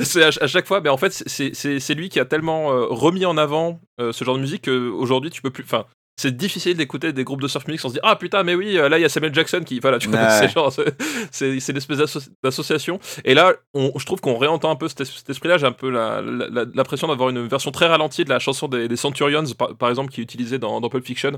c'est 0.00 0.24
à, 0.24 0.30
à 0.42 0.46
chaque 0.48 0.66
fois, 0.66 0.80
mais 0.80 0.88
en 0.88 0.96
fait, 0.96 1.12
c'est- 1.12 1.94
lui 1.94 2.08
qui 2.08 2.18
a 2.18 2.24
tellement 2.24 2.66
remis 2.88 3.24
en 3.24 3.36
avant 3.36 3.80
ce 4.00 4.24
genre 4.24 4.34
de 4.34 4.40
musique 4.40 4.64
qu'aujourd'hui, 4.64 5.30
tu 5.30 5.42
peux 5.42 5.50
plus. 5.50 5.62
Enfin, 5.62 5.84
c'est 6.20 6.36
difficile 6.36 6.76
d'écouter 6.76 7.12
des 7.12 7.22
groupes 7.22 7.40
de 7.40 7.46
surf 7.46 7.66
music 7.68 7.80
sans 7.80 7.88
se 7.90 7.94
dire 7.94 8.02
ah 8.04 8.16
putain 8.16 8.42
mais 8.42 8.54
oui 8.56 8.76
euh, 8.76 8.88
là 8.88 8.98
il 8.98 9.02
y 9.02 9.04
a 9.04 9.08
Samuel 9.08 9.32
Jackson 9.32 9.62
qui 9.64 9.78
voilà 9.78 9.98
tu 9.98 10.08
vois 10.08 10.28
c'est 10.30 10.48
genre 10.52 10.72
c'est- 10.72 10.94
c'est 11.30 11.60
c'est 11.60 11.72
une 11.72 11.78
espèce 11.78 11.98
d'asso- 11.98 12.28
d'association. 12.42 12.98
Et 13.24 13.34
là 13.34 13.52
on, 13.72 13.92
je 13.96 14.04
trouve 14.04 14.20
qu'on 14.20 14.36
réentend 14.36 14.70
un 14.70 14.76
peu 14.76 14.88
cet, 14.88 15.02
es- 15.02 15.04
cet 15.04 15.30
esprit 15.30 15.48
là 15.48 15.58
j'ai 15.58 15.66
un 15.66 15.72
peu 15.72 15.90
l'impression 16.74 17.06
d'avoir 17.06 17.28
une 17.30 17.46
version 17.46 17.70
très 17.70 17.86
ralentie 17.86 18.24
de 18.24 18.30
la 18.30 18.40
chanson 18.40 18.66
des, 18.68 18.88
des 18.88 18.96
Centurions 18.96 19.44
par, 19.56 19.76
par 19.76 19.88
exemple 19.90 20.10
qui 20.12 20.20
est 20.20 20.24
utilisée 20.24 20.58
dans, 20.58 20.80
dans 20.80 20.88
Pulp 20.88 21.06
Fiction 21.06 21.32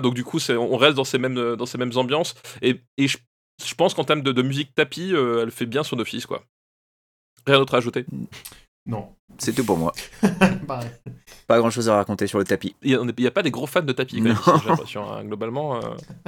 donc 0.00 0.14
du 0.14 0.24
coup, 0.24 0.38
on 0.50 0.76
reste 0.76 0.96
dans 0.96 1.04
ces 1.04 1.18
mêmes, 1.18 1.56
dans 1.56 1.66
ces 1.66 1.78
mêmes 1.78 1.96
ambiances. 1.96 2.34
Et, 2.62 2.80
je 2.98 3.74
pense 3.74 3.94
qu'en 3.94 4.04
termes 4.04 4.20
de, 4.20 4.32
de 4.32 4.42
musique 4.42 4.74
tapis, 4.74 5.14
euh, 5.14 5.42
elle 5.42 5.50
fait 5.50 5.64
bien 5.64 5.82
son 5.82 5.98
office, 5.98 6.26
quoi. 6.26 6.44
Rien 7.46 7.58
d'autre 7.58 7.74
à 7.74 7.78
ajouter. 7.78 8.04
Non. 8.86 9.08
C'est 9.38 9.52
tout 9.54 9.64
pour 9.64 9.76
moi. 9.76 9.92
Pareil. 10.66 10.88
Pas 11.46 11.58
grand 11.58 11.70
chose 11.70 11.88
à 11.88 11.96
raconter 11.96 12.26
sur 12.26 12.38
le 12.38 12.44
tapis. 12.44 12.74
Il 12.82 12.98
n'y 13.18 13.26
a, 13.26 13.30
pas 13.30 13.42
des 13.42 13.50
gros 13.50 13.66
fans 13.66 13.82
de 13.82 13.92
tapis, 13.92 14.16
quand 14.18 14.22
même, 14.28 14.36
j'ai 14.62 14.68
l'impression, 14.70 15.12
hein, 15.12 15.24
globalement. 15.24 15.76
euh. 15.76 15.80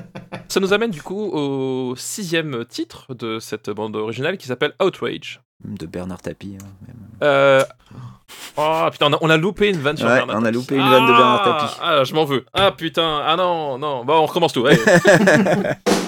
Ça 0.48 0.60
nous 0.60 0.72
amène 0.72 0.90
du 0.90 1.02
coup 1.02 1.30
au 1.32 1.94
sixième 1.96 2.64
titre 2.66 3.14
de 3.14 3.38
cette 3.38 3.70
bande 3.70 3.96
originale 3.96 4.36
qui 4.36 4.46
s'appelle 4.46 4.74
Outrage. 4.82 5.40
De 5.64 5.86
Bernard 5.86 6.20
Tapie. 6.22 6.56
hein, 6.60 6.66
même. 6.86 6.96
Euh... 7.22 7.64
Oh 8.56 8.86
putain, 8.92 9.06
on 9.06 9.12
a, 9.14 9.18
on 9.22 9.30
a 9.30 9.36
loupé 9.36 9.68
une 9.70 9.78
vanne 9.78 9.96
sur 9.96 10.06
Ouais, 10.06 10.16
Bernard 10.16 10.36
on 10.36 10.40
a 10.40 10.44
Tapie. 10.44 10.54
loupé 10.56 10.74
une 10.76 10.88
vanne 10.88 11.06
de 11.06 11.12
Bernard 11.12 11.42
Ah, 11.44 11.58
Tapie. 11.60 11.74
Ah, 11.82 12.04
je 12.04 12.14
m'en 12.14 12.24
veux. 12.24 12.44
Ah 12.52 12.72
putain, 12.72 13.22
ah 13.24 13.36
non, 13.36 13.78
non. 13.78 14.04
Bon, 14.04 14.14
on 14.14 14.26
recommence 14.26 14.52
tout. 14.52 14.66
allez. 14.66 14.78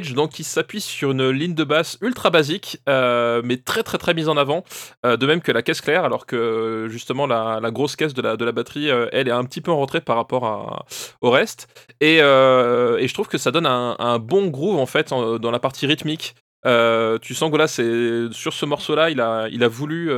Donc 0.00 0.30
qui 0.30 0.42
s'appuie 0.42 0.80
sur 0.80 1.12
une 1.12 1.30
ligne 1.30 1.54
de 1.54 1.62
basse 1.62 1.98
ultra 2.00 2.30
basique, 2.30 2.78
euh, 2.88 3.42
mais 3.44 3.58
très 3.58 3.84
très 3.84 3.96
très 3.96 4.12
mise 4.12 4.28
en 4.28 4.36
avant, 4.36 4.64
euh, 5.06 5.16
de 5.16 5.24
même 5.24 5.40
que 5.40 5.52
la 5.52 5.62
caisse 5.62 5.80
claire, 5.80 6.04
alors 6.04 6.26
que 6.26 6.88
justement 6.90 7.28
la, 7.28 7.60
grosse 7.70 7.94
caisse 7.94 8.12
de 8.12 8.20
la, 8.20 8.36
de 8.36 8.44
la 8.44 8.50
batterie, 8.50 8.90
euh, 8.90 9.06
elle 9.12 9.28
est 9.28 9.32
un 9.32 9.44
petit 9.44 9.60
peu 9.60 9.70
en 9.70 9.78
retrait 9.78 10.00
par 10.00 10.16
rapport 10.16 10.84
au 11.20 11.30
reste. 11.30 11.68
Et, 12.00 12.16
et 12.16 12.18
je 13.08 13.14
trouve 13.14 13.28
que 13.28 13.38
ça 13.38 13.52
donne 13.52 13.66
un, 13.66 14.18
bon 14.18 14.48
groove 14.48 14.80
en 14.80 14.86
fait 14.86 15.10
dans 15.10 15.50
la 15.50 15.60
partie 15.60 15.86
rythmique. 15.86 16.34
Tu 16.64 17.34
sens 17.34 17.52
que 17.52 17.56
là, 17.56 17.68
c'est 17.68 18.32
sur 18.32 18.52
ce 18.52 18.66
morceau-là, 18.66 19.10
il 19.10 19.20
a, 19.20 19.48
il 19.48 19.62
a 19.62 19.68
voulu, 19.68 20.10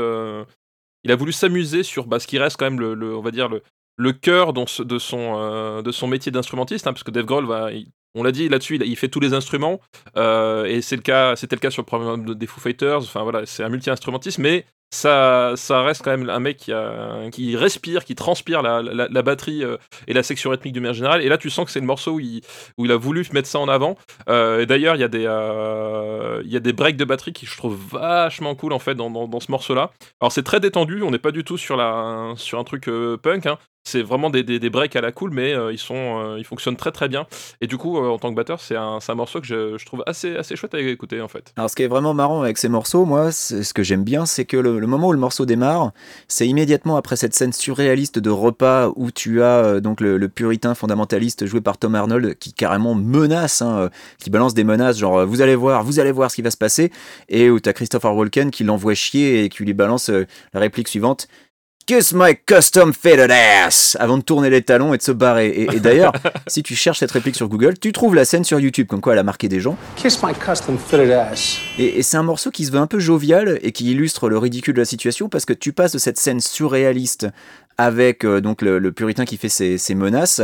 il 1.05 1.12
a 1.12 1.16
voulu 1.16 1.33
s'amuser 1.33 1.83
sur 1.83 2.07
bah, 2.07 2.18
ce 2.18 2.27
qui 2.27 2.39
reste 2.39 2.57
quand 2.57 2.70
même 2.70 2.81
le, 2.81 3.14
on 3.14 3.20
va 3.20 3.31
dire 3.31 3.49
le, 3.51 3.62
le 3.99 4.12
cœur 4.12 4.55
de 4.55 4.99
son, 4.99 5.83
de 5.83 5.93
son 5.93 6.07
métier 6.07 6.33
d'instrumentiste, 6.33 6.87
hein, 6.87 6.95
parce 6.95 7.05
que 7.05 7.11
Dave 7.11 7.27
Grohl 7.27 7.47
va, 7.47 7.72
il- 7.72 7.91
on 8.16 8.22
l'a 8.22 8.32
dit 8.32 8.48
là-dessus, 8.48 8.78
il, 8.82 8.96
fait 8.96 9.08
tous 9.08 9.20
les 9.20 9.34
instruments, 9.34 9.80
euh, 10.16 10.64
et 10.64 10.80
c'est 10.80 10.96
le 10.96 11.02
cas, 11.02 11.36
c'était 11.36 11.54
le 11.54 11.60
cas 11.60 11.70
sur 11.70 11.82
le 11.82 12.16
de- 12.16 12.34
des 12.34 12.46
Foo 12.46 12.60
Fighters. 12.60 12.98
Enfin 12.98 13.22
voilà, 13.22 13.44
c'est 13.46 13.62
un 13.62 13.68
multi-instrumentiste, 13.68 14.38
mais 14.38 14.64
ça, 14.91 15.55
ça 15.57 15.82
reste 15.82 16.03
quand 16.03 16.16
même 16.16 16.28
un 16.30 16.41
mec 16.41 16.57
qui, 16.59 16.72
qui 17.32 17.57
respire, 17.57 18.05
qui 18.05 18.14
transpire 18.14 18.62
la, 18.62 18.82
la, 18.82 19.22
batterie 19.22 19.64
euh, 19.64 19.76
et 20.07 20.12
la 20.12 20.22
section 20.22 20.51
rythmique 20.51 20.74
de 20.74 20.80
manière 20.80 20.95
générale. 20.95 21.22
Et 21.22 21.28
là, 21.28 21.39
tu 21.39 21.51
sens 21.51 21.66
que 21.66 21.70
c'est 21.70 21.80
le 21.80 21.87
morceau 21.87 22.12
où 22.12 22.20
il, 22.20 22.41
où 22.78 22.84
il 22.84 22.93
a 22.93 22.97
voulu 22.97 23.24
mettre 23.32 23.49
ça 23.49 23.59
en 23.59 23.68
avant. 23.68 23.97
Euh, 24.28 24.61
et 24.61 24.66
d'ailleurs, 24.66 24.95
il 24.95 25.01
y 25.01 25.05
a 25.05 25.09
des, 25.09 25.24
euh, 25.26 26.43
y 26.45 26.57
a 26.57 26.61
des 26.61 26.72
breaks 26.72 26.97
de 26.97 27.05
batterie 27.05 27.32
qui 27.32 27.47
je 27.47 27.57
trouve 27.57 27.76
vachement 27.91 28.55
cool 28.55 28.72
en 28.72 28.78
fait 28.78 28.95
dans, 28.95 29.11
dans, 29.11 29.41
ce 29.41 29.51
morceau-là. 29.51 29.91
Alors 30.20 30.32
c'est 30.32 30.43
très 30.43 30.61
détendu, 30.61 31.03
on 31.03 31.11
n'est 31.11 31.18
pas 31.18 31.32
du 31.32 31.45
tout 31.45 31.59
sur 31.59 31.76
la, 31.76 32.32
sur 32.37 32.59
un 32.59 32.64
truc 32.64 32.89
punk. 33.22 33.47
Hein. 33.47 33.59
C'est 33.84 34.03
vraiment 34.03 34.30
des, 34.30 34.43
des, 34.43 34.70
breaks 34.70 34.97
à 34.97 35.01
la 35.01 35.12
cool, 35.12 35.30
mais 35.30 35.55
ils 35.70 35.78
sont, 35.78 36.37
ils 36.37 36.45
fonctionnent 36.45 36.76
très 36.76 36.91
très 36.91 37.07
bien. 37.07 37.28
Et 37.61 37.68
du 37.68 37.76
coup, 37.76 37.99
en 37.99 38.18
tant 38.18 38.30
que 38.30 38.34
batteur, 38.34 38.61
c'est 38.61 38.74
un, 38.74 38.99
un 39.07 39.14
morceau 39.14 39.41
que 39.41 39.47
je, 39.47 39.78
je 39.78 39.87
trouve 39.87 40.03
assez, 40.07 40.34
assez 40.34 40.57
chouette 40.57 40.74
à 40.74 40.80
écouter 40.80 41.20
en 41.20 41.28
fait. 41.28 41.53
Alors, 41.57 41.70
ce 41.70 41.76
qui 41.76 41.84
est 41.84 41.89
vraiment 41.89 42.12
marrant 42.12 42.43
avec 42.43 42.59
ces 42.59 42.68
morceaux, 42.68 43.05
moi, 43.05 43.30
ce 43.30 43.72
que 43.72 43.84
j'aime 43.84 44.03
bien, 44.03 44.26
c'est 44.26 44.45
que 44.45 44.57
le 44.57 44.86
moment 44.87 45.09
où 45.09 45.12
le 45.12 45.18
morceau 45.18 45.47
démarre, 45.47 45.93
c'est 46.28 46.47
immédiatement 46.47 46.97
après 46.97 47.16
cette 47.16 47.34
scène 47.34 47.53
surréaliste 47.53 48.18
de 48.18 48.30
repas 48.30 48.91
où 48.97 49.11
tu 49.11 49.43
as 49.43 49.64
euh, 49.64 49.80
donc 49.80 50.01
le, 50.01 50.18
le 50.18 50.28
puritain 50.28 50.74
fondamentaliste 50.74 51.47
joué 51.47 51.61
par 51.61 51.78
Tom 51.78 51.95
Arnold 51.95 52.37
qui 52.39 52.53
carrément 52.53 52.95
menace, 52.95 53.62
hein, 53.62 53.78
euh, 53.78 53.89
qui 54.18 54.30
balance 54.30 54.55
des 54.55 54.64
menaces 54.64 54.99
genre 54.99 55.18
euh, 55.18 55.24
vous 55.24 55.41
allez 55.41 55.57
voir, 55.57 55.84
vous 55.84 56.01
allez 56.01 56.12
voir 56.12 56.30
ce 56.30 56.37
qui 56.37 56.43
va 56.43 56.51
se 56.51 56.57
passer, 56.57 56.91
et 57.28 57.51
où 57.51 57.61
tu 57.61 57.68
as 57.68 57.72
Christopher 57.72 58.14
Walken 58.14 58.51
qui 58.51 58.64
l'envoie 58.64 58.95
chier 58.95 59.45
et 59.45 59.49
qui 59.49 59.64
lui 59.64 59.74
balance 59.74 60.09
la 60.09 60.61
réplique 60.61 60.89
suivante. 60.89 61.28
Kiss 61.87 62.12
my 62.12 62.34
custom 62.34 62.93
fitted 62.93 63.30
ass 63.30 63.97
avant 64.01 64.18
de 64.18 64.22
tourner 64.24 64.51
les 64.51 64.61
talons 64.61 64.93
et 64.93 64.99
de 64.99 65.03
se 65.05 65.12
barrer. 65.12 65.47
Et, 65.47 65.76
et 65.76 65.78
d'ailleurs, 65.78 66.12
si 66.49 66.64
tu 66.64 66.74
cherches 66.74 66.99
cette 66.99 67.12
réplique 67.12 67.37
sur 67.37 67.49
Google, 67.49 67.78
tu 67.78 67.93
trouves 67.93 68.16
la 68.16 68.24
scène 68.24 68.43
sur 68.43 68.59
YouTube, 68.59 68.89
comme 68.89 69.01
quoi 69.01 69.12
elle 69.12 69.20
a 69.20 69.22
marqué 69.22 69.49
des 69.49 69.61
gens. 69.61 69.76
Kiss 69.95 70.20
my 70.20 70.32
custom 70.34 70.78
fitted 70.78 71.12
ass. 71.12 71.61
Et, 71.78 72.01
et 72.01 72.03
c'est 72.03 72.16
un 72.16 72.24
morceau 72.24 72.51
qui 72.51 72.64
se 72.64 72.72
veut 72.72 72.80
un 72.80 72.89
peu 72.89 72.99
jovial 72.99 73.61
et 73.62 73.70
qui 73.70 73.89
illustre 73.93 74.28
le 74.28 74.37
ridicule 74.37 74.74
de 74.74 74.80
la 74.80 74.84
situation 74.84 75.28
parce 75.28 75.45
que 75.45 75.53
tu 75.53 75.72
passes 75.72 75.93
de 75.93 75.99
cette 75.99 76.18
scène 76.18 76.41
surréaliste 76.41 77.28
avec 77.78 78.24
euh, 78.24 78.41
donc 78.41 78.62
le, 78.62 78.80
le 78.80 78.91
puritain 78.91 79.24
qui 79.24 79.37
fait 79.37 79.49
ses, 79.49 79.78
ses 79.78 79.95
menaces 79.95 80.43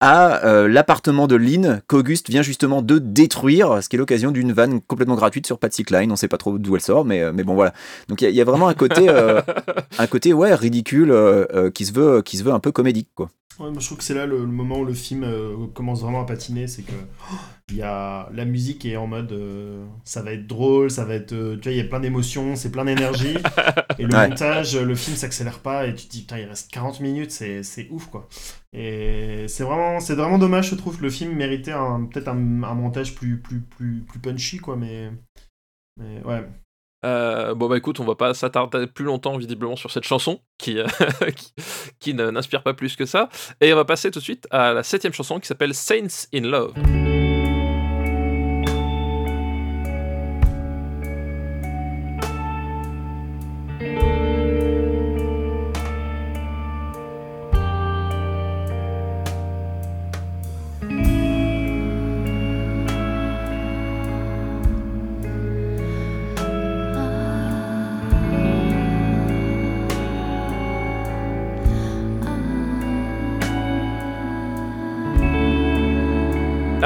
à 0.00 0.44
euh, 0.46 0.66
l'appartement 0.66 1.26
de 1.26 1.36
Lynn 1.36 1.82
qu'Auguste 1.86 2.30
vient 2.30 2.42
justement 2.42 2.80
de 2.82 2.98
détruire, 2.98 3.82
ce 3.82 3.88
qui 3.88 3.96
est 3.96 3.98
l'occasion 3.98 4.30
d'une 4.30 4.52
vanne 4.52 4.80
complètement 4.80 5.14
gratuite 5.14 5.46
sur 5.46 5.58
Patsy 5.58 5.84
Cline. 5.84 6.10
On 6.10 6.16
sait 6.16 6.28
pas 6.28 6.38
trop 6.38 6.58
d'où 6.58 6.74
elle 6.74 6.80
sort, 6.80 7.04
mais, 7.04 7.20
euh, 7.20 7.32
mais 7.34 7.44
bon 7.44 7.54
voilà. 7.54 7.74
Donc 8.08 8.22
il 8.22 8.30
y, 8.30 8.34
y 8.34 8.40
a 8.40 8.44
vraiment 8.44 8.68
un 8.68 8.74
côté, 8.74 9.08
euh, 9.08 9.42
un 9.98 10.06
côté 10.06 10.32
ouais 10.32 10.54
ridicule 10.54 11.10
euh, 11.10 11.44
euh, 11.54 11.70
qui 11.70 11.84
se 11.84 11.92
veut, 11.92 12.22
qui 12.22 12.38
se 12.38 12.44
veut 12.44 12.52
un 12.52 12.60
peu 12.60 12.72
comédique 12.72 13.08
quoi. 13.14 13.30
Ouais, 13.60 13.70
moi, 13.70 13.80
je 13.80 13.86
trouve 13.86 13.98
que 13.98 14.04
c'est 14.04 14.14
là 14.14 14.24
le, 14.26 14.38
le 14.38 14.46
moment 14.46 14.78
où 14.80 14.84
le 14.86 14.94
film 14.94 15.22
euh, 15.22 15.66
commence 15.74 16.00
vraiment 16.02 16.22
à 16.22 16.26
patiner, 16.26 16.66
c'est 16.66 16.82
que 16.82 16.94
oh, 17.32 17.34
il 17.70 17.76
y 17.76 17.82
a 17.82 18.30
la 18.32 18.44
musique 18.46 18.84
est 18.86 18.96
en 18.96 19.06
mode 19.06 19.32
euh, 19.32 19.86
ça 20.04 20.22
va 20.22 20.32
être 20.32 20.46
drôle, 20.46 20.90
ça 20.90 21.04
va 21.04 21.14
être 21.14 21.32
euh, 21.34 21.56
tu 21.56 21.64
vois 21.64 21.72
il 21.72 21.78
y 21.78 21.80
a 21.80 21.84
plein 21.84 22.00
d'émotions, 22.00 22.56
c'est 22.56 22.72
plein 22.72 22.86
d'énergie 22.86 23.48
et 23.98 24.06
le 24.06 24.14
Ouais. 24.14 24.30
montage, 24.30 24.76
le 24.76 24.94
film 24.96 25.16
s'accélère 25.16 25.60
pas 25.60 25.86
et 25.86 25.94
tu 25.94 26.06
te 26.06 26.12
dis 26.12 26.20
putain 26.22 26.38
il 26.38 26.46
reste 26.46 26.70
40 26.72 27.00
minutes, 27.00 27.32
c'est 27.32 27.62
c'est 27.62 27.88
ouf 27.90 28.06
quoi. 28.06 28.28
Et 28.72 29.46
c'est 29.48 29.64
vraiment 29.64 30.00
c'est 30.00 30.14
vraiment 30.14 30.38
dommage 30.38 30.70
je 30.70 30.76
trouve 30.76 30.98
que 30.98 31.02
le 31.02 31.10
film 31.10 31.34
méritait 31.34 31.72
peut-être 32.12 32.28
un, 32.28 32.62
un 32.64 32.74
montage 32.74 33.14
plus 33.14 33.38
plus 33.40 33.60
plus 33.60 34.02
plus 34.08 34.20
punchy 34.20 34.58
quoi 34.58 34.76
mais 34.76 35.10
mais 35.98 36.22
ouais. 36.24 36.44
Euh, 37.04 37.54
bon 37.54 37.68
bah 37.68 37.78
écoute, 37.78 37.98
on 38.00 38.04
va 38.04 38.14
pas 38.14 38.34
s'attarder 38.34 38.86
plus 38.86 39.04
longtemps 39.04 39.36
visiblement 39.36 39.76
sur 39.76 39.90
cette 39.90 40.04
chanson 40.04 40.40
qui, 40.58 40.78
euh, 40.78 40.86
qui, 41.36 41.52
qui 41.98 42.14
n'inspire 42.14 42.62
pas 42.62 42.74
plus 42.74 42.96
que 42.96 43.06
ça. 43.06 43.28
Et 43.60 43.72
on 43.72 43.76
va 43.76 43.84
passer 43.84 44.10
tout 44.10 44.18
de 44.18 44.24
suite 44.24 44.46
à 44.50 44.72
la 44.72 44.82
septième 44.82 45.12
chanson 45.12 45.40
qui 45.40 45.46
s'appelle 45.46 45.74
Saints 45.74 46.26
in 46.34 46.42
Love. 46.42 46.74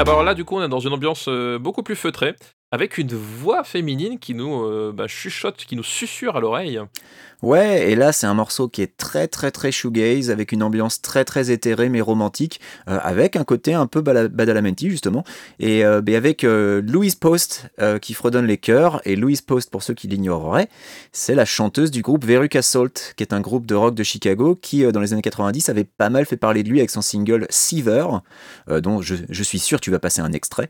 Alors 0.07 0.23
là 0.23 0.35
du 0.35 0.45
coup 0.45 0.57
on 0.57 0.63
est 0.63 0.69
dans 0.69 0.79
une 0.79 0.93
ambiance 0.93 1.25
euh, 1.27 1.57
beaucoup 1.57 1.81
plus 1.81 1.95
feutrée 1.95 2.35
avec 2.71 2.97
une 2.97 3.13
voix 3.13 3.63
féminine 3.63 4.19
qui 4.19 4.33
nous 4.33 4.63
euh, 4.63 4.91
bah, 4.93 5.07
chuchote, 5.07 5.57
qui 5.57 5.75
nous 5.75 5.83
susurre 5.83 6.35
à 6.35 6.39
l'oreille. 6.39 6.79
Ouais, 7.41 7.91
et 7.91 7.95
là 7.95 8.11
c'est 8.11 8.25
un 8.27 8.33
morceau 8.33 8.67
qui 8.67 8.81
est 8.81 8.97
très 8.97 9.27
très 9.27 9.51
très 9.51 9.71
shoegaze 9.71 10.31
avec 10.31 10.51
une 10.51 10.63
ambiance 10.63 11.01
très 11.01 11.25
très 11.25 11.51
éthérée 11.51 11.89
mais 11.89 12.01
romantique, 12.01 12.59
euh, 12.89 12.97
avec 13.03 13.35
un 13.35 13.43
côté 13.43 13.73
un 13.73 13.85
peu 13.87 14.01
badalamenti 14.01 14.89
justement, 14.89 15.23
et 15.59 15.85
euh, 15.85 16.01
avec 16.07 16.43
Louise 16.43 17.15
Post 17.15 17.69
qui 18.01 18.13
fredonne 18.13 18.45
les 18.45 18.57
chœurs. 18.57 19.01
Et 19.05 19.15
Louise 19.15 19.41
Post, 19.41 19.69
pour 19.69 19.83
ceux 19.83 19.93
qui 19.93 20.07
l'ignoreraient, 20.07 20.69
c'est 21.11 21.35
la 21.35 21.45
chanteuse 21.45 21.91
du 21.91 22.01
groupe 22.01 22.25
Veruca 22.25 22.61
Salt, 22.61 23.13
qui 23.15 23.23
est 23.23 23.33
un 23.33 23.41
groupe 23.41 23.65
de 23.65 23.75
rock 23.75 23.95
de 23.95 24.03
Chicago 24.03 24.57
qui 24.59 24.83
dans 24.91 25.01
les 25.01 25.13
années 25.13 25.21
90 25.21 25.69
avait 25.69 25.83
pas 25.83 26.09
mal 26.09 26.25
fait 26.25 26.37
parler 26.37 26.63
de 26.63 26.69
lui 26.69 26.79
avec 26.79 26.89
son 26.89 27.01
single 27.01 27.47
Seaver, 27.49 28.07
dont 28.67 29.01
je 29.01 29.43
suis 29.43 29.59
sûr 29.59 29.79
tu 29.81 29.91
vas 29.91 29.99
passer 29.99 30.21
un 30.21 30.31
extrait. 30.31 30.69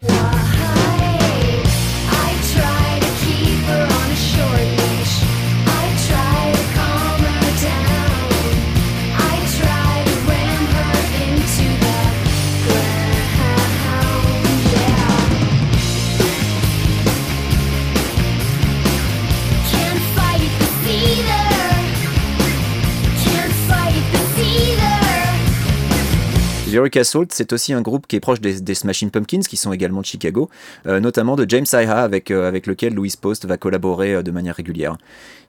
Veruca 26.76 27.05
Salt, 27.05 27.28
c'est 27.32 27.53
aussi 27.53 27.71
un 27.71 27.82
groupe 27.82 28.05
qui 28.05 28.17
est 28.17 28.19
proche 28.19 28.41
des, 28.41 28.59
des 28.59 28.76
Smashing 28.76 29.09
Pumpkins, 29.09 29.39
qui 29.39 29.55
sont 29.55 29.71
également 29.71 30.01
de 30.01 30.05
Chicago, 30.05 30.49
euh, 30.88 30.99
notamment 30.99 31.38
de 31.38 31.45
James 31.47 31.65
Iha, 31.71 32.01
avec, 32.01 32.32
euh, 32.32 32.49
avec 32.49 32.67
lequel 32.67 32.93
Louise 32.93 33.15
Post 33.15 33.45
va 33.45 33.55
collaborer 33.55 34.15
euh, 34.15 34.23
de 34.23 34.32
manière 34.32 34.55
régulière. 34.55 34.97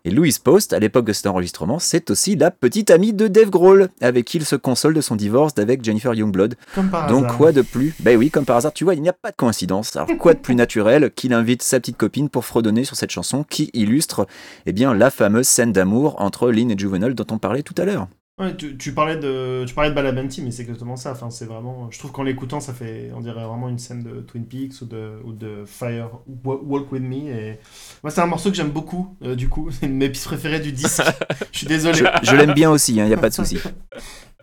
Et 0.05 0.13
Louise 0.13 0.39
Post, 0.39 0.73
à 0.73 0.79
l'époque 0.79 1.05
de 1.05 1.13
cet 1.13 1.27
enregistrement, 1.27 1.81
c'est 1.81 2.13
aussi 2.13 2.37
la 2.37 2.53
petite 2.53 2.93
amie 2.93 3.13
de 3.13 3.27
Dave 3.27 3.51
Grohl, 3.51 3.89
avec 4.01 4.25
qui 4.25 4.37
il 4.37 4.45
se 4.45 4.55
console 4.55 4.95
de 4.95 5.01
son 5.01 5.17
divorce 5.17 5.53
d'avec 5.53 5.83
Jennifer 5.83 6.15
Youngblood. 6.15 6.55
Comme 6.77 6.91
par 6.91 7.09
Donc 7.09 7.25
hasard. 7.25 7.37
quoi 7.37 7.51
de 7.51 7.63
plus? 7.63 7.93
Ben 7.99 8.17
oui, 8.17 8.31
comme 8.31 8.45
par 8.45 8.59
hasard, 8.59 8.73
tu 8.73 8.85
vois, 8.85 8.95
il 8.95 9.03
n'y 9.03 9.09
a 9.09 9.13
pas 9.13 9.33
de 9.33 9.37
coïncidence. 9.37 9.97
Alors 9.97 10.07
quoi 10.19 10.33
de 10.35 10.39
plus 10.39 10.55
naturel 10.55 11.11
qu'il 11.11 11.33
invite 11.33 11.65
sa 11.65 11.81
petite 11.81 11.97
copine 11.97 12.29
pour 12.29 12.45
fredonner 12.45 12.85
sur 12.85 12.95
cette 12.95 13.11
chanson 13.11 13.43
qui 13.43 13.71
illustre 13.75 14.29
eh 14.67 14.73
bien, 14.73 14.95
la 14.95 15.11
fameuse 15.11 15.49
scène 15.49 15.73
d'amour 15.73 16.15
entre 16.23 16.53
Lynn 16.53 16.71
et 16.71 16.79
Juvenal 16.79 17.15
dont 17.15 17.27
on 17.33 17.39
parlait 17.39 17.63
tout 17.65 17.75
à 17.79 17.85
l'heure. 17.85 18.07
Ouais, 18.39 18.55
tu, 18.55 18.77
tu 18.77 18.93
parlais 18.93 19.17
de 19.17 19.65
tu 19.67 19.73
parlais 19.75 19.89
de 19.89 19.95
Balabanti, 19.95 20.43
mais 20.43 20.51
c'est 20.51 20.61
exactement 20.61 20.97
ça. 20.97 21.13
Enfin, 21.13 21.31
c'est 21.31 21.47
vraiment. 21.47 21.91
Je 21.91 21.99
trouve 21.99 22.13
qu'en 22.13 22.23
l'écoutant, 22.23 22.61
ça 22.61 22.75
fait, 22.75 23.11
on 23.15 23.21
dirait 23.23 23.43
vraiment 23.47 23.71
une 23.71 23.79
scène 23.79 24.03
de 24.03 24.21
Twin 24.21 24.45
Peaks 24.47 24.83
ou 24.83 24.85
de 24.85 25.19
ou 25.25 25.33
de 25.33 25.65
Fire 25.65 26.11
Wa- 26.45 26.61
Walk 26.63 26.93
with 26.93 27.03
Me. 27.03 27.29
Et 27.31 27.59
moi, 28.03 28.11
c'est 28.11 28.21
un 28.21 28.27
morceau 28.27 28.51
que 28.51 28.57
j'aime 28.57 28.69
beaucoup. 28.73 29.17
euh, 29.23 29.37
du 29.37 29.49
coup, 29.49 29.71
c'est 29.71 29.87
une 29.87 29.93
de 29.93 29.97
mes 29.99 30.11
pistes 30.11 30.27
préférées 30.27 30.61
du 30.61 30.71
disque. 30.73 31.03
Je 31.53 31.59
suis 31.59 31.67
désolé. 31.67 31.97
Je, 31.99 32.05
je 32.31 32.37
l'aime 32.37 32.53
bien 32.53 32.71
aussi, 32.71 32.95
il 32.95 33.03
n'y 33.03 33.13
a 33.15 33.17
pas 33.17 33.31
de 33.31 33.35
souci. 33.35 33.59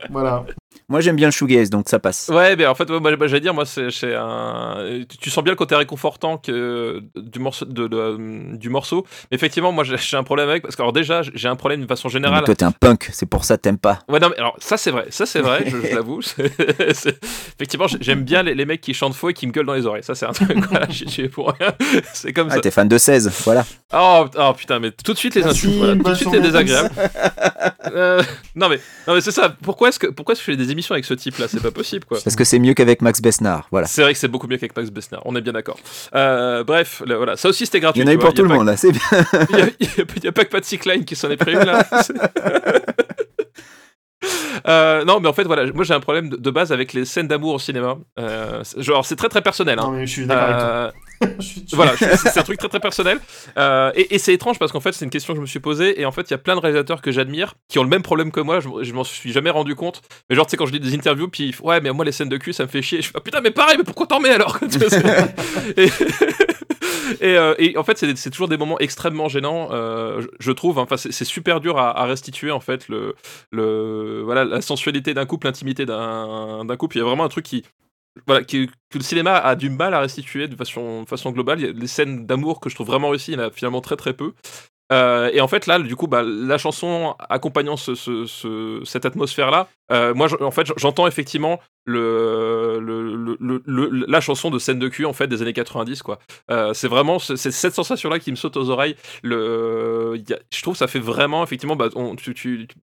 Voilà. 0.09 0.45
Moi 0.93 1.01
j'aime 1.01 1.15
bien 1.15 1.25
le 1.25 1.31
shoegaze, 1.31 1.71
donc 1.71 1.89
ça 1.89 1.97
passe. 1.97 2.29
Ouais, 2.31 2.55
mais 2.55 2.67
en 2.67 2.75
fait, 2.75 2.87
ouais, 2.87 2.99
moi, 2.99 3.09
j'allais 3.25 3.39
dire, 3.39 3.55
moi, 3.55 3.65
c'est 3.65 3.89
un. 4.15 4.75
Tu, 5.19 5.31
sens 5.31 5.43
bien 5.43 5.53
le 5.53 5.57
côté 5.57 5.73
réconfortant 5.73 6.37
que, 6.37 7.01
du, 7.15 7.39
morceau, 7.39 7.65
de, 7.65 7.87
de- 7.87 8.55
du 8.57 8.69
morceau. 8.69 9.03
Mais 9.31 9.35
effectivement, 9.37 9.71
moi, 9.71 9.83
j'ai 9.83 9.97
j'ai 9.97 10.17
un 10.17 10.23
problème 10.23 10.49
avec. 10.49 10.61
Parce 10.61 10.75
que, 10.75 10.83
alors, 10.83 10.93
déjà, 10.93 11.23
j'ai 11.33 11.47
un 11.47 11.55
problème 11.55 11.79
d'une 11.79 11.89
façon 11.89 12.09
Mais 12.09 12.13
générale. 12.13 12.43
toi 12.43 12.53
t'es 12.53 12.63
un 12.63 12.71
punk, 12.71 13.09
c'est 13.11 13.25
pour 13.25 13.43
ça 13.43 13.57
que 13.57 13.63
t'aimes 13.63 13.79
pas. 13.79 14.01
Ouais, 14.07 14.19
non, 14.19 14.29
mais 14.29 14.37
alors, 14.37 14.55
ça, 14.59 14.77
c'est 14.77 14.91
vrai. 14.91 15.07
Ça, 15.09 15.25
c'est 15.25 15.41
vrai, 15.41 15.63
je, 15.65 15.77
je 15.81 15.95
l'avoue. 15.95 16.19
Effectivement, 17.57 17.87
j'ai- 17.87 17.97
j'aime 17.99 18.21
bien 18.23 18.43
les, 18.43 18.53
les 18.53 18.65
mecs 18.65 18.81
qui 18.81 18.93
chantent 18.93 19.15
faux 19.15 19.29
et 19.29 19.33
qui 19.33 19.47
me 19.47 19.51
gueulent 19.51 19.65
dans 19.65 19.73
les 19.73 19.87
oreilles. 19.87 20.03
Ça, 20.03 20.13
c'est 20.13 20.27
un 20.27 20.31
truc. 20.33 20.51
Voilà, 20.69 20.85
vais 21.17 21.29
pour 21.29 21.55
rien. 21.59 21.73
C'est 22.13 22.33
comme 22.33 22.49
Ah, 22.51 22.55
ça. 22.55 22.61
t'es 22.61 22.69
fan 22.69 22.87
de 22.87 22.99
16, 22.99 23.31
voilà. 23.45 23.65
Oh, 23.93 24.25
oh, 24.37 24.53
putain, 24.55 24.77
mais 24.77 24.91
tout 24.91 25.13
de 25.13 25.17
suite 25.17 25.33
les 25.33 25.43
insultes, 25.43 25.73
voilà, 25.75 25.95
tout 25.95 26.03
de 26.03 26.13
suite 26.13 26.31
les 26.33 26.39
désagréables. 26.41 26.91
Euh, 27.95 28.21
non 28.55 28.69
mais, 28.69 28.79
non 29.07 29.13
mais 29.15 29.21
c'est 29.21 29.31
ça. 29.31 29.49
Pourquoi 29.61 29.89
est-ce 29.89 29.99
que, 29.99 30.07
pourquoi 30.07 30.33
est-ce 30.33 30.41
que 30.41 30.51
je 30.51 30.57
fais 30.57 30.63
des 30.63 30.71
émissions 30.71 30.82
avec 30.91 31.05
ce 31.05 31.13
type-là 31.13 31.47
C'est 31.47 31.61
pas 31.61 31.71
possible 31.71 32.05
quoi. 32.05 32.19
Parce 32.23 32.35
que 32.35 32.43
c'est 32.43 32.59
mieux 32.59 32.73
qu'avec 32.73 33.01
Max 33.01 33.21
Besnard, 33.21 33.67
voilà. 33.71 33.87
C'est 33.87 34.01
vrai 34.01 34.13
que 34.13 34.19
c'est 34.19 34.27
beaucoup 34.27 34.47
mieux 34.47 34.57
qu'avec 34.57 34.75
Max 34.75 34.89
Besnard. 34.89 35.21
On 35.25 35.35
est 35.35 35.41
bien 35.41 35.53
d'accord. 35.53 35.79
Euh, 36.15 36.63
bref, 36.63 37.01
là, 37.05 37.17
voilà, 37.17 37.37
ça 37.37 37.49
aussi 37.49 37.65
c'était 37.65 37.79
gratuit. 37.79 38.01
Il 38.01 38.05
y 38.05 38.07
en 38.07 38.11
a 38.11 38.13
eu 38.15 38.17
pour 38.17 38.33
tout 38.33 38.43
le 38.43 38.49
monde 38.49 38.67
là, 38.67 38.77
c'est 38.77 38.91
bien. 38.91 39.01
Il 39.79 40.23
y 40.23 40.27
a- 40.27 40.31
pas 40.31 40.45
que 40.45 40.49
Patsy 40.49 40.77
Cline 40.77 41.05
qui 41.05 41.15
s'en 41.15 41.29
est 41.29 41.37
pris 41.37 41.53
là. 41.53 41.85
Euh, 44.67 45.03
non, 45.03 45.19
mais 45.19 45.27
en 45.27 45.33
fait, 45.33 45.43
voilà, 45.43 45.69
moi 45.73 45.83
j'ai 45.83 45.93
un 45.93 45.99
problème 45.99 46.29
de, 46.29 46.51
base 46.51 46.71
avec 46.71 46.93
les 46.93 47.03
scènes 47.05 47.27
d'amour 47.27 47.55
au 47.55 47.59
cinéma. 47.59 47.97
Euh, 48.19 48.63
genre, 48.77 49.05
c'est 49.05 49.15
très 49.15 49.29
très 49.29 49.41
personnel. 49.41 49.79
hein. 49.79 49.83
Non, 49.83 49.91
mais 49.91 50.05
je 50.07 50.11
suis 50.11 50.25
d'accord 50.25 50.43
avec 50.43 50.57
toi. 50.57 50.67
Euh, 50.67 50.91
Voilà, 51.73 51.93
c'est 51.97 52.37
un 52.37 52.43
truc 52.43 52.59
très 52.59 52.69
très 52.69 52.79
personnel. 52.79 53.19
Euh, 53.57 53.91
et 53.95 54.19
c'est 54.19 54.33
étrange 54.33 54.59
parce 54.59 54.71
qu'en 54.71 54.79
fait, 54.79 54.93
c'est 54.93 55.05
une 55.05 55.11
question 55.11 55.33
que 55.33 55.37
je 55.37 55.41
me 55.41 55.47
suis 55.47 55.59
posée. 55.59 55.99
Et 55.99 56.05
en 56.05 56.11
fait, 56.11 56.29
il 56.29 56.31
y 56.31 56.33
a 56.35 56.37
plein 56.37 56.55
de 56.55 56.59
réalisateurs 56.59 57.01
que 57.01 57.11
j'admire 57.11 57.55
qui 57.67 57.79
ont 57.79 57.83
le 57.83 57.89
même 57.89 58.03
problème 58.03 58.31
que 58.31 58.39
moi. 58.39 58.59
Je, 58.59 58.69
je 58.81 58.93
m'en 58.93 59.03
suis 59.03 59.31
jamais 59.31 59.49
rendu 59.49 59.75
compte. 59.75 60.01
Mais 60.29 60.35
genre, 60.35 60.45
tu 60.45 60.51
sais, 60.51 60.57
quand 60.57 60.65
je 60.65 60.73
lis 60.73 60.79
des 60.79 60.93
interviews, 60.93 61.27
puis 61.27 61.55
ouais, 61.63 61.81
mais 61.81 61.91
moi, 61.91 62.05
les 62.05 62.11
scènes 62.11 62.29
de 62.29 62.37
cul, 62.37 62.53
ça 62.53 62.63
me 62.63 62.69
fait 62.69 62.81
chier. 62.81 63.01
Je 63.01 63.07
fais, 63.07 63.13
ah, 63.15 63.21
putain, 63.21 63.41
mais 63.41 63.51
pareil, 63.51 63.77
mais 63.77 63.83
pourquoi 63.83 64.07
t'en 64.07 64.19
mets 64.19 64.29
alors? 64.29 64.59
Et, 67.21 67.37
euh, 67.37 67.53
et 67.57 67.77
en 67.77 67.83
fait, 67.83 67.97
c'est 68.15 68.29
toujours 68.29 68.47
des 68.47 68.57
moments 68.57 68.79
extrêmement 68.79 69.27
gênants, 69.27 69.69
euh, 69.71 70.25
je, 70.39 70.51
trouve. 70.51 70.77
Enfin, 70.77 70.97
c'est 70.97 71.25
super 71.25 71.59
dur 71.59 71.77
à, 71.77 72.05
restituer 72.05 72.51
en 72.51 72.59
fait 72.59 72.87
le, 72.89 74.21
voilà 74.23 74.45
la 74.45 74.61
sensualité 74.61 75.13
d'un 75.13 75.25
couple, 75.25 75.47
l'intimité 75.47 75.85
d'un 75.85 76.75
couple. 76.77 76.97
Il 76.97 76.99
y 76.99 77.03
a 77.03 77.05
vraiment 77.05 77.23
un 77.23 77.29
truc 77.29 77.45
qui 77.45 77.63
voilà, 78.27 78.43
que 78.43 78.67
le 78.93 79.01
cinéma 79.01 79.37
a 79.37 79.55
du 79.55 79.69
mal 79.69 79.93
à 79.93 79.99
restituer 79.99 80.47
de 80.47 80.55
façon, 80.55 81.05
globale. 81.31 81.59
Il 81.59 81.65
y 81.65 81.69
a 81.69 81.73
des 81.73 81.87
scènes 81.87 82.25
d'amour 82.25 82.59
que 82.59 82.69
je 82.69 82.75
trouve 82.75 82.87
vraiment 82.87 83.09
réussies, 83.09 83.31
il 83.33 83.39
y 83.39 83.41
en 83.41 83.47
a 83.47 83.51
finalement 83.51 83.81
très 83.81 83.95
très 83.95 84.13
peu. 84.13 84.33
Euh, 84.91 85.31
et 85.33 85.41
en 85.41 85.47
fait, 85.47 85.65
là, 85.65 85.79
du 85.79 85.95
coup, 85.95 86.07
bah, 86.07 86.21
la 86.23 86.57
chanson 86.57 87.15
accompagnant 87.29 87.77
ce, 87.77 87.95
ce- 87.95 88.25
ce- 88.25 88.81
cette 88.85 89.05
atmosphère-là, 89.05 89.67
euh, 89.91 90.13
moi, 90.13 90.27
en 90.43 90.51
fait, 90.51 90.67
j'entends 90.77 91.07
effectivement 91.07 91.59
le, 91.85 92.79
la 94.07 94.21
chanson 94.21 94.51
de 94.51 94.59
scène 94.59 94.79
de 94.79 94.87
cul 94.89 95.05
en 95.05 95.13
fait 95.13 95.27
des 95.27 95.41
années 95.41 95.53
90, 95.53 96.03
quoi. 96.03 96.19
Euh, 96.51 96.73
c'est 96.73 96.87
vraiment 96.87 97.17
cette 97.19 97.73
sensation-là 97.73 98.19
qui 98.19 98.29
me 98.31 98.35
saute 98.35 98.57
aux 98.57 98.69
oreilles. 98.69 98.95
Le, 99.23 100.21
je 100.53 100.61
trouve 100.61 100.75
ça 100.75 100.87
fait 100.87 100.99
vraiment, 100.99 101.43
effectivement, 101.43 101.75
bah, 101.75 101.89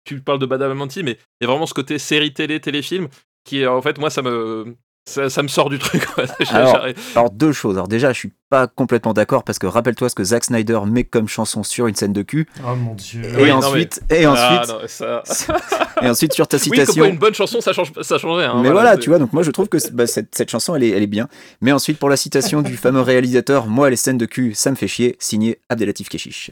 tu 0.05 0.21
parles 0.21 0.39
de 0.39 0.45
Badalamenti, 0.45 1.03
mais 1.03 1.17
il 1.39 1.43
y 1.43 1.45
a 1.45 1.51
vraiment 1.51 1.65
ce 1.67 1.73
côté 1.73 1.99
série 1.99 2.33
télé, 2.33 2.59
téléfilm, 2.59 3.07
qui, 3.43 3.65
en 3.67 3.81
fait, 3.81 3.97
moi, 3.99 4.09
ça 4.09 4.21
me, 4.21 4.75
ça, 5.05 5.29
ça 5.29 5.41
me 5.43 5.47
sort 5.47 5.69
du 5.69 5.79
truc. 5.79 6.05
quoi. 6.05 6.25
Alors, 6.51 6.79
Alors 7.15 7.29
deux 7.31 7.51
choses. 7.51 7.75
Alors 7.75 7.87
déjà, 7.87 8.13
je 8.13 8.19
suis 8.19 8.33
pas 8.49 8.67
complètement 8.67 9.13
d'accord 9.13 9.43
parce 9.43 9.57
que 9.59 9.65
rappelle-toi 9.67 10.09
ce 10.09 10.15
que 10.15 10.23
Zack 10.23 10.43
Snyder 10.45 10.79
met 10.85 11.03
comme 11.03 11.27
chanson 11.27 11.63
sur 11.63 11.87
une 11.87 11.95
scène 11.95 12.13
de 12.13 12.21
cul. 12.21 12.47
Oh 12.65 12.75
mon 12.75 12.93
dieu. 12.93 13.23
Et 13.23 13.43
Oui, 13.43 13.49
non, 13.49 13.57
ensuite, 13.57 14.01
et 14.09 14.25
Ah, 14.25 14.31
ensuite, 14.31 14.69
non, 14.69 14.79
ça- 14.87 15.23
et 16.01 16.09
ensuite 16.09 16.33
sur 16.33 16.47
ta 16.47 16.57
Oui, 16.57 16.63
comme 16.63 16.75
quoi 16.75 16.85
citation. 16.85 17.05
une 17.05 17.17
bonne 17.17 17.33
chanson, 17.33 17.61
ça 17.61 17.73
change, 17.73 17.91
ça 18.01 18.17
changerait. 18.17 18.45
hein, 18.45 18.59
mais 18.61 18.69
voilà, 18.71 18.97
tu 18.97 19.09
vois, 19.09 19.19
donc 19.19 19.33
moi 19.33 19.43
je 19.43 19.51
trouve 19.51 19.69
que 19.69 19.77
bah, 19.91 20.05
cette, 20.07 20.35
cette 20.35 20.49
chanson 20.51 20.75
elle 20.75 20.83
est, 20.83 20.89
elle 20.89 21.03
est 21.03 21.07
bien. 21.07 21.27
Mais 21.61 21.71
ensuite 21.71 21.97
pour 21.97 22.09
la 22.09 22.17
citation 22.17 22.61
du 22.61 22.77
fameux 22.77 23.01
réalisateur, 23.01 23.67
moi 23.67 23.89
les 23.89 23.95
scènes 23.95 24.17
de 24.17 24.25
cul, 24.25 24.53
ça 24.53 24.69
me 24.71 24.75
fait 24.75 24.87
chier, 24.87 25.15
signé 25.19 25.59
Abdelatif 25.69 26.09
Keshish. 26.09 26.51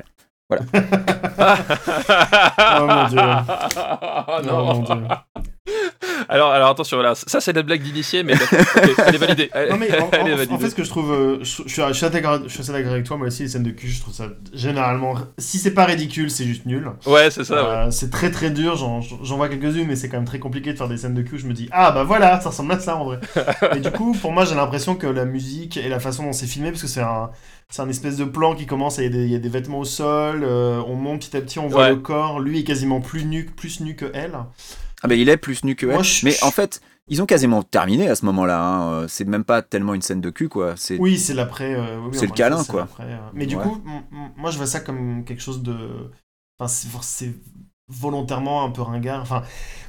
Oh 2.72 2.86
mon 2.88 3.08
dieu. 3.08 3.20
Ah, 3.20 4.26
Oh 4.28 4.46
non. 4.46 4.66
mon 4.66 4.80
dieu. 4.84 4.96
alors, 6.30 6.52
alors 6.52 6.70
attention, 6.70 6.98
voilà, 6.98 7.16
ça 7.16 7.40
c'est 7.42 7.54
la 7.54 7.62
blague 7.64 7.82
d'initié, 7.82 8.24
mais 8.24 8.34
elle 8.82 9.16
est 9.16 9.18
validée. 9.18 9.50
Elle, 9.54 9.70
Non 9.70 9.78
mais 9.78 9.88
en, 10.00 10.10
elle 10.12 10.20
est 10.28 10.32
en- 10.32 10.34
en 10.34 10.38
validée. 10.38 10.58
fait 10.58 10.70
ce 10.70 10.76
que 10.76 10.84
je 10.84 10.90
trouve, 10.90 11.12
euh, 11.12 11.38
je, 11.44 11.64
je 11.66 11.70
suis, 11.72 11.82
assez 11.82 12.10
d'accord 12.10 12.40
avec 12.92 13.04
toi, 13.06 13.18
moi 13.18 13.28
aussi 13.28 13.44
les 13.44 13.50
scènes 13.50 13.64
de 13.64 13.72
cul, 13.72 13.88
je 13.88 14.02
trouve 14.02 14.14
ça 14.14 14.28
généralement, 14.54 15.16
si 15.38 15.58
c'est 15.58 15.74
pas 15.74 15.86
ridicule, 15.86 16.30
c'est 16.30 16.46
juste 16.46 16.66
nul. 16.66 16.90
Ouais, 17.06 17.32
c'est 17.32 17.44
ça. 17.44 17.54
ouais. 17.56 17.70
Euh, 17.88 17.92
c'est 17.92 18.10
très 18.10 18.32
très 18.32 18.50
dur, 18.52 18.76
j'en 18.76 19.02
j'en 19.02 19.36
vois 19.38 19.50
quelques-unes, 19.50 19.88
mais 19.88 19.96
c'est 19.96 20.10
quand 20.10 20.18
même 20.18 20.26
très 20.28 20.40
compliqué 20.40 20.72
de 20.74 20.78
faire 20.78 20.88
des 20.90 20.98
scènes 20.98 21.14
de 21.14 21.22
cul. 21.22 21.40
Je 21.40 21.48
me 21.48 21.54
dis, 21.54 21.70
ah 21.72 21.92
bah 21.92 22.04
voilà, 22.04 22.40
ça 22.42 22.50
ressemble 22.50 22.72
à 22.74 22.80
ça 22.80 22.96
en 22.96 23.06
vrai. 23.06 23.20
et 23.76 23.80
du 23.80 23.92
coup, 23.92 24.14
pour 24.22 24.32
moi, 24.32 24.46
j'ai 24.46 24.56
l'impression 24.56 24.96
que 24.96 25.08
la 25.08 25.26
musique 25.26 25.78
et 25.78 25.90
la 25.90 26.00
façon 26.00 26.24
dont 26.24 26.34
c'est 26.34 26.48
filmé, 26.48 26.70
parce 26.72 26.82
que 26.82 26.88
c'est 26.88 27.02
un, 27.02 27.30
c'est 27.70 27.82
un 27.82 27.90
espèce 27.90 28.18
de 28.18 28.26
plan 28.26 28.56
qui 28.56 28.66
commence, 28.66 28.98
il 28.98 29.04
y 29.04 29.08
a 29.08 29.10
des- 29.10 29.26
il 29.26 29.32
y, 29.32 29.36
a 29.36 29.40
des 29.40 29.50
vêtements 29.50 29.80
au 29.80 29.86
sol, 29.86 30.44
euh, 30.44 30.82
on 30.88 30.96
monte 30.96 31.20
petit 31.22 31.38
à 31.38 31.42
petit, 31.42 31.60
on 31.60 31.68
voit 31.68 31.84
Ouais. 31.84 31.90
le 31.90 31.98
corps, 31.98 32.40
lui 32.40 32.60
est 32.60 32.64
quasiment 32.64 33.00
plus 33.00 33.26
nu, 33.26 33.46
plus 33.46 33.80
nu 33.82 33.96
que 33.96 34.06
elle. 34.14 34.34
Ah 35.04 35.08
ben 35.08 35.18
il 35.20 35.30
est 35.30 35.38
plus 35.38 35.64
nu 35.64 35.76
que 35.76 35.86
elle. 35.86 35.94
Moi, 35.94 36.04
je- 36.04 36.26
Mais 36.26 36.36
en 36.44 36.52
fait, 36.52 36.82
ils 37.08 37.22
ont 37.22 37.26
quasiment 37.26 37.64
terminé 37.64 38.10
à 38.10 38.16
ce 38.16 38.26
moment-là. 38.26 38.62
hein. 38.62 38.92
Euh, 38.94 39.06
C'est 39.08 39.26
même 39.26 39.44
pas 39.44 39.62
tellement 39.62 39.94
une 39.94 40.02
scène 40.02 40.22
de 40.22 40.30
cul 40.30 40.50
quoi. 40.50 40.74
C'est 40.76 40.98
Oui, 41.00 41.18
c'est 41.18 41.34
l'après. 41.34 41.74
euh, 41.76 42.00
oui, 42.02 42.10
C'est 42.18 42.26
le 42.28 42.34
câlin, 42.34 42.64
quoi. 42.64 42.88
euh. 43.00 43.18
Mais 43.34 43.46
du 43.46 43.56
Ouais. 43.56 43.64
coup, 43.64 43.82
moi 44.36 44.52
je 44.52 44.58
vois 44.58 44.68
ça 44.68 44.80
comme 44.80 45.24
quelque 45.26 45.42
chose 45.42 45.62
de. 45.64 46.12
Enfin, 46.60 46.68
c'est 47.02 47.34
volontairement 47.92 48.64
un 48.64 48.70
peu 48.70 48.82
ringard. 48.84 49.22
Enfin, 49.22 49.42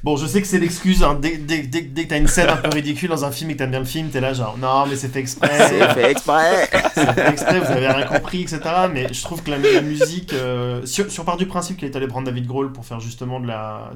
bon, 0.03 0.15
je 0.17 0.25
sais 0.25 0.41
que 0.41 0.47
c'est 0.47 0.57
l'excuse. 0.59 1.03
hein. 1.03 1.19
Dès, 1.21 1.37
dès, 1.37 1.61
dès, 1.61 1.81
dès 1.81 2.05
que 2.05 2.09
t'as 2.09 2.17
une 2.17 2.27
scène 2.27 2.49
un 2.49 2.57
peu 2.57 2.69
ridicule 2.69 3.09
dans 3.09 3.25
un 3.25 3.31
film 3.31 3.51
et 3.51 3.53
que 3.53 3.59
t'aimes 3.59 3.69
bien 3.69 3.79
le 3.79 3.85
film, 3.85 4.09
t'es 4.09 4.19
là 4.21 4.33
genre, 4.33 4.57
non, 4.57 4.87
mais 4.87 4.95
c'est 4.95 5.09
fait 5.09 5.19
exprès. 5.19 5.49
c'est 5.69 5.93
fait 5.93 6.11
exprès. 6.11 6.67
c'est 6.95 7.13
fait 7.13 7.29
exprès, 7.29 7.59
vous 7.59 7.71
avez 7.71 7.87
rien 7.87 8.07
compris, 8.07 8.41
etc. 8.41 8.59
Mais 8.91 9.13
je 9.13 9.21
trouve 9.21 9.43
que 9.43 9.51
la, 9.51 9.57
la 9.59 9.81
musique. 9.81 10.33
euh, 10.33 10.83
on 11.19 11.23
part 11.23 11.37
du 11.37 11.45
principe 11.45 11.77
qu'il 11.77 11.87
est 11.87 11.95
allé 11.95 12.07
prendre 12.07 12.25
David 12.25 12.47
Grohl 12.47 12.71
pour 12.71 12.85
faire 12.85 12.99
justement 12.99 13.39
de 13.39 13.45
la. 13.47 13.91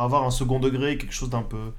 Avoir 0.00 0.24
un 0.24 0.30
second 0.30 0.60
degré, 0.60 0.98
quelque 0.98 1.14
chose 1.14 1.30
d'un 1.30 1.42
peu 1.42 1.72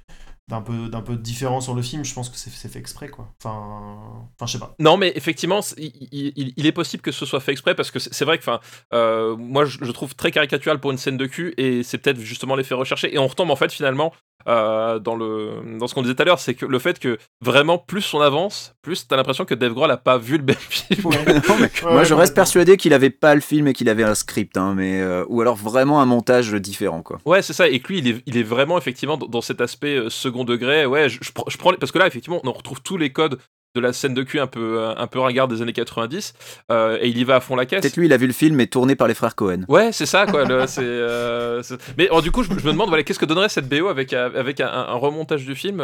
d'un 0.48 0.62
peu 0.62 0.90
d'un 0.90 1.02
peu 1.02 1.16
différent 1.16 1.60
sur 1.60 1.74
le 1.74 1.82
film 1.82 2.06
je 2.06 2.14
pense 2.14 2.30
que 2.30 2.38
c'est 2.38 2.52
fait 2.52 2.78
exprès 2.78 3.08
quoi 3.08 3.34
enfin 3.44 3.98
enfin 4.36 4.46
je 4.46 4.52
sais 4.52 4.60
pas 4.60 4.76
Non, 4.80 4.96
mais 4.96 5.12
effectivement, 5.16 5.62
il, 5.78 6.68
est 6.68 6.72
possible 6.72 7.02
que 7.02 7.12
ce 7.12 7.26
soit 7.26 7.40
fait 7.40 7.52
exprès 7.52 7.74
parce 7.74 7.90
que 7.90 7.98
c'est 7.98 8.26
vrai 8.26 8.38
que, 8.38 8.44
enfin, 8.44 8.60
euh, 8.94 9.36
moi, 9.36 9.66
je, 9.66 9.80
je 9.82 9.92
trouve 9.92 10.14
très 10.14 10.32
caricatural 10.32 10.80
pour 10.80 10.92
une 10.92 10.98
scène 10.98 11.18
de 11.18 11.26
cul 11.26 11.54
et 11.58 11.82
c'est 11.82 11.98
peut-être 11.98 12.20
justement 12.20 12.56
l'effet 12.56 12.76
recherché. 12.76 13.14
Et 13.14 13.18
on 13.18 13.28
retombe 13.28 13.50
en 13.50 13.56
fait 13.56 13.72
finalement 13.72 14.14
euh, 14.48 15.00
dans 15.00 15.16
le 15.16 15.78
dans 15.80 15.88
ce 15.88 15.94
qu'on 15.94 16.02
disait 16.02 16.16
tout 16.16 16.22
à 16.22 16.26
l'heure, 16.26 16.40
c'est 16.40 16.54
que 16.54 16.66
le 16.66 16.80
fait 16.80 17.00
que 17.00 17.18
vraiment 17.42 17.78
plus 17.78 18.14
on 18.14 18.22
avance, 18.22 18.76
plus 18.82 19.08
t'as 19.08 19.16
l'impression 19.16 19.46
que 19.46 19.54
Dave 19.56 19.74
Grohl 19.74 19.90
a 19.92 19.98
pas 19.98 20.18
vu 20.18 20.38
le 20.38 20.44
même 20.44 20.56
film. 20.56 21.10
Non, 21.50 21.56
mais 21.60 21.70
Moi, 21.84 22.04
je 22.04 22.14
reste 22.14 22.36
persuadé 22.36 22.78
qu'il 22.78 22.94
avait 22.94 23.10
pas 23.10 23.36
le 23.36 23.42
film 23.42 23.68
et 23.68 23.74
qu'il 23.74 23.90
avait 23.90 24.04
un 24.04 24.16
script, 24.16 24.58
hein, 24.58 24.74
mais 24.76 25.02
euh, 25.02 25.26
ou 25.28 25.42
alors 25.42 25.56
vraiment 25.56 26.02
un 26.02 26.06
montage 26.06 26.54
différent, 26.54 27.02
quoi. 27.02 27.20
Ouais, 27.26 27.42
c'est 27.42 27.54
ça. 27.54 27.68
Et 27.68 27.80
que 27.80 27.88
lui, 27.90 28.00
il 28.00 28.08
est, 28.08 28.24
il 28.26 28.38
est 28.38 28.44
vraiment 28.44 28.78
effectivement 28.78 29.18
dans, 29.18 29.42
cet 29.42 29.62
aspect 29.62 29.96
euh, 29.98 30.10
second 30.10 30.44
degré. 30.44 30.86
Ouais, 30.86 31.10
je, 31.10 31.20
je 31.22 31.32
prends, 31.32 31.46
je 31.48 31.58
prends 31.58 31.72
les- 31.72 31.78
parce 31.78 31.92
que 31.92 32.00
là, 32.00 32.08
effectivement, 32.08 32.40
on 32.44 32.52
retrouve 32.52 32.82
tous 32.82 32.98
les 32.98 33.12
codes 33.12 33.40
de 33.76 33.82
la 33.82 33.94
scène 33.94 34.14
de 34.14 34.24
cul 34.24 34.40
un 34.40 34.48
peu, 34.48 34.80
euh, 34.80 34.96
un 34.96 35.08
peu 35.08 35.20
ringard 35.20 35.48
des 35.48 35.62
années 35.62 35.74
90 35.74 36.34
euh, 36.72 36.98
et 37.02 37.10
il 37.10 37.18
y 37.18 37.24
va 37.24 37.36
à 37.36 37.40
fond 37.42 37.56
la 37.56 37.66
caisse. 37.66 37.82
Peut-être 37.82 37.98
lui, 37.98 38.06
il 38.08 38.14
a 38.14 38.18
vu 38.18 38.26
le 38.28 38.34
film 38.34 38.60
et 38.62 38.68
tourné 38.68 38.96
par 38.96 39.08
les 39.08 39.14
frères 39.14 39.36
Cohen. 39.36 39.62
Ouais, 39.68 39.92
c'est 39.92 40.06
ça, 40.06 40.26
quoi. 40.26 40.46
le- 40.46 40.64
euh, 40.80 41.62
Mais 41.98 42.08
alors, 42.08 42.22
du 42.22 42.32
coup, 42.32 42.44
je, 42.44 42.50
je 42.50 42.66
me 42.66 42.72
demande, 42.72 42.88
voilà, 42.90 43.04
qu'est-ce 43.04 43.20
que 43.20 43.26
donnerait 43.26 43.50
cette 43.50 43.68
BO 43.70 43.88
avec, 43.88 44.14
avec 44.14 44.60
un, 44.62 44.68
un 44.68 44.94
remontage 44.96 45.46
du 45.46 45.56
film 45.56 45.84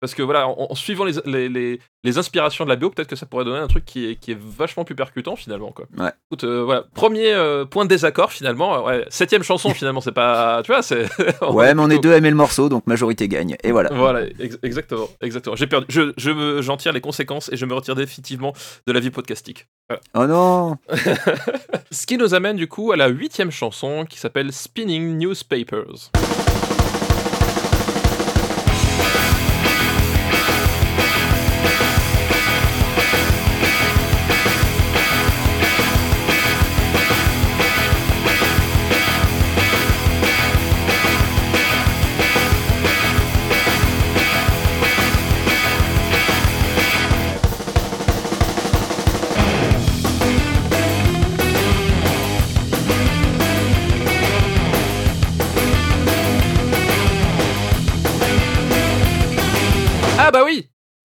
Parce 0.00 0.14
que, 0.14 0.22
voilà, 0.22 0.48
en, 0.48 0.66
en 0.70 0.74
suivant 0.74 1.04
les, 1.04 1.12
les, 1.24 1.48
les, 1.48 1.80
les 2.04 2.16
inspirations 2.16 2.64
de 2.64 2.70
la 2.70 2.76
BO, 2.76 2.90
peut-être 2.90 3.08
que 3.08 3.16
ça 3.16 3.26
pourrait 3.26 3.44
donner 3.44 3.58
un 3.58 3.66
truc 3.66 3.84
qui 3.84 4.10
est, 4.10 4.16
qui 4.16 4.30
est 4.32 4.38
vachement 4.38 4.84
plus 4.84 4.94
percutant, 4.94 5.34
finalement, 5.34 5.72
quoi. 5.72 5.86
Ouais. 5.96 6.10
Écoute, 6.30 6.44
euh, 6.44 6.62
voilà, 6.62 6.84
premier 6.94 7.32
euh, 7.32 7.64
point 7.64 7.84
de 7.84 7.88
désaccord, 7.88 8.30
finalement. 8.32 8.84
Ouais, 8.84 9.04
septième 9.08 9.42
chanson, 9.42 9.70
finalement, 9.74 10.00
c'est 10.00 10.12
pas. 10.12 10.62
Tu 10.64 10.72
vois, 10.72 10.82
c'est. 10.82 11.06
Ouais, 11.42 11.74
mais 11.74 11.82
on 11.82 11.90
est 11.90 11.98
deux 11.98 12.12
à 12.12 12.16
aimer 12.16 12.30
le 12.30 12.36
morceau, 12.36 12.68
donc 12.68 12.86
majorité 12.86 13.26
gagne. 13.26 13.56
Et 13.64 13.72
voilà. 13.72 13.90
Voilà, 13.92 14.22
ex- 14.38 14.58
exactement, 14.62 15.08
exactement. 15.20 15.56
J'ai 15.56 15.66
perdu. 15.66 15.86
Je, 15.88 16.12
je 16.16 16.62
j'en 16.62 16.76
tire 16.76 16.92
les 16.92 17.00
conséquences 17.00 17.50
et 17.52 17.56
je 17.56 17.66
me 17.66 17.74
retire 17.74 17.94
définitivement 17.94 18.52
de 18.86 18.92
la 18.92 19.00
vie 19.00 19.10
podcastique. 19.10 19.66
Voilà. 19.88 20.02
Oh 20.14 20.26
non 20.26 20.76
Ce 21.90 22.06
qui 22.06 22.16
nous 22.16 22.34
amène 22.34 22.56
du 22.56 22.68
coup 22.68 22.92
à 22.92 22.96
la 22.96 23.08
huitième 23.08 23.50
chanson 23.50 24.04
qui 24.08 24.18
s'appelle 24.18 24.52
Spinning 24.52 25.18
Newspapers. 25.18 26.10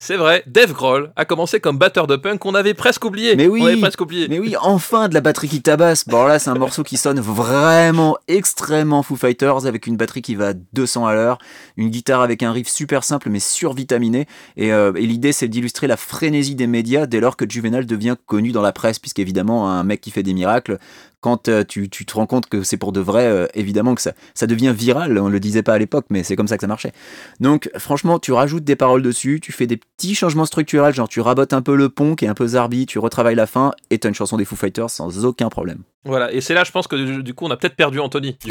C'est 0.04 0.18
vrai, 0.18 0.42
Dave 0.46 0.74
Grohl 0.74 1.12
a 1.16 1.24
commencé 1.24 1.60
comme 1.60 1.78
batteur 1.78 2.06
de 2.06 2.16
punk 2.16 2.38
qu'on 2.38 2.54
avait 2.54 2.74
presque 2.74 3.06
oublié. 3.06 3.36
Mais 3.36 3.46
oui. 3.46 3.62
On 3.62 3.66
avait 3.68 3.80
presque 3.80 4.02
oublié. 4.02 4.28
Mais 4.28 4.38
oui, 4.38 4.54
enfin 4.60 5.08
de 5.08 5.14
la 5.14 5.22
batterie 5.22 5.48
qui 5.48 5.62
tabasse. 5.62 6.06
Bon, 6.06 6.26
là, 6.26 6.38
c'est 6.38 6.50
un 6.50 6.56
morceau 6.56 6.82
qui 6.82 6.98
sonne 6.98 7.20
vraiment 7.20 8.18
extrêmement 8.28 9.02
Foo 9.02 9.16
Fighters 9.16 9.64
avec 9.64 9.86
une 9.86 9.96
batterie 9.96 10.20
qui 10.20 10.34
va 10.34 10.48
à 10.48 10.52
200 10.52 11.06
à 11.06 11.14
l'heure, 11.14 11.38
une 11.78 11.88
guitare 11.88 12.20
avec 12.20 12.42
un 12.42 12.52
riff 12.52 12.68
super 12.68 13.02
simple 13.02 13.30
mais 13.30 13.40
survitaminé. 13.40 14.26
Et, 14.58 14.74
euh, 14.74 14.92
et 14.94 15.06
l'idée, 15.06 15.32
c'est 15.32 15.48
d'illustrer 15.48 15.86
la 15.86 15.96
frénésie 15.96 16.54
des 16.54 16.66
médias 16.66 17.06
dès 17.06 17.20
lors 17.20 17.38
que 17.38 17.48
Juvenal 17.48 17.86
devient 17.86 18.16
connu 18.26 18.52
dans 18.52 18.60
la 18.60 18.72
presse, 18.72 18.98
puisqu'évidemment, 18.98 19.70
un 19.70 19.84
mec 19.84 20.02
qui 20.02 20.10
fait 20.10 20.22
des 20.22 20.34
miracles, 20.34 20.78
quand 21.24 21.48
euh, 21.48 21.64
tu, 21.66 21.88
tu 21.88 22.04
te 22.04 22.12
rends 22.12 22.26
compte 22.26 22.50
que 22.50 22.62
c'est 22.62 22.76
pour 22.76 22.92
de 22.92 23.00
vrai, 23.00 23.24
euh, 23.24 23.46
évidemment 23.54 23.94
que 23.94 24.02
ça, 24.02 24.12
ça 24.34 24.46
devient 24.46 24.74
viral. 24.76 25.18
On 25.18 25.30
le 25.30 25.40
disait 25.40 25.62
pas 25.62 25.72
à 25.72 25.78
l'époque, 25.78 26.04
mais 26.10 26.22
c'est 26.22 26.36
comme 26.36 26.48
ça 26.48 26.58
que 26.58 26.60
ça 26.60 26.66
marchait. 26.66 26.92
Donc, 27.40 27.70
franchement, 27.78 28.18
tu 28.18 28.32
rajoutes 28.32 28.64
des 28.64 28.76
paroles 28.76 29.00
dessus, 29.00 29.40
tu 29.40 29.50
fais 29.50 29.66
des 29.66 29.78
petits 29.78 30.14
changements 30.14 30.44
structurels, 30.44 30.92
genre 30.92 31.08
tu 31.08 31.22
rabotes 31.22 31.54
un 31.54 31.62
peu 31.62 31.76
le 31.76 31.88
pont 31.88 32.14
qui 32.14 32.26
est 32.26 32.28
un 32.28 32.34
peu 32.34 32.48
zarbi, 32.48 32.84
tu 32.84 32.98
retravailles 32.98 33.36
la 33.36 33.46
fin, 33.46 33.72
et 33.88 33.98
t'as 33.98 34.10
une 34.10 34.14
chanson 34.14 34.36
des 34.36 34.44
Foo 34.44 34.54
Fighters 34.54 34.90
sans 34.90 35.24
aucun 35.24 35.48
problème. 35.48 35.78
Voilà, 36.04 36.30
et 36.30 36.42
c'est 36.42 36.52
là, 36.52 36.62
je 36.62 36.72
pense 36.72 36.88
que 36.88 37.22
du, 37.22 37.32
coup, 37.32 37.46
on 37.46 37.50
a 37.50 37.56
peut-être 37.56 37.76
perdu 37.76 38.00
Anthony. 38.00 38.36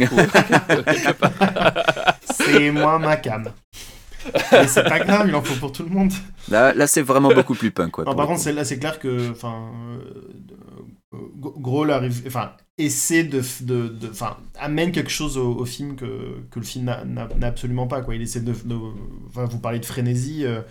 C'est 2.24 2.72
moins 2.72 2.98
ma 2.98 3.18
cam 3.18 3.52
Mais 4.52 4.68
c'est 4.68 4.84
pas 4.84 5.00
grave, 5.00 5.28
il 5.28 5.36
en 5.36 5.44
faut 5.44 5.60
pour 5.60 5.72
tout 5.72 5.84
le 5.84 5.90
monde. 5.90 6.12
Là, 6.50 6.74
là 6.74 6.88
c'est 6.88 7.04
vraiment 7.04 7.30
beaucoup 7.30 7.54
plus 7.54 7.70
punk. 7.70 7.92
Quoi, 7.92 8.06
Non, 8.06 8.16
par 8.16 8.26
contre, 8.26 8.40
c'est- 8.40 8.54
là, 8.54 8.66
c'est 8.66 8.80
clair 8.80 8.98
que, 8.98 9.30
enfin, 9.32 9.70
euh, 9.94 10.34
Grohl 11.14 11.92
arrive, 11.92 12.24
enfin, 12.28 12.54
essaie 12.78 13.24
de, 13.24 13.42
de, 13.62 13.88
de- 13.90 14.12
amène 14.56 14.92
quelque 14.92 15.10
chose 15.12 15.38
au, 15.38 15.66
film 15.66 15.96
que, 15.96 16.42
le 16.60 16.66
film 16.66 16.86
n'a- 16.86 17.06
absolument 17.48 17.88
pas, 17.88 18.02
quoi. 18.02 18.16
Il 18.16 18.22
essaie 18.22 18.42
de, 18.42 18.52
de- 18.54 18.76
vous 18.76 19.60
parlez 19.60 19.80
de 19.80 19.86
frénésie, 19.86 20.46
euh, 20.46 20.62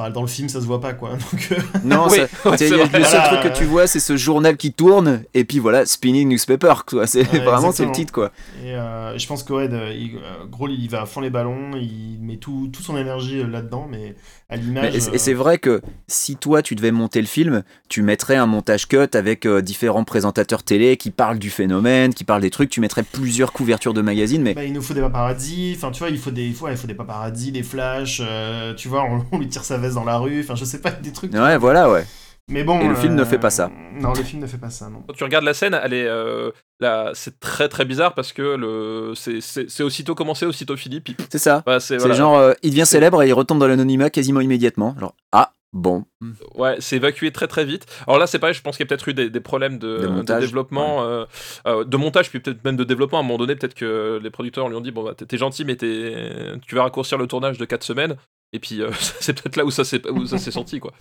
enfin, 0.00 0.10
dans 0.10 0.22
le 0.22 0.26
film, 0.28 0.48
ça 0.48 0.60
se 0.60 0.66
voit 0.66 0.80
pas, 0.80 0.92
quoi. 0.94 1.10
Donc, 1.32 1.48
euh, 1.52 1.56
Non, 1.84 2.06
Oui, 2.10 2.18
ça- 2.18 2.22
ouais, 2.50 2.56
tu 2.56 2.68
sais, 2.68 2.68
c'est 2.68 2.76
le 2.98 3.04
seul 3.04 3.20
Voilà, 3.20 3.38
truc 3.38 3.52
que 3.52 3.58
tu 3.58 3.64
vois, 3.64 3.86
c'est 3.86 4.00
ce 4.00 4.16
journal 4.16 4.56
qui 4.56 4.72
tourne, 4.72 5.22
et 5.34 5.44
puis 5.44 5.58
voilà, 5.58 5.86
Spinning 5.86 6.28
Newspaper, 6.28 6.74
quoi. 6.86 7.06
C'est 7.06 7.30
Ouais, 7.32 7.40
vraiment 7.40 7.72
c'est 7.72 7.84
le 7.84 7.92
titre, 7.92 8.12
quoi. 8.12 8.30
et 8.64 8.72
euh, 8.74 9.16
je 9.18 9.26
pense 9.26 9.42
que, 9.42 9.52
ouais, 9.52 9.68
de- 9.68 9.92
il, 9.92 10.16
euh, 10.16 10.46
Grohl, 10.50 10.72
il 10.72 10.88
va 10.88 11.02
à 11.02 11.06
fond 11.06 11.20
les 11.20 11.30
ballons, 11.30 11.72
il 11.76 12.18
met 12.20 12.36
tout, 12.36 12.68
toute 12.72 12.84
son 12.84 12.96
énergie 12.96 13.42
là-dedans, 13.44 13.86
mais 13.90 14.14
à 14.48 14.56
Mais- 14.56 14.62
l'image. 14.62 14.94
et 15.12 15.18
c'est 15.18 15.34
vrai 15.34 15.58
que 15.58 15.80
si 16.08 16.36
toi 16.36 16.62
tu 16.62 16.74
devais 16.74 16.90
monter 16.90 17.20
le 17.20 17.26
film, 17.28 17.62
tu 17.88 18.02
mettrais 18.02 18.36
un 18.36 18.46
montage 18.46 18.88
cut 18.88 18.96
avec 19.14 19.46
euh, 19.46 19.60
différents 19.62 20.04
présentateurs 20.04 20.62
télé 20.64 20.96
qui 20.96 21.10
parlent 21.10 21.38
du 21.38 21.50
phénomène, 21.50 22.12
qui 22.14 22.24
parlent 22.24 22.42
des 22.42 22.50
trucs, 22.50 22.70
tu 22.70 22.80
mettrais 22.80 23.02
plusieurs 23.04 23.52
couvertures 23.52 23.94
de 23.94 24.00
magazines, 24.02 24.42
mais 24.42 24.54
Bah, 24.54 24.64
il 24.64 24.72
nous 24.72 24.82
faut 24.82 24.94
des 24.94 25.00
paparazzi, 25.00 25.74
enfin 25.76 25.90
tu 25.92 26.00
vois, 26.00 26.10
il 26.10 26.18
faut 26.18 26.30
des, 26.32 26.52
ouais, 26.60 26.72
il 26.72 26.76
faut 26.76 26.86
des 26.88 26.94
paparazzi, 26.94 27.52
des 27.52 27.62
flashs, 27.62 28.20
euh, 28.24 28.74
tu 28.74 28.88
vois, 28.88 29.04
on, 29.04 29.24
on 29.32 29.38
lui 29.38 29.48
tire 29.48 29.64
sa 29.64 29.78
veste 29.78 29.89
dans 29.94 30.04
la 30.04 30.18
rue, 30.18 30.40
enfin 30.40 30.54
je 30.54 30.64
sais 30.64 30.80
pas, 30.80 30.90
des 30.90 31.12
trucs. 31.12 31.32
ouais, 31.32 31.56
voilà, 31.58 31.90
ouais. 31.90 32.04
Mais 32.48 32.64
bon. 32.64 32.80
Et 32.80 32.88
le 32.88 32.96
film 32.96 33.14
ne 33.14 33.22
euh, 33.22 33.24
fait 33.24 33.38
pas 33.38 33.50
ça. 33.50 33.70
Non, 34.00 34.12
le 34.12 34.24
film 34.24 34.42
ne 34.42 34.46
fait 34.48 34.58
pas 34.58 34.70
ça, 34.70 34.88
non. 34.88 35.04
Quand 35.06 35.12
tu 35.14 35.22
regardes 35.22 35.44
la 35.44 35.54
scène, 35.54 35.78
elle 35.84 35.92
est, 35.94 36.06
euh, 36.08 36.50
là, 36.80 37.12
c'est 37.14 37.38
très 37.38 37.68
très 37.68 37.84
bizarre 37.84 38.12
parce 38.14 38.32
que 38.32 38.42
le, 38.42 39.12
c'est, 39.14 39.40
c'est, 39.40 39.70
c'est 39.70 39.84
aussitôt 39.84 40.16
commencé, 40.16 40.46
aussitôt 40.46 40.76
fini. 40.76 41.00
Puis, 41.00 41.16
C'est 41.30 41.38
ça. 41.38 41.62
bah, 41.64 41.78
c'est, 41.78 41.98
voilà. 41.98 42.14
genre, 42.14 42.36
euh, 42.38 42.52
il 42.62 42.70
devient 42.70 42.80
C'est- 42.86 42.96
célèbre 42.96 43.22
et 43.22 43.28
il 43.28 43.32
retombe 43.34 43.60
dans 43.60 43.68
l'anonymat 43.68 44.10
quasiment 44.10 44.40
immédiatement. 44.40 44.96
Genre, 44.98 45.14
ah, 45.30 45.52
bon. 45.72 46.06
Ouais, 46.56 46.74
c'est 46.80 46.96
évacué 46.96 47.30
très 47.30 47.46
très 47.46 47.64
vite. 47.64 47.86
Alors 48.08 48.18
là, 48.18 48.26
c'est 48.26 48.40
pareil, 48.40 48.54
je 48.54 48.62
pense 48.62 48.76
qu'il 48.76 48.84
y 48.84 48.88
a 48.88 48.88
peut-être 48.88 49.08
eu 49.08 49.14
des, 49.14 49.30
des 49.30 49.40
problèmes 49.40 49.78
de, 49.78 49.98
De 49.98 50.02
de 50.02 50.06
montage, 50.08 50.40
développement, 50.42 51.04
euh, 51.04 51.26
euh, 51.68 51.84
de 51.84 51.96
montage, 51.96 52.30
puis 52.30 52.40
peut-être 52.40 52.64
même 52.64 52.76
de 52.76 52.84
développement. 52.84 53.18
À 53.18 53.20
un 53.20 53.24
moment 53.24 53.38
donné, 53.38 53.54
peut-être 53.54 53.74
que 53.74 54.18
les 54.20 54.30
producteurs 54.30 54.68
lui 54.68 54.74
ont 54.74 54.80
dit 54.80 54.90
Bon, 54.90 55.04
bah, 55.04 55.12
t'es 55.16 55.24
t'es 55.26 55.36
gentil, 55.38 55.64
mais 55.64 55.76
t'es- 55.76 56.56
tu 56.66 56.74
vas 56.74 56.82
raccourcir 56.82 57.16
le 57.16 57.28
tournage 57.28 57.58
de 57.58 57.64
4 57.64 57.84
semaines. 57.84 58.16
Et 58.52 58.58
puis, 58.58 58.82
euh, 58.82 58.90
c'est 59.20 59.40
peut-être 59.40 59.56
là 59.56 59.64
où 59.64 59.70
ça 59.70 59.84
s'est 59.84 60.06
où 60.08 60.26
ça 60.26 60.38
s'est 60.38 60.50
senti, 60.50 60.80
quoi. 60.80 60.92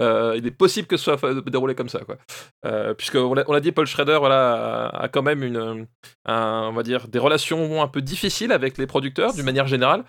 Euh, 0.00 0.34
il 0.36 0.46
est 0.46 0.50
possible 0.52 0.86
que 0.86 0.96
ce 0.96 1.04
soit 1.04 1.20
déroulé 1.46 1.74
comme 1.74 1.88
ça, 1.88 2.00
quoi. 2.00 2.18
Euh, 2.66 2.94
puisque 2.94 3.16
on 3.16 3.34
l'a 3.34 3.60
dit, 3.60 3.72
Paul 3.72 3.86
Schrader, 3.86 4.18
voilà, 4.18 4.88
a, 4.88 5.08
quand 5.08 5.22
même 5.22 5.42
une, 5.42 5.86
un- 6.26 6.68
on 6.68 6.72
va 6.72 6.82
dire, 6.82 7.08
des 7.08 7.18
relations 7.18 7.82
un 7.82 7.88
peu 7.88 8.02
difficiles 8.02 8.52
avec 8.52 8.78
les 8.78 8.86
producteurs, 8.86 9.32
d'une 9.34 9.44
manière 9.44 9.66
générale. 9.66 10.04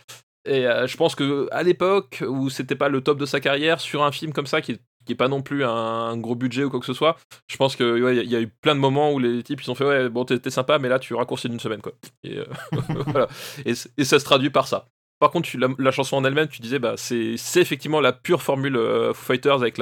Et 0.45 0.63
je 0.63 0.97
pense 0.97 1.15
que 1.15 1.47
à 1.51 1.63
l'époque 1.63 2.23
où 2.27 2.49
c'était 2.49 2.75
pas 2.75 2.89
le 2.89 3.01
top 3.01 3.19
de 3.19 3.25
sa 3.25 3.39
carrière, 3.39 3.79
sur 3.81 4.03
un 4.03 4.11
film 4.11 4.31
comme 4.33 4.47
ça 4.47 4.61
qui 4.61 4.79
qui 5.05 5.13
est 5.13 5.15
pas 5.15 5.27
non 5.27 5.41
plus 5.41 5.63
un, 5.65 6.17
gros 6.17 6.35
budget 6.35 6.63
ou 6.63 6.69
quoi 6.69 6.79
que 6.79 6.85
ce 6.85 6.93
soit, 6.93 7.17
je 7.47 7.57
pense 7.57 7.75
que 7.75 8.01
ouais, 8.01 8.17
il 8.17 8.23
il 8.23 8.31
y 8.31 8.35
a 8.35 8.41
eu 8.41 8.47
plein 8.47 8.75
de 8.75 8.79
moments 8.79 9.11
où 9.11 9.19
les 9.19 9.43
types 9.43 9.61
ils 9.61 9.69
ont 9.69 9.75
fait 9.75 9.85
ouais 9.85 10.09
bon 10.09 10.23
t'es 10.25 10.49
sympa 10.49 10.79
mais 10.79 10.87
là 10.87 10.97
tu 10.97 11.13
raccourcis 11.13 11.49
d'une 11.49 11.59
semaine 11.59 11.81
quoi. 11.81 11.93
Et 12.23 12.39
ça 14.05 14.19
se 14.19 14.25
traduit 14.25 14.49
par 14.49 14.67
ça. 14.67 14.87
Par 15.19 15.31
contre, 15.31 15.49
la, 15.77 15.91
chanson 15.91 16.15
en 16.15 16.23
elle-même, 16.23 16.47
tu 16.47 16.61
disais, 16.61 16.79
bah, 16.79 16.93
c'est 16.95 17.35
effectivement 17.55 17.99
la 17.99 18.13
pure 18.13 18.41
formule 18.41 18.77
euh, 18.77 19.13
Fighters 19.13 19.61
avec, 19.61 19.77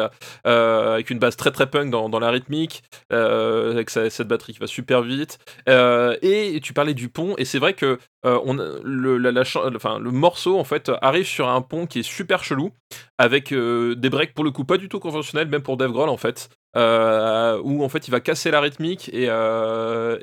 euh, 0.48 1.02
une 1.08 1.20
base 1.20 1.36
très 1.36 1.52
très 1.52 1.68
punk 1.70 1.92
dans, 1.92 2.20
la 2.20 2.32
rythmique, 2.32 2.84
euh, 3.14 3.72
avec 3.72 3.90
cette 3.92 4.28
batterie 4.28 4.54
qui 4.54 4.60
va 4.60 4.68
super 4.68 5.04
vite. 5.04 5.38
Et 5.68 6.60
tu 6.64 6.74
parlais 6.74 6.96
du 6.96 7.10
pont, 7.10 7.36
et 7.38 7.46
c'est 7.46 7.60
vrai 7.60 7.74
que 7.74 8.00
le, 8.24 10.12
morceau 10.12 10.64
arrive 11.02 11.26
sur 11.26 11.48
un 11.48 11.62
pont 11.62 11.86
qui 11.86 12.00
est 12.00 12.04
super 12.04 12.44
chelou, 12.44 12.72
avec 13.20 13.54
des 13.54 14.10
breaks 14.10 14.34
pour 14.34 14.44
le 14.44 14.52
coup 14.52 14.66
pas 14.66 14.78
du 14.78 14.90
tout 14.90 15.00
conventionnels, 15.00 15.48
même 15.48 15.62
pour 15.62 15.78
Dave 15.78 15.92
Grohl 15.92 16.10
en 16.10 16.18
fait. 16.18 16.50
Euh, 16.76 17.60
où 17.64 17.84
en 17.84 17.90
fait 17.90 18.08
il 18.08 18.12
va 18.12 18.20
casser 18.20 18.52
la 18.52 18.60
rythmique 18.60 19.10
et, 19.14 19.28
euh, 19.30 20.20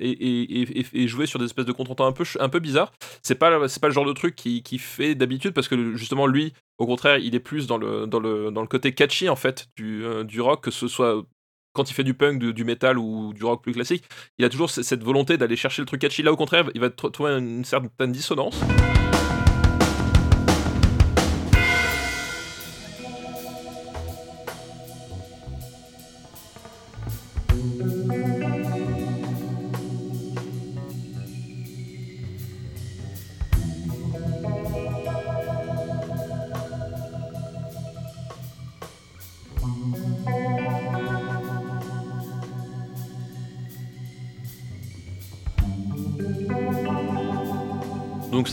jouer 1.06 1.26
sur 1.26 1.38
des 1.38 1.46
espèces 1.46 1.64
de 1.64 1.72
contretemps 1.72 2.06
un 2.06 2.12
peu, 2.12 2.24
un 2.38 2.48
peu 2.48 2.60
bizarres 2.60 2.92
c'est 3.22 3.34
pas 3.34 3.50
pas 3.80 3.88
le 3.88 3.92
genre 3.94 4.04
de 4.04 4.12
truc 4.12 4.36
qui, 4.36 4.62
qui 4.62 4.78
fait 4.78 5.14
d'habitude 5.14 5.52
parce 5.52 5.68
que 5.68 5.96
justement 5.96 6.26
lui 6.26 6.52
au 6.78 6.86
contraire 6.86 7.18
il 7.18 7.34
est 7.34 7.40
plus 7.40 7.66
dans 7.66 7.78
le 7.78 8.66
côté 8.66 8.92
catchy 8.92 9.28
en 9.28 9.36
fait 9.36 9.68
du, 9.76 10.04
euh, 10.04 10.22
du 10.24 10.40
rock 10.40 10.62
que 10.64 10.70
ce 10.70 10.86
soit 10.86 11.24
quand 11.74 11.90
il 11.90 11.94
fait 11.94 12.04
du 12.04 12.14
punk, 12.14 12.38
du, 12.38 12.54
du 12.54 12.64
metal 12.64 12.98
ou 12.98 13.32
du 13.34 13.44
rock 13.44 13.62
plus 13.62 13.72
classique, 13.72 14.04
il 14.38 14.44
a 14.44 14.48
toujours 14.48 14.70
cette 14.70 15.02
volonté 15.02 15.36
d'aller 15.36 15.56
chercher 15.56 15.82
le 15.82 15.86
truc 15.86 16.00
catchy. 16.00 16.22
Là, 16.22 16.32
au 16.32 16.36
contraire, 16.36 16.70
il 16.74 16.80
va 16.80 16.88
tr- 16.88 17.10
trouver 17.10 17.32
une 17.32 17.64
certaine 17.64 18.12
dissonance. 18.12 18.60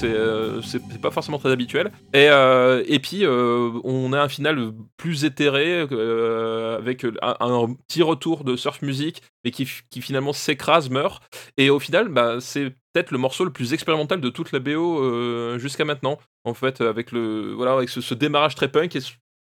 C'est 0.01 0.13
euh, 0.13 0.61
c'est 0.61 0.81
c'est 0.91 1.01
pas 1.01 1.11
forcément 1.11 1.37
très 1.37 1.51
habituel. 1.51 1.91
Et, 2.13 2.27
euh, 2.29 2.83
et 2.87 2.99
puis 2.99 3.23
euh, 3.23 3.71
on 3.83 4.13
a 4.13 4.21
un 4.21 4.29
final 4.29 4.71
plus 4.97 5.25
éthéré 5.25 5.81
avec 5.81 7.05
un, 7.21 7.75
petit 7.87 8.01
retour 8.01 8.43
de 8.43 8.55
surf 8.55 8.81
music, 8.81 9.21
mais 9.45 9.51
qui, 9.51 9.65
finalement 9.65 10.33
s'écrase, 10.33 10.89
meurt. 10.89 11.23
Et 11.57 11.69
au 11.69 11.79
final, 11.79 12.09
bah, 12.09 12.37
c'est 12.39 12.71
peut-être 12.93 13.11
le 13.11 13.17
morceau 13.17 13.45
le 13.45 13.51
plus 13.51 13.73
expérimental 13.73 14.19
de 14.19 14.29
toute 14.29 14.51
la 14.51 14.59
BO 14.59 15.57
jusqu'à 15.59 15.85
maintenant. 15.85 16.17
En 16.43 16.55
fait, 16.55 16.81
avec 16.81 17.11
le 17.11 17.53
voilà, 17.53 17.73
avec 17.73 17.89
ce, 17.89 18.13
démarrage 18.13 18.55
très 18.55 18.67
punk 18.67 18.95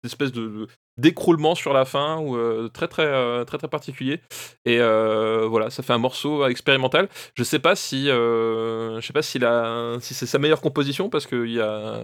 espèce 0.04 0.32
de 0.32 0.66
d'écroulement 0.96 1.54
sur 1.54 1.72
la 1.72 1.84
fin 1.84 2.18
ou 2.18 2.36
euh, 2.36 2.68
très 2.68 2.86
très 2.88 3.06
euh, 3.06 3.44
très 3.44 3.56
très 3.58 3.68
particulier 3.68 4.20
et 4.66 4.78
euh, 4.80 5.46
voilà 5.48 5.70
ça 5.70 5.82
fait 5.82 5.92
un 5.94 5.98
morceau 5.98 6.46
expérimental 6.46 7.08
je 7.34 7.42
sais 7.42 7.58
pas 7.58 7.74
si 7.74 8.10
euh, 8.10 9.00
je 9.00 9.06
sais 9.06 9.12
pas 9.12 9.22
si, 9.22 9.38
la- 9.38 9.96
si 10.00 10.12
c'est 10.14 10.26
sa 10.26 10.38
meilleure 10.38 10.60
composition 10.60 11.08
parce 11.08 11.26
que 11.26 11.46
il 11.46 11.52
y 11.52 11.60
a 11.60 12.02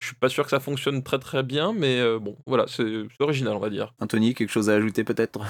je 0.00 0.06
suis 0.06 0.14
pas 0.16 0.28
sûr 0.28 0.44
que 0.44 0.50
ça 0.50 0.60
fonctionne 0.60 1.02
très 1.02 1.18
très 1.18 1.42
bien 1.42 1.72
mais 1.76 1.98
euh, 2.00 2.18
bon 2.20 2.36
voilà 2.46 2.66
c'est 2.68 2.84
c'est 2.84 3.20
original 3.24 3.54
on 3.54 3.60
va 3.60 3.70
dire 3.70 3.92
Anthony, 4.00 4.34
quelque 4.34 4.50
chose 4.50 4.70
à 4.70 4.74
ajouter 4.74 5.02
peut-être? 5.04 5.40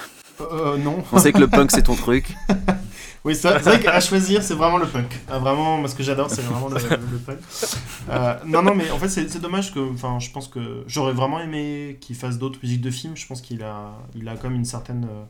Euh, 0.40 0.76
non. 0.78 1.02
On 1.12 1.18
sait 1.18 1.32
que 1.32 1.38
le 1.38 1.48
punk 1.48 1.70
c'est 1.72 1.82
ton 1.82 1.94
truc. 1.96 2.26
Oui, 3.24 3.34
c'est 3.34 3.50
vrai, 3.58 3.80
qu'à 3.80 4.00
choisir, 4.00 4.42
c'est 4.42 4.54
vraiment 4.54 4.78
le 4.78 4.86
punk. 4.86 5.18
Ah, 5.28 5.38
vraiment, 5.38 5.78
moi, 5.78 5.88
ce 5.88 5.94
que 5.94 6.02
j'adore, 6.02 6.30
c'est 6.30 6.42
vraiment 6.42 6.68
le, 6.68 6.76
punk. 7.18 7.38
Euh, 8.10 8.34
non, 8.46 8.62
non, 8.62 8.74
mais 8.74 8.90
en 8.90 8.98
fait, 8.98 9.08
c'est 9.08 9.28
c'est 9.28 9.40
dommage 9.40 9.74
que. 9.74 9.80
Enfin, 9.92 10.18
je 10.18 10.30
pense 10.30 10.48
que 10.48 10.84
j'aurais 10.86 11.12
vraiment 11.12 11.40
aimé 11.40 11.98
qu'il 12.00 12.16
fasse 12.16 12.38
d'autres 12.38 12.58
musiques 12.62 12.80
de 12.80 12.90
films. 12.90 13.16
Je 13.16 13.26
pense 13.26 13.40
qu'il 13.40 13.62
a, 13.62 13.92
il 14.14 14.28
a 14.28 14.36
comme 14.36 14.54
une 14.54 14.64
certaine. 14.64 15.04
euh, 15.04 15.24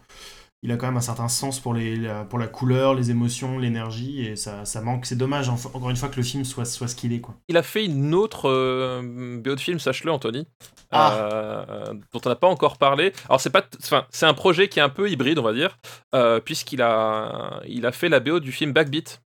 il 0.62 0.72
a 0.72 0.76
quand 0.76 0.86
même 0.86 0.96
un 0.96 1.00
certain 1.00 1.28
sens 1.28 1.60
pour, 1.60 1.72
les, 1.72 1.96
la, 1.96 2.24
pour 2.24 2.38
la 2.38 2.48
couleur, 2.48 2.94
les 2.94 3.10
émotions, 3.10 3.58
l'énergie, 3.58 4.26
et 4.26 4.34
ça, 4.36 4.64
ça 4.64 4.80
manque. 4.80 5.06
C'est 5.06 5.16
dommage, 5.16 5.48
encore 5.48 5.90
une 5.90 5.96
fois, 5.96 6.08
que 6.08 6.16
le 6.16 6.22
film 6.24 6.44
soit, 6.44 6.64
soit 6.64 6.88
ce 6.88 6.96
qu'il 6.96 7.12
est, 7.12 7.20
quoi. 7.20 7.36
il 7.48 7.56
a 7.56 7.62
fait 7.62 7.84
une 7.84 8.12
autre 8.14 8.48
euh, 8.50 9.38
BO 9.40 9.54
de 9.54 9.60
film 9.60 9.78
sache-le 9.78 10.10
Anthony 10.10 10.48
Ah. 10.90 11.14
euh, 11.14 11.94
dont 12.12 12.20
on 12.24 12.28
n'a 12.28 12.34
pas 12.36 12.48
encore 12.48 12.76
parlé 12.78 13.12
alors 13.28 13.40
c'est 13.40 13.50
pas 13.50 13.62
c'est 14.10 14.26
un 14.26 14.34
projet 14.34 14.68
qui 14.68 14.78
est 14.78 14.82
un 14.82 14.88
peu 14.88 15.10
hybride 15.10 15.38
on 15.38 15.42
va 15.42 15.52
dire 15.52 15.76
euh, 16.14 16.40
puisqu'il 16.40 16.80
a 16.80 17.60
il 17.66 17.84
a 17.84 17.92
fait 17.92 18.08
la 18.08 18.20
BO 18.20 18.40
du 18.40 18.52
film 18.52 18.72
Backbeat 18.72 19.20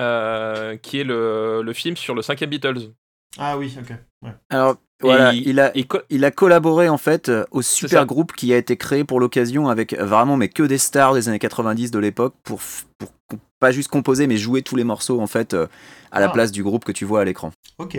euh, 0.00 0.76
qui 0.78 0.98
est 1.00 1.04
le, 1.04 1.60
le 1.62 1.72
film 1.72 1.96
sur 1.96 2.14
le 2.14 2.22
cinquième 2.22 2.50
Beatles 2.50 2.92
Ah 3.36 3.58
oui, 3.58 3.76
ok. 3.78 3.92
Ouais. 4.22 4.32
Alors 4.50 4.76
voilà, 5.00 5.32
il- 5.32 5.46
il, 5.48 5.60
a, 5.60 5.76
Et 5.76 5.84
co- 5.84 6.00
il 6.10 6.24
a 6.24 6.30
collaboré 6.30 6.88
en 6.88 6.98
fait 6.98 7.28
euh, 7.28 7.44
au 7.50 7.62
super 7.62 8.04
groupe 8.06 8.32
qui 8.32 8.52
a 8.52 8.56
été 8.56 8.76
créé 8.76 9.04
pour 9.04 9.20
l'occasion 9.20 9.68
avec 9.68 9.92
euh, 9.92 10.04
vraiment 10.04 10.36
mais 10.36 10.48
que 10.48 10.62
des 10.64 10.78
stars 10.78 11.14
des 11.14 11.28
années 11.28 11.38
90 11.38 11.90
de 11.90 11.98
l'époque 11.98 12.34
pour, 12.42 12.60
pour 12.98 13.10
pas 13.60 13.70
juste 13.70 13.88
composer 13.90 14.26
mais 14.26 14.36
jouer 14.36 14.62
tous 14.62 14.76
les 14.76 14.84
morceaux 14.84 15.20
en 15.20 15.26
fait 15.26 15.54
euh, 15.54 15.66
à 16.10 16.20
la 16.20 16.26
Ah. 16.26 16.30
place 16.30 16.52
du 16.52 16.62
groupe 16.62 16.84
que 16.84 16.92
tu 16.92 17.04
vois 17.04 17.20
à 17.20 17.24
l'écran. 17.24 17.52
Ok. 17.78 17.96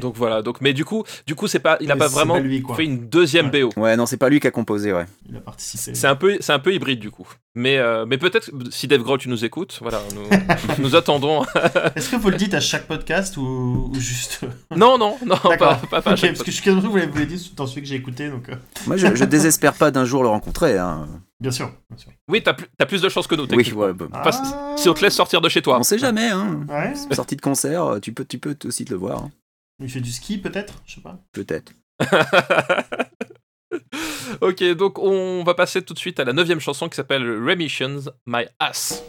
Donc 0.00 0.14
voilà 0.14 0.42
donc 0.42 0.60
mais 0.60 0.72
du 0.72 0.84
coup 0.84 1.02
du 1.26 1.34
coup 1.34 1.48
c'est 1.48 1.58
pas 1.58 1.76
il 1.80 1.90
a 1.90 1.94
Mais 1.96 1.98
pas 1.98 2.06
vraiment 2.06 2.34
pas 2.34 2.40
lui, 2.40 2.62
quoi. 2.62 2.76
fait 2.76 2.84
une 2.84 3.08
deuxième 3.08 3.50
Ouais. 3.50 3.62
BO 3.64 3.70
Ouais, 3.80 3.96
non, 3.96 4.06
c'est 4.06 4.16
pas 4.16 4.28
lui 4.28 4.38
qui 4.38 4.46
a 4.46 4.52
composé, 4.52 4.92
ouais. 4.92 5.06
Il 5.28 5.36
a 5.36 5.40
participé. 5.40 5.92
c'est 5.92 6.06
un 6.06 6.14
peu 6.14 6.36
c'est 6.38 6.52
un 6.52 6.60
peu 6.60 6.72
hybride 6.72 7.00
du 7.00 7.10
coup 7.10 7.26
mais 7.56 7.76
euh, 7.78 8.06
mais 8.06 8.16
peut-être 8.16 8.48
si 8.70 8.86
Dave 8.86 9.02
Grohl 9.02 9.18
tu 9.18 9.28
nous 9.28 9.44
écoutes 9.44 9.78
voilà 9.82 10.00
nous, 10.14 10.22
nous 10.84 10.94
attendons 10.94 11.44
Est-ce 11.96 12.10
que 12.10 12.16
vous 12.16 12.30
le 12.30 12.36
dites 12.36 12.54
à 12.54 12.60
chaque 12.60 12.86
podcast 12.86 13.36
ou, 13.38 13.90
ou 13.92 13.94
juste. 13.98 14.40
non 14.76 14.98
non 14.98 15.16
non 15.26 15.36
pas, 15.36 15.56
pas, 15.56 16.00
pas 16.00 16.10
à 16.10 16.12
Ok, 16.12 16.16
chaque 16.18 16.30
parce 16.30 16.42
que 16.44 16.50
je 16.52 16.56
suis 16.56 16.62
sûr 16.62 16.80
que 16.80 16.86
vous 16.86 16.96
l'avez- 16.96 17.10
vous 17.10 17.24
dit 17.24 17.52
dans 17.56 17.66
celui 17.66 17.82
que 17.82 17.88
j'ai 17.88 17.96
écouté, 17.96 18.28
donc. 18.30 18.48
euh, 18.50 18.54
Moi, 18.86 18.96
je, 18.96 19.14
je 19.16 19.24
désespère 19.24 19.72
pas 19.74 19.90
d'un 19.90 20.04
jour 20.04 20.22
le 20.22 20.28
rencontrer. 20.28 20.78
Hein. 20.78 21.08
Bien 21.40 21.50
sûr, 21.50 21.72
bien 21.90 21.98
sûr. 21.98 22.12
Oui, 22.28 22.40
t'as 22.42 22.52
plus, 22.54 22.66
t'as 22.78 22.86
plus 22.86 23.02
de 23.02 23.08
chances 23.08 23.26
que 23.26 23.34
nous, 23.34 23.46
Oui, 23.50 23.72
ouais, 23.72 23.92
bah, 23.94 24.30
Si 24.76 24.88
on 24.88 24.94
te 24.94 25.00
laisse 25.02 25.14
sortir 25.14 25.40
de 25.40 25.48
chez 25.48 25.60
toi. 25.62 25.78
on 25.78 25.82
sait 25.82 25.98
jamais. 25.98 26.28
Hein. 26.28 26.60
Ouais. 26.68 26.92
Sortie 27.14 27.34
de 27.36 27.40
concert, 27.40 27.96
tu 28.00 28.12
peux, 28.12 28.24
tu 28.24 28.38
peux 28.38 28.56
aussi 28.64 28.84
te 28.84 28.90
le 28.92 28.96
voir. 28.98 29.22
hein. 29.24 29.30
Il 29.80 29.90
fait 29.90 30.00
du 30.00 30.10
ski 30.10 30.38
peut-être? 30.38 30.82
Je 30.86 30.94
sais 30.94 31.00
pas. 31.00 31.22
Peut-être. 31.32 31.72
ok, 34.40 34.64
donc 34.74 34.98
on 34.98 35.44
va 35.44 35.54
passer 35.54 35.82
tout 35.82 35.94
de 35.94 35.98
suite 35.98 36.18
à 36.18 36.24
la 36.24 36.32
neuvième 36.32 36.60
chanson 36.60 36.88
qui 36.88 36.96
s'appelle 36.96 37.22
Remissions, 37.22 38.04
My 38.26 38.46
Ass. 38.58 39.02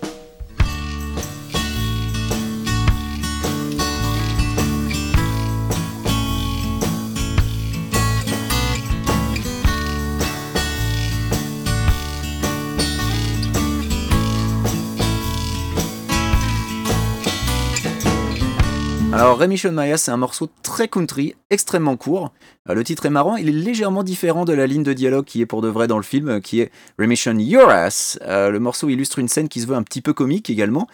Alors 19.18 19.40
Remission 19.40 19.72
Maya, 19.72 19.98
c'est 19.98 20.12
un 20.12 20.18
morceau 20.18 20.48
très 20.62 20.88
country, 20.88 21.34
extrêmement 21.50 21.98
court. 21.98 22.32
Euh, 22.70 22.76
le 22.76 22.84
titre 22.84 23.08
est 23.08 23.10
marrant, 23.10 23.36
il 23.36 23.50
est 23.50 23.52
légèrement 23.52 24.04
différent 24.04 24.46
de 24.46 24.54
la 24.54 24.68
ligne 24.68 24.84
de 24.84 24.94
dialogue 24.94 25.26
qui 25.26 25.42
est 25.42 25.48
pour 25.48 25.64
de 25.64 25.68
vrai 25.68 25.88
dans 25.88 25.98
le 25.98 26.04
film, 26.04 26.30
euh, 26.30 26.40
qui 26.40 26.62
est 26.62 26.70
Remission 27.00 27.34
Your 27.36 27.68
Ass. 27.68 28.20
Euh, 28.28 28.52
le 28.52 28.60
morceau 28.60 28.90
illustre 28.90 29.18
une 29.18 29.28
scène 29.28 29.50
qui 29.50 29.60
se 29.60 29.66
veut 29.66 29.74
un 29.74 29.82
petit 29.82 30.02
peu 30.02 30.14
comique 30.14 30.52
également, 30.52 30.88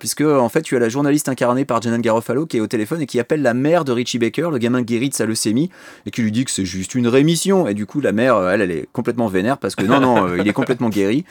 puisque 0.00 0.22
en 0.22 0.48
fait 0.48 0.62
tu 0.62 0.74
as 0.74 0.80
la 0.80 0.88
journaliste 0.88 1.28
incarnée 1.28 1.64
par 1.64 1.80
Janan 1.80 2.00
Garofalo 2.00 2.44
qui 2.44 2.56
est 2.56 2.60
au 2.60 2.66
téléphone 2.66 3.00
et 3.02 3.06
qui 3.06 3.20
appelle 3.20 3.42
la 3.42 3.54
mère 3.54 3.84
de 3.84 3.92
Richie 3.92 4.18
Baker, 4.18 4.48
le 4.50 4.58
gamin 4.58 4.82
guéri 4.82 5.08
de 5.08 5.14
sa 5.14 5.24
leucémie, 5.24 5.70
et 6.06 6.10
qui 6.10 6.22
lui 6.22 6.32
dit 6.32 6.44
que 6.44 6.50
c'est 6.50 6.64
juste 6.64 6.96
une 6.96 7.06
rémission. 7.06 7.68
Et 7.68 7.74
du 7.74 7.86
coup 7.86 8.00
la 8.00 8.10
mère, 8.10 8.48
elle, 8.48 8.62
elle 8.62 8.72
est 8.72 8.88
complètement 8.92 9.28
vénère 9.28 9.58
parce 9.58 9.76
que 9.76 9.84
non, 9.84 10.00
non, 10.00 10.34
il 10.34 10.48
est 10.48 10.52
complètement 10.52 10.88
guéri. 10.88 11.24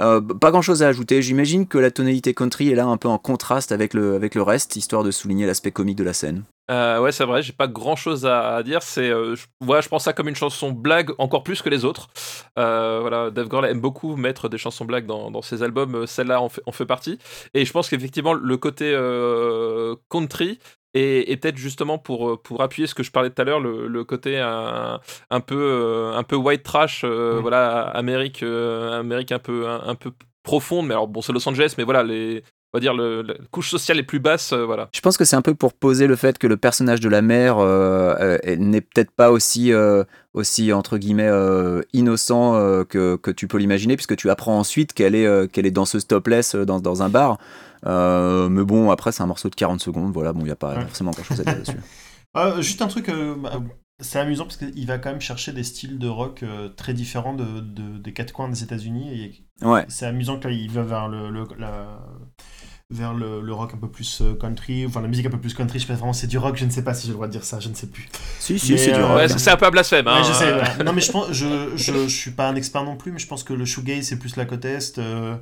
Euh, 0.00 0.20
pas 0.20 0.50
grand 0.50 0.62
chose 0.62 0.82
à 0.82 0.88
ajouter. 0.88 1.22
J'imagine 1.22 1.66
que 1.66 1.78
la 1.78 1.90
tonalité 1.90 2.34
country 2.34 2.70
est 2.70 2.74
là 2.74 2.86
un 2.86 2.96
peu 2.96 3.08
en 3.08 3.18
contraste 3.18 3.72
avec 3.72 3.94
le, 3.94 4.14
avec 4.14 4.34
le 4.34 4.42
reste, 4.42 4.76
histoire 4.76 5.04
de 5.04 5.10
souligner 5.10 5.46
l'aspect 5.46 5.72
comique 5.72 5.98
de 5.98 6.04
la 6.04 6.12
scène. 6.12 6.44
Euh, 6.70 7.00
ouais, 7.00 7.12
c'est 7.12 7.24
vrai, 7.24 7.40
j'ai 7.40 7.54
pas 7.54 7.66
grand 7.66 7.96
chose 7.96 8.26
à, 8.26 8.56
à 8.56 8.62
dire. 8.62 8.82
C'est, 8.82 9.08
euh, 9.08 9.34
je, 9.34 9.46
ouais, 9.66 9.80
je 9.80 9.88
prends 9.88 9.98
ça 9.98 10.12
comme 10.12 10.28
une 10.28 10.36
chanson 10.36 10.70
blague 10.70 11.12
encore 11.16 11.42
plus 11.42 11.62
que 11.62 11.70
les 11.70 11.86
autres. 11.86 12.08
Euh, 12.58 12.98
voilà, 13.00 13.30
Dave 13.30 13.48
Grohl 13.48 13.64
aime 13.64 13.80
beaucoup 13.80 14.16
mettre 14.16 14.50
des 14.50 14.58
chansons 14.58 14.84
blagues 14.84 15.06
dans, 15.06 15.30
dans 15.30 15.40
ses 15.40 15.62
albums. 15.62 15.94
euh, 15.94 16.06
Celle-là 16.06 16.42
en 16.42 16.50
fait, 16.50 16.60
en 16.66 16.72
fait 16.72 16.84
partie. 16.84 17.18
Et 17.54 17.64
je 17.64 17.72
pense 17.72 17.88
qu'effectivement, 17.88 18.34
le 18.34 18.56
côté 18.58 18.92
euh, 18.94 19.96
country 20.10 20.58
est, 20.92 21.30
est 21.30 21.36
peut-être 21.38 21.56
justement 21.56 21.96
pour, 21.96 22.42
pour 22.42 22.60
appuyer 22.62 22.86
ce 22.86 22.94
que 22.94 23.02
je 23.02 23.12
parlais 23.12 23.30
tout 23.30 23.40
à 23.40 23.44
l'heure, 23.46 23.60
le, 23.60 23.86
le 23.88 24.04
côté 24.04 24.38
un, 24.38 25.00
un 25.30 25.40
peu 25.40 26.10
un 26.14 26.22
peu 26.22 26.36
white 26.36 26.64
trash, 26.64 27.00
euh, 27.04 27.38
voilà, 27.40 27.80
Amérique, 27.80 28.42
euh, 28.42 29.00
Amérique 29.00 29.32
un 29.32 29.38
peu 29.38 29.66
un, 29.68 29.80
un 29.86 29.94
peu 29.94 30.12
profonde. 30.42 30.86
Mais 30.86 30.92
alors 30.94 31.08
bon, 31.08 31.22
c'est 31.22 31.32
Los 31.32 31.48
Angeles, 31.48 31.74
mais 31.78 31.84
voilà 31.84 32.02
les 32.02 32.42
on 32.74 32.76
va 32.78 32.80
dire 32.80 32.92
le, 32.94 33.22
la 33.22 33.34
couche 33.50 33.70
sociale 33.70 33.96
les 33.96 34.02
plus 34.02 34.18
basses, 34.18 34.52
euh, 34.52 34.64
voilà. 34.66 34.88
Je 34.94 35.00
pense 35.00 35.16
que 35.16 35.24
c'est 35.24 35.36
un 35.36 35.42
peu 35.42 35.54
pour 35.54 35.72
poser 35.72 36.06
le 36.06 36.16
fait 36.16 36.36
que 36.38 36.46
le 36.46 36.56
personnage 36.56 37.00
de 37.00 37.08
la 37.08 37.22
mère 37.22 37.58
euh, 37.58 38.14
euh, 38.46 38.56
n'est 38.56 38.80
peut-être 38.82 39.10
pas 39.10 39.30
aussi, 39.30 39.72
euh, 39.72 40.04
aussi 40.34 40.72
entre 40.72 40.98
guillemets 40.98 41.28
euh, 41.28 41.80
innocent 41.92 42.54
euh, 42.56 42.84
que, 42.84 43.16
que 43.16 43.30
tu 43.30 43.48
peux 43.48 43.58
l'imaginer, 43.58 43.96
puisque 43.96 44.16
tu 44.16 44.28
apprends 44.30 44.58
ensuite 44.58 44.92
qu'elle 44.92 45.14
est, 45.14 45.26
euh, 45.26 45.46
qu'elle 45.46 45.64
est 45.66 45.70
danseuse 45.70 46.06
topless 46.06 46.54
euh, 46.54 46.66
dans, 46.66 46.78
dans 46.80 47.02
un 47.02 47.08
bar. 47.08 47.38
Euh, 47.86 48.48
mais 48.48 48.64
bon, 48.64 48.90
après, 48.90 49.12
c'est 49.12 49.22
un 49.22 49.26
morceau 49.26 49.48
de 49.48 49.54
40 49.54 49.80
secondes, 49.80 50.12
voilà, 50.12 50.32
bon, 50.32 50.40
il 50.40 50.44
n'y 50.46 50.50
a 50.50 50.56
pas 50.56 50.74
Ouais. 50.76 50.82
forcément 50.82 51.12
grand-chose 51.12 51.40
à 51.40 51.44
dire 51.44 51.58
dessus. 51.64 52.62
Juste 52.62 52.82
un 52.82 52.88
truc, 52.88 53.08
euh, 53.08 53.34
bah, 53.36 53.60
c'est 54.00 54.18
amusant 54.20 54.44
parce 54.44 54.56
qu'il 54.58 54.86
va 54.86 54.98
quand 54.98 55.10
même 55.10 55.20
chercher 55.20 55.52
des 55.52 55.64
styles 55.64 55.98
de 55.98 56.06
rock 56.06 56.42
euh, 56.44 56.68
très 56.68 56.92
différents 56.94 57.34
de, 57.34 57.44
de- 57.60 57.98
des 57.98 58.12
quatre 58.12 58.32
coins 58.32 58.48
des 58.48 58.62
États-Unis. 58.62 59.10
Et 59.60 59.66
Ouais. 59.66 59.84
c'est 59.88 60.06
amusant 60.06 60.38
que 60.38 60.46
là, 60.46 60.54
il 60.54 60.70
va 60.70 60.82
vers 60.82 61.08
le, 61.08 61.30
le- 61.30 61.48
la- 61.58 61.98
vers 62.90 63.12
le, 63.12 63.42
le 63.42 63.52
rock 63.52 63.72
un 63.74 63.76
peu 63.76 63.88
plus 63.88 64.22
euh, 64.22 64.34
country, 64.34 64.86
enfin 64.86 65.02
la 65.02 65.08
musique 65.08 65.26
un 65.26 65.30
peu 65.30 65.38
plus 65.38 65.52
country. 65.54 65.78
Je 65.78 65.84
sais 65.86 65.92
pas 65.92 65.98
vraiment, 65.98 66.14
c'est 66.14 66.26
du 66.26 66.38
rock. 66.38 66.56
Je 66.56 66.64
ne 66.64 66.70
sais 66.70 66.82
pas 66.82 66.94
si 66.94 67.02
j'ai 67.02 67.08
le 67.08 67.14
droit 67.14 67.26
de 67.26 67.32
dire 67.32 67.44
ça, 67.44 67.60
je 67.60 67.68
ne 67.68 67.74
sais 67.74 67.86
plus. 67.86 68.08
Si, 68.38 68.58
si, 68.58 68.78
c'est 68.78 68.92
du 68.92 68.98
euh, 69.00 69.06
rock. 69.06 69.16
Ouais, 69.18 69.28
c'est 69.28 69.50
un 69.50 69.56
peu 69.56 69.66
un 69.66 69.70
blasphème. 69.70 70.08
Hein, 70.08 70.20
Ouais, 70.22 70.26
je 70.26 70.32
sais. 70.32 70.48
euh, 70.48 70.62
ouais. 70.62 70.84
Non, 70.84 70.92
mais 70.94 71.02
je 71.02 71.12
pense, 71.12 71.30
je, 71.32 71.76
je, 71.76 71.92
je 71.92 72.08
suis 72.08 72.30
pas 72.30 72.48
un 72.48 72.54
expert 72.54 72.84
non 72.84 72.96
plus, 72.96 73.12
mais 73.12 73.18
je 73.18 73.26
pense 73.26 73.44
que 73.44 73.52
le 73.52 73.64
shoegaze 73.66 74.06
c'est 74.06 74.18
plus 74.18 74.36
la 74.36 74.46
côte 74.46 74.64
est. 74.64 74.98
euh, 74.98 75.36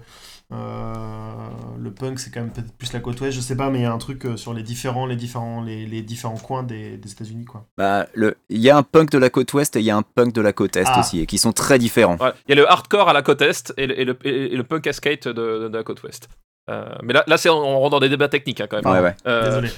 euh, 0.52 1.34
le 1.78 1.92
punk 1.92 2.18
c'est 2.20 2.30
quand 2.32 2.40
même 2.40 2.50
peut-être 2.52 2.72
plus 2.76 2.92
la 2.92 2.98
côte 3.00 3.20
ouest. 3.20 3.36
Je 3.36 3.40
sais 3.40 3.56
pas, 3.56 3.70
mais 3.70 3.78
il 3.78 3.82
y 3.82 3.86
a 3.86 3.92
un 3.92 3.98
truc 3.98 4.26
sur 4.34 4.52
les 4.52 4.64
différents, 4.64 5.06
les 5.06 5.16
différents, 5.16 5.62
les, 5.62 5.86
les 5.86 6.02
différents 6.02 6.36
coins 6.38 6.64
des, 6.64 6.96
des 6.96 7.12
États-Unis, 7.12 7.44
quoi. 7.44 7.64
Bah, 7.78 8.06
le- 8.14 8.36
Il 8.48 8.58
y 8.60 8.70
a 8.70 8.76
un 8.76 8.82
punk 8.82 9.10
de 9.10 9.18
la 9.18 9.30
côte 9.30 9.52
ouest 9.54 9.76
et 9.76 9.80
il 9.80 9.84
y 9.84 9.90
a 9.90 9.96
un 9.96 10.02
punk 10.02 10.32
de 10.32 10.40
la 10.40 10.52
côte 10.52 10.76
est 10.76 10.84
Ah. 10.86 10.98
aussi, 11.00 11.20
et 11.20 11.26
qui 11.26 11.38
sont 11.38 11.52
très 11.52 11.78
différents. 11.78 12.16
Il 12.48 12.50
y 12.50 12.52
a 12.52 12.56
le 12.56 12.68
hardcore 12.68 13.08
à 13.08 13.12
la 13.12 13.22
côte 13.22 13.40
est 13.42 13.72
et 13.76 13.86
le, 13.86 14.00
et 14.00 14.04
le, 14.04 14.18
et- 14.24 14.52
et 14.52 14.56
le 14.56 14.64
punk 14.64 14.86
à 14.88 14.92
skate 14.92 15.28
de, 15.28 15.32
de- 15.32 15.68
de 15.68 15.76
la 15.76 15.84
côte 15.84 16.02
ouest. 16.02 16.28
Euh, 16.70 16.84
mais 17.02 17.12
là, 17.12 17.24
là 17.26 17.36
c'est, 17.36 17.48
on 17.48 17.78
rentre 17.80 17.90
dans 17.90 18.00
des 18.00 18.08
débats 18.08 18.28
techniques 18.28 18.60
hein, 18.60 18.66
quand 18.68 18.82
même. 18.82 18.92
Ouais, 18.92 19.00
ouais. 19.00 19.14
Euh, 19.26 19.44
Désolé. 19.46 19.68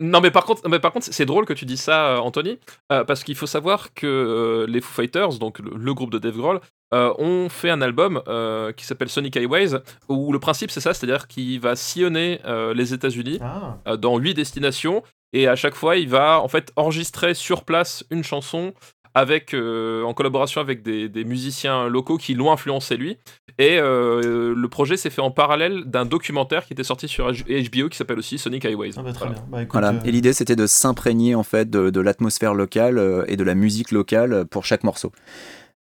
non, 0.00 0.20
mais 0.20 0.30
par 0.30 0.44
contre, 0.44 0.68
mais 0.68 0.78
par 0.78 0.92
contre, 0.92 1.06
c'est 1.10 1.24
drôle 1.26 1.46
que 1.46 1.54
tu 1.54 1.64
dis 1.64 1.76
ça, 1.78 2.08
euh, 2.08 2.18
Anthony, 2.18 2.58
euh, 2.92 3.04
parce 3.04 3.24
qu'il 3.24 3.34
faut 3.36 3.46
savoir 3.46 3.94
que 3.94 4.06
euh, 4.06 4.66
les 4.68 4.80
Foo 4.80 4.92
Fighters, 5.02 5.38
donc 5.38 5.58
le, 5.58 5.70
le 5.76 5.94
groupe 5.94 6.10
de 6.10 6.18
Dave 6.18 6.36
Grohl, 6.36 6.60
euh, 6.94 7.12
ont 7.18 7.48
fait 7.48 7.70
un 7.70 7.80
album 7.82 8.22
euh, 8.28 8.70
qui 8.72 8.84
s'appelle 8.84 9.08
Sonic 9.08 9.36
Highways, 9.36 9.70
où 10.08 10.32
le 10.32 10.38
principe 10.38 10.70
c'est 10.70 10.80
ça, 10.80 10.94
c'est-à-dire 10.94 11.26
qu'il 11.26 11.58
va 11.58 11.74
sillonner 11.74 12.40
euh, 12.44 12.74
les 12.74 12.94
États-Unis 12.94 13.38
Ah, 13.42 13.78
euh, 13.88 13.96
dans 13.96 14.18
huit 14.18 14.34
destinations 14.34 15.02
et 15.32 15.48
à 15.48 15.56
chaque 15.56 15.74
fois 15.74 15.96
il 15.96 16.08
va 16.08 16.40
en 16.40 16.46
fait 16.46 16.70
enregistrer 16.76 17.34
sur 17.34 17.64
place 17.64 18.04
une 18.10 18.22
chanson 18.22 18.72
avec 19.18 19.54
euh, 19.54 20.02
en 20.02 20.12
collaboration 20.12 20.60
avec 20.60 20.82
des, 20.82 21.08
des 21.08 21.24
musiciens 21.24 21.88
locaux 21.88 22.18
qui 22.18 22.34
l'ont 22.34 22.52
influencé 22.52 22.98
lui 22.98 23.16
et 23.56 23.78
euh, 23.78 24.52
le 24.54 24.68
projet 24.68 24.98
s'est 24.98 25.08
fait 25.08 25.22
en 25.22 25.30
parallèle 25.30 25.84
d'un 25.86 26.04
documentaire 26.04 26.66
qui 26.66 26.74
était 26.74 26.84
sorti 26.84 27.08
sur 27.08 27.32
HBO 27.32 27.88
qui 27.88 27.96
s'appelle 27.96 28.18
aussi 28.18 28.36
Sonic 28.36 28.66
Highways. 28.66 28.90
ah 28.98 29.02
bah, 29.02 29.12
très 29.14 29.24
Voilà. 29.24 29.40
bien. 29.40 29.48
Bah, 29.50 29.62
écoute, 29.62 29.72
Voilà. 29.72 29.88
euh, 29.96 30.00
Et 30.04 30.12
l'idée, 30.12 30.34
c'était 30.34 30.54
de 30.54 30.66
s'imprégner 30.66 31.34
en 31.34 31.42
fait 31.42 31.70
de, 31.70 31.88
de 31.88 32.00
l'atmosphère 32.02 32.52
locale 32.52 33.24
et 33.26 33.36
de 33.38 33.44
la 33.44 33.54
musique 33.54 33.90
locale 33.90 34.44
pour 34.50 34.66
chaque 34.66 34.84
morceau. 34.84 35.12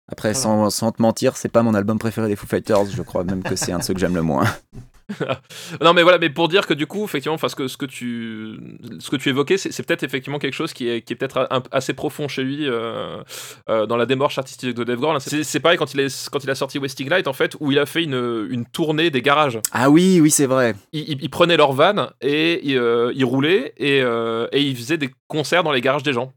Après, 0.06 0.32
sans, 0.34 0.70
sans 0.70 0.92
te 0.92 1.02
mentir, 1.02 1.36
c'est 1.36 1.48
pas 1.50 1.62
mon 1.64 1.74
album 1.74 1.98
préféré 1.98 2.28
des 2.28 2.36
Foo 2.36 2.46
Fighters. 2.46 2.84
Je 2.94 3.02
crois 3.02 3.24
même 3.24 3.42
que 3.42 3.56
c'est 3.56 3.72
un 3.72 3.78
de 3.78 3.82
ceux 3.82 3.94
que 3.94 4.00
j'aime 4.00 4.14
le 4.14 4.22
moins. 4.22 4.44
Non 5.80 5.92
mais 5.92 6.02
voilà, 6.02 6.18
mais 6.18 6.30
pour 6.30 6.48
dire 6.48 6.66
que 6.66 6.74
du 6.74 6.86
coup, 6.86 7.04
effectivement, 7.04 7.34
enfin, 7.34 7.48
ce, 7.48 7.56
que, 7.56 7.68
ce, 7.68 7.76
que 7.76 7.86
tu, 7.86 8.58
ce 8.98 9.10
que 9.10 9.16
tu 9.16 9.28
évoquais, 9.28 9.56
c'est 9.58 9.82
peut-être 9.86 10.02
effectivement 10.02 10.38
quelque 10.38 10.54
chose 10.54 10.72
qui 10.72 10.88
est, 10.88 11.02
qui 11.02 11.12
est 11.12 11.16
peut-être 11.16 11.48
assez 11.70 11.92
profond 11.94 12.28
chez 12.28 12.42
lui 12.42 12.68
euh, 12.68 13.22
euh, 13.68 13.86
dans 13.86 13.96
la 13.96 14.06
démarche 14.06 14.38
artistique 14.38 14.74
de 14.74 14.84
Dave 14.84 14.98
Grohl. 14.98 15.20
C'est 15.20 15.44
c'est 15.44 15.60
pareil 15.60 15.78
quand 15.78 15.92
il, 15.94 16.00
est, 16.00 16.28
quand 16.30 16.42
il 16.42 16.50
a 16.50 16.54
sorti 16.54 16.78
Wasting 16.78 17.08
Light, 17.08 17.28
en 17.28 17.32
fait, 17.32 17.56
où 17.60 17.70
il 17.72 17.78
a 17.78 17.86
fait 17.86 18.02
une, 18.04 18.46
une 18.50 18.64
tournée 18.66 19.10
des 19.10 19.22
garages. 19.22 19.58
Ah 19.72 19.90
oui, 19.90 20.20
oui, 20.20 20.30
c'est 20.30 20.46
vrai. 20.46 20.74
Il, 20.92 21.00
il- 21.08 21.18
il 21.22 21.30
prenait 21.30 21.56
leur 21.56 21.72
van 21.72 22.08
et 22.20 22.60
il, 22.68 22.76
euh, 22.76 23.12
il 23.14 23.24
roulait 23.24 23.72
et, 23.76 24.00
euh, 24.02 24.46
et 24.52 24.60
il 24.62 24.76
faisait 24.76 24.98
des 24.98 25.10
concerts 25.28 25.64
dans 25.64 25.72
les 25.72 25.80
garages 25.80 26.02
des 26.02 26.12
gens. 26.12 26.32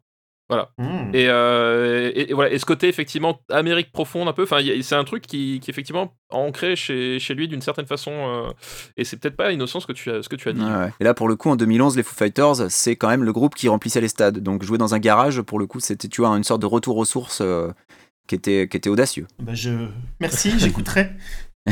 Hmm. 0.49 1.11
Et, 1.13 1.27
euh, 1.27 2.11
et, 2.13 2.31
et 2.31 2.33
voilà, 2.33 2.51
et 2.51 2.59
ce 2.59 2.65
côté 2.65 2.87
effectivement 2.87 3.41
Amérique 3.49 3.91
profonde 3.91 4.27
un 4.27 4.33
peu, 4.33 4.45
c'est 4.81 4.95
un 4.95 5.03
truc 5.03 5.25
qui, 5.27 5.59
qui 5.59 5.69
est 5.69 5.73
effectivement 5.73 6.13
ancré 6.29 6.75
chez, 6.75 7.19
chez 7.19 7.33
lui 7.33 7.47
d'une 7.47 7.61
certaine 7.61 7.85
façon, 7.85 8.11
euh, 8.11 8.51
et 8.97 9.03
c'est 9.03 9.17
peut-être 9.17 9.35
pas 9.35 9.51
innocent 9.51 9.79
ce 9.79 9.87
que 9.87 9.93
tu 9.93 10.09
as, 10.11 10.23
ce 10.23 10.29
que 10.29 10.35
tu 10.35 10.49
as 10.49 10.53
dit. 10.53 10.63
Ouais. 10.63 10.91
Et 10.99 11.03
là, 11.03 11.13
pour 11.13 11.27
le 11.27 11.35
coup, 11.35 11.49
en 11.49 11.55
2011, 11.55 11.97
les 11.97 12.03
Foo 12.03 12.15
Fighters, 12.15 12.69
c'est 12.69 12.95
quand 12.95 13.09
même 13.09 13.23
le 13.23 13.33
groupe 13.33 13.55
qui 13.55 13.67
remplissait 13.69 14.01
les 14.01 14.07
stades. 14.07 14.39
Donc, 14.39 14.63
jouer 14.63 14.77
dans 14.77 14.93
un 14.93 14.99
garage, 14.99 15.41
pour 15.41 15.59
le 15.59 15.67
coup, 15.67 15.79
c'était, 15.79 16.07
tu 16.07 16.21
vois, 16.21 16.29
une 16.31 16.43
sorte 16.43 16.61
de 16.61 16.65
retour 16.65 16.97
aux 16.97 17.05
sources 17.05 17.41
euh, 17.41 17.71
qui, 18.27 18.35
était, 18.35 18.67
qui 18.67 18.77
était 18.77 18.89
audacieux. 18.89 19.27
Bah, 19.39 19.53
je... 19.53 19.87
Merci, 20.19 20.57
j'écouterai. 20.59 21.11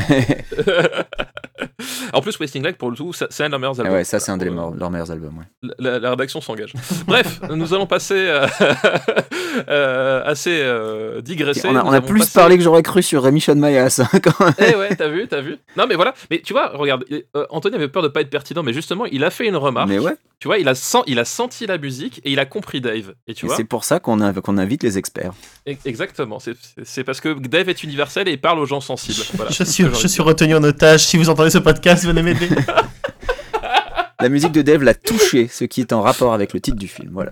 en 2.13 2.21
plus, 2.21 2.37
Wasting 2.39 2.63
Light 2.63 2.77
pour 2.77 2.89
le 2.91 2.95
coup, 2.97 3.13
ça- 3.13 3.27
c'est 3.29 3.43
un 3.43 3.47
de 3.47 3.51
leurs 3.51 3.59
meilleurs 3.59 3.75
Ah 3.79 3.81
albums. 3.83 3.95
ouais, 3.97 4.03
ça, 4.03 4.19
c'est 4.19 4.31
un 4.31 4.37
de 4.37 4.45
Euh, 4.45 4.49
leurs 4.53 4.71
leurs 4.75 4.91
meilleurs 4.91 5.11
albums. 5.11 5.37
ouais. 5.37 5.69
La, 5.79 5.99
la 5.99 6.09
rédaction 6.11 6.41
s'engage. 6.41 6.73
Bref, 7.07 7.39
nous 7.49 7.73
allons 7.73 7.87
passer 7.87 8.27
à, 8.29 8.47
euh, 9.69 10.23
assez 10.25 10.59
euh, 10.61 11.21
digresser. 11.21 11.67
On 11.67 11.75
a, 11.75 11.83
on 11.83 12.01
plus 12.01 12.19
passé- 12.21 12.33
parlé 12.33 12.57
que 12.57 12.63
j'aurais 12.63 12.83
cru 12.83 13.01
sur 13.03 13.23
Rémi 13.23 13.41
Sean 13.41 13.55
Mayas. 13.55 13.99
hein. 14.01 14.19
Eh 14.59 14.75
ouais, 14.75 14.95
t'as 14.95 15.07
vu, 15.07 15.27
t'as 15.27 15.41
vu. 15.41 15.57
Non 15.77 15.85
mais 15.87 15.95
voilà, 15.95 16.13
mais 16.29 16.41
tu 16.43 16.53
vois, 16.53 16.69
regarde, 16.75 17.05
euh, 17.11 17.45
Anthony 17.49 17.75
avait 17.75 17.87
peur 17.87 18.03
de 18.03 18.07
pas 18.07 18.21
être 18.21 18.29
pertinent, 18.29 18.63
mais 18.63 18.73
justement, 18.73 19.05
il 19.05 19.23
a 19.23 19.29
fait 19.29 19.47
une 19.47 19.55
remarque. 19.55 19.89
Mais 19.89 19.99
ouais, 19.99 20.15
Tu 20.39 20.47
vois, 20.47 20.57
il 20.57 20.67
a, 20.67 20.75
sen- 20.75 21.03
il 21.07 21.19
a 21.19 21.25
senti 21.25 21.65
la 21.65 21.77
musique 21.77 22.19
et 22.23 22.31
il 22.31 22.39
a 22.39 22.45
compris 22.45 22.81
Dave. 22.81 23.13
Et 23.27 23.33
tu 23.33 23.45
et 23.45 23.47
vois, 23.47 23.55
c'est 23.57 23.63
pour 23.63 23.83
ça 23.83 23.99
qu'on 23.99 24.19
invite 24.21 24.83
les 24.83 24.97
experts. 24.97 25.33
E- 25.67 25.73
exactement. 25.85 26.39
C'est- 26.39 27.03
parce 27.03 27.21
que 27.21 27.33
Dave 27.47 27.69
est 27.69 27.83
universel 27.83 28.27
et 28.27 28.31
il 28.33 28.41
parle 28.41 28.59
aux 28.59 28.65
gens 28.65 28.81
sensibles. 28.81 29.21
Voilà, 29.35 29.51
je 29.51 29.63
suis, 29.63 29.83
je 29.99 30.07
suis 30.07 30.21
retenu 30.21 30.55
en 30.55 30.63
otage. 30.63 31.01
Si 31.05 31.17
vous 31.17 31.29
entendez 31.29 31.44
ce 31.49 31.57
podcast, 31.57 32.05
venez 32.05 32.21
m'aider. 32.21 32.49
La 34.21 34.29
musique 34.29 34.53
de 34.53 34.61
Dave 34.61 34.81
l'a 34.81 34.93
touché, 34.93 35.47
ce 35.47 35.65
qui 35.65 35.81
est 35.81 35.91
en 35.93 36.01
rapport 36.01 36.33
avec 36.33 36.53
le 36.53 36.59
titre 36.61 36.77
du 36.77 36.87
film. 36.87 37.09
Voilà. 37.11 37.31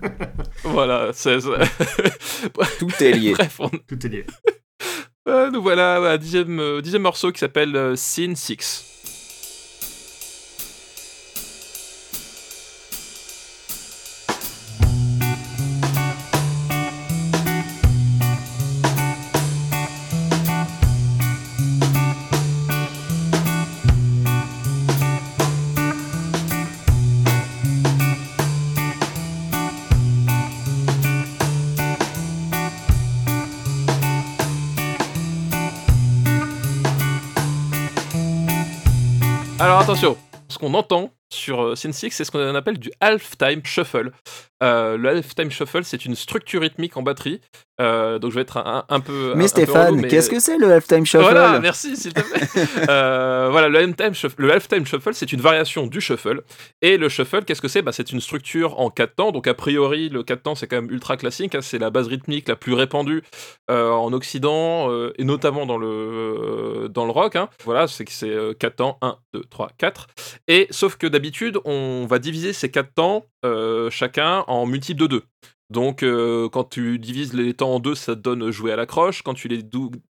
Voilà, 0.64 1.10
c'est. 1.12 1.40
c'est- 1.40 1.48
tout 2.78 2.90
est 3.02 3.12
lié. 3.12 3.32
Bref, 3.32 3.56
on- 3.58 3.68
Tout 3.70 4.06
est 4.06 4.08
lié. 4.08 4.26
euh, 5.28 5.50
nous 5.50 5.62
voilà 5.62 5.94
à 5.96 5.98
un 6.12 6.16
dixième, 6.18 6.60
euh, 6.60 6.80
dixième 6.82 7.02
morceau 7.02 7.32
qui 7.32 7.38
s'appelle 7.40 7.74
euh, 7.74 7.96
Scene 7.96 8.36
6. 8.36 8.84
Alors 39.94 40.12
attention, 40.12 40.16
ce 40.48 40.58
qu'on 40.58 40.74
entend 40.74 41.10
sur 41.34 41.62
euh, 41.62 41.74
6, 41.76 41.92
c'est 42.10 42.24
ce 42.24 42.30
qu'on 42.30 42.54
appelle 42.54 42.78
du 42.78 42.90
halftime 43.00 43.60
shuffle. 43.64 44.12
Euh, 44.62 44.96
le 44.96 45.08
halftime 45.10 45.50
shuffle, 45.50 45.84
c'est 45.84 46.06
une 46.06 46.14
structure 46.14 46.62
rythmique 46.62 46.96
en 46.96 47.02
batterie. 47.02 47.40
Euh, 47.80 48.20
donc 48.20 48.30
je 48.30 48.36
vais 48.36 48.42
être 48.42 48.56
un, 48.56 48.84
un 48.88 49.00
peu. 49.00 49.32
Mais 49.34 49.44
un 49.44 49.48
Stéphane, 49.48 49.96
mais- 50.00 50.08
qu'est-ce 50.08 50.30
que 50.30 50.38
c'est 50.38 50.56
le 50.56 50.72
halftime 50.72 51.04
shuffle? 51.04 51.24
Voilà, 51.24 51.58
merci 51.60 51.96
s'il 51.96 52.12
te 52.14 52.20
plaît. 52.20 52.40
Euh, 52.88 53.48
voilà, 53.50 53.68
le 53.68 53.78
halftime 53.78 54.14
shuffle, 54.14 54.36
le 54.38 54.52
halftime 54.52 54.86
shuffle, 54.86 55.12
c'est 55.14 55.32
une 55.32 55.40
variation 55.40 55.86
du 55.86 56.00
shuffle. 56.00 56.42
Et 56.82 56.96
le 56.96 57.08
shuffle, 57.08 57.44
qu'est-ce 57.44 57.60
que 57.60 57.68
c'est? 57.68 57.82
Bah, 57.82 57.92
C'est 57.92 58.12
une 58.12 58.20
structure 58.20 58.78
en 58.80 58.90
4 58.90 59.14
temps. 59.16 59.32
Donc 59.32 59.46
a 59.48 59.54
priori, 59.54 60.08
le 60.08 60.22
4 60.22 60.42
temps, 60.42 60.54
c'est 60.54 60.66
quand 60.68 60.76
même 60.80 60.90
ultra 60.90 61.16
classique. 61.16 61.54
hein, 61.54 61.60
c'est 61.62 61.78
la 61.78 61.90
base 61.90 62.06
rythmique 62.08 62.48
la 62.48 62.56
plus 62.56 62.74
répandue 62.74 63.22
en 63.68 64.12
Occident 64.12 64.88
et 65.18 65.24
notamment 65.24 65.66
dans 65.66 65.78
le, 65.78 66.88
dans 66.90 67.04
le 67.06 67.10
rock. 67.10 67.36
hein. 67.36 67.48
Voilà, 67.64 67.86
c'est 67.88 68.04
que 68.04 68.12
c'est 68.12 68.32
4 68.58 68.76
temps 68.76 68.98
1, 69.02 69.16
2, 69.34 69.42
3, 69.50 69.70
4. 69.78 70.06
Et 70.48 70.68
sauf 70.70 70.96
que 70.96 71.06
d'habitude, 71.06 71.23
on 71.64 72.06
va 72.06 72.18
diviser 72.18 72.52
ces 72.52 72.70
4 72.70 72.94
temps 72.94 73.26
euh, 73.44 73.90
chacun 73.90 74.44
en 74.46 74.66
multiples 74.66 75.00
de 75.02 75.06
2. 75.06 75.22
Donc, 75.70 76.02
euh, 76.02 76.48
quand 76.50 76.64
tu 76.64 76.98
divises 76.98 77.32
les 77.32 77.54
temps 77.54 77.74
en 77.74 77.80
2, 77.80 77.94
ça 77.94 78.14
te 78.14 78.20
donne 78.20 78.50
jouer 78.50 78.72
à 78.72 78.76
la 78.76 78.86
croche. 78.86 79.22
Quand 79.22 79.34
tu 79.34 79.48
les 79.48 79.60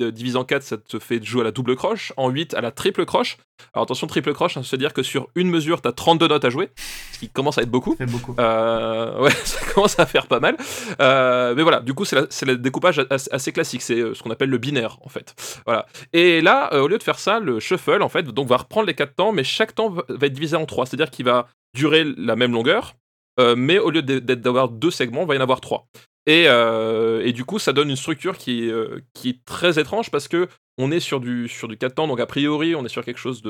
euh, 0.00 0.10
divises 0.10 0.36
en 0.36 0.44
4, 0.44 0.62
ça 0.62 0.78
te 0.78 0.98
fait 0.98 1.22
jouer 1.22 1.42
à 1.42 1.44
la 1.44 1.50
double 1.52 1.76
croche. 1.76 2.12
En 2.16 2.30
8, 2.30 2.54
à 2.54 2.60
la 2.62 2.70
triple 2.70 3.04
croche. 3.04 3.36
Alors, 3.72 3.84
attention, 3.84 4.06
triple 4.06 4.32
croche, 4.32 4.56
hein, 4.56 4.62
ça 4.62 4.70
veut 4.72 4.78
dire 4.78 4.92
que 4.94 5.02
sur 5.02 5.28
une 5.34 5.50
mesure, 5.50 5.82
tu 5.82 5.88
as 5.88 5.92
32 5.92 6.28
notes 6.28 6.44
à 6.44 6.50
jouer, 6.50 6.70
ce 7.12 7.18
qui 7.20 7.28
commence 7.28 7.58
à 7.58 7.62
être 7.62 7.70
beaucoup. 7.70 7.94
Beaucoup. 8.08 8.34
Euh, 8.38 9.20
ouais, 9.20 9.30
ça 9.44 9.60
commence 9.74 9.98
à 9.98 10.06
faire 10.06 10.26
pas 10.26 10.40
mal. 10.40 10.56
Mais 10.98 11.62
voilà, 11.62 11.80
du 11.80 11.92
coup, 11.94 12.04
c'est 12.04 12.42
le 12.46 12.56
découpage 12.56 12.98
as- 13.10 13.28
assez 13.30 13.52
classique. 13.52 13.82
C'est 13.82 14.14
ce 14.14 14.22
qu'on 14.22 14.30
appelle 14.30 14.50
le 14.50 14.58
binaire, 14.58 14.98
en 15.02 15.08
fait. 15.08 15.34
Voilà. 15.66 15.86
Et 16.12 16.40
là, 16.40 16.74
au 16.82 16.88
lieu 16.88 16.98
de 16.98 17.02
faire 17.02 17.18
ça, 17.18 17.38
le 17.38 17.60
shuffle, 17.60 18.02
en 18.02 18.08
fait, 18.08 18.22
donc 18.24 18.48
va 18.48 18.56
reprendre 18.56 18.86
les 18.86 18.94
quatre 18.94 19.14
temps, 19.14 19.32
mais 19.32 19.44
chaque 19.44 19.74
temps 19.74 19.90
va 19.90 20.02
va 20.08 20.26
être 20.26 20.32
divisé 20.32 20.56
en 20.56 20.64
trois. 20.66 20.86
C'est-à-dire 20.86 21.10
qu'il 21.10 21.24
va 21.26 21.48
durer 21.76 22.04
la 22.16 22.34
même 22.36 22.52
longueur, 22.52 22.94
euh, 23.40 23.54
mais 23.56 23.78
au 23.78 23.90
lieu 23.90 24.02
d'avoir 24.02 24.68
deux 24.68 24.90
segments, 24.90 25.22
il 25.22 25.28
va 25.28 25.34
y 25.34 25.38
en 25.38 25.42
avoir 25.42 25.60
trois. 25.60 25.86
Et, 26.26 26.44
euh, 26.48 27.22
et 27.24 27.32
du 27.32 27.44
coup, 27.44 27.58
ça 27.58 27.72
donne 27.74 27.90
une 27.90 27.96
structure 27.96 28.38
qui 28.38 28.66
est, 28.66 28.70
euh, 28.70 29.00
qui 29.12 29.28
est 29.30 29.44
très 29.44 29.78
étrange 29.78 30.10
parce 30.10 30.26
que 30.28 30.48
on 30.78 30.90
est 30.90 30.98
sur 31.00 31.20
du, 31.20 31.48
sur 31.48 31.68
du 31.68 31.76
4 31.76 31.94
temps, 31.94 32.08
donc 32.08 32.18
a 32.18 32.26
priori, 32.26 32.74
on 32.74 32.84
est 32.84 32.88
sur 32.88 33.04
quelque 33.04 33.18
chose 33.20 33.42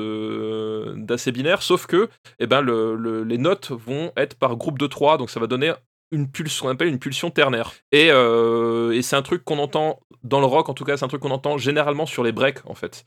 d'assez 0.95 1.31
binaire, 1.31 1.61
sauf 1.61 1.87
que 1.87 2.09
eh 2.39 2.47
ben, 2.47 2.61
le- 2.61 2.95
le- 2.95 3.23
les 3.23 3.37
notes 3.37 3.71
vont 3.71 4.11
être 4.17 4.35
par 4.37 4.55
groupe 4.57 4.77
de 4.77 4.87
3, 4.87 5.17
donc 5.17 5.29
ça 5.29 5.39
va 5.39 5.47
donner 5.47 5.73
une 6.11 6.29
pulsion, 6.29 6.67
on 6.67 6.69
appelle 6.69 6.87
une 6.87 6.99
pulsion 6.99 7.31
ternaire. 7.31 7.71
Et, 7.91 8.07
et 8.09 9.01
c'est 9.01 9.15
un 9.15 9.21
truc 9.23 9.43
qu'on 9.43 9.57
entend 9.57 9.99
dans 10.23 10.39
le 10.39 10.45
rock, 10.45 10.69
en 10.69 10.73
tout 10.73 10.83
cas, 10.85 10.97
c'est 10.97 11.05
un 11.05 11.07
truc 11.07 11.21
qu'on 11.21 11.31
entend 11.31 11.57
généralement 11.57 12.05
sur 12.05 12.23
les 12.23 12.31
breaks, 12.31 12.59
en 12.65 12.75
fait. 12.75 13.05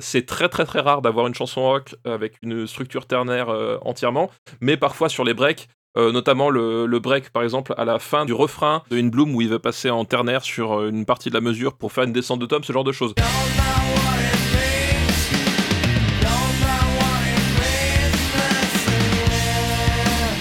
C'est 0.00 0.24
très 0.26 0.48
très 0.48 0.64
très 0.64 0.80
rare 0.80 1.02
d'avoir 1.02 1.26
une 1.26 1.34
chanson 1.34 1.62
rock 1.62 1.94
avec 2.04 2.36
une 2.42 2.66
structure 2.66 3.06
ternaire 3.06 3.48
entièrement, 3.82 4.30
mais 4.60 4.76
parfois 4.78 5.08
sur 5.10 5.24
les 5.24 5.34
breaks, 5.34 5.68
euh, 5.96 6.12
notamment 6.12 6.50
le, 6.50 6.98
break 6.98 7.30
par 7.30 7.42
exemple 7.42 7.74
à 7.76 7.84
la 7.84 7.98
fin 7.98 8.24
du 8.24 8.32
refrain 8.32 8.82
de 8.90 8.98
In 8.98 9.08
Bloom 9.08 9.34
où 9.34 9.40
il 9.40 9.48
veut 9.48 9.58
passer 9.58 9.90
en 9.90 10.04
ternaire 10.04 10.42
sur 10.42 10.78
euh, 10.78 10.90
une 10.90 11.06
partie 11.06 11.30
de 11.30 11.34
la 11.34 11.40
mesure 11.40 11.74
pour 11.74 11.92
faire 11.92 12.04
une 12.04 12.12
descente 12.12 12.38
de 12.38 12.46
tome, 12.46 12.64
ce 12.64 12.72
genre 12.72 12.84
de 12.84 12.92
choses. 12.92 13.14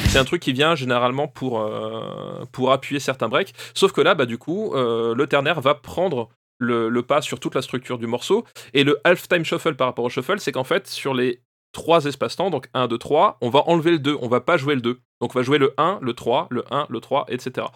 C'est 0.09 0.19
un 0.19 0.25
truc 0.25 0.41
qui 0.41 0.53
vient 0.53 0.75
généralement 0.75 1.27
pour, 1.27 1.61
euh, 1.61 2.71
appuyer 2.71 2.99
certains 2.99 3.27
breaks. 3.27 3.53
Sauf 3.73 3.91
que 3.91 4.01
là, 4.01 4.15
bah, 4.15 4.25
du 4.25 4.37
coup, 4.37 4.73
le 4.73 5.25
ternaire 5.25 5.59
va 5.59 5.75
prendre 5.75 6.29
le 6.59 7.01
pas 7.01 7.21
sur 7.21 7.39
toute 7.39 7.53
la 7.53 7.61
structure 7.61 7.97
du 7.97 8.07
morceau. 8.07 8.45
Et 8.73 8.85
le 8.85 8.97
half-time 9.03 9.43
shuffle 9.43 9.75
par 9.75 9.87
rapport 9.87 10.05
au 10.05 10.09
shuffle, 10.09 10.39
c'est 10.39 10.53
qu'en 10.53 10.63
fait, 10.63 10.87
sur 10.87 11.13
les 11.13 11.41
trois 11.75 12.05
espaces-temps, 12.05 12.49
donc 12.49 12.67
1, 12.73 12.87
2, 12.87 12.97
3, 12.97 13.37
on 13.41 13.49
va 13.49 13.63
enlever 13.67 13.91
le 13.91 13.99
2, 13.99 14.17
on 14.21 14.27
va 14.27 14.41
pas 14.41 14.57
jouer 14.57 14.73
le 14.73 14.81
2. 14.81 14.99
Donc 15.21 15.35
on 15.35 15.39
va 15.39 15.43
jouer 15.43 15.59
le 15.59 15.73
1, 15.77 15.99
le 16.01 16.13
3, 16.13 16.47
le 16.49 16.63
1, 16.71 16.87
le 16.89 16.99
3, 16.99 17.25
etc. 17.29 17.67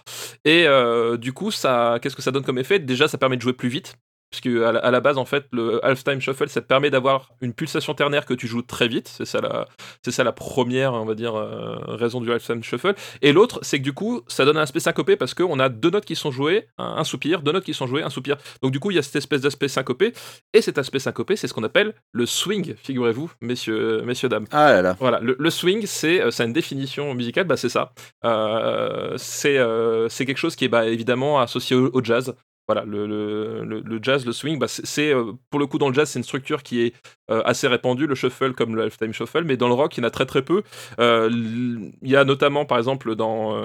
Et 0.45 0.65
euh, 0.65 1.17
du 1.17 1.34
coup, 1.34 1.51
ça, 1.51 1.99
qu'est-ce 2.01 2.15
que 2.15 2.21
ça 2.21 2.31
donne 2.31 2.43
comme 2.43 2.57
effet? 2.57 2.80
Déjà, 2.80 3.07
ça 3.07 3.17
permet 3.17 3.35
de 3.35 3.41
jouer 3.41 3.53
plus 3.53 3.69
vite. 3.69 3.95
Puisque 4.31 4.47
à 4.47 4.72
la, 4.72 4.80
à 4.80 4.91
la 4.91 4.99
base, 4.99 5.18
en 5.18 5.26
fait, 5.26 5.45
le 5.51 5.84
half-time 5.84 6.22
shuffle, 6.22 6.47
ça 6.49 6.61
te 6.61 6.68
permet 6.68 6.89
d'avoir 6.89 7.31
une 7.41 7.53
pulsation 7.53 7.93
ternaire 7.93 8.26
que 8.26 8.34
tu 8.34 8.47
joues 8.47 8.61
très 8.61 8.88
vite. 8.88 9.07
C'est 9.07 9.26
ça 9.26 9.41
la, 9.41 9.68
c'est 10.03 10.11
ça 10.11 10.23
la 10.23 10.31
première, 10.31 10.93
on 10.93 11.06
va 11.06 11.15
dire, 11.15 11.35
euh, 11.35 11.77
raison 11.88 12.22
du 12.22 12.31
half-time 12.31 12.64
shuffle. 12.64 12.93
Et 13.22 13.34
l'autre, 13.34 13.60
c'est 13.64 13.80
que 13.80 13.84
du 13.84 13.93
coup, 13.93 14.22
ça 14.27 14.45
donne 14.45 14.57
un 14.57 14.61
aspect 14.61 14.80
syncopé 14.80 15.15
parce 15.15 15.34
qu'on 15.34 15.60
a 15.60 15.69
deux 15.69 15.89
notes 15.89 16.06
qui 16.06 16.15
sont 16.15 16.31
jouées, 16.31 16.68
un, 16.77 16.95
un 16.97 17.03
soupir, 17.03 17.41
deux 17.41 17.51
notes 17.51 17.64
qui 17.64 17.73
sont 17.73 17.88
jouées, 17.88 18.03
un 18.03 18.10
soupir. 18.10 18.38
Donc 18.61 18.72
du 18.72 18.80
coup, 18.80 18.91
il 18.91 18.95
y 18.95 18.99
a 18.99 19.01
cette 19.01 19.15
espèce 19.15 19.41
d'aspect 19.41 19.68
syncopé. 19.68 20.14
Et 20.53 20.61
cet 20.61 20.77
aspect 20.77 20.99
syncopé, 20.99 21.35
c'est 21.35 21.47
ce 21.47 21.53
qu'on 21.53 21.64
appelle 21.64 21.93
le 22.11 22.26
swing, 22.26 22.76
figurez-vous, 22.76 23.31
messieurs, 23.41 24.01
messieurs, 24.03 24.30
dames. 24.30 24.45
Ah 24.51 24.72
là 24.73 24.81
là. 24.81 24.97
Voilà, 24.99 25.19
le, 25.22 25.35
le 25.39 25.49
swing, 25.49 25.85
c'est 25.85 26.22
euh, 26.22 26.31
ça 26.31 26.43
a 26.43 26.45
une 26.45 26.53
définition 26.53 27.14
musicale, 27.14 27.45
bah, 27.45 27.57
c'est 27.57 27.69
ça. 27.69 27.93
Euh, 28.26 29.15
c'est 29.18 29.57
euh, 29.57 30.07
c'est 30.10 30.26
quelque 30.26 30.38
chose 30.38 30.56
qui 30.56 30.65
est 30.65 30.69
bah, 30.69 30.85
évidemment 30.85 31.39
associé 31.39 31.76
au, 31.76 31.89
au 31.93 32.03
jazz. 32.03 32.35
Voilà, 32.69 32.83
le, 32.85 33.07
le- 33.07 33.81
le- 33.83 33.99
jazz, 33.99 34.27
le 34.27 34.31
swing, 34.31 34.59
bah, 34.59 34.67
c'est- 34.67 35.11
euh, 35.11 35.31
pour 35.49 35.59
le 35.59 35.65
coup 35.65 35.79
dans 35.79 35.87
le 35.89 35.95
jazz, 35.95 36.07
c'est 36.07 36.19
une 36.19 36.23
structure 36.23 36.61
qui 36.61 36.81
est 36.81 36.93
euh, 37.31 37.41
assez 37.43 37.67
répandue, 37.67 38.05
le 38.05 38.13
shuffle 38.13 38.53
comme 38.53 38.75
le 38.75 38.83
halftime 38.83 39.11
shuffle, 39.11 39.43
mais 39.43 39.57
dans 39.57 39.67
le 39.69 39.73
rock, 39.73 39.97
il 39.97 40.01
y 40.01 40.03
en 40.03 40.07
a 40.07 40.11
très 40.11 40.27
très 40.27 40.43
peu. 40.43 40.61
Euh, 40.99 41.29
Il 41.31 42.09
y 42.09 42.15
a 42.15 42.23
notamment, 42.25 42.65
par 42.65 42.77
exemple, 42.77 43.15
dans 43.15 43.59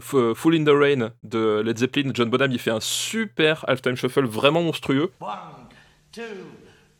Full 0.00 0.54
in 0.56 0.64
the 0.64 0.70
Rain 0.76 1.12
de 1.22 1.62
Led 1.64 1.78
Zeppelin, 1.78 2.10
John 2.12 2.28
Bonham, 2.28 2.50
il 2.50 2.58
fait 2.58 2.72
un 2.72 2.80
super 2.80 3.64
halftime 3.68 3.94
shuffle 3.94 4.24
vraiment 4.26 4.62
monstrueux. 4.62 5.12
One, 5.20 5.28
two, 6.10 6.22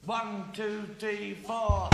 one, 0.06 0.44
two, 0.54 0.62
three, 1.00 1.34
four. 1.44 1.90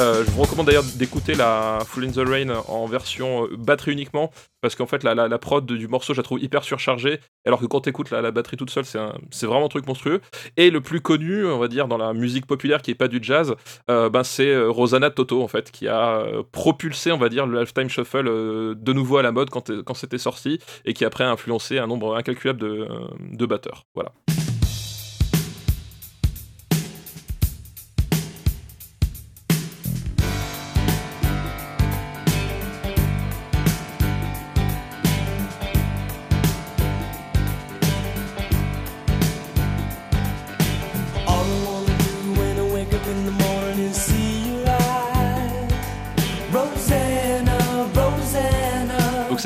Euh, 0.00 0.24
je 0.24 0.30
vous 0.32 0.42
recommande 0.42 0.66
d'ailleurs 0.66 0.84
d'écouter 0.96 1.34
la 1.34 1.78
Full 1.86 2.04
in 2.04 2.10
the 2.10 2.28
Rain 2.28 2.48
en 2.66 2.84
version 2.86 3.44
euh, 3.44 3.56
batterie 3.56 3.92
uniquement, 3.92 4.32
parce 4.60 4.74
qu'en 4.74 4.86
fait 4.86 5.04
la, 5.04 5.38
prod 5.38 5.64
du 5.64 5.86
morceau 5.86 6.14
je 6.14 6.18
la 6.18 6.24
trouve 6.24 6.42
hyper 6.42 6.64
surchargée, 6.64 7.20
alors 7.46 7.60
que 7.60 7.66
quand 7.66 7.82
t'écoutes 7.82 8.10
la, 8.10 8.20
la 8.20 8.32
batterie 8.32 8.56
toute 8.56 8.70
seule 8.70 8.84
c'est 8.84 9.46
vraiment 9.46 9.66
un 9.66 9.68
truc 9.68 9.86
monstrueux. 9.86 10.20
Et 10.56 10.70
le 10.70 10.80
plus 10.80 11.00
connu, 11.00 11.46
on 11.46 11.58
va 11.58 11.68
dire, 11.68 11.86
dans 11.86 11.96
la 11.96 12.12
musique 12.12 12.46
populaire 12.46 12.82
qui 12.82 12.90
est 12.90 12.96
pas 12.96 13.06
du 13.06 13.20
jazz, 13.22 13.54
euh, 13.88 14.10
ben, 14.10 14.24
c'est 14.24 14.56
Rosanna 14.64 15.10
Toto 15.10 15.40
en 15.42 15.48
fait, 15.48 15.70
qui 15.70 15.86
a 15.86 16.24
propulsé, 16.50 17.12
on 17.12 17.18
va 17.18 17.28
dire, 17.28 17.46
le 17.46 17.60
halftime 17.60 17.88
shuffle 17.88 18.24
de 18.24 18.92
nouveau 18.92 19.18
à 19.18 19.22
la 19.22 19.30
mode 19.30 19.50
quand, 19.50 19.94
c'était 19.94 20.18
sorti, 20.18 20.58
et 20.84 20.92
qui 20.92 21.04
après 21.04 21.22
a 21.22 21.30
influencé 21.30 21.78
un 21.78 21.86
nombre 21.86 22.16
incalculable 22.16 22.58
de, 22.58 22.88
de 23.30 23.46
batteurs. 23.46 23.86
Voilà. 23.94 24.10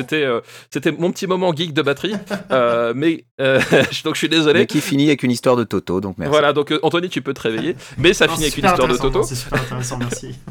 C'était 0.08 0.24
euh, 0.24 0.40
c'était 0.70 0.92
mon 0.92 1.12
petit 1.12 1.26
moment 1.26 1.54
geek 1.54 1.72
de 1.72 1.82
batterie, 1.82 2.14
euh, 2.50 2.92
mais 2.96 3.24
euh, 3.40 3.60
donc 4.04 4.14
je 4.14 4.18
suis 4.18 4.28
désolé. 4.28 4.60
Mais 4.60 4.66
qui 4.66 4.80
finit 4.80 5.08
avec 5.08 5.22
une 5.22 5.30
histoire 5.30 5.56
de 5.56 5.64
Toto, 5.64 6.00
donc 6.00 6.16
merci. 6.18 6.30
Voilà, 6.30 6.52
donc 6.52 6.72
Anthony, 6.82 7.08
tu 7.08 7.22
peux 7.22 7.34
te 7.34 7.40
réveiller. 7.40 7.76
Mais 7.98 8.14
ça 8.14 8.26
Non, 8.26 8.34
finit 8.34 8.46
avec 8.46 8.56
une 8.56 8.64
histoire 8.64 8.88
de 8.88 8.96
Toto. 8.96 9.22
C'est 9.22 9.34
super 9.34 9.60
intéressant, 9.60 9.98
merci. 9.98 10.34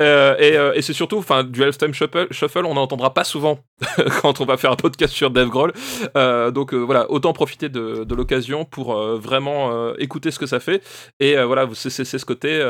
Euh, 0.00 0.36
et 0.38 0.56
euh, 0.56 0.74
et 0.74 0.82
c'est 0.82 0.92
surtout, 0.92 1.18
enfin, 1.18 1.42
du 1.42 1.60
halftime 1.60 1.92
shuffle, 1.92 2.28
shuffle 2.30 2.64
on 2.64 2.74
n'en 2.74 2.82
entendra 2.82 3.12
pas 3.12 3.24
souvent 3.24 3.58
quand 4.22 4.40
on 4.40 4.44
va 4.44 4.56
faire 4.56 4.70
un 4.70 4.76
podcast 4.76 5.12
sur 5.12 5.30
Dave 5.32 5.48
Grohl. 5.48 5.72
Euh, 6.16 6.52
donc 6.52 6.72
euh, 6.72 6.76
voilà, 6.76 7.10
autant 7.10 7.32
profiter 7.32 7.68
de, 7.68 8.04
de 8.04 8.14
l'occasion 8.14 8.64
pour 8.64 8.96
euh, 8.96 9.18
vraiment 9.18 9.72
euh, 9.72 9.94
écouter 9.98 10.30
ce 10.30 10.38
que 10.38 10.46
ça 10.46 10.60
fait. 10.60 10.84
Et 11.18 11.36
euh, 11.36 11.46
voilà, 11.46 11.68
c'est 11.74 12.04
ce 12.04 12.24
côté. 12.24 12.62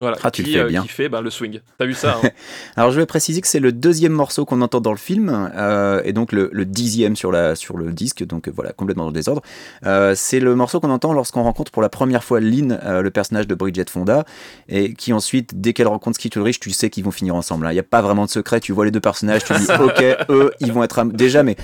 Voilà, 0.00 0.16
Ah, 0.22 0.30
tu 0.30 0.42
le 0.42 0.46
qui, 0.46 0.54
fais 0.54 0.60
euh, 0.60 0.68
bien. 0.68 0.82
qui 0.82 0.88
fait 0.88 1.08
ben, 1.10 1.20
le 1.20 1.28
swing. 1.30 1.60
T'as 1.78 1.84
vu 1.84 1.92
ça 1.94 2.18
hein 2.24 2.28
Alors 2.76 2.90
je 2.90 2.98
vais 2.98 3.06
préciser 3.06 3.40
que 3.40 3.46
c'est 3.46 3.60
le 3.60 3.70
deuxième 3.72 4.12
morceau 4.12 4.44
qu'on 4.46 4.62
entend 4.62 4.80
dans 4.80 4.92
le 4.92 4.96
film, 4.96 5.50
euh, 5.54 6.00
et 6.04 6.12
donc 6.14 6.32
le, 6.32 6.48
le 6.52 6.64
dixième 6.64 7.16
sur, 7.16 7.30
la, 7.30 7.54
sur 7.54 7.76
le 7.76 7.92
disque, 7.92 8.24
donc 8.24 8.48
euh, 8.48 8.52
voilà, 8.54 8.72
complètement 8.72 9.04
dans 9.04 9.10
le 9.10 9.14
désordre. 9.14 9.42
Euh, 9.84 10.14
c'est 10.16 10.40
le 10.40 10.54
morceau 10.54 10.80
qu'on 10.80 10.90
entend 10.90 11.12
lorsqu'on 11.12 11.42
rencontre 11.42 11.70
pour 11.70 11.82
la 11.82 11.88
première 11.90 12.24
fois 12.24 12.40
Lynn, 12.40 12.78
euh, 12.82 13.02
le 13.02 13.10
personnage 13.10 13.46
de 13.46 13.54
Bridget 13.54 13.84
Fonda, 13.90 14.24
et 14.68 14.94
qui 14.94 15.12
ensuite, 15.12 15.60
dès 15.60 15.72
qu'elle 15.74 15.88
rencontre 15.88 16.16
Skeet 16.16 16.34
Ulrich, 16.36 16.60
tu 16.60 16.70
sais 16.70 16.88
qu'ils 16.88 17.04
vont 17.04 17.10
finir 17.10 17.34
ensemble. 17.34 17.66
hein. 17.66 17.70
Il 17.70 17.74
n'y 17.74 17.80
a 17.80 17.82
pas 17.84 18.00
vraiment 18.00 18.24
de 18.24 18.30
secret, 18.30 18.60
tu 18.60 18.72
vois 18.72 18.86
les 18.86 18.90
deux 18.90 19.00
personnages, 19.00 19.44
tu 19.44 19.52
dis 19.52 19.66
ok, 19.80 20.02
eux, 20.30 20.52
ils 20.60 20.72
vont 20.72 20.82
être... 20.82 20.98
am- 20.98 21.12
Déjà, 21.12 21.42
mais 21.42 21.56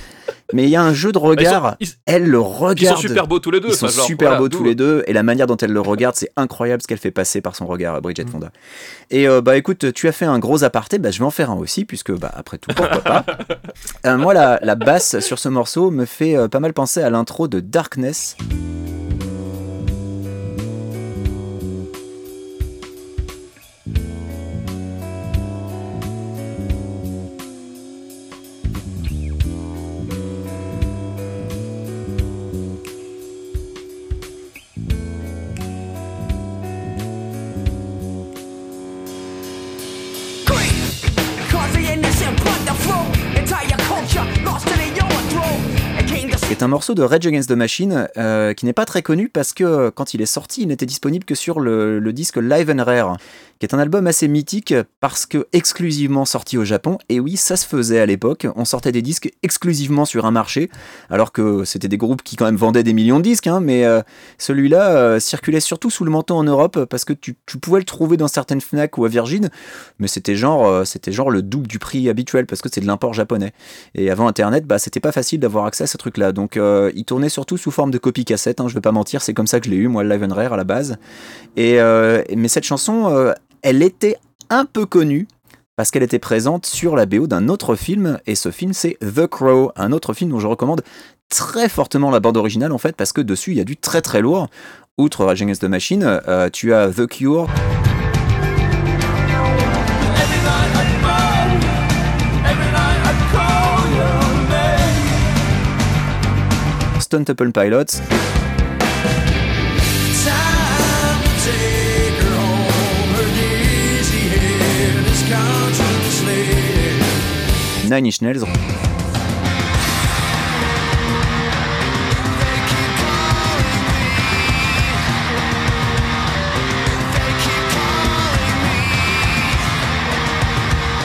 Mais 0.52 0.64
il 0.64 0.68
y 0.70 0.76
a 0.76 0.82
un 0.82 0.94
jeu 0.94 1.10
de 1.12 1.18
regard. 1.18 1.76
Ils 1.80 1.88
sont, 1.88 1.94
Elle 2.06 2.22
le 2.24 2.38
ils- 2.38 2.40
ils 2.40 2.44
regarde. 2.44 2.96
sont 2.96 3.08
super 3.08 3.26
beaux 3.26 3.38
tous 3.40 3.50
les 3.50 3.60
deux. 3.60 3.68
Ils 3.70 3.74
sont 3.74 3.88
genre, 3.88 4.04
super 4.06 4.28
voilà, 4.28 4.40
beaux 4.40 4.48
tous 4.48 4.62
les 4.62 4.74
deux 4.74 5.02
et 5.06 5.12
la 5.12 5.22
manière 5.22 5.46
dont 5.46 5.56
elle 5.56 5.72
le 5.72 5.80
regarde, 5.80 6.14
c'est 6.14 6.30
incroyable 6.36 6.82
ce 6.82 6.86
qu'elle 6.86 6.98
fait 6.98 7.10
passer 7.10 7.40
par 7.40 7.56
son 7.56 7.66
regard, 7.66 8.00
Bridget 8.00 8.24
Mm. 8.24 8.28
Fonda. 8.28 8.50
Et 9.10 9.26
euh, 9.28 9.40
bah 9.40 9.56
écoute, 9.56 9.92
tu 9.92 10.06
as 10.08 10.12
fait 10.12 10.24
un 10.24 10.38
gros 10.38 10.62
aparté, 10.64 10.98
bah 10.98 11.10
je 11.10 11.18
vais 11.18 11.24
en 11.24 11.30
faire 11.30 11.50
un 11.50 11.56
aussi 11.56 11.84
puisque 11.84 12.12
bah 12.12 12.30
après 12.34 12.58
tout 12.58 12.70
pourquoi 12.74 13.00
pas. 13.00 13.24
Euh, 14.06 14.16
moi 14.16 14.34
la, 14.34 14.58
la 14.62 14.74
basse 14.76 15.18
sur 15.20 15.38
ce 15.38 15.48
morceau 15.48 15.90
me 15.90 16.04
fait 16.04 16.36
euh, 16.36 16.48
pas 16.48 16.60
mal 16.60 16.72
penser 16.72 17.00
à 17.02 17.10
l'intro 17.10 17.48
de 17.48 17.60
Darkness. 17.60 18.36
Un 46.66 46.68
morceau 46.68 46.94
de 46.94 47.02
Rage 47.04 47.24
Against 47.24 47.48
the 47.48 47.52
Machine 47.52 48.08
euh, 48.16 48.52
qui 48.52 48.66
n'est 48.66 48.72
pas 48.72 48.86
très 48.86 49.00
connu 49.00 49.28
parce 49.28 49.52
que 49.52 49.62
euh, 49.62 49.90
quand 49.92 50.14
il 50.14 50.20
est 50.20 50.26
sorti, 50.26 50.62
il 50.62 50.66
n'était 50.66 50.84
disponible 50.84 51.24
que 51.24 51.36
sur 51.36 51.60
le, 51.60 52.12
disque 52.12 52.38
Live 52.38 52.74
and 52.76 52.82
Rare, 52.82 53.16
qui 53.60 53.66
est 53.66 53.72
un 53.72 53.78
album 53.78 54.08
assez 54.08 54.26
mythique 54.26 54.74
parce 54.98 55.26
que 55.26 55.46
exclusivement 55.52 56.24
sorti 56.24 56.58
au 56.58 56.64
Japon. 56.64 56.98
Et 57.08 57.20
oui, 57.20 57.36
ça 57.36 57.56
se 57.56 57.64
faisait 57.64 58.00
à 58.00 58.06
l'époque. 58.06 58.48
On 58.56 58.64
sortait 58.64 58.90
des 58.90 59.00
disques 59.00 59.30
exclusivement 59.44 60.04
sur 60.04 60.26
un 60.26 60.32
marché, 60.32 60.68
alors 61.08 61.30
que 61.30 61.64
c'était 61.64 61.86
des 61.86 61.98
groupes 61.98 62.24
qui 62.24 62.34
quand 62.34 62.46
même 62.46 62.56
vendaient 62.56 62.82
des 62.82 62.94
millions 62.94 63.18
de 63.18 63.22
disques. 63.22 63.46
hein, 63.46 63.60
mais 63.60 63.84
euh, 63.84 64.02
celui-là 64.38 65.20
circulait 65.20 65.60
surtout 65.60 65.90
sous 65.90 66.04
le 66.04 66.10
manteau 66.10 66.34
en 66.34 66.42
Europe 66.42 66.84
parce 66.86 67.04
que 67.04 67.12
tu, 67.12 67.36
pouvais 67.60 67.78
le 67.78 67.84
trouver 67.84 68.16
dans 68.16 68.28
certaines 68.28 68.60
Fnac 68.60 68.98
ou 68.98 69.04
à 69.04 69.08
Virgin, 69.08 69.50
mais 70.00 70.08
c'était 70.08 70.34
genre, 70.34 70.84
c'était 70.84 71.12
genre 71.12 71.30
le 71.30 71.42
double 71.42 71.68
du 71.68 71.78
prix 71.78 72.08
habituel 72.08 72.46
parce 72.46 72.60
que 72.60 72.68
c'est 72.72 72.80
de 72.80 72.86
l'import 72.86 73.14
japonais. 73.14 73.52
Et 73.94 74.10
avant 74.10 74.26
Internet, 74.26 74.66
bah, 74.66 74.80
c'était 74.80 75.00
pas 75.00 75.12
facile 75.12 75.38
d'avoir 75.38 75.66
accès 75.66 75.84
à 75.84 75.86
ce 75.86 75.96
truc-là. 75.96 76.32
Donc, 76.32 76.55
euh, 76.56 76.90
il 76.94 77.04
tournait 77.04 77.28
surtout 77.28 77.56
sous 77.56 77.70
forme 77.70 77.90
de 77.90 77.98
copie 77.98 78.24
cassette. 78.24 78.60
Hein, 78.60 78.68
je 78.68 78.74
vais 78.74 78.80
pas 78.80 78.92
mentir, 78.92 79.22
c'est 79.22 79.34
comme 79.34 79.46
ça 79.46 79.60
que 79.60 79.66
je 79.66 79.70
l'ai 79.70 79.76
eu, 79.76 79.88
moi, 79.88 80.04
Live 80.04 80.22
and 80.22 80.34
Rare 80.34 80.52
à 80.52 80.56
la 80.56 80.64
base. 80.64 80.96
Et, 81.56 81.80
euh, 81.80 82.22
mais 82.34 82.48
cette 82.48 82.64
chanson, 82.64 83.08
euh, 83.10 83.32
elle 83.62 83.82
était 83.82 84.16
un 84.50 84.64
peu 84.64 84.86
connue 84.86 85.26
parce 85.76 85.90
qu'elle 85.90 86.02
était 86.02 86.18
présente 86.18 86.66
sur 86.66 86.96
la 86.96 87.06
BO 87.06 87.26
d'un 87.26 87.48
autre 87.48 87.74
film. 87.76 88.18
Et 88.26 88.34
ce 88.34 88.50
film, 88.50 88.72
c'est 88.72 88.98
The 89.00 89.26
Crow, 89.26 89.72
un 89.76 89.92
autre 89.92 90.14
film 90.14 90.30
dont 90.30 90.40
je 90.40 90.46
recommande 90.46 90.82
très 91.28 91.68
fortement 91.68 92.10
la 92.10 92.20
bande 92.20 92.36
originale, 92.36 92.72
en 92.72 92.78
fait, 92.78 92.96
parce 92.96 93.12
que 93.12 93.20
dessus, 93.20 93.50
il 93.52 93.58
y 93.58 93.60
a 93.60 93.64
du 93.64 93.76
très 93.76 94.00
très 94.00 94.20
lourd. 94.20 94.48
Outre 94.98 95.26
Rage 95.26 95.42
Against 95.42 95.60
the 95.60 95.64
Machine, 95.64 96.20
tu 96.52 96.72
as 96.72 96.88
The 96.88 97.06
Cure. 97.06 97.46
Stone 107.06 107.24
Temple 107.24 107.52
Pilots. 107.52 108.00
Nine 117.88 118.06
Inch 118.06 118.20
Nails. 118.22 118.42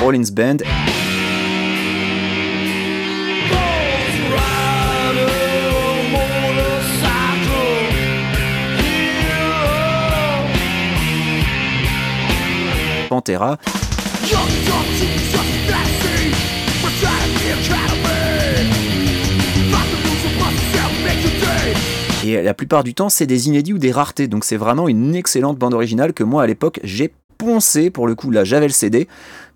Rollins 0.01 0.31
Band. 0.31 0.63
Pantera. 13.21 13.57
Et 22.23 22.41
la 22.41 22.53
plupart 22.53 22.83
du 22.83 22.93
temps, 22.93 23.09
c'est 23.09 23.25
des 23.25 23.47
inédits 23.47 23.73
ou 23.73 23.79
des 23.79 23.91
raretés. 23.91 24.27
Donc 24.27 24.43
c'est 24.45 24.57
vraiment 24.57 24.87
une 24.87 25.15
excellente 25.15 25.57
bande 25.57 25.73
originale 25.73 26.13
que 26.13 26.23
moi 26.23 26.43
à 26.43 26.47
l'époque 26.47 26.79
j'ai 26.83 27.11
poncé. 27.37 27.89
Pour 27.89 28.05
le 28.07 28.13
coup, 28.15 28.29
là 28.29 28.43
j'avais 28.43 28.67
le 28.67 28.73
CD 28.73 29.07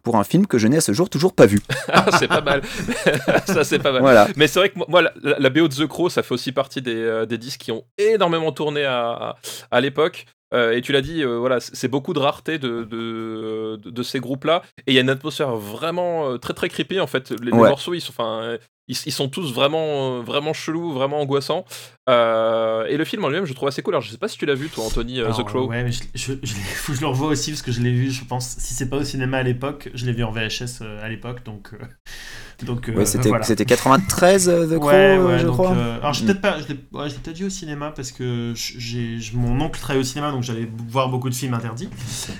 pour 0.01 0.17
un 0.17 0.23
film 0.23 0.45
que 0.47 0.57
je 0.59 0.67
n'ai 0.67 0.77
à 0.77 0.81
ce 0.81 0.91
jour 0.91 1.09
toujours 1.09 1.33
pas 1.33 1.45
vu. 1.45 1.61
Ah, 1.93 2.05
c'est 2.19 2.27
pas 2.27 2.41
mal. 2.41 2.61
ça, 3.47 3.63
c'est 3.63 3.79
pas 3.79 3.91
mal. 3.91 4.01
Voilà. 4.01 4.27
Mais 4.35 4.47
c'est 4.47 4.59
vrai 4.59 4.69
que 4.69 4.77
moi- 4.87 5.01
la, 5.01 5.11
la- 5.23 5.39
la 5.39 5.49
BO 5.49 5.67
de 5.67 5.73
The 5.73 5.87
Crow, 5.87 6.09
ça 6.09 6.21
fait 6.23 6.33
aussi 6.33 6.51
partie 6.51 6.81
des, 6.81 6.93
euh, 6.95 7.25
des 7.25 7.37
disques 7.37 7.61
qui 7.61 7.71
ont 7.71 7.83
énormément 7.97 8.51
tourné 8.51 8.83
à, 8.85 9.09
à, 9.11 9.35
à 9.71 9.81
l'époque. 9.81 10.25
Euh, 10.53 10.73
et 10.73 10.81
tu 10.81 10.91
l'as 10.91 11.01
dit, 11.01 11.23
euh, 11.23 11.37
voilà, 11.37 11.59
c'est 11.59 11.87
beaucoup 11.87 12.13
de 12.13 12.19
rareté 12.19 12.59
de, 12.59 12.83
de, 12.83 13.79
de, 13.81 13.89
de 13.89 14.03
ces 14.03 14.19
groupes-là. 14.19 14.61
Et 14.85 14.91
il 14.91 14.93
y 14.93 14.97
a 14.97 15.01
une 15.01 15.09
atmosphère 15.09 15.55
vraiment 15.55 16.29
euh, 16.29 16.37
très 16.37 16.53
très 16.53 16.69
creepy 16.69 16.99
en 16.99 17.07
fait. 17.07 17.31
Les, 17.41 17.51
morceaux, 17.51 17.93
ils 17.93 18.01
sont, 18.01 18.11
enfin, 18.11 18.57
ils, 18.87 18.97
ils 19.05 19.11
sont 19.11 19.27
tous 19.27 19.53
vraiment, 19.53 20.21
vraiment 20.21 20.53
chelous, 20.53 20.93
vraiment 20.93 21.19
angoissants. 21.19 21.65
Euh, 22.07 22.85
et 22.85 22.97
le 22.97 23.03
film 23.05 23.23
en 23.25 23.29
lui-même, 23.29 23.45
je 23.45 23.49
le 23.49 23.55
trouve 23.55 23.67
assez 23.67 23.81
cool. 23.81 23.95
Alors, 23.95 24.01
je 24.03 24.11
sais 24.11 24.17
pas 24.17 24.27
si 24.27 24.37
tu 24.37 24.45
l'as 24.45 24.53
vu, 24.53 24.69
toi, 24.69 24.83
Anthony, 24.85 25.19
euh, 25.19 25.25
Alors, 25.25 25.39
The 25.39 25.43
Crow. 25.45 25.67
Ouais, 25.67 25.83
mais 25.83 25.91
je, 25.91 26.03
je, 26.13 26.33
je 26.43 26.53
l'ai- 26.53 26.61
faut 26.75 26.91
que 26.91 26.97
je 26.97 27.01
le 27.01 27.07
revoie 27.07 27.29
aussi 27.29 27.51
parce 27.51 27.63
que 27.63 27.71
je 27.71 27.81
l'ai 27.81 27.91
vu, 27.91 28.11
je 28.11 28.23
pense. 28.25 28.55
Si 28.59 28.73
c'est 28.75 28.89
pas 28.89 28.97
au 28.97 29.03
cinéma 29.03 29.37
à 29.37 29.43
l'époque, 29.43 29.89
je 29.93 30.05
l'ai 30.05 30.13
vu 30.13 30.23
en 30.23 30.31
VHS 30.31 30.81
euh, 30.81 31.03
à 31.03 31.09
l'époque, 31.09 31.43
donc. 31.43 31.69
euh, 31.73 31.83
donc 32.65 32.87
euh, 32.89 32.93
Ouais, 32.95 33.05
c'était 33.05 33.29
voilà. 33.29 33.43
c'était 33.43 33.65
93 33.65 34.47
euh, 34.49 34.65
The 34.67 34.79
Crow, 34.79 34.87
Ouais, 34.89 35.17
ouais, 35.17 35.39
je 35.39 35.45
donc, 35.47 35.53
crois. 35.55 35.71
euh, 35.75 35.97
alors, 35.99 36.13
j'ai 36.13 36.23
Mm. 36.23 36.27
peut-être 36.27 36.41
pas, 36.41 36.59
je 36.61 36.67
l'ai 36.67 36.79
ouais, 36.93 37.09
je 37.09 37.15
l'ai 37.15 37.19
peut-être 37.21 37.37
vu 37.37 37.45
au 37.45 37.49
cinéma 37.49 37.91
parce 37.91 38.11
que 38.11 38.53
j'ai 38.55 39.17
mon 39.33 39.59
oncle 39.61 39.79
travaillait 39.79 40.01
au 40.05 40.07
cinéma, 40.07 40.31
donc 40.31 40.43
j'allais 40.43 40.69
voir 40.87 41.09
beaucoup 41.09 41.29
de 41.29 41.35
films 41.35 41.53
interdits. 41.55 41.89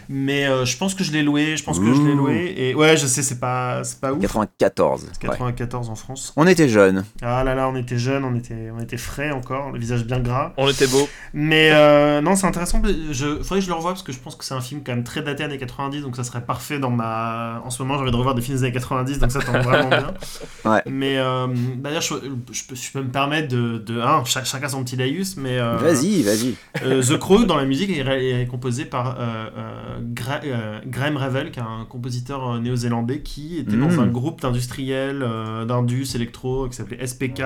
Mais 0.10 0.46
euh, 0.46 0.64
je 0.66 0.78
pense 0.78 0.94
que 0.94 1.04
je 1.04 1.12
l'ai 1.12 1.24
loué, 1.24 1.58
je 1.58 1.64
pense 1.64 1.80
que 1.80 1.86
je 1.94 2.02
l'ai 2.02 2.14
loué. 2.14 2.54
Et 2.56 2.76
ouais, 2.76 2.98
je 2.98 3.08
sais, 3.08 3.24
c'est 3.24 3.40
pas, 3.40 3.84
c'est 3.84 4.00
pas 4.00 4.14
ouf. 4.14 4.22
94. 4.22 5.08
C'est 5.12 5.24
ouais. 5.28 5.30
94 5.32 5.90
en 5.90 5.96
France. 5.96 6.34
On 6.38 6.46
était 6.48 6.70
jeunes. 6.70 7.04
Ah 7.24 7.44
là 7.44 7.56
là, 7.56 7.68
on 7.68 7.76
était 7.76 7.98
jeunes, 7.98 8.24
on 8.26 8.36
était, 8.36 8.70
on 8.76 8.80
était 8.80 8.98
frais 8.98 9.32
encore, 9.32 9.55
le 9.74 9.80
visage 9.80 10.06
bien 10.06 10.20
gras. 10.20 10.54
On 10.58 10.70
était 10.70 10.88
beau. 10.88 11.08
Mais 11.34 11.70
euh, 11.74 12.22
non, 12.22 12.36
c'est 12.36 12.48
intéressant. 12.48 12.82
Je 13.12 13.38
faudrait 13.42 13.60
que 13.60 13.66
je 13.66 13.70
le 13.70 13.74
revoie 13.76 13.92
parce 13.92 14.04
que 14.04 14.12
je 14.12 14.20
pense 14.20 14.36
que 14.36 14.46
c'est 14.46 14.54
un 14.54 14.62
film 14.62 14.82
quand 14.86 14.94
même 14.94 15.04
très 15.04 15.22
daté 15.22 15.44
années 15.44 15.58
90, 15.58 16.02
donc 16.02 16.16
ça 16.16 16.24
serait 16.24 16.42
parfait 16.46 16.80
dans 16.80 16.90
ma. 16.92 17.62
En 17.66 17.70
ce 17.70 17.82
moment, 17.82 17.96
j'ai 17.96 18.02
envie 18.04 18.12
de 18.12 18.16
revoir 18.16 18.36
des 18.36 18.42
films 18.42 18.58
des 18.58 18.64
années 18.64 18.74
90, 18.74 19.20
donc 19.20 19.32
ça 19.32 19.40
tombe 19.42 19.58
vraiment 19.58 19.90
bien. 19.90 20.14
Ouais. 20.66 20.82
Mais 20.88 21.18
euh, 21.20 21.46
d'ailleurs, 21.78 22.02
je, 22.02 22.16
je 22.52 22.64
peux, 22.68 22.74
je 22.76 22.92
peux 22.92 23.02
me 23.02 23.10
permettre 23.12 23.48
de. 23.50 23.84
cha- 24.26 24.44
chacun 24.44 24.68
son 24.68 24.84
petit 24.84 24.96
laïus, 24.96 25.38
mais. 25.38 25.60
euh, 25.60 25.76
Vas-y, 25.78 26.24
vas-y. 26.24 26.56
euh, 26.84 27.04
The 27.04 27.18
Crow, 27.20 27.46
dans 27.46 27.58
la 27.58 27.66
musique, 27.66 27.90
est, 27.92 28.42
est 28.42 28.48
composé 28.48 28.86
par 28.86 29.18
euh, 29.20 29.50
euh, 29.58 30.00
Gra- 30.14 30.42
euh, 30.46 30.80
Graham 30.88 31.18
Revel, 31.18 31.52
qui 31.52 31.60
est 31.60 31.64
un 31.64 31.86
compositeur 31.88 32.60
néo-zélandais 32.60 33.20
qui 33.22 33.58
était 33.60 33.76
dans 33.78 33.86
Mm. 33.86 34.00
un 34.00 34.08
groupe 34.08 34.42
d'industriels, 34.42 35.22
euh, 35.24 35.66
d'indus, 35.66 36.08
électro, 36.16 36.68
qui 36.68 36.76
s'appelait 36.76 37.06
SPK. 37.06 37.44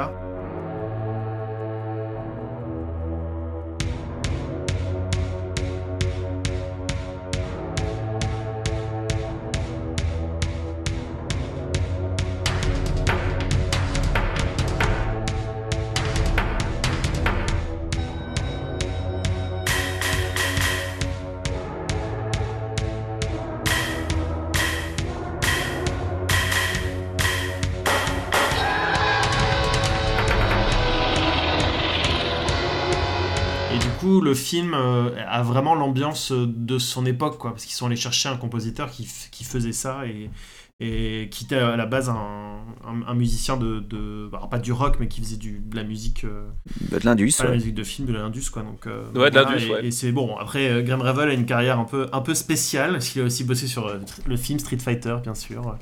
Le 34.30 34.35
film 34.35 34.76
euh, 34.76 35.10
a 35.27 35.41
vraiment 35.41 35.73
l'ambiance 35.73 36.31
de 36.31 36.77
son 36.77 37.06
époque, 37.07 37.39
quoi, 37.39 37.51
parce 37.51 37.65
qu'ils 37.65 37.73
sont 37.73 37.88
allés 37.88 37.95
chercher 37.95 38.30
un 38.30 38.38
compositeur 38.38 38.91
qui, 38.91 39.07
qui 39.31 39.43
faisait 39.43 39.72
ça 39.72 40.06
et, 40.06 40.30
et 40.81 41.27
qui 41.30 41.43
était 41.43 41.56
à 41.57 41.76
la 41.76 41.85
base 41.85 42.07
un, 42.10 42.15
un- 42.15 43.06
un 43.06 43.14
musicien 43.14 43.57
de, 43.57 43.80
de 43.81 44.30
alors 44.34 44.47
pas 44.49 44.60
du 44.60 44.72
rock 44.72 44.95
mais 44.99 45.10
qui 45.10 45.19
faisait 45.19 45.35
du, 45.35 45.60
de 45.60 45.76
la 45.76 45.84
musique 45.84 46.23
euh, 46.23 46.47
de 46.91 46.99
l'Indus, 47.03 47.34
pas 47.38 47.43
la 47.43 47.49
ouais. 47.49 47.56
musique 47.57 47.73
de 47.76 47.84
film 47.84 48.07
de 48.07 48.14
l'Indus 48.14 48.49
quoi 48.51 48.61
donc 48.61 48.88
euh, 48.88 49.03
Ouais, 49.14 49.30
de 49.30 49.35
l'Indus, 49.35 49.65
et, 49.65 49.72
ouais. 49.73 49.85
et 49.88 49.91
c'est 49.91 50.14
bon 50.14 50.38
après 50.38 50.69
euh, 50.69 50.81
Graham 50.81 51.01
Revel 51.01 51.30
a 51.30 51.34
une 51.34 51.45
carrière 51.45 51.80
un 51.80 51.84
peu 51.84 52.07
un 52.14 52.22
peu 52.22 52.34
spéciale 52.34 52.93
parce 52.93 53.10
qu'il 53.10 53.22
a 53.22 53.26
aussi 53.26 53.43
bossé 53.43 53.68
sur 53.68 53.88
euh, 53.88 53.97
le 54.26 54.38
film 54.38 54.57
Street 54.60 54.77
Fighter 54.80 55.18
bien 55.22 55.35
sûr 55.35 55.76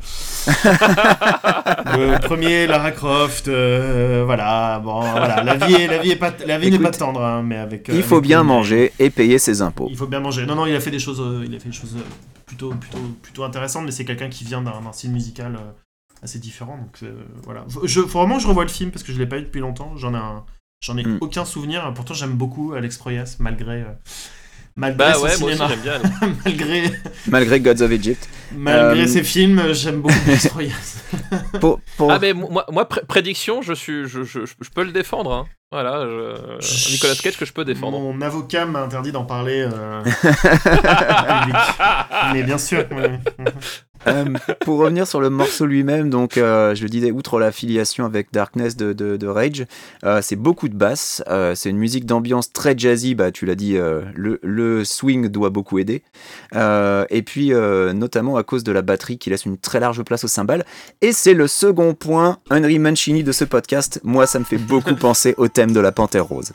le 0.48 2.20
premier 2.22 2.66
Lara 2.68 2.92
Croft 2.92 3.48
euh, 3.48 4.24
voilà 4.26 4.80
bon 4.84 5.00
voilà 5.02 5.44
la 5.44 5.56
vie 5.56 5.76
est, 5.76 5.88
la 5.88 6.00
vie 6.00 6.12
est 6.12 6.16
pas 6.16 6.34
la 6.46 6.58
vie 6.58 6.72
n'est 6.72 6.80
pas 6.80 6.92
tendre 6.92 7.24
hein, 7.24 7.44
mais 7.44 7.58
avec 7.58 7.90
euh, 7.90 7.94
Il 7.96 8.04
faut 8.04 8.16
avec 8.16 8.26
bien 8.28 8.42
une- 8.42 8.48
manger 8.48 8.92
et 9.00 9.10
payer 9.10 9.38
ses 9.38 9.62
impôts. 9.62 9.88
il 9.90 9.96
faut 9.98 10.08
bien 10.08 10.20
manger. 10.20 10.46
Non, 10.46 10.56
non, 10.56 10.66
il 10.66 10.76
a 10.76 10.80
fait 10.80 10.92
des 10.92 11.00
choses, 11.00 11.22
euh, 11.22 11.44
il 11.48 11.56
a 11.56 11.60
fait 11.60 11.70
des 11.70 11.76
choses 11.76 11.96
euh, 11.98 12.02
plutôt, 12.48 12.72
plutôt, 12.72 12.98
plutôt 13.22 13.44
intéressantes, 13.44 13.86
mais 13.86 13.92
c'est 13.92 14.06
quelqu'un 14.06 14.30
qui 14.30 14.44
vient 14.44 14.62
d'un 14.64 14.82
d'un 14.82 14.92
style 14.94 15.12
musical 15.12 15.56
euh, 15.56 15.72
assez 16.24 16.40
différent. 16.40 16.78
Donc 16.78 16.98
euh, 17.04 17.24
voilà. 17.44 17.64
Faut, 17.70 17.86
je, 17.86 18.02
faut 18.02 18.20
vraiment 18.20 18.38
que 18.38 18.42
je 18.44 18.48
revoie 18.48 18.64
le 18.64 18.70
film 18.72 18.90
parce 18.90 19.04
que 19.04 19.14
je 19.14 19.20
l'ai 19.20 19.28
pas 19.28 19.38
vu 19.38 19.44
depuis 19.44 19.62
longtemps. 19.62 19.96
J'en 19.98 20.14
ai, 20.16 20.18
un- 20.18 20.44
j'en 20.82 20.98
ai 20.98 21.04
Hmm. 21.06 21.18
aucun 21.22 21.46
souvenir. 21.46 21.94
Pourtant, 21.94 22.14
j'aime 22.16 22.34
beaucoup 22.34 22.74
Alex 22.74 22.98
Proyas 22.98 23.36
malgré. 23.40 23.82
euh, 23.84 23.94
Malgré 24.80 24.98
Bah 24.98 25.14
son 25.16 25.24
ouais, 25.24 25.38
moi 25.40 25.50
aussi 25.50 25.58
cinéma, 25.58 25.76
bien. 25.78 26.02
malgré, 26.46 26.92
Malgré 27.28 27.60
Gods 27.62 27.82
of 27.82 27.90
Egypt. 27.92 28.30
malgré 28.56 29.04
Euh, 29.06 29.08
ses 29.08 29.24
films, 29.24 29.74
j'aime 29.74 30.02
beaucoup 30.02 30.14
Alex 30.28 30.50
Proyas. 30.50 31.02
Pour, 31.60 31.80
pour- 31.98 32.12
Ah 32.12 32.20
mais 32.20 32.34
moi, 32.34 32.64
moi 32.72 32.88
pré- 32.88 33.02
prédiction, 33.08 33.64
je 33.64 33.74
suis, 33.74 34.08
je, 34.08 34.22
je, 34.24 34.42
je 34.46 34.70
peux 34.70 34.84
le 34.84 34.92
défendre. 34.92 35.34
hein. 35.34 35.48
Voilà, 35.70 36.06
je- 36.08 36.92
Nicolas 36.94 37.16
Cage 37.22 37.38
que 37.38 37.44
je 37.46 37.52
peux 37.52 37.66
défendre. 37.66 38.00
Mon 38.00 38.22
avocat 38.22 38.66
m'a 38.66 38.84
interdit 38.84 39.12
d'en 39.12 39.26
parler 39.26 39.68
euh. 39.70 40.02
Mais 42.34 42.44
bien 42.44 42.58
sûr. 42.58 42.86
ouais. 42.92 43.20
Euh, 44.06 44.26
pour 44.62 44.78
revenir 44.78 45.06
sur 45.08 45.20
le 45.20 45.30
morceau 45.30 45.66
lui-même, 45.66 46.10
donc 46.10 46.38
euh, 46.38 46.74
je 46.76 46.84
le 46.84 46.90
disais, 46.90 47.12
outre 47.12 47.40
la 47.40 47.52
filiation 47.52 48.06
avec 48.06 48.32
Darkness 48.32 48.78
de, 48.78 48.94
de- 48.94 49.18
de 49.18 49.28
Rage, 49.28 49.66
euh, 50.06 50.20
c'est 50.22 50.36
beaucoup 50.38 50.70
de 50.70 50.76
basse, 50.76 51.24
euh, 51.28 51.56
c'est 51.56 51.72
une 51.72 51.78
musique 51.80 52.06
d'ambiance 52.06 52.54
très 52.54 52.78
jazzy, 52.78 53.16
bah, 53.16 53.32
tu 53.32 53.46
l'as 53.48 53.56
dit, 53.56 53.76
euh, 53.76 54.04
le, 54.16 54.40
le 54.44 54.86
swing 54.86 55.28
doit 55.30 55.50
beaucoup 55.50 55.80
aider, 55.80 56.04
Euh, 56.56 57.06
et 57.10 57.24
puis 57.24 57.52
euh, 57.54 57.92
notamment 57.92 58.38
à 58.38 58.44
cause 58.44 58.64
de 58.64 58.72
la 58.72 58.84
batterie 58.84 59.18
qui 59.18 59.30
laisse 59.32 59.46
une 59.46 59.58
très 59.58 59.80
large 59.80 60.02
place 60.04 60.24
au 60.24 60.28
cymbales, 60.28 60.64
et 61.02 61.12
c'est 61.12 61.34
le 61.34 61.48
second 61.48 61.94
point, 61.96 62.38
Henry 62.52 62.78
Mancini 62.80 63.24
de 63.24 63.32
ce 63.34 63.44
podcast, 63.46 64.00
moi 64.04 64.26
ça 64.28 64.38
me 64.40 64.46
fait 64.46 64.60
beaucoup 64.60 64.96
penser 64.96 65.34
au 65.38 65.48
de 65.66 65.80
la 65.80 65.92
Panthère 65.92 66.26
Rose. 66.26 66.54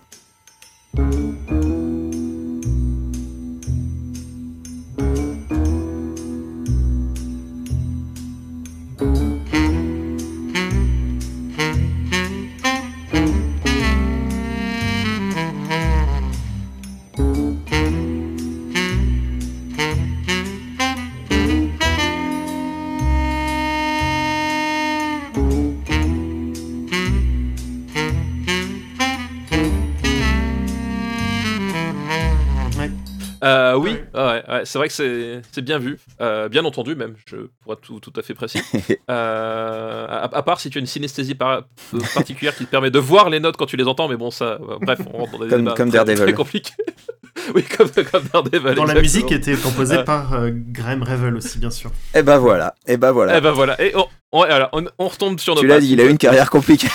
Euh, 33.52 33.76
oui, 33.76 33.90
Ouais. 34.14 34.20
ouais, 34.20 34.42
ouais, 34.48 34.60
c'est 34.64 34.78
vrai 34.78 34.88
que 34.88 34.94
c'est 34.94 35.42
c'est 35.52 35.62
bien 35.62 35.78
vu, 35.78 35.98
Euh, 36.20 36.48
bien 36.48 36.64
entendu 36.64 36.94
même, 36.94 37.14
je 37.26 37.36
pourrais 37.62 37.74
être 37.74 37.80
tout, 37.82 38.00
tout 38.00 38.12
à 38.16 38.22
fait 38.22 38.34
précis. 38.34 38.60
Euh, 39.10 40.06
à, 40.08 40.36
à 40.36 40.42
part 40.42 40.58
si 40.60 40.70
tu 40.70 40.78
as 40.78 40.80
une 40.80 40.86
synesthésie 40.86 41.34
par- 41.34 41.62
particulière 42.14 42.54
qui 42.56 42.64
te 42.64 42.70
permet 42.70 42.90
de 42.90 42.98
voir 42.98 43.28
les 43.30 43.40
notes 43.40 43.56
quand 43.56 43.66
tu 43.66 43.76
les 43.76 43.86
entends, 43.86 44.08
mais 44.08 44.16
bon 44.16 44.30
ça, 44.30 44.58
bref, 44.80 45.00
on 45.12 45.18
rentre 45.18 45.32
dans 45.32 45.44
des 45.44 45.48
Comme- 45.50 45.58
débats 45.64 45.74
comme 45.74 45.88
très, 45.90 45.98
Daredevil. 45.98 46.22
très 46.22 46.32
compliqués. 46.34 46.72
oui, 47.54 47.64
comme, 47.76 47.88
comme 48.10 48.22
Daredevil. 48.32 48.74
Dont 48.74 48.84
la 48.84 49.00
musique 49.00 49.30
était 49.32 49.54
composée 49.56 50.02
par 50.04 50.32
euh, 50.34 50.50
Graham 50.52 51.02
Revel 51.02 51.36
aussi, 51.36 51.58
bien 51.58 51.70
sûr. 51.70 51.90
Et 52.14 52.22
ben 52.22 52.38
voilà, 52.38 52.74
et 52.86 52.96
ben 52.96 53.12
voilà. 53.12 53.36
Eh 53.36 53.40
ben 53.40 53.50
voilà, 53.52 53.80
et 53.82 53.94
on, 53.96 54.06
on, 54.32 54.42
alors, 54.42 54.68
on, 54.72 54.84
on 54.98 55.08
retombe 55.08 55.38
sur 55.40 55.54
nos 55.54 55.60
tu 55.60 55.66
l'as 55.66 55.80
dit, 55.80 55.92
il 55.92 56.00
a 56.00 56.04
eu 56.04 56.10
une 56.10 56.18
carrière 56.18 56.50
compliquée. 56.50 56.88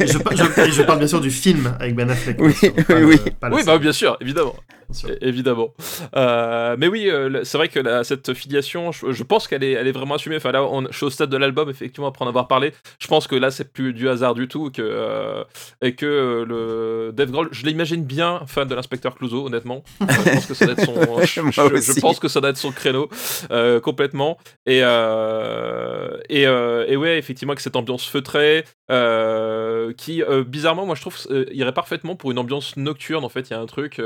Je, 0.00 0.82
parle 0.82 0.98
bien 0.98 1.08
sûr 1.08 1.20
du 1.20 1.30
film 1.30 1.74
avec 1.80 1.94
Ben 1.94 2.08
Affleck. 2.10 2.36
Oui, 2.40 2.54
bien 2.60 2.70
sûr, 2.70 2.74
pas 2.86 2.94
oui, 2.94 3.00
le- 3.00 3.06
oui. 3.06 3.18
le 3.26 3.64
bah 3.64 3.78
bien 3.78 3.92
sûr, 3.92 4.16
évidemment. 4.20 4.54
bien 4.88 4.94
sûr. 4.98 5.10
É- 5.10 5.18
Évidemment. 5.28 5.74
Euh, 6.16 6.76
mais 6.78 6.86
oui, 6.88 7.08
euh, 7.10 7.40
c'est 7.44 7.58
vrai 7.58 7.68
que 7.68 7.80
la- 7.80 8.04
cette 8.04 8.32
filiation, 8.34 8.92
je, 8.92 9.10
je 9.12 9.22
pense 9.24 9.48
qu'elle 9.48 9.64
est, 9.64 9.72
elle 9.72 9.86
est 9.88 9.92
vraiment 9.92 10.14
assumée. 10.14 10.36
Enfin 10.36 10.52
là, 10.52 10.62
on, 10.62 10.86
je 10.90 10.96
suis 10.96 11.06
au 11.06 11.10
stade 11.10 11.30
de 11.30 11.36
l'album, 11.36 11.68
effectivement, 11.70 12.06
après 12.08 12.24
en 12.24 12.28
avoir 12.28 12.46
parlé. 12.48 12.72
Je 13.00 13.06
pense 13.08 13.26
que 13.26 13.34
là, 13.36 13.50
c'est 13.50 13.72
plus 13.72 13.92
du 13.92 14.08
hasard 14.08 14.34
du 14.34 14.46
tout. 14.48 14.70
Que, 14.70 14.82
euh, 14.82 15.42
et 15.82 15.94
que 15.94 16.06
euh, 16.06 16.44
le 16.46 17.12
Dave 17.12 17.30
Grohl, 17.30 17.48
je 17.50 17.64
l'imagine 17.66 18.04
bien 18.04 18.42
fan 18.46 18.68
de 18.68 18.74
l'inspecteur 18.74 19.14
Clouseau, 19.16 19.46
honnêtement. 19.46 19.82
Je 20.00 20.30
pense 20.32 20.46
que 20.46 20.54
ça 20.54 20.66
doit 20.66 20.74
être 20.74 20.84
son, 20.84 20.94
je, 21.24 21.40
Moi 21.40 21.50
je- 21.50 21.62
je 21.68 21.74
aussi. 21.90 22.00
pense 22.00 22.18
que 22.20 22.28
ça 22.28 22.40
doit 22.40 22.50
être 22.50 22.56
son 22.56 22.70
créneau 22.72 23.08
euh, 23.50 23.80
complètement. 23.80 24.38
Et, 24.66 24.80
euh, 24.82 26.16
et, 26.28 26.46
euh, 26.46 26.83
et 26.88 26.96
ouais, 26.96 27.18
effectivement, 27.18 27.52
avec 27.52 27.60
cette 27.60 27.76
ambiance 27.76 28.06
feutrée, 28.06 28.64
euh, 28.90 29.92
qui 29.94 30.22
euh, 30.22 30.44
bizarrement, 30.44 30.86
moi 30.86 30.94
je 30.94 31.00
trouve, 31.00 31.16
euh, 31.30 31.46
irait 31.52 31.74
parfaitement 31.74 32.16
pour 32.16 32.30
une 32.30 32.38
ambiance 32.38 32.76
nocturne. 32.76 33.24
En 33.24 33.28
fait, 33.28 33.50
il 33.50 33.52
y 33.52 33.54
a 33.54 33.60
un 33.60 33.66
truc. 33.66 34.00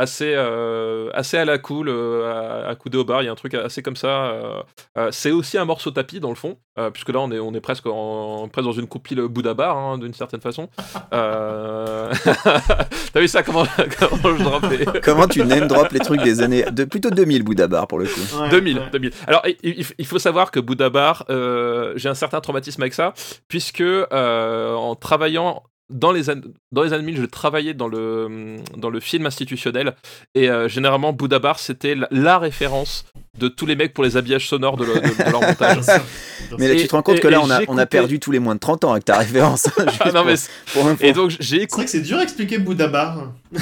Assez 0.00 0.32
euh, 0.34 1.10
assez 1.14 1.36
à 1.36 1.44
la 1.44 1.58
cool 1.58 1.88
euh, 1.88 2.64
à, 2.66 2.68
à 2.70 2.74
couder 2.74 2.98
au 2.98 3.04
bar 3.04 3.22
il 3.22 3.26
y 3.26 3.28
a 3.28 3.32
un 3.32 3.36
truc 3.36 3.54
assez 3.54 3.82
comme 3.82 3.96
ça 3.96 4.08
euh, 4.30 4.62
euh, 4.98 5.08
c'est 5.12 5.30
aussi 5.30 5.58
un 5.58 5.64
morceau 5.64 5.90
tapis 5.90 6.20
dans 6.20 6.30
le 6.30 6.34
fond 6.36 6.56
euh, 6.78 6.90
puisque 6.90 7.10
là 7.10 7.20
on 7.20 7.30
est 7.30 7.38
on 7.38 7.52
est 7.54 7.60
presque 7.60 7.86
en 7.86 8.48
presque 8.48 8.66
dans 8.66 8.72
une 8.72 8.86
compile 8.86 9.20
Bouddha 9.22 9.54
bar 9.54 9.76
hein, 9.76 9.98
d'une 9.98 10.14
certaine 10.14 10.40
façon 10.40 10.68
euh... 11.12 12.12
t'as 13.12 13.20
vu 13.20 13.28
ça 13.28 13.42
comment, 13.42 13.64
comment 13.98 14.36
je 14.36 14.42
dropais 14.42 15.00
Comment 15.02 15.26
tu 15.26 15.44
name 15.44 15.66
drop 15.66 15.90
les 15.92 16.00
trucs 16.00 16.22
des 16.22 16.40
années 16.42 16.64
de 16.70 16.84
plutôt 16.84 17.10
2000 17.10 17.42
Bouddha 17.42 17.66
Bar 17.68 17.86
pour 17.86 17.98
le 17.98 18.06
coup. 18.06 18.20
Ouais, 18.40 18.48
2000, 18.50 18.78
ouais. 18.78 18.84
2000. 18.92 19.12
Alors, 19.26 19.42
il, 19.46 19.56
il- 19.62 19.86
il 19.98 20.06
faut 20.06 20.18
savoir 20.18 20.50
que 20.50 20.60
Bouddha 20.60 20.90
Bar, 20.90 21.24
euh, 21.30 21.92
j'ai 21.96 22.08
un 22.08 22.14
certain 22.14 22.40
traumatisme 22.40 22.82
avec 22.82 22.94
ça, 22.94 23.12
puisque 23.48 23.80
euh, 23.80 24.74
en 24.74 24.94
travaillant 24.94 25.62
dans 25.90 26.12
les, 26.12 26.30
an- 26.30 26.40
dans 26.72 26.82
les 26.82 26.92
années 26.92 27.02
2000, 27.02 27.20
je 27.20 27.26
travaillais 27.26 27.74
dans 27.74 27.88
le, 27.88 28.56
dans 28.76 28.90
le 28.90 29.00
film 29.00 29.26
institutionnel, 29.26 29.94
et 30.34 30.48
euh, 30.48 30.68
généralement, 30.68 31.12
Bouddha 31.12 31.38
Bar, 31.38 31.58
c'était 31.58 31.94
la, 31.94 32.08
la 32.10 32.38
référence 32.38 33.04
de 33.38 33.48
tous 33.48 33.66
les 33.66 33.76
mecs 33.76 33.92
pour 33.92 34.04
les 34.04 34.16
habillages 34.16 34.48
sonores 34.48 34.76
de, 34.76 34.84
le- 34.84 34.94
de- 34.94 35.00
de 35.24 35.30
leur 35.30 35.40
montage. 35.40 35.78
Mais 36.58 36.68
là, 36.68 36.80
tu 36.80 36.86
te 36.86 36.92
rends 36.96 37.02
compte 37.02 37.16
et- 37.16 37.20
que 37.20 37.28
là, 37.28 37.40
on 37.42 37.50
a, 37.50 37.60
on 37.68 37.76
a 37.78 37.82
coupé- 37.84 37.86
perdu 37.86 38.20
tous 38.20 38.30
les 38.32 38.38
moins 38.38 38.54
de 38.54 38.60
30 38.60 38.84
ans 38.84 38.92
avec 38.92 39.04
ta 39.04 39.18
référence. 39.18 39.68
Ah, 40.00 40.10
non, 40.12 40.24
mais 40.24 40.34
pour- 40.72 40.82
pour 40.82 40.86
info. 40.90 41.04
et 41.04 41.12
donc, 41.12 41.30
j'ai 41.30 41.38
C'est 41.40 41.54
vrai 41.56 41.62
écouté. 41.64 41.84
que 41.84 41.90
c'est 41.90 42.00
dur 42.00 42.18
à 42.18 42.22
expliquer 42.22 42.58
Bouddha 42.58 42.88
Bar. 42.88 43.32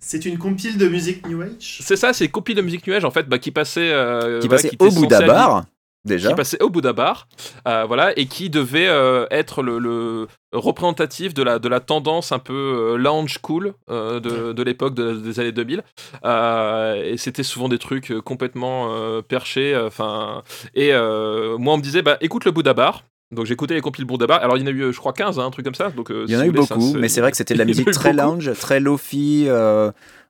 c'est 0.00 0.24
une 0.24 0.38
compile 0.38 0.78
de 0.78 0.88
musique 0.88 1.26
New 1.28 1.40
Age? 1.42 1.78
C'est 1.80 1.96
ça, 1.96 2.12
c'est 2.12 2.24
une 2.26 2.30
copie 2.30 2.54
de 2.54 2.62
musique 2.62 2.86
nuage 2.86 3.04
en 3.04 3.10
fait, 3.10 3.28
bah, 3.28 3.38
qui 3.38 3.50
passait, 3.50 3.90
euh, 3.92 4.40
qui 4.40 4.48
passait 4.48 4.70
au 4.78 4.90
Bouddha 4.90 5.20
Bar, 5.26 5.64
déjà. 6.04 6.28
qui 6.30 6.34
passait 6.34 6.62
au 6.62 6.70
Bouddha 6.70 6.92
Bar, 6.92 7.28
euh, 7.68 7.84
voilà, 7.86 8.16
et 8.18 8.26
qui 8.26 8.50
devait 8.50 8.88
euh, 8.88 9.26
être 9.30 9.62
le, 9.62 9.78
le 9.78 10.26
représentatif 10.52 11.34
de 11.34 11.42
la, 11.42 11.58
de 11.58 11.68
la 11.68 11.80
tendance 11.80 12.32
un 12.32 12.38
peu 12.38 12.52
euh, 12.92 12.96
lounge 12.96 13.38
cool 13.38 13.74
de, 13.88 14.52
de 14.52 14.62
l'époque 14.62 14.94
de- 14.94 15.14
des 15.14 15.40
années 15.40 15.52
2000. 15.52 15.82
Euh, 16.24 17.02
et 17.02 17.16
c'était 17.16 17.42
souvent 17.42 17.68
des 17.68 17.78
trucs 17.78 18.12
complètement 18.20 18.90
perchés. 19.22 19.76
Enfin, 19.76 20.42
et 20.74 20.92
moi, 20.92 21.74
on 21.74 21.76
me 21.78 21.82
disait, 21.82 22.02
bah, 22.02 22.16
écoute 22.20 22.44
le 22.44 22.50
Bouddha 22.50 22.74
Bar. 22.74 23.04
Donc 23.30 23.46
j'écoutais 23.46 23.72
les 23.72 23.80
compiles 23.80 24.04
Bouddha 24.04 24.26
Bar. 24.26 24.42
Alors 24.42 24.58
il 24.58 24.60
y 24.60 24.64
en 24.64 24.66
a 24.66 24.70
eu, 24.70 24.92
je 24.92 24.98
crois, 24.98 25.14
15, 25.14 25.38
hein, 25.38 25.46
un 25.46 25.50
truc 25.50 25.64
comme 25.64 25.74
ça. 25.74 25.88
Donc, 25.90 26.10
Il 26.10 26.30
y 26.30 26.36
en 26.36 26.40
a 26.40 26.46
eu 26.46 26.52
ça, 26.66 26.74
beaucoup, 26.74 26.92
mais 26.98 27.08
c'est 27.08 27.22
vrai 27.22 27.30
que 27.30 27.36
c'était 27.38 27.54
de 27.54 27.58
la 27.60 27.64
musique 27.84 27.90
très 27.90 28.12
beaucoup. 28.12 28.30
lounge, 28.32 28.52
très 28.60 28.78
lofi. 28.78 29.48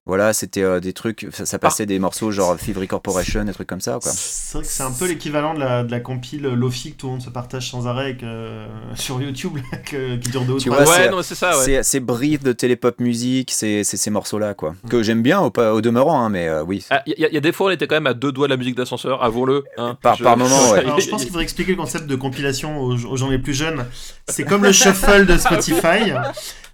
Voilà, 0.04 0.32
c'était 0.32 0.62
euh, 0.62 0.80
des 0.80 0.92
trucs, 0.92 1.28
ça, 1.32 1.46
ça 1.46 1.58
passait 1.60 1.86
des 1.86 1.98
morceaux 2.00 2.32
genre 2.32 2.56
Thievery 2.56 2.88
Corporation, 2.88 3.44
des 3.44 3.52
trucs 3.52 3.68
comme 3.68 3.80
ça. 3.80 3.98
Quoi. 4.02 4.10
C'est 4.12 4.58
vrai 4.58 4.66
que 4.66 4.72
c'est 4.72 4.82
un 4.82 4.90
peu 4.90 5.06
l'équivalent 5.06 5.54
de 5.54 5.60
la, 5.60 5.84
de 5.84 5.90
la 5.92 6.00
compile 6.00 6.42
Lofi 6.42 6.92
que 6.92 6.96
tout 6.98 7.06
le 7.06 7.12
monde 7.12 7.22
se 7.22 7.30
partage 7.30 7.70
sans 7.70 7.86
arrêt 7.86 8.06
avec, 8.06 8.22
euh, 8.24 8.66
sur 8.96 9.22
YouTube, 9.22 9.56
là, 9.70 9.78
que- 9.78 10.16
qui 10.16 10.30
dure 10.30 10.42
deux 10.44 10.54
ou 10.54 10.58
trois. 10.58 10.80
Ouais, 10.80 10.86
c'est- 10.86 11.10
non, 11.10 11.18
mais 11.18 11.22
c'est 11.22 11.36
ça, 11.36 11.56
ouais. 11.58 11.82
C'est 11.84 12.00
brief 12.00 12.42
de 12.42 12.52
télépop 12.52 12.98
musique, 13.00 13.52
c'est 13.52 13.84
ces 13.84 14.10
morceaux-là, 14.10 14.54
quoi. 14.54 14.74
Que 14.90 15.02
j'aime 15.04 15.22
bien 15.22 15.40
au, 15.40 15.80
demeurant, 15.80 16.24
hein, 16.24 16.30
mais 16.30 16.48
euh, 16.48 16.64
oui. 16.64 16.84
Ah, 16.90 17.02
Il 17.06 17.14
y, 17.18 17.24
a- 17.24 17.28
il 17.28 17.34
y 17.34 17.38
a 17.38 17.40
des 17.40 17.52
fois, 17.52 17.68
on 17.68 17.70
était 17.70 17.86
quand 17.86 17.94
même 17.96 18.08
à 18.08 18.14
deux 18.14 18.32
doigts 18.32 18.48
de 18.48 18.52
la 18.52 18.56
musique 18.56 18.74
d'ascenseur, 18.76 19.22
avouons-le. 19.22 19.62
hein. 19.78 19.96
Par- 20.02 20.18
par 20.18 20.36
moment, 20.36 20.70
ouais. 20.72 20.80
Alors, 20.80 20.98
je 20.98 21.08
pense 21.08 21.20
qu'il 21.22 21.30
faudrait 21.30 21.44
expliquer 21.44 21.70
le 21.72 21.76
concept 21.78 22.06
de 22.08 22.16
compilation 22.16 22.80
aux, 22.80 22.96
aux 23.04 23.16
gens 23.16 23.28
les 23.30 23.38
plus 23.38 23.54
jeunes. 23.54 23.86
C'est 24.28 24.44
comme 24.44 24.64
le 24.64 24.72
shuffle 24.72 25.26
de 25.26 25.36
Spotify, 25.38 26.12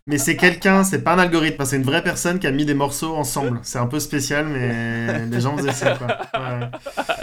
mais 0.08 0.18
c'est 0.18 0.36
quelqu'un, 0.36 0.82
c'est 0.82 1.02
pas 1.04 1.12
un 1.14 1.18
algorithme, 1.20 1.64
c'est 1.64 1.76
une 1.76 1.82
vraie 1.84 2.02
personne 2.02 2.38
qui 2.40 2.46
a 2.46 2.50
mis 2.50 2.64
des 2.64 2.74
morceaux 2.74 3.14
ensemble. 3.14 3.60
C'est 3.62 3.78
un 3.78 3.86
peu 3.86 4.00
spécial, 4.00 4.46
mais 4.48 5.26
les 5.30 5.40
gens 5.40 5.56
faisaient 5.56 5.72
ça. 5.72 5.96
Ouais. 6.34 6.66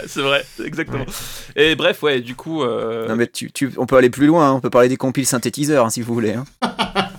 c'est 0.06 0.22
vrai, 0.22 0.44
exactement. 0.64 1.04
Et 1.56 1.74
bref, 1.76 2.02
ouais, 2.02 2.20
du 2.20 2.34
coup. 2.34 2.62
euh, 2.62 3.08
Non, 3.08 3.16
mais 3.16 3.26
tu, 3.26 3.50
tu- 3.52 3.72
on 3.76 3.86
peut 3.86 3.96
aller 3.96 4.08
plus 4.10 4.26
loin, 4.26 4.48
hein, 4.48 4.52
on 4.54 4.60
peut 4.60 4.70
parler 4.70 4.88
des 4.88 4.96
compiles 4.96 5.26
synthétiseurs, 5.26 5.84
hein, 5.84 5.90
si 5.90 6.00
vous 6.00 6.14
voulez. 6.14 6.34
hein. 6.34 6.44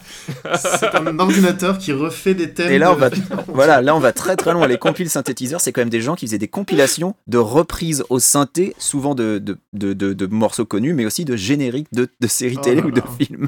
C'est 0.57 0.93
un 0.95 1.19
ordinateur 1.19 1.77
qui 1.77 1.93
refait 1.93 2.33
des 2.33 2.51
thèmes. 2.51 2.71
Et 2.71 2.77
là, 2.77 2.91
on 2.91 2.95
de- 2.95 2.99
va, 2.99 3.09
voilà, 3.47 3.81
là, 3.81 3.95
on 3.95 3.99
va 3.99 4.11
très 4.11 4.35
très 4.35 4.51
loin. 4.53 4.67
Les 4.67 4.77
compiles 4.77 5.09
synthétiseurs, 5.09 5.61
c'est 5.61 5.71
quand 5.71 5.81
même 5.81 5.89
des 5.89 6.01
gens 6.01 6.15
qui 6.15 6.25
faisaient 6.25 6.37
des 6.37 6.47
compilations 6.49 7.15
de 7.27 7.37
reprises 7.37 8.03
au 8.09 8.19
synthé, 8.19 8.75
souvent 8.77 9.15
de, 9.15 9.37
de, 9.37 9.57
de, 9.73 9.93
de- 9.93 10.13
de 10.13 10.25
morceaux 10.27 10.65
connus, 10.65 10.93
mais 10.93 11.05
aussi 11.05 11.23
de 11.25 11.35
génériques 11.35 11.87
de, 11.93 12.09
de 12.19 12.27
séries 12.27 12.55
Oh 12.59 12.61
télé 12.61 12.81
là 12.81 12.87
ou 12.87 12.91
de 12.91 13.01
films. 13.17 13.47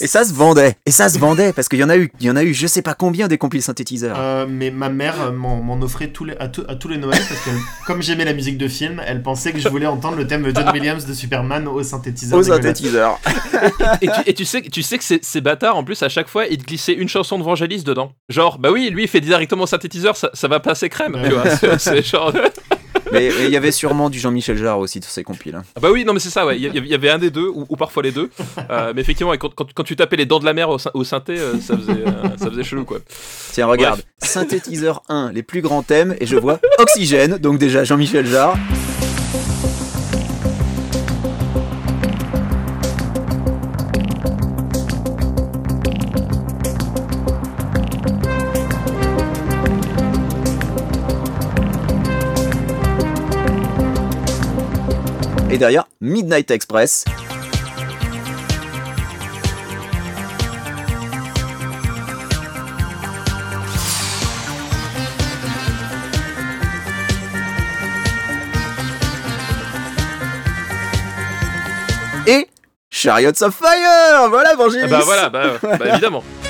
Et 0.00 0.06
ça 0.06 0.24
se 0.24 0.32
vendait. 0.32 0.76
Et 0.86 0.90
ça 0.90 1.08
se 1.08 1.18
vendait 1.18 1.52
parce 1.52 1.68
qu'il 1.68 1.78
y 1.78 1.84
en 1.84 1.88
a 1.88 1.96
eu, 1.96 2.10
il 2.20 2.26
y 2.26 2.30
en 2.30 2.36
a 2.36 2.42
eu, 2.42 2.54
je 2.54 2.66
sais 2.66 2.82
pas 2.82 2.94
combien 2.94 3.28
des 3.28 3.38
compiles 3.38 3.62
synthétiseurs. 3.62 4.16
Euh, 4.18 4.46
mais 4.48 4.70
ma 4.70 4.88
mère 4.88 5.20
euh, 5.20 5.30
m'en 5.32 5.56
m'en 5.56 5.80
offrait 5.82 6.08
tous 6.08 6.24
les, 6.24 6.36
à, 6.38 6.48
tous- 6.48 6.64
à 6.68 6.74
tous 6.76 6.88
les 6.88 6.96
Noëls 6.98 7.18
parce 7.28 7.40
que 7.40 7.50
comme 7.86 8.02
j'aimais 8.02 8.24
la 8.24 8.32
musique 8.34 8.58
de 8.58 8.68
film, 8.68 9.00
elle 9.06 9.22
pensait 9.22 9.52
que 9.52 9.58
je 9.58 9.68
voulais 9.68 9.86
entendre 9.86 10.16
le 10.16 10.26
thème 10.26 10.42
de 10.42 10.54
John 10.54 10.70
Williams 10.72 11.04
de 11.06 11.14
Superman 11.14 11.66
au 11.68 11.82
synthétiseur. 11.82 12.38
Au 12.38 12.42
synthétiseur. 12.42 13.18
Et 14.02 14.06
tu, 14.08 14.12
et 14.26 14.34
tu 14.34 14.44
sais, 14.44 14.60
tu 14.62 14.82
sais 14.82 14.98
que 14.98 15.04
ces, 15.04 15.20
ces 15.22 15.40
bâtards, 15.40 15.76
en 15.76 15.84
plus, 15.84 16.02
à 16.02 16.08
chaque 16.10 16.28
fois, 16.28 16.46
ils 16.46 16.58
te 16.58 16.64
glissaient 16.64 16.92
une 16.92 17.08
chanson 17.08 17.38
de 17.38 17.44
Vangelis 17.44 17.82
dedans. 17.82 18.12
Genre, 18.28 18.58
bah 18.58 18.70
oui, 18.70 18.90
lui, 18.90 19.04
il 19.04 19.08
fait 19.08 19.20
directement 19.22 19.62
au 19.62 19.66
synthétiseur, 19.66 20.16
ça, 20.16 20.28
ça 20.34 20.48
va 20.48 20.60
passer 20.60 20.88
crème. 20.90 21.14
Ouais. 21.14 21.28
Tu 21.28 21.34
vois, 21.34 21.48
c'est- 21.56 21.78
c'est 21.78 22.02
genre. 22.06 22.32
Mais 23.14 23.30
il 23.46 23.50
y 23.50 23.56
avait 23.56 23.72
sûrement 23.72 24.10
du 24.10 24.18
Jean-Michel 24.18 24.56
Jarre 24.56 24.78
aussi 24.78 25.00
sur 25.02 25.10
ces 25.10 25.22
compiles. 25.24 25.54
hein. 25.54 25.62
Ah 25.76 25.80
bah 25.80 25.88
oui, 25.92 26.04
non, 26.04 26.12
mais 26.12 26.20
c'est 26.20 26.30
ça, 26.30 26.44
ouais. 26.46 26.56
Il 26.58 26.86
y, 26.86 26.94
avait 26.94 27.10
un 27.10 27.18
des 27.18 27.30
deux, 27.30 27.48
ou, 27.48 27.64
ou 27.68 27.76
parfois 27.76 28.02
les 28.02 28.12
deux. 28.12 28.30
Euh, 28.70 28.92
mais 28.94 29.00
effectivement, 29.00 29.32
quand, 29.32 29.54
quand- 29.54 29.72
quand 29.72 29.82
tu 29.84 29.96
tapais 29.96 30.16
les 30.16 30.26
dents 30.26 30.38
de 30.38 30.44
la 30.44 30.52
mer 30.52 30.68
au 30.68 31.04
synthé, 31.04 31.38
euh, 31.38 31.58
ça, 31.60 31.76
faisait, 31.76 31.92
euh, 32.06 32.36
ça 32.36 32.50
faisait 32.50 32.64
chelou, 32.64 32.84
quoi. 32.84 32.98
Tiens, 33.52 33.66
regarde, 33.66 34.02
synthétiseur 34.18 35.02
1, 35.08 35.32
les 35.32 35.42
plus 35.42 35.60
grands 35.62 35.82
thèmes, 35.82 36.14
et 36.20 36.26
je 36.26 36.36
vois 36.36 36.60
Oxygène, 36.78 37.38
donc 37.38 37.58
déjà 37.58 37.84
Jean-Michel 37.84 38.26
Jarre. 38.26 38.56
Et 55.54 55.56
derrière, 55.56 55.86
Midnight 56.00 56.50
Express. 56.50 57.04
Et 72.26 72.48
Chariots 72.90 73.30
of 73.40 73.54
Fire 73.54 74.28
Voilà, 74.30 74.56
Vangelis 74.56 74.80
Ah 74.82 74.88
bah 74.88 75.00
voilà, 75.04 75.28
bah, 75.28 75.44
bah, 75.62 75.78
évidemment. 75.86 76.24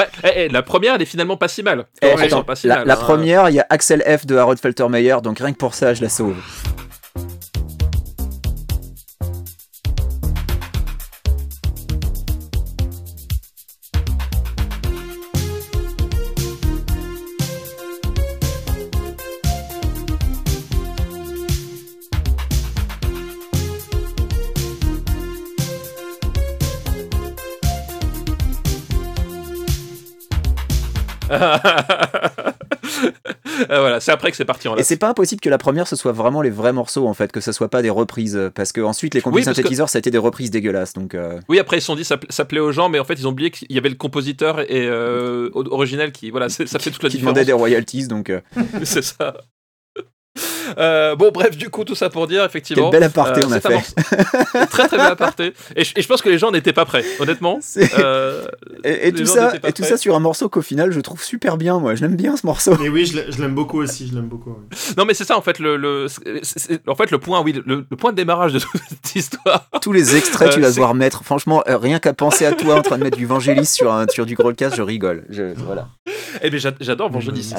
Ouais, 0.00 0.08
eh, 0.24 0.44
eh, 0.44 0.48
la 0.48 0.62
première, 0.62 0.94
elle 0.94 1.02
est 1.02 1.06
finalement 1.06 1.36
pas 1.36 1.48
si 1.48 1.62
mal. 1.62 1.86
Eh, 2.00 2.10
Commençons 2.10 2.24
attends, 2.26 2.44
pas 2.44 2.56
si 2.56 2.66
la, 2.66 2.78
mal, 2.78 2.86
la 2.86 2.94
hein. 2.94 2.96
première, 2.96 3.48
il 3.50 3.56
y 3.56 3.60
a 3.60 3.66
Axel 3.68 4.02
F 4.02 4.26
de 4.26 4.36
Harold 4.36 4.58
Faltermeyer, 4.58 5.16
donc 5.22 5.38
rien 5.38 5.52
que 5.52 5.58
pour 5.58 5.74
ça, 5.74 5.94
je 5.94 6.02
la 6.02 6.08
sauve. 6.08 6.36
Voilà, 33.68 34.00
c'est 34.00 34.12
après 34.12 34.30
que 34.30 34.36
c'est 34.36 34.44
parti 34.44 34.68
en 34.68 34.74
Et 34.74 34.78
lasse. 34.78 34.86
c'est 34.88 34.96
pas 34.96 35.08
impossible 35.10 35.40
que 35.40 35.48
la 35.48 35.58
première 35.58 35.86
ce 35.86 35.96
soit 35.96 36.12
vraiment 36.12 36.42
les 36.42 36.50
vrais 36.50 36.72
morceaux 36.72 37.06
en 37.06 37.14
fait, 37.14 37.30
que 37.32 37.40
ce 37.40 37.52
soit 37.52 37.68
pas 37.68 37.82
des 37.82 37.90
reprises, 37.90 38.36
euh, 38.36 38.50
parce 38.50 38.72
que 38.72 38.80
ensuite 38.80 39.14
les 39.14 39.20
compiles 39.20 39.40
Oui, 39.40 39.44
que- 39.46 39.54
synthétiseurs 39.54 39.88
ça 39.88 39.98
a 39.98 40.00
été 40.00 40.10
des 40.10 40.18
reprises 40.18 40.50
dégueulasses, 40.50 40.92
donc 40.92 41.14
euh, 41.14 41.38
Oui, 41.48 41.58
après 41.58 41.78
ils 41.78 41.80
se 41.80 41.86
sont 41.86 41.96
dit 41.96 42.04
ça, 42.04 42.18
ça 42.28 42.44
plaît 42.44 42.60
aux 42.60 42.72
gens, 42.72 42.88
mais 42.88 42.98
en 42.98 43.04
fait 43.04 43.14
ils 43.14 43.26
ont 43.26 43.30
oublié 43.30 43.50
qu'il 43.50 43.70
y 43.72 43.78
avait 43.78 43.88
le 43.88 43.94
compositeur 43.96 44.60
et 44.60 44.86
euh, 44.86 45.50
original 45.54 46.12
qui 46.12 46.30
voilà, 46.30 46.48
ça 46.48 46.64
fait 46.78 46.90
toute 46.90 47.02
la 47.02 47.08
qui 47.08 47.16
différence. 47.16 47.34
demandaient 47.34 47.44
des 47.46 47.52
royalties, 47.52 48.06
donc 48.08 48.32
c'est 48.84 49.02
ça. 49.02 49.34
Euh, 50.78 51.16
bon, 51.16 51.30
bref, 51.32 51.56
du 51.56 51.68
coup, 51.70 51.84
tout 51.84 51.94
ça 51.94 52.10
pour 52.10 52.26
dire, 52.26 52.44
effectivement. 52.44 52.90
quel 52.90 53.00
bel 53.00 53.08
aparté 53.08 53.40
euh, 53.40 53.44
on 53.48 53.52
a 53.52 53.60
fait. 53.60 54.66
très 54.70 54.86
très 54.88 54.96
bel 54.96 55.06
aparté. 55.06 55.52
Et 55.76 55.84
je, 55.84 55.92
et 55.96 56.02
je 56.02 56.08
pense 56.08 56.22
que 56.22 56.28
les 56.28 56.38
gens 56.38 56.50
n'étaient 56.50 56.72
pas 56.72 56.84
prêts, 56.84 57.04
honnêtement. 57.18 57.58
Euh, 57.98 58.46
Et, 58.84 59.08
et 59.08 59.10
Les 59.10 59.12
tout 59.12 59.26
gens 59.26 59.34
ça, 59.34 59.46
n'étaient 59.46 59.58
pas 59.60 59.68
et 59.68 59.72
tout 59.72 59.82
ça 59.84 59.96
sur 59.96 60.14
un 60.14 60.20
morceau 60.20 60.48
qu'au 60.48 60.62
final 60.62 60.92
je 60.92 61.00
trouve 61.00 61.22
super 61.22 61.56
bien, 61.56 61.78
moi, 61.78 61.94
je 61.94 62.02
l'aime 62.02 62.16
bien 62.16 62.36
ce 62.36 62.46
morceau. 62.46 62.76
Mais 62.80 62.88
oui, 62.88 63.04
je 63.04 63.16
l'ai- 63.16 63.32
je 63.32 63.40
l'aime 63.42 63.54
beaucoup 63.54 63.80
aussi, 63.80 64.08
je 64.08 64.14
l'aime 64.14 64.28
beaucoup. 64.28 64.50
oui. 64.50 64.76
non, 64.96 65.04
mais 65.04 65.14
c'est 65.14 65.24
ça 65.24 65.36
en 65.36 65.42
fait 65.42 65.58
le, 65.58 66.06
en 66.86 66.94
fait 66.94 67.10
le 67.10 67.18
point, 67.18 67.40
oui, 67.42 67.52
le, 67.66 67.84
le 67.90 67.96
point 67.96 68.12
de 68.12 68.16
démarrage 68.16 68.52
de 68.52 68.58
toute 68.58 68.70
cette 68.88 69.16
histoire. 69.16 69.68
Tous 69.82 69.92
les 69.92 70.16
extraits, 70.16 70.50
tu 70.52 70.58
Euh, 70.58 70.62
vas 70.62 70.70
devoir 70.70 70.94
mettre. 70.94 71.24
Franchement, 71.24 71.62
euh, 71.68 71.76
rien 71.76 71.98
qu'à 71.98 72.12
penser 72.14 72.46
à 72.46 72.52
toi 72.52 72.76
en 72.76 72.82
train 72.82 72.98
de 72.98 73.02
mettre 73.04 73.16
du 73.18 73.26
Vangelis 73.26 73.66
sur, 73.66 73.92
un, 73.92 74.06
sur 74.08 74.24
du 74.26 74.34
Growlcast, 74.34 74.76
je 74.76 74.82
rigole. 74.82 75.24
Je, 75.30 75.52
voilà. 75.56 75.88
Eh 76.42 76.50
bien, 76.50 76.58
j'a- 76.58 76.72
j'adore 76.80 77.10
Vangelis. 77.10 77.52
Ah, 77.54 77.58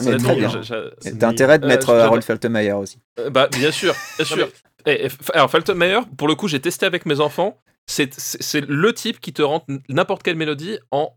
T'as 1.19 1.27
intérêt 1.27 1.59
de 1.59 1.67
mettre 1.67 1.89
euh, 1.89 2.03
Harold 2.03 2.23
Faltermeyer 2.23 2.73
aussi. 2.73 2.99
Euh, 3.19 3.29
Bah, 3.29 3.47
bien 3.51 3.71
sûr, 3.71 3.93
bien 4.17 4.25
sûr. 4.25 4.49
Et- 4.85 5.05
et- 5.05 5.09
alors, 5.33 5.49
Faltermeyer, 5.51 5.99
pour 6.17 6.27
le 6.27 6.35
coup, 6.35 6.47
j'ai 6.47 6.59
testé 6.59 6.85
avec 6.85 7.05
mes 7.05 7.19
enfants. 7.19 7.57
C'est 7.87 8.09
le 8.67 8.93
type 8.93 9.19
qui 9.19 9.33
te 9.33 9.41
rentre 9.41 9.65
n'importe 9.89 10.23
quelle 10.23 10.35
mélodie 10.37 10.77
en 10.91 11.13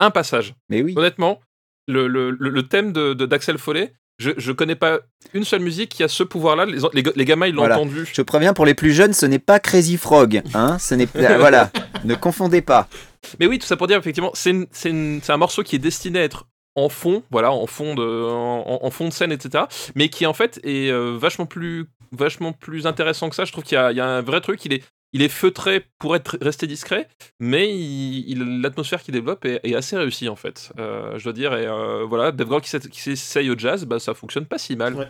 un 0.00 0.10
passage. 0.10 0.54
Mais 0.68 0.82
oui. 0.82 0.94
Honnêtement, 0.96 1.40
le, 1.88 2.08
le, 2.08 2.30
le- 2.30 2.50
le 2.50 2.62
thème 2.64 2.92
de 2.92 3.14
de- 3.14 3.26
d'Axel 3.26 3.58
Follet, 3.58 3.94
je, 4.18 4.30
je 4.36 4.50
connais 4.52 4.74
pas 4.74 4.98
une 5.34 5.44
seule 5.44 5.60
musique 5.60 5.90
qui 5.90 6.02
a 6.02 6.08
ce 6.08 6.22
pouvoir-là. 6.24 6.64
Les, 6.66 6.78
les, 6.94 7.02
les 7.14 7.24
gamins, 7.24 7.46
ils 7.46 7.54
l'ont 7.54 7.62
Voilà. 7.62 7.76
entendu. 7.78 8.06
Je 8.12 8.22
préviens 8.22 8.54
pour 8.54 8.66
les 8.66 8.74
plus 8.74 8.92
jeunes, 8.92 9.12
ce 9.12 9.24
n'est 9.26 9.38
pas 9.38 9.60
Crazy 9.60 9.96
Frog. 9.98 10.42
Hein 10.54 10.78
ce 10.78 10.94
n'est 10.94 11.06
voilà, 11.14 11.70
ne 12.04 12.14
confondez 12.14 12.62
pas. 12.62 12.88
Mais 13.38 13.46
oui, 13.46 13.58
tout 13.58 13.66
ça 13.66 13.76
pour 13.76 13.86
dire, 13.86 13.98
effectivement, 13.98 14.32
c'est 14.34 15.30
un 15.30 15.36
morceau 15.36 15.62
qui 15.62 15.76
est 15.76 15.80
destiné 15.80 16.20
à 16.20 16.24
être 16.24 16.46
en 16.76 16.88
fond, 16.88 17.22
voilà, 17.30 17.50
en 17.50 17.66
fond 17.66 17.94
de, 17.94 18.02
en, 18.30 18.78
en 18.84 18.90
fond 18.90 19.08
de 19.08 19.12
scène, 19.12 19.32
etc. 19.32 19.64
Mais 19.94 20.08
qui 20.08 20.26
en 20.26 20.32
fait 20.34 20.60
est 20.62 20.90
euh, 20.90 21.16
vachement 21.18 21.46
plus, 21.46 21.86
vachement 22.12 22.52
plus 22.52 22.86
intéressant 22.86 23.28
que 23.28 23.34
ça. 23.34 23.44
Je 23.44 23.52
trouve 23.52 23.64
qu'il 23.64 23.76
y, 23.78 23.94
y 23.96 24.00
a 24.00 24.06
un 24.06 24.22
vrai 24.22 24.40
truc. 24.40 24.64
Il 24.64 24.72
est, 24.72 24.84
il 25.12 25.22
est 25.22 25.28
feutré 25.28 25.84
pour 25.98 26.14
être 26.14 26.36
resté 26.42 26.66
discret, 26.66 27.08
mais 27.40 27.66
l'atmosphère 28.36 29.02
qu'il 29.02 29.14
développe 29.14 29.44
est, 29.44 29.60
est 29.64 29.74
assez 29.74 29.96
réussie 29.96 30.28
en 30.28 30.36
fait. 30.36 30.72
Euh, 30.78 31.18
je 31.18 31.24
dois 31.24 31.32
dire, 31.32 31.54
et 31.56 31.66
euh, 31.66 32.04
voilà, 32.04 32.32
Dave 32.32 32.48
Grohl 32.48 32.60
qui 32.60 33.00
s'essaye 33.00 33.50
au 33.50 33.58
jazz, 33.58 33.84
bah 33.84 33.98
ça 33.98 34.14
fonctionne 34.14 34.46
pas 34.46 34.58
si 34.58 34.76
mal. 34.76 34.94
Ouais. 34.94 35.08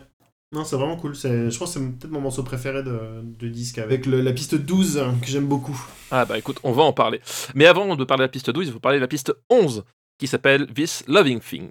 Non, 0.52 0.64
c'est 0.64 0.76
vraiment 0.76 0.96
cool. 0.96 1.16
c'est- 1.16 1.50
Je 1.50 1.58
pense 1.58 1.74
que 1.74 1.80
c'est 1.80 1.86
peut-être 1.98 2.12
mon 2.12 2.20
morceau 2.20 2.44
préféré 2.44 2.84
de, 2.84 2.98
de 3.22 3.48
disque 3.48 3.78
avec 3.78 4.06
le- 4.06 4.20
la 4.20 4.32
piste 4.32 4.54
12 4.54 4.96
euh, 4.96 5.10
que 5.20 5.26
j'aime 5.26 5.46
beaucoup. 5.46 5.76
Ah 6.12 6.24
bah 6.24 6.38
écoute, 6.38 6.58
on 6.62 6.70
va 6.70 6.84
en 6.84 6.92
parler. 6.92 7.20
Mais 7.56 7.66
avant 7.66 7.96
de 7.96 8.04
parler 8.04 8.20
de 8.20 8.26
la 8.26 8.28
piste 8.28 8.50
12, 8.50 8.68
il 8.68 8.72
faut 8.72 8.78
parler 8.78 8.98
de 8.98 9.02
la 9.02 9.08
piste 9.08 9.34
11, 9.50 9.84
qui 10.18 10.26
s'appelle 10.26 10.66
This 10.72 11.02
Loving 11.06 11.40
Thing. 11.40 11.70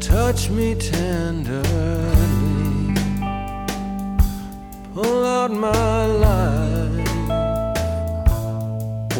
Touch 0.00 0.50
me 0.50 0.74
tenderly. 0.74 1.62
Pull 4.94 5.24
out 5.24 5.50
my 5.50 6.09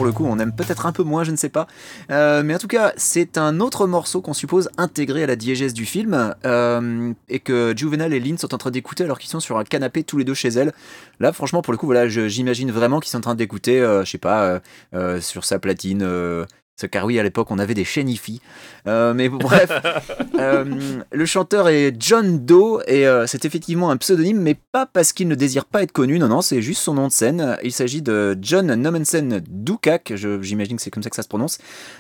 Pour 0.00 0.06
le 0.06 0.12
coup, 0.12 0.24
on 0.24 0.38
aime 0.38 0.52
peut-être 0.52 0.86
un 0.86 0.92
peu 0.92 1.02
moins, 1.02 1.24
je 1.24 1.30
ne 1.30 1.36
sais 1.36 1.50
pas. 1.50 1.66
Euh, 2.10 2.42
mais 2.42 2.54
en 2.54 2.58
tout 2.58 2.68
cas, 2.68 2.94
c'est 2.96 3.36
un 3.36 3.60
autre 3.60 3.86
morceau 3.86 4.22
qu'on 4.22 4.32
suppose 4.32 4.70
intégré 4.78 5.24
à 5.24 5.26
la 5.26 5.36
diégèse 5.36 5.74
du 5.74 5.84
film 5.84 6.34
euh, 6.46 7.12
et 7.28 7.38
que 7.38 7.74
Juvenal 7.76 8.14
et 8.14 8.18
Lynn 8.18 8.38
sont 8.38 8.54
en 8.54 8.56
train 8.56 8.70
d'écouter 8.70 9.04
alors 9.04 9.18
qu'ils 9.18 9.28
sont 9.28 9.40
sur 9.40 9.58
un 9.58 9.64
canapé 9.64 10.02
tous 10.02 10.16
les 10.16 10.24
deux 10.24 10.32
chez 10.32 10.48
elle. 10.48 10.72
Là, 11.18 11.34
franchement, 11.34 11.60
pour 11.60 11.74
le 11.74 11.76
coup, 11.76 11.84
voilà, 11.84 12.08
j'imagine 12.08 12.72
vraiment 12.72 12.98
qu'ils 12.98 13.10
sont 13.10 13.18
en 13.18 13.20
train 13.20 13.34
d'écouter, 13.34 13.78
euh, 13.78 14.02
je 14.06 14.10
sais 14.10 14.16
pas, 14.16 14.62
sur 15.20 15.44
sa 15.44 15.58
platine. 15.58 16.02
Car 16.86 17.04
oui, 17.04 17.18
à 17.18 17.22
l'époque, 17.22 17.50
on 17.50 17.58
avait 17.58 17.74
des 17.74 17.84
chaînes 17.84 18.08
IFI. 18.08 18.40
Euh, 18.86 19.14
mais 19.14 19.28
bref, 19.28 19.70
euh, 20.38 20.64
le 21.10 21.26
chanteur 21.26 21.68
est 21.68 21.94
John 21.98 22.44
Doe 22.44 22.82
et 22.86 23.06
euh, 23.06 23.26
c'est 23.26 23.44
effectivement 23.44 23.90
un 23.90 23.96
pseudonyme, 23.96 24.40
mais 24.40 24.54
pas 24.54 24.86
parce 24.86 25.12
qu'il 25.12 25.28
ne 25.28 25.34
désire 25.34 25.64
pas 25.64 25.82
être 25.82 25.92
connu. 25.92 26.18
Non, 26.18 26.28
non, 26.28 26.42
c'est 26.42 26.62
juste 26.62 26.82
son 26.82 26.94
nom 26.94 27.06
de 27.06 27.12
scène. 27.12 27.56
Il 27.62 27.72
s'agit 27.72 28.02
de 28.02 28.38
John 28.40 28.72
Nomensen 28.74 29.42
Dukak, 29.48 30.12
j'imagine 30.40 30.76
que 30.76 30.82
c'est 30.82 30.90
comme 30.90 31.02
ça 31.02 31.10
que 31.10 31.16
ça 31.16 31.22
se 31.22 31.28
prononce, 31.28 31.58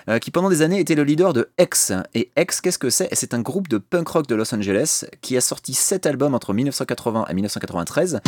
euh, 0.08 0.18
qui 0.18 0.30
pendant 0.30 0.48
des 0.48 0.62
années 0.62 0.80
était 0.80 0.94
le 0.94 1.04
leader 1.04 1.32
de 1.32 1.50
X. 1.58 1.92
Et 2.14 2.30
X, 2.36 2.60
qu'est-ce 2.60 2.78
que 2.78 2.90
c'est? 2.90 3.08
C'est 3.12 3.34
un 3.34 3.40
groupe 3.40 3.68
de 3.68 3.78
punk 3.78 4.08
rock 4.08 4.26
de 4.26 4.34
Los 4.34 4.54
Angeles 4.54 5.04
qui 5.20 5.36
a 5.36 5.40
sorti 5.40 5.74
7 5.74 6.06
albums 6.06 6.34
entre 6.34 6.52
1980 6.52 7.26
et 7.28 7.34
1993. 7.34 8.20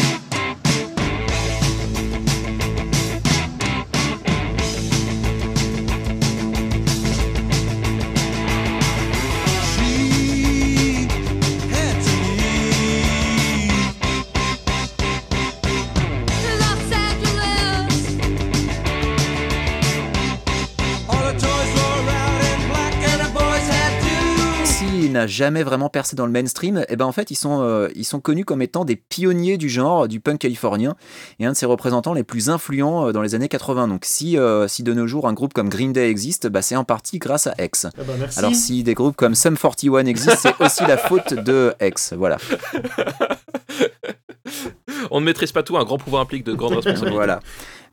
N'a 25.23 25.27
jamais 25.27 25.63
vraiment 25.63 25.89
percé 25.89 26.17
dans 26.17 26.27
le 26.27 26.33
mainstream, 26.33 26.85
et 26.89 26.97
ben 26.97 27.05
en 27.05 27.13
fait 27.13 27.31
ils 27.31 27.37
sont, 27.37 27.63
euh, 27.63 27.89
ils 27.95 28.05
sont 28.05 28.21
connus 28.21 28.45
comme 28.45 28.63
étant 28.63 28.85
des 28.85 28.97
pionniers 28.97 29.57
du 29.57 29.69
genre, 29.69 30.09
du 30.09 30.21
punk 30.21 30.39
californien, 30.41 30.97
et 31.39 31.47
un 31.47 31.53
de 31.53 31.57
ses 31.57 31.67
représentants 31.67 32.13
les 32.13 32.25
plus 32.25 32.51
influents 32.51 33.09
euh, 33.09 33.13
dans 33.13 33.23
les 33.23 33.35
années 33.35 33.49
80. 33.49 33.89
Donc 33.89 34.05
si, 34.05 34.37
euh, 34.37 34.69
si 34.69 34.83
de 34.83 34.93
nos 34.93 35.07
jours 35.07 35.29
un 35.29 35.33
groupe 35.33 35.53
comme 35.53 35.69
Green 35.69 35.93
Day 35.93 36.11
existe, 36.11 36.49
bah, 36.49 36.63
c'est 36.63 36.77
en 36.77 36.85
partie 36.85 37.19
grâce 37.19 37.47
à 37.47 37.55
X. 37.59 37.87
Ah 37.87 38.03
bah, 38.07 38.15
merci. 38.19 38.39
Alors 38.39 38.55
si 38.55 38.83
des 38.83 38.95
groupes 38.95 39.17
comme 39.17 39.35
Sum 39.35 39.57
41 39.57 40.07
existent, 40.07 40.37
c'est 40.39 40.61
aussi 40.65 40.83
la 40.87 40.97
faute 40.97 41.35
de 41.35 41.75
X. 41.81 42.15
Voilà. 42.15 42.39
On 45.11 45.21
ne 45.21 45.27
maîtrise 45.27 45.53
pas 45.53 45.63
tout, 45.63 45.77
un 45.77 45.85
grand 45.85 45.99
pouvoir 45.99 46.23
implique 46.23 46.45
de 46.45 46.53
grandes 46.53 46.73
responsabilités. 46.77 47.15
voilà. 47.15 47.41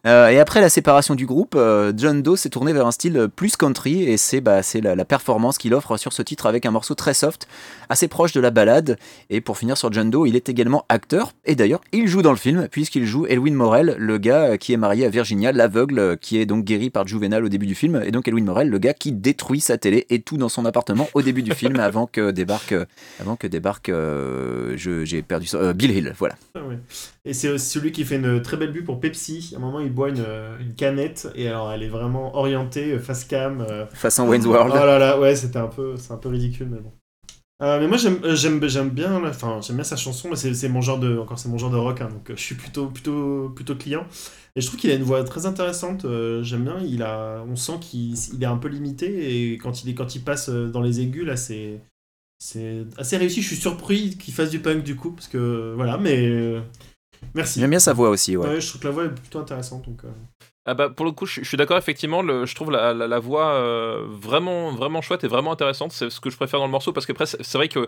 Euh, 0.05 0.29
et 0.29 0.39
après 0.39 0.61
la 0.61 0.69
séparation 0.69 1.15
du 1.15 1.25
groupe, 1.25 1.55
euh, 1.55 1.91
John 1.95 2.21
Doe 2.21 2.37
s'est 2.37 2.49
tourné 2.49 2.71
vers 2.71 2.87
un 2.87 2.91
style 2.91 3.27
plus 3.35 3.57
country 3.57 4.03
et 4.03 4.17
c'est 4.17 4.39
bah, 4.39 4.61
la, 4.81 4.95
la 4.95 5.05
performance 5.05 5.57
qu'il 5.57 5.73
offre 5.73 5.97
sur 5.97 6.13
ce 6.13 6.21
titre 6.21 6.45
avec 6.45 6.65
un 6.65 6.71
morceau 6.71 6.95
très 6.95 7.13
soft, 7.13 7.47
assez 7.89 8.07
proche 8.07 8.31
de 8.31 8.39
la 8.39 8.49
balade. 8.49 8.97
Et 9.29 9.41
pour 9.41 9.57
finir 9.57 9.77
sur 9.77 9.91
John 9.91 10.09
Doe, 10.09 10.25
il 10.25 10.35
est 10.35 10.47
également 10.47 10.85
acteur 10.87 11.33
et 11.45 11.55
d'ailleurs 11.55 11.81
il 11.91 12.07
joue 12.07 12.21
dans 12.21 12.31
le 12.31 12.37
film 12.37 12.67
puisqu'il 12.71 13.05
joue 13.05 13.25
Elwin 13.27 13.53
Morel, 13.53 13.95
le 13.97 14.17
gars 14.17 14.51
euh, 14.51 14.57
qui 14.57 14.71
est 14.73 14.77
marié 14.77 15.05
à 15.05 15.09
Virginia, 15.09 15.51
l'aveugle 15.51 16.17
qui 16.17 16.39
est 16.39 16.45
donc 16.45 16.63
guéri 16.63 16.89
par 16.89 17.05
Juvenal 17.05 17.43
au 17.43 17.49
début 17.49 17.65
du 17.65 17.75
film 17.75 18.01
et 18.05 18.11
donc 18.11 18.27
Elwin 18.27 18.45
Morel, 18.45 18.69
le 18.69 18.79
gars 18.79 18.93
qui 18.93 19.11
détruit 19.11 19.59
sa 19.59 19.77
télé 19.77 20.05
et 20.09 20.21
tout 20.21 20.37
dans 20.37 20.49
son 20.49 20.65
appartement 20.65 21.09
au 21.13 21.21
début 21.21 21.43
du 21.43 21.51
film 21.51 21.79
avant 21.79 22.07
que 22.07 22.31
débarque, 22.31 22.73
avant 23.19 23.35
que 23.35 23.47
débarque, 23.47 23.89
euh, 23.89 24.75
j'ai 24.77 25.21
perdu 25.23 25.47
ça, 25.47 25.73
Bill 25.73 25.91
Hill, 25.91 26.13
voilà. 26.17 26.35
Ah. 26.55 26.59
Et 27.25 27.33
c'est 27.33 27.57
celui 27.57 27.91
qui 27.91 28.05
fait 28.05 28.15
une 28.15 28.41
très 28.41 28.57
belle 28.57 28.71
vue 28.71 28.83
pour 28.83 28.99
Pepsi. 28.99 29.51
À 29.53 29.57
un 29.57 29.61
moment, 29.61 29.79
il 29.79 29.88
boit 29.91 30.09
une, 30.09 30.25
une 30.59 30.75
canette 30.75 31.27
et 31.35 31.47
alors 31.47 31.71
elle 31.71 31.83
est 31.83 31.89
vraiment 31.89 32.35
orientée 32.35 32.93
euh, 32.93 32.99
face 32.99 33.23
cam. 33.25 33.61
euh. 33.61 33.85
Façon 33.93 34.27
Wayne's 34.27 34.45
World. 34.45 34.71
Oh 34.73 34.85
là 34.85 34.99
là, 34.99 35.19
ouais, 35.19 35.35
c'était 35.35 35.59
un 35.59 35.67
peu, 35.67 35.95
c'est 35.97 36.13
un 36.13 36.17
peu 36.17 36.29
ridicule, 36.29 36.67
mais 36.71 36.79
bon. 36.79 36.91
Euh, 37.61 37.77
mais 37.81 37.87
moi 37.89 37.97
j'aime 37.97 38.19
euh, 38.23 38.35
j'aime 38.35 38.65
j'aime 38.69 38.89
bien 38.89 39.21
enfin 39.25 39.59
j'aime 39.61 39.75
bien 39.75 39.83
sa 39.83 39.97
chanson 39.97 40.29
mais 40.29 40.37
c'est 40.37 40.69
mon 40.69 40.79
genre 40.79 40.97
de 40.97 41.17
encore 41.17 41.37
c'est 41.37 41.49
mon 41.49 41.57
genre 41.57 41.69
de 41.69 41.75
rock 41.75 41.99
hein, 41.99 42.07
donc 42.07 42.29
euh, 42.29 42.33
je 42.37 42.41
suis 42.41 42.55
plutôt 42.55 42.87
plutôt 42.87 43.49
plutôt 43.53 43.75
client 43.75 44.07
et 44.55 44.61
je 44.61 44.67
trouve 44.67 44.79
qu'il 44.79 44.89
a 44.91 44.93
une 44.93 45.03
voix 45.03 45.21
très 45.25 45.45
intéressante 45.45 46.05
euh, 46.05 46.41
j'aime 46.41 46.63
bien 46.63 46.79
il 46.79 47.03
a 47.03 47.43
on 47.49 47.57
sent 47.57 47.73
qu'il 47.81 48.13
il 48.33 48.41
est 48.41 48.45
un 48.45 48.55
peu 48.55 48.69
limité 48.69 49.51
et 49.51 49.57
quand 49.57 49.83
il 49.83 49.89
est 49.89 49.93
quand 49.93 50.15
il 50.15 50.21
passe 50.23 50.47
euh, 50.47 50.69
dans 50.69 50.79
les 50.79 51.01
aigus 51.01 51.25
là 51.25 51.35
c'est 51.35 51.81
c'est 52.39 52.85
assez 52.97 53.17
réussi 53.17 53.41
je 53.41 53.47
suis 53.47 53.57
surpris 53.57 54.17
qu'il 54.17 54.33
fasse 54.33 54.51
du 54.51 54.59
punk 54.61 54.81
du 54.85 54.95
coup 54.95 55.11
parce 55.11 55.27
que 55.27 55.73
voilà 55.75 55.97
mais 55.97 56.29
euh, 56.29 56.61
merci 57.33 57.59
J'aime 57.59 57.69
bien 57.69 57.79
sa 57.79 57.93
voix 57.93 58.09
aussi, 58.09 58.35
ouais. 58.37 58.47
Ouais, 58.47 58.61
je 58.61 58.67
trouve 58.69 58.81
que 58.81 58.87
la 58.87 58.93
voix 58.93 59.05
est 59.05 59.09
plutôt 59.15 59.39
intéressante 59.39 59.85
donc 59.87 60.03
euh, 60.05 60.09
Ah 60.65 60.73
bah, 60.73 60.89
pour 60.89 61.05
le 61.05 61.11
coup, 61.11 61.25
je, 61.25 61.41
je 61.41 61.47
suis 61.47 61.57
d'accord, 61.57 61.77
effectivement, 61.77 62.21
le- 62.21 62.45
je 62.45 62.53
trouve 62.55 62.71
la, 62.71 62.93
la, 62.93 63.07
la 63.07 63.19
voix 63.19 63.53
euh, 63.53 64.05
vraiment, 64.07 64.71
vraiment 64.71 65.01
chouette 65.01 65.23
et 65.23 65.27
vraiment 65.27 65.51
intéressante. 65.51 65.91
C'est 65.91 66.09
ce 66.09 66.19
que 66.19 66.29
je 66.29 66.35
préfère 66.37 66.59
dans 66.59 66.65
le 66.65 66.71
morceau 66.71 66.93
parce 66.93 67.05
qu'après, 67.05 67.25
c'est 67.25 67.41
c'est 67.43 67.57
vrai 67.57 67.67
que 67.69 67.87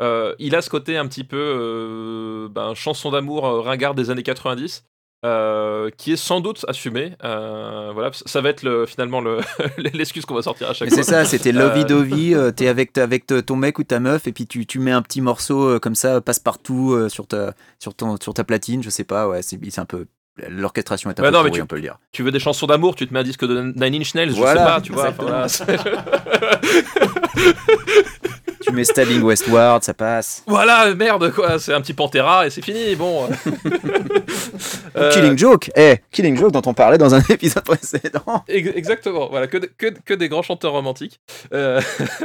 euh, 0.00 0.34
il 0.38 0.54
a 0.54 0.62
ce 0.62 0.70
côté 0.70 0.96
un 0.96 1.06
petit 1.06 1.24
peu 1.24 1.36
euh, 1.38 2.48
ben, 2.48 2.74
chanson 2.74 3.10
d'amour 3.10 3.44
ringard 3.64 3.94
des 3.94 4.10
années 4.10 4.22
90. 4.22 4.84
Euh, 5.24 5.90
qui 5.96 6.12
est 6.12 6.16
sans 6.16 6.40
doute 6.40 6.64
assumé. 6.68 7.12
Euh, 7.24 7.90
voilà, 7.92 8.10
ça 8.12 8.40
va 8.40 8.50
être 8.50 8.62
le, 8.62 8.86
finalement 8.86 9.20
le- 9.20 9.40
l'excuse 9.94 10.24
qu'on 10.26 10.34
va 10.34 10.42
sortir 10.42 10.70
à 10.70 10.74
chaque 10.74 10.90
Mais 10.90 10.94
fois. 10.96 11.04
c'est 11.04 11.10
ça, 11.10 11.24
c'était 11.24 11.52
lovey 11.52 11.80
Euh, 11.82 11.84
dovey, 11.84 12.34
euh, 12.34 12.50
t'es 12.50 12.68
avec, 12.68 12.92
ton 12.92 13.56
mec 13.56 13.78
ou 13.78 13.84
ta 13.84 14.00
meuf 14.00 14.26
et 14.26 14.32
puis 14.32 14.46
tu, 14.46 14.66
tu 14.66 14.78
mets 14.78 14.90
un 14.92 15.02
petit 15.02 15.20
morceau 15.20 15.78
comme 15.80 15.94
ça, 15.94 16.20
passe 16.20 16.38
partout 16.40 17.08
sur, 17.08 17.26
ta, 17.26 17.54
sur, 17.78 17.94
ton, 17.94 18.16
sur 18.20 18.34
ta 18.34 18.44
platine, 18.44 18.82
je 18.82 18.90
sais 18.90 19.04
pas, 19.04 19.28
ouais, 19.28 19.42
c'est 19.42 19.58
un 19.78 19.84
peu. 19.84 20.06
L'orchestration 20.48 21.10
est 21.10 21.20
un 21.20 21.22
peu 21.22 21.28
non, 21.30 21.42
mais 21.42 21.50
pourrie, 21.50 21.58
tu- 21.58 21.62
on 21.62 21.66
peut 21.66 21.76
le 21.76 21.82
dire. 21.82 21.98
Tu 22.10 22.22
veux 22.22 22.30
des 22.30 22.38
chansons 22.38 22.66
d'amour, 22.66 22.94
tu 22.96 23.06
te 23.06 23.12
mets 23.12 23.20
un 23.20 23.22
disque 23.22 23.46
de 23.46 23.60
Nine 23.76 24.00
Inch 24.00 24.14
Nails, 24.14 24.30
Voilà, 24.30 24.80
je 24.82 24.86
sais 24.86 24.90
pas, 24.90 24.90
tu 24.90 24.92
vois. 24.92 25.10
voilà, 25.10 25.46
Tu 28.64 28.72
mets 28.72 28.84
Stabbing 28.84 29.22
Westward, 29.22 29.82
ça 29.82 29.94
passe. 29.94 30.42
Voilà, 30.46 30.94
merde, 30.94 31.32
quoi, 31.32 31.58
c'est 31.58 31.72
un 31.74 31.80
petit 31.80 31.94
Pantera 31.94 32.46
et 32.46 32.50
c'est 32.50 32.62
fini, 32.64 32.94
bon. 32.94 33.28
Euh, 34.94 35.10
Killing 35.10 35.38
Joke, 35.38 35.70
eh, 35.74 35.96
Killing 36.10 36.36
Joke 36.36 36.52
dont 36.52 36.62
on 36.66 36.74
parlait 36.74 36.98
dans 36.98 37.14
un 37.14 37.20
épisode 37.30 37.64
précédent. 37.64 38.44
Ex- 38.46 38.72
Exactement, 38.76 39.28
voilà, 39.30 39.46
que, 39.46 39.56
de- 39.56 39.66
que, 39.78 39.86
que 39.86 40.12
des 40.12 40.28
grands 40.28 40.42
chanteurs 40.42 40.72
romantiques. 40.72 41.18
Euh, 41.54 41.80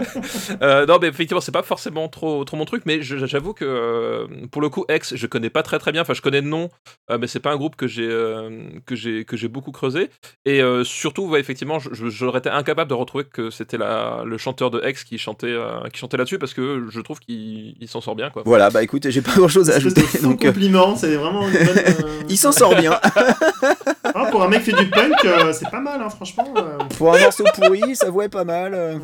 euh, 0.61 0.85
non, 0.85 0.97
mais 1.01 1.07
effectivement, 1.07 1.39
c'est 1.39 1.53
pas 1.53 1.63
forcément 1.63 2.09
trop, 2.09 2.43
trop 2.43 2.57
mon 2.57 2.65
truc, 2.65 2.83
mais 2.85 3.01
j'avoue 3.01 3.53
que 3.53 4.27
pour 4.51 4.61
le 4.61 4.67
coup, 4.69 4.85
X, 4.89 5.15
je 5.15 5.27
connais 5.27 5.49
pas 5.49 5.63
très 5.63 5.79
très 5.79 5.91
bien. 5.93 6.01
Enfin, 6.01 6.13
je 6.13 6.21
connais 6.21 6.41
le 6.41 6.47
nom, 6.49 6.69
mais 7.09 7.27
c'est 7.27 7.39
pas 7.39 7.51
un 7.51 7.55
groupe 7.57 7.75
que 7.77 7.87
j'ai 7.87 8.07
que 8.85 8.95
j'ai 8.95 9.23
que 9.23 9.37
j'ai 9.37 9.47
beaucoup 9.47 9.71
creusé. 9.71 10.09
Et 10.45 10.61
surtout, 10.83 11.27
ouais, 11.27 11.39
effectivement, 11.39 11.77
j'aurais 11.79 12.39
été 12.39 12.49
incapable 12.49 12.89
de 12.89 12.95
retrouver 12.95 13.23
que 13.25 13.49
c'était 13.49 13.77
la- 13.77 14.23
le 14.25 14.37
chanteur 14.37 14.71
de 14.71 14.81
X 14.87 15.03
qui 15.05 15.17
chantait 15.17 15.55
qui 15.93 15.99
chantait 15.99 16.17
là-dessus 16.27 16.39
parce 16.39 16.53
que 16.53 16.87
je 16.89 16.99
trouve 17.01 17.19
qu'il 17.19 17.75
il 17.79 17.87
s'en 17.87 18.01
sort 18.01 18.15
bien, 18.15 18.29
quoi. 18.29 18.43
Voilà, 18.45 18.69
bah 18.69 18.83
écoute, 18.83 19.09
j'ai 19.09 19.21
pas 19.21 19.33
grand 19.35 19.47
chose 19.47 19.69
à 19.69 19.75
ajouter. 19.75 20.01
faux 20.01 20.21
Donc, 20.27 20.43
euh, 20.43 20.49
compliment 20.49 20.95
c'est 20.95 21.15
vraiment 21.15 21.47
une 21.47 21.53
bonne, 21.53 21.77
euh, 21.77 22.21
il 22.29 22.37
s'en 22.37 22.51
sort 22.51 22.75
bien. 22.75 22.99
Ah, 24.15 24.29
pour 24.31 24.41
un 24.41 24.47
mec 24.47 24.63
qui 24.63 24.71
fait 24.71 24.83
du 24.83 24.89
punk 24.89 25.13
euh, 25.25 25.51
c'est 25.53 25.69
pas 25.69 25.81
mal 25.81 26.01
hein, 26.01 26.09
franchement 26.09 26.51
euh. 26.57 26.77
Pour 26.97 27.13
un 27.13 27.19
morceau 27.19 27.43
pourri, 27.53 27.95
sa 27.95 28.09
voix 28.09 28.25
est 28.25 28.29
pas 28.29 28.45
mal. 28.45 28.73
euh. 28.73 28.97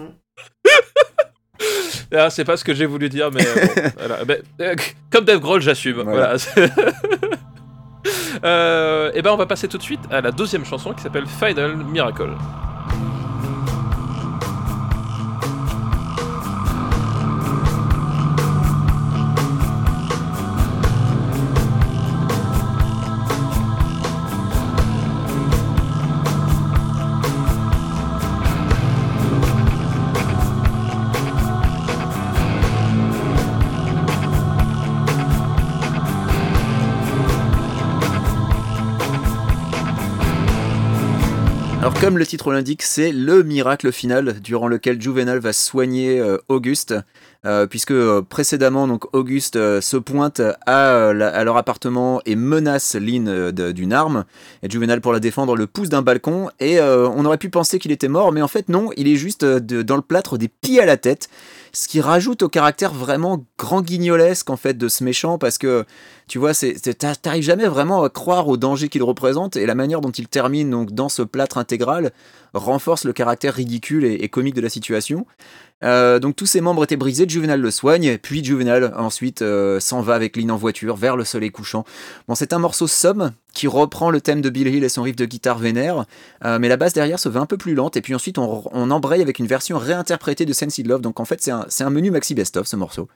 Ah, 2.12 2.30
c'est 2.30 2.45
pas 2.45 2.58
ce 2.58 2.64
que 2.64 2.74
j'ai 2.74 2.86
voulu 2.88 3.10
dire, 3.10 3.30
mais 3.32 3.45
euh, 3.45 3.66
bon, 3.66 3.82
voilà. 4.00 4.26
Ben, 4.26 4.41
euh, 4.62 4.76
comme 5.12 5.26
Dave 5.26 5.40
Grohl, 5.40 5.62
j'assume. 5.62 6.02
Voilà. 6.02 6.36
Voilà. 6.56 6.72
Euh, 8.44 9.12
et 9.14 9.22
ben, 9.22 9.32
on 9.32 9.38
va 9.38 9.45
passer 9.45 9.68
tout 9.68 9.78
de 9.78 9.84
suite 9.84 10.02
à 10.10 10.20
la 10.22 10.32
deuxième 10.32 10.66
chanson 10.66 10.94
qui 10.94 11.02
s'appelle 11.04 11.26
Final 11.28 11.78
Miracle. 11.78 12.32
Comme 42.14 42.19
le 42.19 42.27
titre 42.27 42.53
l'indique, 42.53 42.84
c'est 42.84 43.11
le 43.11 43.41
miracle 43.41 43.91
final 43.91 44.40
durant 44.40 44.68
lequel 44.68 45.02
Juvenal 45.02 45.40
va 45.40 45.52
soigner 45.52 46.19
euh, 46.19 46.38
Auguste, 46.48 46.94
euh, 47.44 47.65
puisque 47.65 47.90
euh, 47.90 48.22
précédemment 48.22 48.88
donc 48.88 49.11
Auguste 49.15 49.56
se 49.56 49.98
pointe 49.98 50.40
à, 50.68 51.11
leur 51.11 51.57
appartement 51.57 52.22
et 52.27 52.35
menace 52.35 52.94
Lynn 52.94 53.49
d'une 53.49 53.94
arme, 53.94 54.26
et 54.61 54.69
Juvenal 54.69 55.02
pour 55.02 55.11
la 55.11 55.19
défendre 55.19 55.56
le 55.56 55.65
pousse 55.65 55.90
d'un 55.90 56.03
balcon, 56.03 56.52
et 56.60 56.80
on 56.80 57.26
aurait 57.26 57.40
pu 57.40 57.49
penser 57.49 57.80
qu'il 57.80 57.91
était 57.91 58.07
mort, 58.07 58.31
mais 58.31 58.44
en 58.44 58.48
fait 58.48 58.69
non, 58.69 58.91
il 58.95 59.07
est 59.07 59.15
juste 59.15 59.44
dans 59.44 59.95
le 59.95 60.03
plâtre 60.03 60.38
des 60.38 60.49
pieds 60.49 60.81
à 60.81 60.85
la 60.85 60.98
tête, 60.98 61.30
ce 61.76 61.88
qui 61.88 62.02
rajoute 62.02 62.44
au 62.44 62.50
caractère 62.50 62.94
vraiment 62.94 63.45
grand 63.58 63.82
guignolesque 63.82 64.50
en 64.50 64.58
fait 64.58 64.78
de 64.78 64.88
ce 64.88 65.04
méchant, 65.04 65.38
parce 65.40 65.58
que 65.58 65.86
tu 66.28 66.38
vois, 66.38 66.54
c'est, 66.54 66.76
c'est- 66.82 66.94
t'a- 66.94 67.16
t'arrives 67.16 67.44
jamais 67.44 67.68
vraiment 67.68 68.04
à 68.04 68.10
croire 68.10 68.48
au 68.48 68.58
danger 68.58 68.90
qu'il 68.90 69.04
représente 69.04 69.56
et 69.58 69.66
la 69.66 69.76
manière 69.76 70.00
dont 70.02 70.12
il 70.12 70.28
termine 70.28 70.70
donc 70.70 70.91
dans 70.91 71.10
ce 71.10 71.22
plâtre 71.24 71.58
intégral. 71.58 72.12
renforce 72.54 73.04
le 73.06 73.14
caractère 73.14 73.56
ridicule 73.56 74.06
et 74.06 74.30
comique 74.30 74.54
de 74.54 74.62
la 74.62 74.70
situation. 74.70 75.26
Euh, 75.84 76.19
donc 76.19 76.35
tous 76.35 76.45
ses 76.45 76.61
membres 76.61 76.84
étaient 76.84 76.95
brisés, 76.97 77.26
Juvenal 77.27 77.60
le 77.60 77.72
soigne, 77.72 78.18
puis 78.18 78.43
Juvenal 78.43 78.93
ensuite 78.97 79.41
euh, 79.41 79.80
s'en 79.80 80.01
va 80.01 80.15
avec 80.15 80.38
Lynn 80.38 80.51
en 80.51 80.57
voiture 80.57 80.95
vers 80.95 81.15
le 81.15 81.26
soleil 81.26 81.51
couchant. 81.51 81.85
Bon, 82.27 82.35
c'est 82.35 82.53
un 82.53 82.60
morceau 82.60 82.88
somme 82.88 83.31
qui 83.53 83.68
reprend 83.68 84.10
le 84.10 84.19
thème 84.19 84.41
de 84.41 84.49
Bill 84.49 84.68
Hill 84.68 84.84
et 84.84 84.89
son 84.89 85.03
riff 85.03 85.15
de 85.15 85.26
guitare 85.26 85.60
vénère, 85.60 86.05
euh, 86.43 86.57
mais 86.60 86.69
la 86.69 86.77
basse 86.77 86.93
derrière 86.93 87.19
se 87.19 87.30
veut 87.30 87.39
un 87.39 87.45
peu 87.45 87.57
plus 87.57 87.76
lente, 87.76 87.97
et 87.97 88.01
puis 88.01 88.15
ensuite 88.15 88.38
on, 88.38 88.64
on 88.72 88.91
embraye 88.91 89.22
avec 89.22 89.39
une 89.39 89.47
version 89.47 89.77
réinterprétée 89.77 90.45
de 90.45 90.53
Sense 90.53 90.80
Love, 90.80 91.01
donc 91.01 91.19
en 91.19 91.26
fait 91.26 91.41
c'est 91.41 91.84
un, 91.84 91.89
menu 91.89 92.10
maxi 92.11 92.34
best-of 92.34 92.65
ce 92.65 92.76
morceau. 92.76 93.07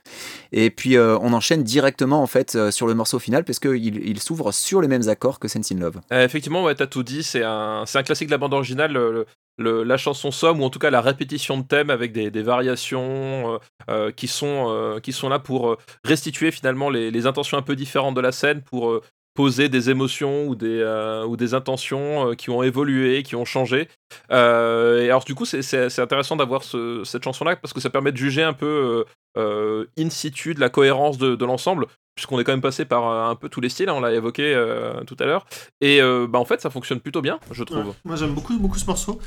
Et 0.52 0.70
puis 0.70 0.96
on 0.98 1.32
enchaîne 1.32 1.62
directement 1.64 2.22
en 2.22 2.26
fait 2.26 2.70
sur 2.70 2.86
le 2.86 2.94
morceau 2.94 3.18
final, 3.18 3.44
parce 3.44 3.58
qu'il 3.58 4.06
il 4.06 4.20
s'ouvre 4.20 4.52
sur 4.52 4.80
les 4.80 4.88
mêmes 4.88 5.08
accords 5.08 5.40
que 5.40 5.48
Sense 5.48 5.72
Love. 5.72 6.00
Effectivement, 6.10 6.62
ouais, 6.62 6.74
t'as 6.74 6.86
tout 6.86 7.02
dit. 7.02 7.22
C'est 7.22 7.42
un, 7.42 7.84
classique 8.04 8.28
de 8.28 8.32
la 8.32 8.38
bande 8.38 8.54
originale. 8.54 8.92
le- 8.92 9.26
la 9.58 9.96
chanson 9.96 10.30
somme 10.30 10.60
ou 10.60 10.64
en 10.64 10.70
tout 10.70 10.78
cas 10.78 10.90
la 10.90 11.00
répétition 11.00 11.58
de 11.58 11.62
thèmes 11.62 11.90
avec 11.90 12.12
des, 12.12 12.30
des 12.30 12.42
variations 12.42 13.54
euh, 13.54 13.58
euh, 13.90 14.12
qui 14.12 14.28
sont 14.28 14.66
euh, 14.68 15.00
qui 15.00 15.12
sont 15.12 15.28
là 15.28 15.38
pour 15.38 15.76
restituer 16.04 16.50
finalement 16.50 16.90
les, 16.90 17.26
intentions 17.26 17.58
un 17.58 17.62
peu 17.62 17.76
différentes 17.76 18.14
de 18.14 18.20
la 18.20 18.32
scène 18.32 18.62
pour 18.62 19.00
poser 19.34 19.68
des 19.68 19.90
émotions 19.90 20.46
ou 20.46 20.54
des 20.54 20.82
ou 21.26 21.36
des 21.36 21.54
intentions 21.54 22.34
qui 22.36 22.50
ont 22.50 22.62
évolué 22.62 23.22
qui 23.22 23.36
ont 23.36 23.44
changé. 23.44 23.88
Et 24.30 24.34
alors 24.34 25.24
du 25.24 25.34
coup 25.34 25.44
c'est- 25.44 25.98
intéressant 25.98 26.36
d'avoir 26.36 26.62
ce- 26.62 27.02
cette 27.04 27.24
chanson 27.24 27.44
là 27.44 27.56
parce 27.56 27.72
que 27.74 27.80
ça 27.80 27.90
permet 27.90 28.12
de 28.12 28.16
juger 28.16 28.42
un 28.42 28.52
peu 28.52 29.04
in 29.36 30.10
situ 30.10 30.54
de 30.54 30.60
la 30.60 30.70
cohérence 30.70 31.18
de 31.18 31.44
l'ensemble 31.44 31.86
puisqu'on 32.18 32.40
est 32.40 32.42
quand 32.44 32.50
même 32.52 32.60
passé 32.60 32.84
par 32.84 33.06
euh, 33.08 33.30
un 33.30 33.36
peu 33.36 33.48
tous 33.48 33.60
les 33.60 33.68
styles, 33.68 33.88
hein, 33.88 33.94
on 33.96 34.00
l'a 34.00 34.12
évoqué 34.12 34.42
euh, 34.52 35.04
tout 35.04 35.16
à 35.20 35.24
l'heure. 35.24 35.46
Et 35.80 36.02
euh, 36.02 36.26
bah, 36.28 36.40
en 36.40 36.44
fait, 36.44 36.60
ça 36.60 36.68
fonctionne 36.68 36.98
plutôt 36.98 37.22
bien, 37.22 37.38
je 37.52 37.62
trouve. 37.62 37.86
Ouais. 37.86 37.92
Moi 38.04 38.16
j'aime 38.16 38.34
beaucoup, 38.34 38.58
beaucoup 38.58 38.76
ce 38.78 38.86
morceau. 38.86 39.20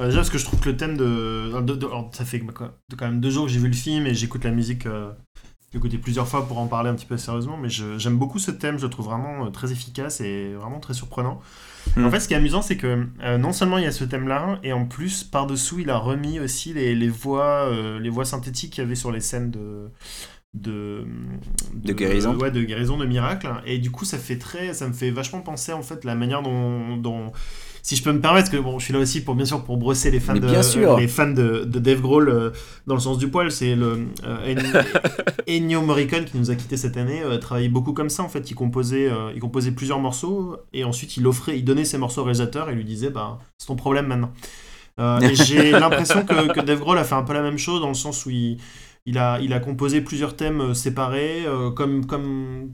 Euh, 0.00 0.06
déjà 0.06 0.16
parce 0.20 0.30
que 0.30 0.38
je 0.38 0.46
trouve 0.46 0.58
que 0.60 0.70
le 0.70 0.76
thème 0.78 0.96
de. 0.96 1.60
de- 1.60 1.74
de- 1.74 1.86
alors, 1.86 2.08
ça 2.12 2.24
fait 2.24 2.40
quoi, 2.40 2.72
de 2.88 2.96
quand 2.96 3.04
même 3.04 3.20
deux 3.20 3.28
jours 3.30 3.44
que 3.44 3.52
j'ai 3.52 3.58
vu 3.60 3.68
le 3.68 3.74
film 3.74 4.06
et 4.06 4.14
j'écoute 4.14 4.44
la 4.44 4.50
musique. 4.50 4.86
euh, 4.86 5.10
j'ai 5.70 5.76
écouté 5.76 5.98
plusieurs 5.98 6.26
fois 6.26 6.48
pour 6.48 6.56
en 6.58 6.66
parler 6.66 6.88
un 6.88 6.94
petit 6.94 7.04
peu 7.04 7.18
sérieusement, 7.18 7.58
mais 7.58 7.68
je- 7.68 7.98
j'aime 7.98 8.16
beaucoup 8.16 8.38
ce 8.38 8.50
thème, 8.50 8.78
je 8.78 8.84
le 8.84 8.90
trouve 8.90 9.04
vraiment 9.04 9.50
très 9.50 9.70
efficace 9.70 10.22
et 10.22 10.54
vraiment 10.54 10.80
très 10.80 10.94
surprenant. 10.94 11.42
Mm. 11.94 12.06
En 12.06 12.10
fait, 12.10 12.20
ce 12.20 12.28
qui 12.28 12.32
est 12.32 12.38
amusant, 12.38 12.62
c'est 12.62 12.78
que 12.78 13.04
euh, 13.22 13.36
non 13.36 13.52
seulement 13.52 13.76
il 13.76 13.84
y 13.84 13.86
a 13.86 13.92
ce 13.92 14.04
thème-là, 14.04 14.58
et 14.62 14.72
en 14.72 14.86
plus, 14.86 15.24
par-dessous, 15.24 15.80
il 15.80 15.90
a 15.90 15.98
remis 15.98 16.40
aussi 16.40 16.72
les, 16.72 16.94
les 16.94 17.10
voix, 17.10 17.66
euh, 17.70 18.00
les 18.00 18.08
voix 18.08 18.24
synthétiques 18.24 18.72
qu'il 18.72 18.82
y 18.82 18.86
avait 18.86 18.94
sur 18.94 19.12
les 19.12 19.20
scènes 19.20 19.50
de. 19.50 19.90
De, 20.54 21.04
De 21.74 21.92
guérison. 21.92 22.34
ouais 22.36 22.50
de 22.50 22.62
guérison 22.62 22.96
de 22.96 23.04
miracle 23.04 23.48
et 23.66 23.78
du 23.78 23.90
coup 23.90 24.06
ça 24.06 24.16
fait 24.16 24.38
très 24.38 24.72
ça 24.72 24.88
me 24.88 24.94
fait 24.94 25.10
vachement 25.10 25.40
penser 25.40 25.74
en 25.74 25.82
fait 25.82 26.04
la 26.06 26.14
manière 26.14 26.42
dont, 26.42 26.96
dont 26.96 27.32
si 27.82 27.96
je 27.96 28.02
peux 28.02 28.12
me 28.12 28.20
permettre, 28.20 28.50
parce 28.50 28.56
que 28.58 28.62
bon, 28.62 28.78
je 28.78 28.84
suis 28.84 28.92
là 28.92 28.98
aussi 28.98 29.22
pour 29.22 29.34
bien 29.34 29.44
sûr 29.46 29.62
pour 29.64 29.76
brosser 29.76 30.10
les 30.10 30.20
fans 30.20 30.34
de 30.40 30.46
les 30.98 31.06
fans 31.08 31.30
de, 31.30 31.64
de 31.64 31.78
Dave 31.78 32.00
Grohl 32.00 32.28
euh, 32.28 32.50
dans 32.86 32.94
le 32.94 33.00
sens 33.00 33.18
du 33.18 33.28
poil, 33.28 33.50
c'est 33.52 33.76
le 33.76 34.06
euh, 34.24 34.54
En- 34.54 35.46
Ennio 35.48 35.80
Morricone 35.82 36.24
qui 36.24 36.36
nous 36.38 36.50
a 36.50 36.54
quitté 36.54 36.76
cette 36.76 36.96
année 36.96 37.22
euh, 37.22 37.38
travaillait 37.38 37.68
beaucoup 37.70 37.92
comme 37.92 38.10
ça 38.10 38.22
en 38.22 38.28
fait, 38.28 38.50
il 38.50 38.54
composait 38.54 39.08
euh, 39.10 39.30
il 39.34 39.40
composait 39.40 39.70
plusieurs 39.72 40.00
morceaux 40.00 40.56
et 40.72 40.84
ensuite 40.84 41.16
il 41.18 41.26
offrait 41.26 41.58
il 41.58 41.64
donnait 41.64 41.84
ses 41.84 41.98
morceaux 41.98 42.22
au 42.22 42.24
réalisateur 42.24 42.68
et 42.70 42.74
lui 42.74 42.84
disait 42.84 43.10
bah 43.10 43.38
c'est 43.58 43.66
ton 43.68 43.76
problème 43.76 44.06
maintenant. 44.06 44.32
J'ai 45.32 45.70
l'impression 45.72 46.24
que, 46.26 46.52
que 46.52 46.60
Dave 46.60 46.80
Grohl 46.80 46.98
a 46.98 47.04
fait 47.04 47.14
un 47.14 47.22
peu 47.22 47.32
la 47.32 47.42
même 47.42 47.58
chose 47.58 47.80
dans 47.80 47.88
le 47.88 47.94
sens 47.94 48.26
où 48.26 48.30
il 48.30 48.58
il 49.08 49.18
a, 49.18 49.40
il 49.40 49.52
a 49.52 49.60
composé 49.60 50.00
plusieurs 50.00 50.36
thèmes 50.36 50.60
euh, 50.60 50.74
séparés, 50.74 51.44
euh, 51.46 51.70
comme, 51.70 52.06
comme 52.06 52.72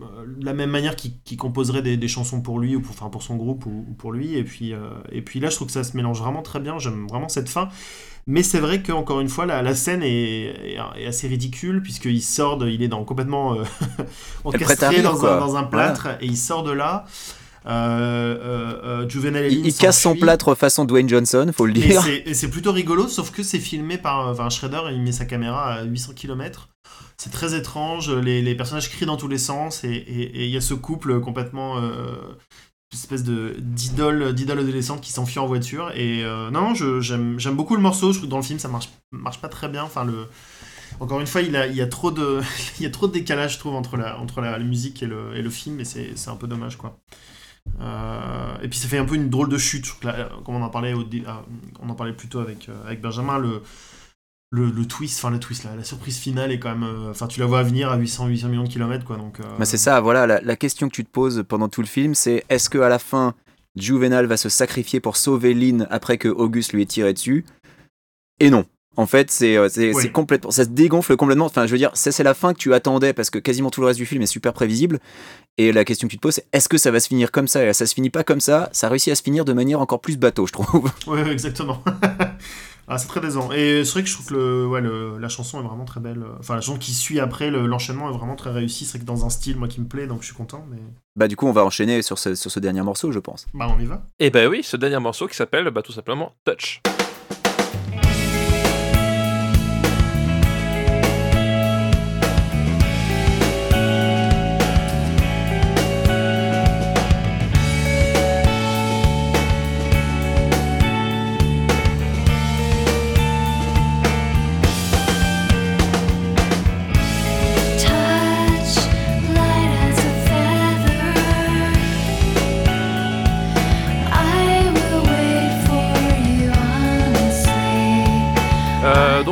euh, 0.00 0.26
de 0.38 0.44
la 0.44 0.54
même 0.54 0.70
manière 0.70 0.96
qu'il 0.96 1.36
composerait 1.38 1.82
des, 1.82 1.96
des 1.96 2.08
chansons 2.08 2.42
pour 2.42 2.58
lui 2.60 2.76
ou 2.76 2.80
pour, 2.82 2.92
enfin, 2.94 3.10
pour 3.10 3.22
son 3.22 3.36
groupe 3.36 3.66
ou, 3.66 3.86
ou 3.88 3.94
pour 3.94 4.12
lui. 4.12 4.34
Et 4.36 4.44
puis, 4.44 4.72
et 5.12 5.22
puis 5.22 5.40
là, 5.40 5.50
je 5.50 5.56
trouve 5.56 5.68
que 5.68 5.72
ça 5.74 5.84
se 5.84 5.96
mélange 5.96 6.20
vraiment 6.20 6.42
très 6.42 6.60
bien. 6.60 6.78
J'aime 6.78 7.06
vraiment 7.08 7.28
cette 7.28 7.48
fin. 7.48 7.68
Mais 8.26 8.42
c'est 8.42 8.60
vrai 8.60 8.82
qu'encore 8.82 9.20
une 9.20 9.28
fois, 9.28 9.46
la, 9.46 9.62
la 9.62 9.74
scène 9.74 10.02
est, 10.02 10.74
est- 10.74 10.78
est 10.98 11.06
assez 11.06 11.28
ridicule, 11.28 11.82
puisqu'il 11.82 12.22
sort 12.22 12.58
de, 12.58 12.68
il 12.68 12.82
est 12.82 12.88
dans, 12.88 13.04
complètement 13.04 13.54
euh, 13.56 13.64
dans, 15.02 15.24
un, 15.24 15.36
dans 15.36 15.56
un 15.56 15.64
plâtre, 15.64 16.08
et 16.20 16.26
il 16.26 16.36
sort 16.36 16.62
de 16.62 16.72
là. 16.72 17.04
Euh, 17.66 17.70
euh, 17.70 19.02
euh, 19.04 19.08
Juvenal 19.08 19.44
et 19.46 19.48
Il, 19.52 19.66
il 19.66 19.74
casse 19.74 20.00
son 20.00 20.14
plâtre 20.14 20.54
façon 20.54 20.84
Dwayne 20.84 21.08
Johnson, 21.08 21.50
faut 21.56 21.66
le 21.66 21.76
Et 21.76 21.80
dire. 21.80 22.02
c'est- 22.02 22.22
Et 22.26 22.34
c'est 22.34 22.50
plutôt 22.50 22.72
rigolo, 22.72 23.08
sauf 23.08 23.30
que 23.30 23.42
c'est 23.42 23.58
filmé 23.58 23.96
par 23.98 24.28
enfin, 24.28 24.50
Shredder, 24.50 24.82
il 24.92 25.00
met 25.00 25.12
sa 25.12 25.24
caméra 25.24 25.74
à 25.74 25.84
800 25.84 26.12
km. 26.14 26.68
C'est 27.16 27.30
très 27.30 27.54
étrange, 27.56 28.10
les, 28.10 28.42
les 28.42 28.54
personnages 28.54 28.90
crient 28.90 29.06
dans 29.06 29.16
tous 29.16 29.28
les 29.28 29.38
sens, 29.38 29.82
et 29.84 29.88
et- 29.88 30.42
et 30.42 30.44
il 30.44 30.50
y 30.50 30.56
a 30.56 30.60
ce 30.60 30.74
couple 30.74 31.20
complètement. 31.20 31.78
Euh, 31.78 32.16
espèce 32.92 33.24
de 33.24 33.56
d'idole 33.58 34.32
d'idole 34.34 34.60
adolescente 34.60 35.00
qui 35.00 35.10
s'enfuit 35.10 35.40
en 35.40 35.46
voiture 35.46 35.90
et 35.96 36.22
euh, 36.22 36.48
non 36.52 36.74
j'aime 36.74 37.38
beaucoup 37.56 37.74
le 37.74 37.82
morceau 37.82 38.12
je 38.12 38.18
trouve 38.18 38.28
que 38.28 38.30
dans 38.30 38.36
le 38.36 38.44
film 38.44 38.60
ça 38.60 38.68
marche 38.68 38.88
marche 39.10 39.40
pas 39.40 39.48
très 39.48 39.68
bien 39.68 39.82
enfin 39.82 40.04
le 40.04 40.28
encore 41.00 41.20
une 41.20 41.26
fois 41.26 41.40
il, 41.40 41.56
a, 41.56 41.66
il 41.66 41.74
y 41.74 41.80
a 41.82 41.88
trop 41.88 42.12
de 42.12 42.40
il 42.78 42.84
y 42.84 42.86
a 42.86 42.90
trop 42.90 43.08
de 43.08 43.12
décalage 43.12 43.54
je 43.54 43.58
trouve 43.58 43.74
entre 43.74 43.96
la 43.96 44.16
entre 44.20 44.40
la, 44.40 44.52
la 44.58 44.64
musique 44.64 45.02
et 45.02 45.06
le, 45.06 45.34
et 45.36 45.42
le 45.42 45.50
film 45.50 45.80
et 45.80 45.84
c'est 45.84 46.12
c'est 46.14 46.30
un 46.30 46.36
peu 46.36 46.46
dommage 46.46 46.76
quoi 46.76 46.96
euh, 47.80 48.54
et 48.62 48.68
puis 48.68 48.78
ça 48.78 48.88
fait 48.88 48.98
un 48.98 49.04
peu 49.04 49.14
une 49.14 49.30
drôle 49.30 49.48
de 49.48 49.58
chute. 49.58 49.86
Là, 50.02 50.28
comme 50.44 50.56
on 50.56 50.62
en 50.62 50.70
parlait, 50.70 50.94
au 50.94 51.04
ah, 51.26 51.42
on 51.80 51.88
en 51.90 51.94
parlait 51.94 52.12
plus 52.12 52.28
tôt 52.28 52.40
avec, 52.40 52.68
euh, 52.68 52.84
avec 52.86 53.00
Benjamin, 53.00 53.38
le, 53.38 53.62
le, 54.50 54.70
le 54.70 54.86
twist, 54.86 55.18
enfin 55.18 55.30
le 55.30 55.40
twist, 55.40 55.64
la, 55.64 55.74
la 55.76 55.84
surprise 55.84 56.18
finale 56.18 56.52
est 56.52 56.58
quand 56.58 56.70
même. 56.74 56.84
euh, 56.84 57.10
Enfin, 57.10 57.26
tu 57.26 57.40
la 57.40 57.46
vois 57.46 57.62
venir 57.62 57.90
à 57.90 57.96
800, 57.96 58.28
800 58.28 58.48
millions 58.48 58.64
de 58.64 58.68
kilomètres, 58.68 59.04
quoi. 59.04 59.16
Donc, 59.16 59.40
euh, 59.40 59.44
Bah, 59.58 59.64
c'est 59.64 59.76
ça, 59.78 60.00
voilà, 60.00 60.26
la, 60.26 60.40
la 60.40 60.56
question 60.56 60.88
que 60.88 60.94
tu 60.94 61.04
te 61.04 61.10
poses 61.10 61.44
pendant 61.48 61.68
tout 61.68 61.80
le 61.80 61.86
film, 61.88 62.14
c'est 62.14 62.44
est-ce 62.48 62.70
que 62.70 62.78
à 62.78 62.88
la 62.88 62.98
fin, 62.98 63.34
Juvenal 63.76 64.26
va 64.26 64.36
se 64.36 64.48
sacrifier 64.48 65.00
pour 65.00 65.16
sauver 65.16 65.52
Lynn 65.54 65.88
après 65.90 66.16
que 66.18 66.28
Auguste 66.28 66.72
lui 66.72 66.82
ait 66.82 66.86
tiré 66.86 67.12
dessus? 67.12 67.44
Et 68.40 68.50
non. 68.50 68.64
En 68.96 69.06
fait, 69.06 69.28
c'est 69.32 69.56
euh, 69.56 69.68
Oui. 69.76 70.12
complètement, 70.12 70.52
ça 70.52 70.62
se 70.62 70.68
dégonfle 70.68 71.16
complètement. 71.16 71.46
Enfin, 71.46 71.66
je 71.66 71.72
veux 71.72 71.78
dire, 71.78 71.90
c'est 71.94 72.16
la 72.22 72.32
fin 72.34 72.52
que 72.52 72.58
tu 72.58 72.72
attendais 72.74 73.12
parce 73.12 73.28
que 73.28 73.40
quasiment 73.40 73.70
tout 73.70 73.80
le 73.80 73.88
reste 73.88 73.98
du 73.98 74.06
film 74.06 74.22
est 74.22 74.26
super 74.26 74.52
prévisible. 74.52 75.00
Et 75.56 75.70
la 75.70 75.84
question 75.84 76.08
que 76.08 76.10
tu 76.10 76.16
te 76.16 76.22
poses, 76.22 76.34
c'est 76.34 76.46
est-ce 76.52 76.68
que 76.68 76.78
ça 76.78 76.90
va 76.90 76.98
se 76.98 77.06
finir 77.06 77.30
comme 77.30 77.46
ça? 77.46 77.64
Et 77.64 77.72
ça 77.72 77.86
se 77.86 77.94
finit 77.94 78.10
pas 78.10 78.24
comme 78.24 78.40
ça. 78.40 78.68
Ça 78.72 78.88
réussit 78.88 79.12
à 79.12 79.14
se 79.14 79.22
finir 79.22 79.44
de 79.44 79.52
manière 79.52 79.80
encore 79.80 80.00
plus 80.00 80.16
bateau, 80.18 80.46
je 80.48 80.52
trouve. 80.52 80.90
Ouais, 81.06 81.22
ouais, 81.22 81.30
exactement. 81.30 81.80
ah, 82.88 82.98
c'est 82.98 83.06
très 83.06 83.20
décevant. 83.20 83.52
Et 83.52 83.84
c'est 83.84 83.92
vrai 83.92 84.02
que 84.02 84.08
je 84.08 84.14
trouve 84.14 84.26
que 84.26 84.34
le, 84.34 84.66
ouais, 84.66 84.80
le- 84.80 85.16
la 85.18 85.28
chanson 85.28 85.60
est 85.60 85.64
vraiment 85.64 85.84
très 85.84 86.00
belle. 86.00 86.24
Enfin, 86.40 86.56
la 86.56 86.60
chanson 86.60 86.76
qui 86.78 86.92
suit 86.92 87.20
après, 87.20 87.50
le- 87.52 87.66
l'enchaînement 87.68 88.10
est 88.10 88.18
vraiment 88.18 88.34
très 88.34 88.50
réussi. 88.50 88.84
C'est 88.84 88.98
vrai 88.98 89.00
que 89.00 89.04
dans 89.04 89.24
un 89.24 89.30
style, 89.30 89.56
moi, 89.56 89.68
qui 89.68 89.80
me 89.80 89.86
plaît, 89.86 90.08
donc 90.08 90.22
je 90.22 90.26
suis 90.26 90.34
content. 90.34 90.66
Mais 90.68 90.78
Bah 91.14 91.28
du 91.28 91.36
coup, 91.36 91.46
on 91.46 91.52
va 91.52 91.64
enchaîner 91.64 92.02
sur 92.02 92.18
ce, 92.18 92.34
sur 92.34 92.50
ce 92.50 92.58
dernier 92.58 92.82
morceau, 92.82 93.12
je 93.12 93.20
pense. 93.20 93.46
bah, 93.54 93.68
on 93.70 93.80
y 93.80 93.84
va. 93.86 94.02
Et 94.18 94.30
ben 94.30 94.48
oui, 94.48 94.64
ce 94.64 94.76
dernier 94.76 94.98
morceau 94.98 95.28
qui 95.28 95.36
s'appelle 95.36 95.70
bah, 95.70 95.82
tout 95.82 95.92
simplement 95.92 96.32
Touch. 96.44 96.80
Touch 96.82 97.03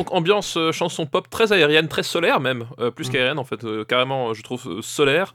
donc 0.03 0.13
ambiance 0.13 0.57
euh, 0.57 0.73
chanson 0.73 1.07
pop 1.07 1.31
très 1.31 1.53
aérienne, 1.53 1.87
très 1.87 2.03
solaire 2.03 2.41
même, 2.41 2.67
euh, 2.81 2.91
plus 2.91 3.09
Mm. 3.09 3.13
qu'aérienne 3.13 3.39
en 3.39 3.45
fait, 3.45 3.63
euh, 3.65 3.85
carrément 3.85 4.35
je 4.35 4.43
trouve 4.43 4.81
solaire. 4.81 5.35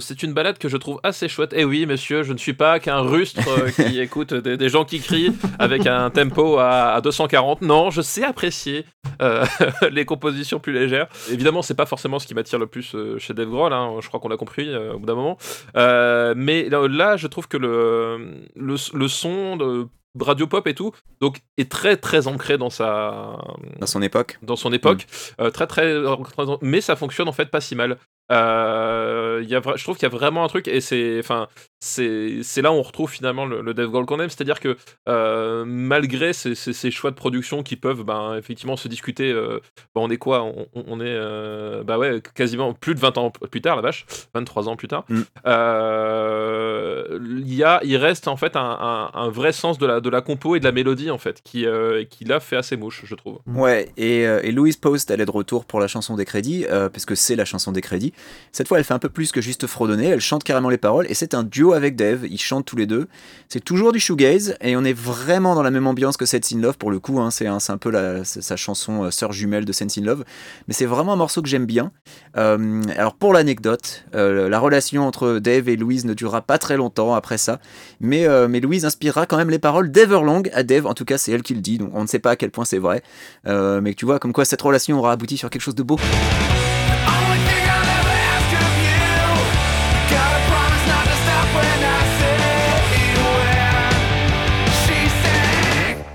C'est 0.00 0.22
une 0.22 0.32
balade 0.32 0.58
que 0.58 0.68
je 0.68 0.76
trouve 0.76 0.98
assez 1.04 1.28
chouette. 1.28 1.52
Et 1.52 1.64
oui 1.64 1.86
monsieur, 1.86 2.22
je 2.24 2.32
ne 2.32 2.38
suis 2.38 2.54
pas 2.54 2.80
qu'un 2.80 3.00
rustre 3.00 3.40
qui 3.76 4.00
écoute 4.00 4.34
des, 4.34 4.56
des 4.56 4.68
gens 4.68 4.84
qui 4.84 4.98
crient 5.00 5.32
avec 5.60 5.86
un 5.86 6.10
tempo 6.10 6.58
à, 6.58 6.94
à 6.94 7.00
240. 7.00 7.62
Non, 7.62 7.90
je 7.90 8.02
sais 8.02 8.24
apprécier 8.24 8.84
les 9.90 10.04
compositions 10.04 10.58
plus 10.58 10.72
légères. 10.72 11.06
Évidemment, 11.30 11.62
c'est 11.62 11.74
pas 11.74 11.86
forcément 11.86 12.18
ce 12.18 12.26
qui 12.26 12.34
m'attire 12.34 12.58
le 12.58 12.66
plus 12.66 12.96
chez 13.18 13.34
Dave 13.34 13.48
Grohl, 13.48 13.72
hein, 13.72 13.94
je 14.00 14.08
crois 14.08 14.18
qu'on 14.20 14.28
l'a 14.28 14.36
compris 14.36 14.74
au 14.74 14.98
bout 14.98 15.06
d'un 15.06 15.14
moment. 15.14 15.36
Mais 15.74 16.68
là, 16.68 16.86
là, 16.88 17.16
je 17.16 17.26
trouve 17.26 17.48
que 17.48 17.56
le, 17.56 18.34
le, 18.56 18.76
le 18.94 19.08
son 19.08 19.56
de 19.56 19.86
radio 20.18 20.46
pop 20.46 20.66
et 20.66 20.74
tout, 20.74 20.92
donc 21.20 21.40
est 21.56 21.70
très 21.70 21.96
très 21.96 22.26
ancré 22.26 22.58
dans 22.58 22.70
sa 22.70 23.38
Dans 23.78 23.86
son 23.86 24.02
époque. 24.02 24.38
dans 24.42 24.56
son 24.56 24.72
époque, 24.72 25.06
euh, 25.40 25.50
très, 25.50 25.66
très 25.66 26.02
très 26.02 26.58
mais 26.62 26.80
ça 26.80 26.96
fonctionne 26.96 27.28
en 27.28 27.32
fait 27.32 27.50
pas 27.50 27.60
si 27.60 27.74
mal. 27.74 27.98
Euh, 28.30 29.40
il 29.42 29.48
y 29.48 29.54
a, 29.54 29.62
je 29.76 29.82
trouve 29.82 29.96
qu'il 29.96 30.02
y 30.08 30.12
a 30.12 30.14
vraiment 30.14 30.44
un 30.44 30.48
truc 30.48 30.68
et 30.68 30.80
c'est 30.80 31.18
enfin 31.18 31.48
c'est 31.80 32.40
c'est 32.42 32.60
là 32.60 32.72
où 32.72 32.74
on 32.74 32.82
retrouve 32.82 33.10
finalement 33.10 33.46
le, 33.46 33.62
le 33.62 33.88
Grohl 33.88 34.04
qu'on 34.04 34.20
aime, 34.20 34.28
c'est-à-dire 34.28 34.60
que 34.60 34.76
euh, 35.08 35.64
malgré 35.66 36.32
ces, 36.32 36.54
ces- 36.54 36.72
ces 36.72 36.90
choix 36.90 37.10
de 37.10 37.16
production 37.16 37.62
qui 37.62 37.76
peuvent 37.76 38.02
ben, 38.04 38.34
effectivement 38.36 38.76
se 38.76 38.88
discuter, 38.88 39.30
euh, 39.32 39.60
ben, 39.94 40.02
on 40.02 40.10
est 40.10 40.16
quoi? 40.18 40.42
On, 40.74 41.00
est 41.00 41.04
euh, 41.06 41.84
bah 41.84 41.96
ouais, 41.98 42.20
quasiment 42.34 42.74
plus 42.74 42.94
de 42.94 43.00
20 43.00 43.16
ans 43.18 43.30
plus 43.30 43.60
tard, 43.60 43.76
la 43.76 43.82
vache, 43.82 44.06
23 44.34 44.68
ans 44.68 44.76
plus 44.76 44.88
tard. 44.88 45.04
Mm. 45.08 45.20
Euh, 45.46 47.18
il 47.46 47.54
y 47.54 47.64
a, 47.64 47.80
il 47.84 47.96
reste 47.96 48.28
en 48.28 48.36
fait 48.36 48.56
un, 48.56 48.60
un- 48.60 49.10
un 49.14 49.28
vrai 49.30 49.52
sens 49.52 49.78
de 49.78 49.86
la, 49.86 50.00
de 50.00 50.10
la 50.10 50.20
compo 50.20 50.56
et 50.56 50.60
de 50.60 50.64
la 50.64 50.72
mélodie 50.72 51.10
en 51.10 51.18
fait, 51.18 51.40
qui, 51.42 51.66
euh, 51.66 52.04
qui 52.04 52.24
l'a 52.24 52.40
fait 52.40 52.56
assez 52.56 52.76
mouche, 52.76 53.02
je 53.04 53.14
trouve. 53.14 53.38
Ouais, 53.46 53.88
et, 53.96 54.22
et 54.22 54.52
Louise 54.52 54.76
Post, 54.76 55.10
elle 55.10 55.20
est 55.20 55.26
de 55.26 55.30
retour 55.30 55.64
pour 55.64 55.80
la 55.80 55.88
chanson 55.88 56.16
des 56.16 56.24
crédits, 56.24 56.66
euh, 56.68 56.88
puisque 56.88 57.16
c'est 57.16 57.36
la 57.36 57.44
chanson 57.44 57.72
des 57.72 57.80
crédits. 57.80 58.12
Cette 58.52 58.68
fois, 58.68 58.78
elle 58.78 58.84
fait 58.84 58.94
un 58.94 58.98
peu 58.98 59.08
plus 59.08 59.32
que 59.32 59.40
juste 59.40 59.66
fredonner, 59.66 60.06
elle 60.06 60.20
chante 60.20 60.44
carrément 60.44 60.70
les 60.70 60.78
paroles, 60.78 61.06
et 61.08 61.14
c'est 61.14 61.34
un 61.34 61.42
duo 61.42 61.72
avec 61.72 61.96
Dave, 61.96 62.26
ils 62.28 62.40
chantent 62.40 62.64
tous 62.64 62.76
les 62.76 62.86
deux. 62.86 63.08
C'est 63.48 63.62
toujours 63.62 63.92
du 63.92 64.00
shoegaze, 64.00 64.56
et 64.60 64.76
on 64.76 64.84
est 64.84 64.92
vraiment 64.92 65.54
dans 65.54 65.62
la 65.62 65.70
même 65.70 65.86
ambiance 65.86 66.16
que 66.16 66.26
Sense 66.26 66.52
in 66.52 66.60
Love, 66.60 66.78
pour 66.78 66.90
le 66.90 66.98
coup, 66.98 67.20
hein, 67.20 67.30
c'est 67.30 67.46
un, 67.46 67.58
peu 67.78 67.90
la, 67.90 68.24
sa 68.24 68.56
chanson 68.56 69.04
euh, 69.04 69.10
sœur 69.10 69.32
jumelle 69.32 69.64
de 69.64 69.72
Sense 69.72 69.98
in 69.98 70.02
Love, 70.02 70.24
mais 70.66 70.74
c'est 70.74 70.86
vraiment 70.86 71.12
un 71.12 71.16
morceau 71.16 71.42
que 71.42 71.48
j'aime 71.48 71.66
bien. 71.66 71.92
Euh, 72.36 72.82
alors 72.96 73.14
pour 73.14 73.32
l'anecdote, 73.32 74.04
euh, 74.14 74.48
la 74.48 74.58
relation 74.58 75.06
entre 75.06 75.38
Dave 75.38 75.68
et 75.68 75.76
Louise 75.76 76.04
ne 76.04 76.14
durera 76.14 76.42
pas 76.42 76.58
très 76.58 76.76
longtemps 76.76 77.14
après 77.14 77.38
ça, 77.38 77.60
mais, 78.00 78.26
mais 78.48 78.60
Louise 78.60 78.84
inspirera 78.84 79.26
quand 79.26 79.36
même 79.36 79.50
les 79.50 79.58
paroles 79.58 79.90
d'Everlong 79.90 80.50
à 80.52 80.62
Dave, 80.62 80.86
en 80.86 80.94
tout 80.94 81.04
cas 81.04 81.18
c'est 81.18 81.32
elle 81.32 81.42
qui 81.42 81.54
le 81.54 81.60
dit, 81.60 81.78
donc 81.78 81.90
on 81.94 82.02
ne 82.02 82.06
sait 82.06 82.18
pas 82.18 82.30
à 82.32 82.36
quel 82.36 82.50
point 82.50 82.64
c'est 82.64 82.78
vrai. 82.78 83.02
Mais 83.44 83.94
tu 83.94 84.04
vois, 84.04 84.18
comme 84.18 84.32
quoi 84.32 84.44
cette 84.44 84.62
relation 84.62 84.98
aura 84.98 85.12
abouti 85.12 85.36
sur 85.36 85.50
quelque 85.50 85.62
chose 85.62 85.74
de 85.74 85.82
beau. 85.82 85.98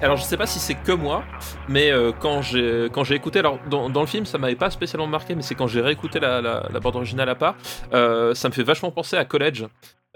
Alors 0.04 0.18
je 0.18 0.24
sais 0.24 0.36
pas 0.38 0.46
si 0.46 0.60
c'est 0.60 0.76
que 0.76 0.92
moi, 0.92 1.24
mais 1.70 1.90
euh, 1.92 2.12
quand 2.20 2.42
j'ai 2.42 2.88
quand 2.92 3.04
j'ai 3.06 3.16
écouté, 3.16 3.40
alors 3.40 3.58
dans, 3.70 3.90
dans 3.90 4.02
le 4.02 4.08
film 4.08 4.26
ça 4.26 4.38
m'avait 4.38 4.56
pas 4.56 4.70
spécialement 4.70 5.08
marqué, 5.08 5.34
mais 5.34 5.42
c'est 5.42 5.56
quand 5.56 5.68
j'ai 5.68 5.80
réécouté 5.82 6.20
la, 6.20 6.42
la, 6.42 6.68
la 6.72 6.80
bande 6.82 6.98
originale 6.98 7.30
à 7.30 7.36
part, 7.36 7.56
euh, 7.94 8.34
ça 8.34 8.50
me 8.50 8.54
fait 8.54 8.64
vachement 8.64 8.92
penser 8.92 9.16
à 9.16 9.24
College. 9.26 9.66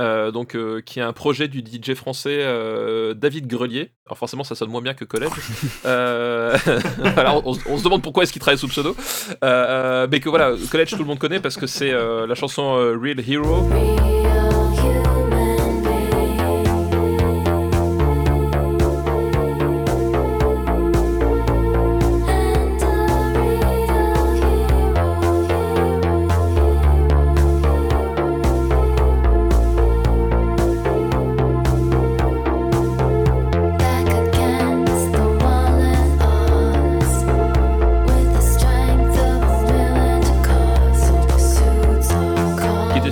euh, 0.01 0.30
donc 0.31 0.55
qui 0.85 0.99
est 0.99 1.01
un 1.03 1.14
projet 1.14 1.47
du 1.47 1.59
DJ 1.59 1.93
français 1.93 2.45
David 3.15 3.47
Grelier. 3.47 3.91
Alors 4.05 4.18
forcément 4.18 4.43
ça 4.43 4.55
sonne 4.55 4.69
moins 4.69 4.81
bien 4.81 4.93
que 4.93 5.05
College. 5.05 5.31
Voilà, 5.84 7.35
on, 7.38 7.57
on 7.68 7.77
se 7.77 7.84
demande 7.84 8.03
pourquoi 8.03 8.23
est-ce 8.23 8.34
qu'il 8.34 8.41
travaille 8.41 8.59
sous 8.59 8.68
pseudo. 8.68 8.93
Mais 9.41 10.19
que 10.19 10.27
voilà, 10.30 10.51
College 10.69 10.91
tout 10.91 10.99
le 10.99 11.05
monde 11.05 11.19
connaît 11.19 11.39
parce 11.39 11.55
que 11.55 11.65
c'est 11.65 11.91
la 11.93 12.35
chanson 12.35 12.73
Real 13.01 13.19
Hero. 13.27 13.69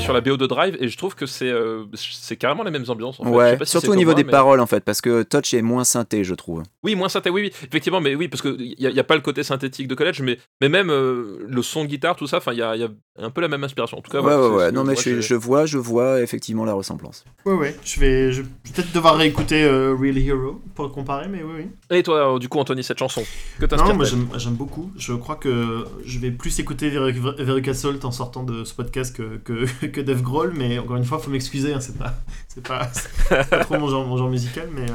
Sur 0.06 0.14
la 0.14 0.22
BO 0.22 0.38
de 0.38 0.48
Drive 0.48 0.78
et 0.80 0.88
je 0.88 0.98
trouve 0.98 1.16
que 1.16 1.26
c'est 1.26 1.50
euh, 1.50 1.84
c'est 1.96 2.38
carrément 2.38 2.64
les 2.64 2.72
mêmes 2.72 2.86
ambiances. 2.88 3.20
En 3.20 3.24
fait. 3.24 3.30
Je 3.30 3.34
sais 3.34 3.38
Ouais, 3.38 3.58
pas 3.58 3.66
si 3.66 3.72
surtout 3.72 3.92
au 3.92 3.96
niveau 3.96 4.14
des 4.14 4.24
mais- 4.24 4.32
paroles 4.32 4.60
en 4.60 4.66
fait, 4.68 4.84
parce 4.84 5.02
que 5.02 5.24
Touch 5.24 5.54
est 5.54 5.62
moins 5.62 5.84
synthé, 5.84 6.24
je 6.24 6.34
trouve. 6.34 6.64
Oui, 6.84 6.96
moins 6.96 7.10
synthé, 7.10 7.30
oui, 7.30 7.42
oui, 7.44 7.52
effectivement, 7.68 8.00
mais 8.02 8.16
oui, 8.16 8.28
parce 8.28 8.42
qu'il 8.42 8.76
n'y 8.80 8.86
a, 8.88 8.92
y 8.92 9.00
a 9.00 9.04
pas 9.04 9.16
le 9.16 9.22
côté 9.22 9.44
synthétique 9.44 9.88
de 9.88 9.96
collège, 9.96 10.22
mais, 10.22 10.38
mais 10.62 10.70
même 10.70 10.90
euh, 10.90 11.40
le 11.48 11.62
son 11.62 11.86
guitare, 11.86 12.16
tout 12.16 12.28
ça, 12.28 12.40
il 12.52 12.58
y 12.58 12.62
a, 12.62 12.76
y 12.76 12.84
a 12.84 12.90
un 13.20 13.30
peu 13.30 13.42
la 13.42 13.48
même 13.48 13.64
inspiration. 13.64 13.98
En 13.98 14.02
tout 14.02 14.12
cas, 14.12 14.20
Ouais, 14.20 14.24
voilà, 14.36 14.50
ouais, 14.50 14.56
ouais. 14.66 14.72
Non, 14.72 14.84
mais 14.84 14.96
je, 14.96 15.36
vois, 15.36 15.66
je 15.66 15.78
vois 15.78 16.22
effectivement 16.22 16.66
la 16.66 16.74
ressemblance. 16.74 17.24
Ouais, 17.46 17.54
ouais. 17.54 17.76
Je 17.84 18.00
vais, 18.00 18.32
je 18.32 18.42
vais 18.44 18.48
peut-être 18.74 18.92
devoir 18.94 19.16
réécouter 19.18 19.64
euh, 19.64 19.96
Real 20.00 20.18
Hero 20.18 20.62
pour 20.76 20.92
comparer, 20.92 21.28
mais 21.28 21.42
oui, 21.44 21.54
oui. 21.92 21.98
Et 21.98 22.04
toi, 22.04 22.38
du 22.40 22.50
coup, 22.50 22.60
Anthony, 22.60 22.84
cette 22.84 23.00
chanson 23.00 23.24
Que 23.60 23.64
Non, 23.64 23.68
t'inspire 23.68 23.96
moi 23.96 24.06
j'aime 24.38 24.54
beaucoup. 24.56 24.92
Je 24.98 25.14
crois 25.14 25.36
que 25.36 25.86
je 26.06 26.20
vais 26.20 26.32
plus 26.32 26.60
écouter 26.60 26.90
Ver- 26.90 27.36
Veruca 27.38 27.74
Salt 27.74 28.04
en 28.06 28.12
sortant 28.12 28.44
de 28.44 28.64
ce 28.64 28.74
podcast 28.74 29.16
que, 29.16 29.38
que, 29.38 29.66
que 29.96 30.02
Dave 30.02 30.22
Grohl, 30.22 30.54
mais 30.56 30.78
encore 30.78 30.98
une 30.98 31.06
fois, 31.06 31.20
faut 31.20 31.32
m'excuser, 31.32 31.74
hein, 31.74 31.80
c'est 31.80 31.98
pas, 31.98 32.14
c'est 32.48 32.68
pas, 32.68 32.86
trop 33.62 33.80
mon 33.80 33.88
genre, 33.88 34.06
mon 34.06 34.18
genre 34.18 34.30
musical. 34.30 34.70
Mais, 34.74 34.90
euh, 34.90 34.94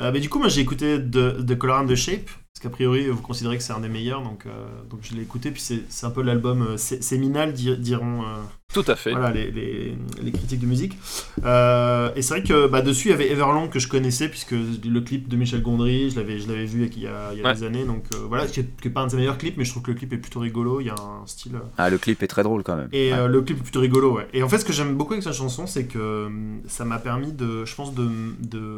euh, 0.00 0.10
mais 0.12 0.20
du 0.20 0.28
coup, 0.28 0.38
moi 0.38 0.48
j'ai 0.48 0.62
écouté 0.62 0.98
The, 0.98 1.44
The 1.46 1.56
Color 1.56 1.80
and 1.80 1.86
the 1.86 1.94
Shape, 1.94 2.30
parce 2.54 2.62
qu'a 2.64 2.70
priori 2.70 3.08
vous 3.08 3.22
considérez 3.22 3.56
que 3.58 3.62
c'est 3.62 3.72
un 3.72 3.80
des 3.80 3.88
meilleurs, 3.88 4.22
donc, 4.22 4.44
euh, 4.46 4.50
donc 4.90 5.00
je 5.02 5.14
l'ai 5.14 5.22
écouté, 5.22 5.50
puis 5.52 5.62
c'est 5.62 6.06
un 6.06 6.10
peu 6.10 6.22
l'album 6.22 6.62
euh, 6.62 6.76
sé- 6.76 7.00
séminal, 7.00 7.52
dir- 7.52 7.78
diront. 7.78 8.22
euh, 8.22 8.36
Tout 8.74 8.84
à 8.88 8.96
fait. 8.96 9.12
voilà, 9.12 9.30
les, 9.30 9.50
les, 9.52 9.96
les 10.20 10.32
critiques 10.32 10.58
de 10.60 10.66
musique. 10.66 10.98
Euh, 11.44 12.10
et 12.16 12.22
c'est 12.22 12.34
vrai 12.34 12.42
que 12.42 12.66
bah, 12.66 12.82
dessus, 12.82 13.08
il 13.08 13.10
y 13.12 13.14
avait 13.14 13.30
Everlong 13.30 13.68
que 13.68 13.78
je 13.78 13.86
connaissais, 13.86 14.28
puisque 14.28 14.50
le 14.52 15.00
clip 15.00 15.28
de 15.28 15.36
Michel 15.36 15.62
Gondry, 15.62 16.10
je 16.10 16.16
l'avais, 16.16 16.38
je 16.40 16.48
l'avais 16.48 16.64
vu 16.66 16.90
il 16.96 17.02
y 17.02 17.06
a, 17.06 17.32
il 17.32 17.38
y 17.38 17.42
a 17.42 17.46
Ouais. 17.46 17.54
des 17.54 17.62
années. 17.62 17.84
Donc 17.84 18.04
euh, 18.14 18.18
voilà, 18.28 18.46
qui 18.46 18.60
est, 18.60 18.80
qui 18.80 18.88
est 18.88 18.90
pas 18.90 19.02
un 19.02 19.06
de 19.06 19.12
ses 19.12 19.16
meilleurs 19.16 19.38
clips, 19.38 19.56
mais 19.56 19.64
je 19.64 19.70
trouve 19.70 19.84
que 19.84 19.92
le 19.92 19.96
clip 19.96 20.12
est 20.12 20.18
plutôt 20.18 20.40
rigolo. 20.40 20.80
Il 20.80 20.86
y 20.88 20.90
a 20.90 20.94
un 20.94 21.26
style. 21.26 21.54
euh, 21.54 21.60
Ah, 21.78 21.88
le 21.88 21.98
clip 21.98 22.20
est 22.22 22.26
très 22.28 22.42
drôle 22.42 22.64
quand 22.64 22.76
même. 22.76 22.88
Et 22.92 23.12
Ouais. 23.12 23.18
euh, 23.20 23.28
le 23.28 23.42
clip 23.42 23.58
est 23.58 23.62
plutôt 23.62 23.80
rigolo, 23.80 24.16
ouais. 24.16 24.26
Et 24.34 24.42
en 24.42 24.48
fait, 24.48 24.58
ce 24.58 24.64
que 24.64 24.72
j'aime 24.72 24.96
beaucoup 24.96 25.12
avec 25.12 25.22
cette 25.22 25.32
chanson, 25.34 25.66
c'est 25.68 25.84
que 25.86 26.28
ça 26.66 26.84
m'a 26.84 26.98
permis 26.98 27.32
de, 27.32 27.64
je 27.64 27.74
pense, 27.76 27.94
de, 27.94 28.08
de, 28.40 28.76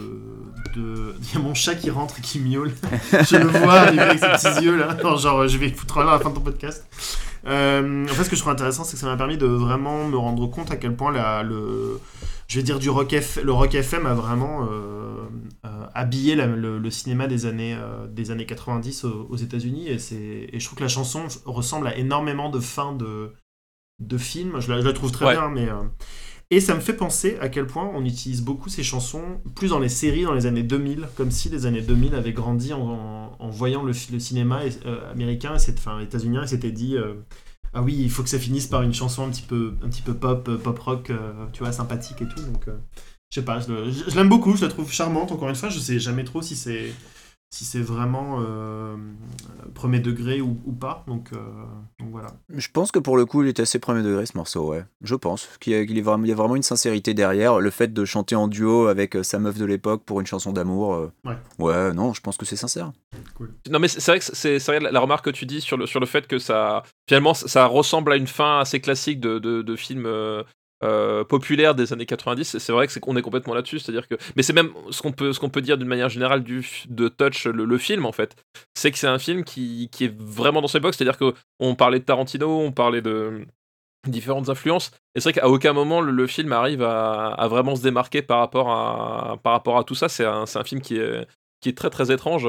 de... 0.77 1.15
Il 1.33 1.35
y 1.35 1.37
a 1.39 1.41
mon 1.41 1.55
chat 1.55 1.75
qui 1.75 1.91
rentre 1.91 2.19
et 2.19 2.23
qui 2.23 2.39
miaule. 2.39 2.73
je 3.29 3.37
le 3.37 3.47
vois 3.47 3.62
arriver 3.71 4.01
avec 4.03 4.19
ses 4.19 4.29
petits 4.51 4.65
yeux 4.65 4.77
là. 4.77 4.97
Non, 5.05 5.17
genre, 5.17 5.47
je 5.49 5.59
vais 5.59 5.69
foutre 5.71 5.99
là 6.01 6.13
à 6.13 6.15
la 6.15 6.19
fin 6.21 6.31
de 6.31 6.35
ton 6.35 6.41
podcast. 6.41 6.87
Euh, 7.47 8.05
en 8.05 8.09
fait, 8.09 8.25
ce 8.25 8.31
que 8.31 8.37
je 8.37 8.41
trouve 8.41 8.53
intéressant, 8.53 8.85
c'est 8.85 8.93
que 8.95 9.01
ça 9.01 9.07
m'a 9.07 9.17
permis 9.17 9.37
de 9.37 9.47
vraiment 9.47 10.07
me 10.07 10.17
rendre 10.17 10.47
compte 10.47 10.71
à 10.71 10.77
quel 10.77 10.95
point 10.95 11.11
la, 11.13 11.43
le, 11.43 11.99
je 12.47 12.57
vais 12.59 12.63
dire 12.63 12.79
du 12.79 12.89
rock 12.89 13.15
F, 13.21 13.39
le 13.43 13.53
rock 13.53 13.75
FM 13.75 14.07
a 14.07 14.15
vraiment 14.15 14.65
euh, 14.71 15.25
euh, 15.67 15.87
habillé 15.95 16.37
la- 16.37 16.47
le, 16.47 16.79
le 16.79 16.91
cinéma 16.91 17.27
des 17.27 17.47
années, 17.47 17.77
des 18.11 18.31
années 18.31 18.47
90 18.47 19.05
aux, 19.05 19.27
aux 19.29 19.37
États-Unis. 19.37 19.89
Et, 19.89 20.55
et 20.57 20.61
je 20.61 20.65
trouve 20.65 20.79
que 20.79 20.85
la 20.85 20.89
chanson 20.89 21.23
ressemble 21.45 21.89
à 21.89 21.97
énormément 21.97 22.49
de 22.49 22.61
fins 22.61 22.93
de, 22.93 23.33
de 23.99 24.19
films. 24.19 24.61
Je 24.61 24.73
la, 24.73 24.81
je 24.81 24.87
la 24.87 24.93
trouve 24.93 25.11
très 25.11 25.27
Ouais. 25.27 25.33
bien, 25.35 25.49
mais. 25.51 25.69
Et 26.55 26.61
ça 26.61 26.75
me 26.75 26.81
fait 26.81 26.93
penser 26.93 27.37
à 27.41 27.49
quel 27.49 27.67
point 27.67 27.91
on 27.95 28.05
utilise 28.05 28.43
beaucoup 28.43 28.69
ces 28.69 28.83
chansons, 28.85 29.41
plus 29.57 29.69
dans 29.71 29.79
les 29.81 29.89
séries 29.89 30.23
dans 30.25 30.35
les 30.35 30.47
années 30.47 30.63
2000, 30.63 31.09
comme 31.17 31.31
si 31.31 31.49
les 31.49 31.67
années 31.67 31.83
2000 31.83 32.15
avaient 32.15 32.33
grandi 32.33 32.73
en, 32.73 33.35
en- 33.39 33.51
voyant 33.51 33.83
le, 33.83 33.93
cinéma 33.93 34.61
euh, 34.87 35.11
américain, 35.13 35.57
et 35.57 35.71
enfin 35.77 35.99
états-unien, 36.01 36.45
et 36.45 36.47
s'était 36.47 36.71
dit 36.73 36.97
euh, 36.97 37.15
ah 37.75 37.83
oui, 37.83 37.97
il 37.99 38.11
faut 38.11 38.23
que 38.23 38.29
ça 38.29 38.39
finisse 38.39 38.67
par 38.67 38.83
une 38.83 38.95
chanson 38.95 39.27
un 39.27 39.31
petit 39.31 39.43
peu, 39.43 39.75
un 39.83 39.89
petit 39.89 40.03
peu 40.03 40.15
pop, 40.15 40.47
euh, 40.49 40.59
pop 40.59 40.79
rock, 40.79 41.11
euh, 41.11 41.33
tu 41.53 41.61
vois, 41.63 41.73
sympathique 41.73 42.21
et 42.23 42.27
tout. 42.29 42.41
Donc, 42.43 42.67
je 43.31 43.41
sais 43.41 43.45
pas, 43.45 43.61
je- 43.61 43.91
je 44.11 44.15
l'aime 44.17 44.29
beaucoup, 44.29 44.57
je 44.57 44.63
la 44.63 44.69
trouve 44.71 44.93
charmante. 44.93 45.33
Encore 45.33 45.49
une 45.49 45.55
fois, 45.55 45.71
je 45.71 45.79
sais 45.79 45.99
jamais 45.99 46.25
trop 46.25 46.43
si 46.43 46.55
c'est 46.55 46.93
si 47.55 47.67
c'est 47.67 47.83
vraiment 47.83 48.39
euh, 48.41 48.97
premier 49.75 50.01
degré 50.01 50.41
ou, 50.41 50.59
ou 50.65 50.73
pas. 50.73 51.05
Donc, 51.07 51.29
euh, 51.35 51.37
donc 52.01 52.11
voilà. 52.11 52.29
Je 52.49 52.67
pense 52.73 52.91
que 52.91 52.99
pour 52.99 53.17
le 53.19 53.27
coup, 53.27 53.43
il 53.43 53.49
est 53.49 53.61
assez 53.61 53.79
premier 53.79 54.03
degré 54.03 54.25
ce 54.25 54.37
morceau, 54.39 54.71
ouais. 54.71 54.85
Je 55.03 55.15
pense 55.15 55.47
qu'il 55.61 55.75
y, 55.75 55.77
a- 55.77 55.85
qu'il 55.85 55.99
est 55.99 56.03
vraiment- 56.03 56.25
il 56.25 56.31
y 56.31 56.33
a 56.33 56.35
vraiment 56.35 56.57
une 56.57 56.63
sincérité 56.63 57.13
derrière. 57.13 57.61
Le 57.61 57.71
fait 57.71 57.93
de 57.93 58.05
chanter 58.07 58.35
en 58.37 58.49
duo 58.49 58.87
avec 58.87 59.17
euh, 59.17 59.23
sa 59.23 59.39
meuf 59.39 59.59
de 59.59 59.67
l'époque 59.67 60.03
pour 60.05 60.19
une 60.21 60.27
chanson 60.27 60.51
d'amour. 60.53 60.95
euh, 60.95 61.13
Ouais. 61.27 61.37
Ouais, 61.59 61.93
non, 61.93 62.15
je 62.15 62.23
pense 62.23 62.39
que 62.39 62.47
c'est 62.47 62.57
sincère. 62.57 62.91
Non, 63.71 63.79
mais 63.79 63.89
c'est 63.89 64.05
vrai 64.11 64.19
que 64.19 64.25
c'est 64.25 64.81
la, 64.81 64.91
la 64.91 65.01
remarque 65.01 65.27
que 65.27 65.31
tu 65.31 65.45
dis 65.45 65.61
sur 65.61 65.77
le, 65.77 65.87
sur 65.87 66.01
le 66.01 66.07
fait 66.07 66.27
que 66.27 66.39
ça, 66.39 66.83
finalement, 67.07 67.35
ça, 67.35 67.49
ça 67.49 67.67
ressemble 67.67 68.13
à 68.13 68.17
une 68.17 68.27
fin 68.27 68.61
assez 68.61 68.81
classique 68.81 69.21
de, 69.21 69.39
de, 69.39 69.61
de 69.61 69.77
film 69.77 70.07
euh, 70.83 71.25
populaire 71.25 71.75
des 71.75 71.93
années 71.93 72.07
90. 72.07 72.55
et 72.55 72.59
C'est 72.59 72.73
vrai 72.73 72.87
que 72.87 72.93
c'est 72.93 73.01
qu'on 73.01 73.17
est 73.17 73.23
complètement 73.23 73.55
là-dessus, 73.55 73.79
c'est-à-dire 73.79 74.09
que, 74.09 74.17
mais 74.37 74.43
c'est 74.43 74.53
même 74.53 74.71
ce 74.91 75.03
qu'on 75.03 75.13
peut, 75.13 75.33
ce 75.33 75.41
qu'on 75.41 75.51
peut 75.51 75.61
dire 75.61 75.79
d'une 75.79 75.89
manière 75.89 76.09
générale 76.09 76.43
du 76.43 76.67
de 76.89 77.09
Touch, 77.09 77.47
le, 77.47 77.65
le 77.65 77.79
film 77.79 78.07
en 78.07 78.13
fait, 78.13 78.37
c'est 78.75 78.91
que 78.91 78.99
c'est 78.99 79.07
un 79.07 79.19
film 79.19 79.45
qui, 79.45 79.89
qui 79.93 80.05
est 80.05 80.15
vraiment 80.21 80.61
dans 80.61 80.69
son 80.69 80.79
époque, 80.79 80.95
c'est-à-dire 80.95 81.19
que 81.19 81.35
on 81.61 81.75
parlait 81.75 81.99
de 81.99 82.05
Tarantino, 82.05 82.61
on 82.61 82.73
parlait 82.73 83.03
de 83.03 83.47
différentes 84.09 84.49
influences. 84.49 84.91
Et 85.15 85.21
c'est 85.21 85.31
vrai 85.31 85.41
qu'à 85.41 85.49
aucun 85.49 85.73
moment 85.73 86.01
le, 86.01 86.11
le 86.11 86.27
film 86.27 86.53
arrive 86.53 86.83
à, 86.83 87.29
à 87.29 87.49
vraiment 87.49 87.77
se 87.77 87.83
démarquer 87.83 88.23
par 88.23 88.39
rapport 88.39 88.71
à, 88.71 89.39
par 89.43 89.53
rapport 89.53 89.79
à 89.79 89.85
tout 89.85 89.95
ça. 89.95 90.09
C'est 90.09 90.25
un, 90.25 90.45
un 90.53 90.65
film 90.65 90.81
qui 90.81 90.97
est, 90.97 91.27
qui 91.61 91.69
est 91.69 91.77
très 91.77 91.91
très 91.91 92.13
étrange 92.13 92.49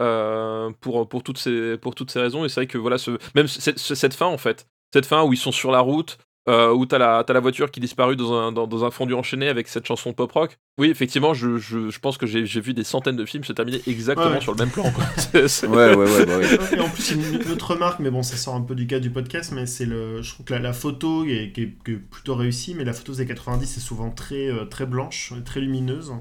euh, 0.00 0.70
pour, 0.80 1.08
pour, 1.08 1.22
toutes 1.22 1.38
ces, 1.38 1.76
pour 1.76 1.94
toutes 1.94 2.10
ces 2.10 2.20
raisons. 2.20 2.44
Et 2.44 2.48
c'est 2.48 2.60
vrai 2.60 2.66
que 2.66 2.78
voilà, 2.78 2.98
ce, 2.98 3.12
même 3.34 3.46
cette 3.46 4.14
fin 4.14 4.26
en 4.26 4.38
fait, 4.38 4.66
cette 4.92 5.06
fin 5.06 5.22
où 5.22 5.32
ils 5.32 5.38
sont 5.38 5.52
sur 5.52 5.70
la 5.70 5.80
route, 5.80 6.18
euh, 6.48 6.72
où 6.72 6.84
t'as 6.86 6.98
la, 6.98 7.24
t'as 7.24 7.32
la 7.32 7.40
voiture 7.40 7.70
qui 7.70 7.80
disparut 7.80 8.16
dans 8.16 8.32
un, 8.34 8.52
dans, 8.52 8.66
dans 8.66 8.84
un 8.84 8.90
fondu 8.90 9.14
enchaîné 9.14 9.48
avec 9.48 9.66
cette 9.68 9.86
chanson 9.86 10.12
pop 10.12 10.30
rock. 10.32 10.58
Oui, 10.78 10.88
effectivement, 10.90 11.34
je, 11.34 11.56
je, 11.58 11.88
je 11.90 11.98
pense 12.00 12.18
que 12.18 12.26
j'ai 12.26 12.44
j'ai 12.46 12.60
vu 12.60 12.74
des 12.74 12.84
centaines 12.84 13.16
de 13.16 13.24
films 13.24 13.44
se 13.44 13.52
terminer 13.52 13.80
exactement 13.86 14.26
Ouais, 14.26 14.32
ouais. 14.34 14.40
sur 14.40 14.52
le 14.52 14.58
même 14.58 14.70
plan. 14.70 14.90
quoi. 14.90 15.04
C'est- 15.16 15.48
c'est- 15.48 15.66
Ouais, 15.66 15.94
ouais, 15.94 16.10
ouais, 16.10 16.26
bah 16.26 16.34
oui. 16.38 16.46
Et 16.76 16.80
en 16.80 16.88
plus, 16.90 17.12
une, 17.12 17.40
une 17.42 17.50
autre 17.52 17.72
remarque, 17.72 18.00
mais 18.00 18.10
bon, 18.10 18.22
ça 18.22 18.36
sort 18.36 18.54
un 18.56 18.60
peu 18.62 18.74
du 18.74 18.86
cadre 18.86 19.02
du 19.02 19.10
podcast, 19.10 19.52
mais 19.52 19.66
c'est 19.66 19.86
le, 19.86 20.20
je 20.22 20.34
trouve 20.34 20.44
que 20.46 20.52
la, 20.54 20.60
la 20.60 20.72
photo 20.72 21.24
est, 21.24 21.52
qui 21.52 21.62
est, 21.62 21.74
qui 21.84 21.92
est 21.92 21.96
plutôt 21.96 22.34
réussie, 22.34 22.74
mais 22.74 22.84
la 22.84 22.92
photo 22.92 23.14
des 23.14 23.24
90 23.26 23.76
est 23.76 23.80
souvent 23.80 24.10
très, 24.10 24.48
euh, 24.48 24.64
très 24.66 24.86
blanche, 24.86 25.32
très 25.44 25.60
lumineuse. 25.60 26.12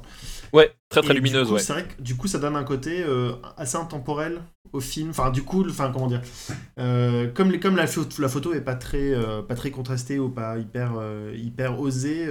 Ouais, 0.53 0.71
très 0.89 1.01
très 1.01 1.11
Et 1.11 1.15
lumineuse, 1.15 1.43
du 1.43 1.47
coup, 1.49 1.53
ouais. 1.55 1.59
C'est 1.61 1.73
vrai 1.73 1.83
que 1.85 2.01
du 2.01 2.15
coup, 2.15 2.27
ça 2.27 2.37
donne 2.39 2.55
un 2.55 2.63
côté 2.63 3.03
euh, 3.03 3.33
assez 3.57 3.75
intemporel 3.77 4.41
au 4.73 4.79
film. 4.79 5.11
Enfin, 5.11 5.29
du 5.31 5.43
coup, 5.43 5.63
enfin, 5.69 5.89
comment 5.93 6.07
dire, 6.07 6.21
euh, 6.79 7.29
comme, 7.33 7.51
les, 7.51 7.59
comme 7.59 7.75
la, 7.75 7.85
la 8.19 8.27
photo 8.29 8.53
est 8.53 8.61
pas 8.61 8.75
très, 8.75 9.13
euh, 9.13 9.41
pas 9.41 9.55
très 9.55 9.71
contrastée 9.71 10.19
ou 10.19 10.29
pas 10.29 10.57
hyper, 10.57 10.93
euh, 10.99 11.33
hyper 11.35 11.79
osée, 11.79 12.27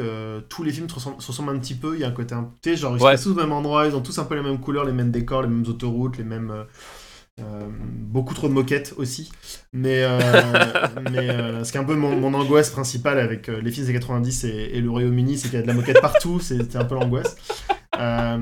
tous 0.49 0.63
les 0.65 0.73
films 0.73 0.89
se 0.89 0.95
ressemblent, 0.97 1.23
se 1.23 1.29
ressemblent 1.29 1.51
un 1.57 1.59
petit 1.59 1.75
peu. 1.75 1.95
Il 1.95 2.01
y 2.01 2.05
a 2.05 2.09
un 2.09 2.13
côté, 2.13 2.35
un, 2.35 2.51
sais, 2.63 2.77
genre 2.77 2.97
ils 2.97 3.03
Ouais. 3.03 3.17
sont 3.17 3.31
tous 3.31 3.37
au 3.39 3.41
même 3.43 3.53
endroit, 3.53 3.87
ils 3.87 3.95
ont 3.97 4.01
tous 4.03 4.19
un 4.19 4.25
peu 4.25 4.35
les 4.35 4.43
mêmes 4.43 4.61
couleurs, 4.61 4.85
les 4.85 4.93
mêmes 4.93 5.11
décors, 5.11 5.43
les 5.43 5.49
mêmes 5.49 5.65
autoroutes, 5.67 6.19
les 6.19 6.25
mêmes. 6.25 6.53
euh, 7.41 7.67
beaucoup 7.81 8.35
trop 8.35 8.47
de 8.49 8.53
moquettes 8.53 8.93
aussi. 8.99 9.33
Mais, 9.73 10.03
euh, 10.05 10.19
mais 11.11 11.31
euh, 11.31 11.65
ce 11.65 11.73
qui 11.73 11.79
est 11.79 11.81
un 11.81 11.85
peu 11.85 11.95
mon, 11.95 12.15
mon 12.21 12.35
angoisse 12.35 12.69
principale 12.71 13.19
avec 13.19 13.47
les 13.49 13.71
films 13.71 13.87
des 13.87 13.93
90 13.95 14.45
et, 14.45 14.49
et 14.75 14.81
le 14.83 14.91
Royaume-Uni, 14.91 15.39
c'est 15.39 15.49
qu'il 15.49 15.59
y 15.59 15.63
a 15.63 15.63
de 15.63 15.67
la 15.69 15.73
moquette 15.75 16.01
partout, 16.03 16.41
c'est- 16.41 16.59
c'était 16.59 16.77
un 16.77 16.85
peu 16.85 16.95
l'angoisse. 16.95 17.37
Euh, 17.99 18.39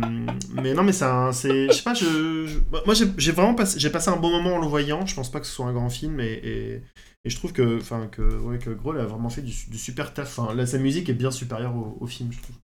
mais 0.52 0.74
non, 0.74 0.82
mais 0.82 1.02
un. 1.02 1.32
c'est- 1.32 1.68
Je 1.68 1.72
sais 1.72 1.82
pas, 1.82 1.94
je, 1.94 2.58
moi 2.86 2.94
j'ai 2.94 3.32
vraiment 3.32 3.54
passé, 3.54 3.78
j'ai 3.78 3.90
passé 3.90 4.10
un 4.10 4.16
bon 4.16 4.30
moment 4.30 4.56
en 4.56 4.60
le 4.60 4.66
voyant. 4.66 5.06
Je 5.06 5.14
pense 5.14 5.30
pas 5.30 5.40
que 5.40 5.46
ce 5.46 5.52
soit 5.52 5.66
un 5.66 5.72
grand 5.72 5.90
film 5.90 6.20
et, 6.20 6.82
je 7.24 7.36
trouve 7.36 7.52
que, 7.52 7.78
enfin, 7.78 8.08
que, 8.10 8.22
ouais, 8.22 8.58
que 8.58 8.70
Grohl 8.70 8.98
a 8.98 9.04
vraiment 9.04 9.28
fait 9.28 9.42
du, 9.42 9.52
super 9.52 10.14
taf. 10.14 10.38
Enfin, 10.38 10.54
là, 10.54 10.64
sa 10.66 10.78
musique 10.78 11.08
est 11.08 11.14
bien 11.14 11.30
supérieure 11.30 11.74
au, 12.00 12.06
film, 12.06 12.32
je 12.32 12.40
trouve. 12.40 12.56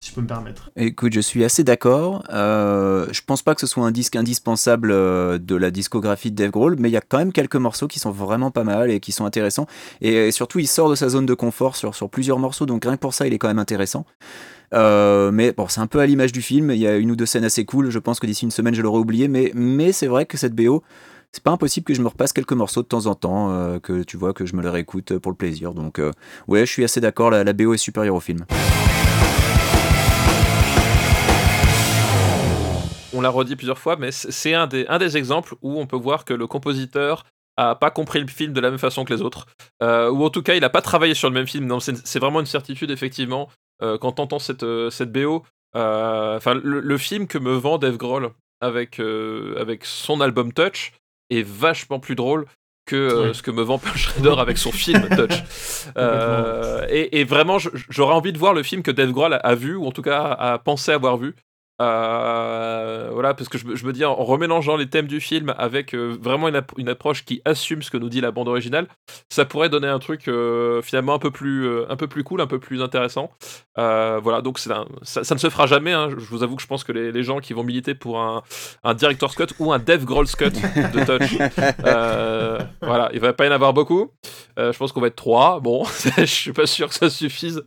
Si 0.00 0.10
je 0.10 0.16
peux 0.16 0.20
me 0.20 0.26
permettre. 0.26 0.72
Écoute, 0.74 1.12
je 1.12 1.20
suis 1.20 1.44
assez 1.44 1.62
d'accord. 1.62 2.24
Euh, 2.30 3.06
je 3.12 3.20
pense 3.24 3.42
pas 3.42 3.54
que 3.54 3.60
ce 3.60 3.68
soit 3.68 3.84
un 3.84 3.92
disque 3.92 4.16
indispensable 4.16 4.90
euh, 4.90 5.38
de 5.38 5.54
la 5.54 5.70
discographie 5.70 6.32
de 6.32 6.36
Dave 6.36 6.50
Grohl, 6.50 6.74
mais 6.80 6.88
il 6.88 6.92
y 6.92 6.96
a 6.96 7.00
quand 7.00 7.18
même 7.18 7.32
quelques 7.32 7.54
morceaux 7.54 7.86
qui 7.86 8.00
sont 8.00 8.10
vraiment 8.10 8.50
pas 8.50 8.64
mal 8.64 8.90
et 8.90 8.98
qui 8.98 9.12
sont 9.12 9.24
intéressants. 9.24 9.68
Et, 10.00 10.32
surtout, 10.32 10.58
il 10.58 10.66
sort 10.66 10.90
de 10.90 10.96
sa 10.96 11.08
zone 11.08 11.26
de 11.26 11.34
confort 11.34 11.76
sur 11.76 12.10
plusieurs 12.10 12.40
morceaux, 12.40 12.66
donc 12.66 12.84
rien 12.84 12.96
que 12.96 13.00
pour 13.00 13.14
ça, 13.14 13.28
il 13.28 13.32
est 13.32 13.38
quand 13.38 13.46
même 13.46 13.60
intéressant. 13.60 14.04
Euh, 14.72 15.30
mais 15.30 15.52
bon, 15.52 15.68
c'est 15.68 15.80
un 15.80 15.86
peu 15.86 16.00
à 16.00 16.06
l'image 16.06 16.32
du 16.32 16.42
film. 16.42 16.70
Il 16.70 16.78
y 16.78 16.86
a 16.86 16.96
une 16.96 17.10
ou 17.10 17.16
deux 17.16 17.26
scènes 17.26 17.44
assez 17.44 17.64
cool. 17.64 17.90
Je 17.90 17.98
pense 17.98 18.20
que 18.20 18.26
d'ici 18.26 18.44
une 18.44 18.50
semaine, 18.50 18.74
je 18.74 18.82
l'aurai 18.82 18.98
oublié. 18.98 19.28
Mais, 19.28 19.52
mais 19.54 19.92
c'est 19.92 20.06
vrai 20.06 20.26
que 20.26 20.36
cette 20.36 20.54
BO, 20.54 20.82
c'est 21.32 21.42
pas 21.42 21.50
impossible 21.50 21.84
que 21.84 21.94
je 21.94 22.02
me 22.02 22.08
repasse 22.08 22.32
quelques 22.32 22.52
morceaux 22.52 22.82
de 22.82 22.88
temps 22.88 23.06
en 23.06 23.14
temps, 23.14 23.50
euh, 23.50 23.78
que 23.78 24.02
tu 24.02 24.16
vois, 24.16 24.32
que 24.32 24.46
je 24.46 24.54
me 24.54 24.62
les 24.62 24.68
réécoute 24.68 25.18
pour 25.18 25.32
le 25.32 25.36
plaisir. 25.36 25.74
Donc, 25.74 25.98
euh, 25.98 26.10
ouais, 26.48 26.60
je 26.66 26.72
suis 26.72 26.84
assez 26.84 27.00
d'accord. 27.00 27.30
La, 27.30 27.52
BO 27.52 27.74
est 27.74 27.78
supérieure 27.78 28.14
au 28.14 28.20
film. 28.20 28.44
on 33.14 33.20
l'a 33.20 33.28
redit 33.28 33.56
plusieurs 33.56 33.78
fois, 33.78 33.96
mais 33.96 34.10
c'est 34.10 34.54
un 34.54 34.66
des, 34.66 34.86
un 34.88 34.98
des 34.98 35.16
exemples 35.18 35.54
où 35.60 35.78
on 35.78 35.86
peut 35.86 35.96
voir 35.96 36.24
que 36.24 36.32
le 36.32 36.46
compositeur 36.46 37.24
a 37.56 37.74
pas 37.74 37.90
compris 37.90 38.20
le 38.20 38.26
film 38.26 38.52
de 38.52 38.60
la 38.60 38.70
même 38.70 38.78
façon 38.78 39.04
que 39.04 39.12
les 39.12 39.20
autres, 39.20 39.46
euh, 39.82 40.10
ou 40.10 40.24
en 40.24 40.30
tout 40.30 40.42
cas 40.42 40.54
il 40.54 40.64
a 40.64 40.70
pas 40.70 40.80
travaillé 40.80 41.14
sur 41.14 41.28
le 41.28 41.34
même 41.34 41.46
film. 41.46 41.66
Non, 41.66 41.78
c'est 41.80 42.18
vraiment 42.18 42.40
une 42.40 42.46
certitude 42.46 42.90
effectivement 42.90 43.48
quand 43.80 44.12
t'entends 44.12 44.38
cette 44.38 44.62
euh, 44.62 44.90
cette 44.90 45.12
BO. 45.12 45.42
euh, 45.76 46.36
Enfin, 46.36 46.54
le, 46.54 46.80
le 46.80 46.98
film 46.98 47.26
que 47.26 47.38
me 47.38 47.52
vend 47.54 47.78
Dave 47.78 47.96
Grohl 47.96 48.30
avec 48.60 49.00
euh, 49.00 49.56
avec 49.60 49.84
son 49.84 50.20
album 50.20 50.52
Touch 50.52 50.92
est 51.30 51.42
vachement 51.42 51.98
plus 51.98 52.14
drôle 52.14 52.46
que 52.84 52.96
euh, 52.96 53.32
ce 53.32 53.42
que 53.42 53.50
me 53.50 53.62
vend 53.62 53.78
Paul 53.78 53.96
Schrader 53.96 54.34
avec 54.38 54.58
son 54.58 54.72
film 54.72 55.08
Touch. 55.16 55.42
Euh, 55.96 56.84
et, 56.88 57.20
et 57.20 57.24
vraiment, 57.24 57.58
j'aurais 57.58 58.14
envie 58.14 58.32
de 58.32 58.38
voir 58.38 58.54
le 58.54 58.62
film 58.62 58.82
que 58.82 58.90
Dave 58.90 59.12
Grohl 59.12 59.32
a, 59.34 59.36
a 59.36 59.54
vu, 59.54 59.76
ou 59.76 59.86
en 59.86 59.92
tout 59.92 60.02
cas 60.02 60.20
a, 60.20 60.52
a 60.54 60.58
pensé 60.58 60.92
avoir 60.92 61.16
vu. 61.16 61.34
Euh, 61.82 63.08
voilà, 63.12 63.34
parce 63.34 63.48
que 63.48 63.58
je, 63.58 63.66
me- 63.66 63.76
je 63.76 63.84
me 63.86 63.92
dis, 63.92 64.04
en 64.04 64.14
remélangeant 64.14 64.76
les 64.76 64.88
thèmes 64.88 65.06
du 65.06 65.20
film 65.20 65.54
avec 65.58 65.94
euh, 65.94 66.16
vraiment 66.20 66.48
une, 66.48 66.56
app- 66.56 66.72
une 66.78 66.88
approche 66.88 67.24
qui 67.24 67.42
assume 67.44 67.82
ce 67.82 67.90
que 67.90 67.96
nous 67.98 68.08
dit 68.08 68.20
la 68.20 68.30
bande 68.30 68.48
originale, 68.48 68.86
ça 69.28 69.44
pourrait 69.44 69.68
donner 69.68 69.88
un 69.88 69.98
truc 69.98 70.28
euh, 70.28 70.80
finalement 70.82 71.14
un 71.14 71.18
peu, 71.18 71.30
plus, 71.30 71.68
un 71.88 71.96
peu 71.96 72.06
plus 72.06 72.24
cool, 72.24 72.40
un 72.40 72.46
peu 72.46 72.58
plus 72.58 72.82
intéressant. 72.82 73.30
Voilà, 73.76 74.40
donc 74.42 74.58
un- 74.70 74.86
ça, 75.02 75.24
ça 75.24 75.34
ne 75.34 75.40
se 75.40 75.50
fera 75.50 75.66
jamais. 75.66 75.92
hein. 75.92 76.08
Je 76.10 76.24
vous 76.26 76.42
avoue 76.42 76.56
que 76.56 76.62
je 76.62 76.66
pense 76.66 76.84
que 76.84 76.92
les, 76.92 77.10
les 77.12 77.22
gens 77.22 77.40
qui 77.40 77.52
vont 77.52 77.64
militer 77.64 77.94
pour 77.94 78.20
un, 78.20 78.42
un 78.84 78.94
Director's 78.94 79.34
Cut 79.34 79.46
ou 79.58 79.72
un 79.72 79.78
Dave 79.78 80.04
Grohl's 80.04 80.36
Cut 80.36 80.50
de 80.50 81.04
Touch, 81.04 81.36
voilà, 82.82 83.10
il 83.12 83.20
va 83.20 83.32
pas 83.32 83.46
y 83.46 83.48
en 83.48 83.52
avoir 83.52 83.72
beaucoup. 83.72 84.10
Je 84.56 84.76
pense 84.76 84.92
qu'on 84.92 85.00
va 85.00 85.06
être 85.08 85.16
trois. 85.16 85.60
Bon, 85.60 85.84
je 86.18 86.24
suis 86.24 86.52
pas 86.52 86.66
sûr 86.66 86.88
que 86.88 86.94
ça 86.94 87.10
suffise 87.10 87.62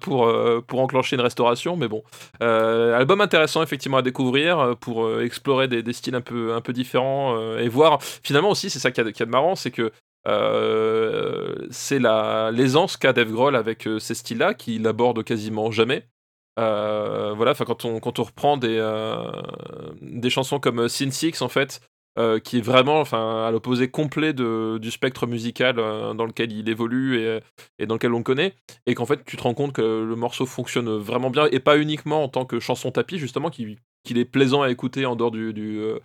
pour, 0.00 0.32
pour 0.66 0.80
enclencher 0.80 1.16
une 1.16 1.22
restauration, 1.22 1.76
mais 1.76 1.88
bon. 1.88 2.02
Album 2.40 3.20
intéressant 3.26 3.62
effectivement 3.62 3.98
à 3.98 4.02
découvrir 4.02 4.58
euh, 4.58 4.74
pour 4.74 5.04
euh, 5.04 5.24
explorer 5.24 5.68
des, 5.68 5.92
styles 5.92 6.14
un 6.14 6.20
peu, 6.20 6.54
un 6.54 6.60
peu 6.60 6.72
différents 6.72 7.36
euh, 7.36 7.58
et 7.58 7.68
voir 7.68 8.02
finalement 8.02 8.50
aussi, 8.50 8.70
c'est 8.70 8.78
ça 8.78 8.90
qui 8.90 9.00
a 9.00 9.04
y 9.04 9.08
a 9.08 9.26
de 9.26 9.30
marrant, 9.30 9.54
c'est 9.54 9.70
que 9.70 9.92
euh, 10.26 11.54
c'est 11.70 11.98
la 11.98 12.50
l'aisance 12.52 12.96
qu'a 12.96 13.12
Dave 13.12 13.30
Grohl 13.30 13.54
avec 13.54 13.88
ces 13.98 14.14
styles-là 14.14 14.54
qu'il 14.54 14.86
aborde 14.86 15.22
quasiment 15.22 15.70
jamais. 15.70 16.08
Voilà, 16.56 17.54
quand 17.54 17.84
on 17.84 18.00
quand 18.00 18.18
on 18.18 18.24
reprend 18.24 18.56
des 18.56 18.80
des 20.00 20.30
chansons 20.30 20.58
comme 20.58 20.88
Sin 20.88 21.10
Six 21.10 21.42
en 21.42 21.48
fait, 21.48 21.80
euh, 22.18 22.38
qui 22.38 22.58
est 22.58 22.62
vraiment 22.62 23.02
à 23.02 23.50
l'opposé 23.50 23.88
complet 23.88 24.32
du 24.32 24.90
spectre 24.90 25.26
musical 25.26 25.78
euh, 25.78 26.14
dans 26.14 26.24
lequel 26.24 26.50
il 26.52 26.68
évolue 26.68 27.18
et, 27.18 27.40
et 27.78 27.86
dans 27.86 27.94
lequel 27.94 28.14
on 28.14 28.18
le 28.18 28.24
connaît. 28.24 28.54
Et 28.86 28.94
qu'en 28.94 29.06
fait 29.06 29.24
tu 29.24 29.36
te 29.36 29.42
rends 29.42 29.54
compte 29.54 29.72
que 29.72 29.82
le 29.82 30.16
morceau 30.16 30.46
fonctionne 30.46 30.96
vraiment 30.96 31.30
bien 31.30 31.46
et 31.52 31.60
pas 31.60 31.78
uniquement 31.78 32.24
en 32.24 32.28
tant 32.28 32.44
que 32.44 32.60
chanson 32.60 32.90
tapis 32.90 33.18
justement 33.18 33.50
qu'il 33.50 33.76
est 34.08 34.24
plaisant 34.24 34.62
à 34.62 34.70
écouter 34.70 35.04
en 35.04 35.16
dehors 35.16 35.32
euh, 35.34 36.00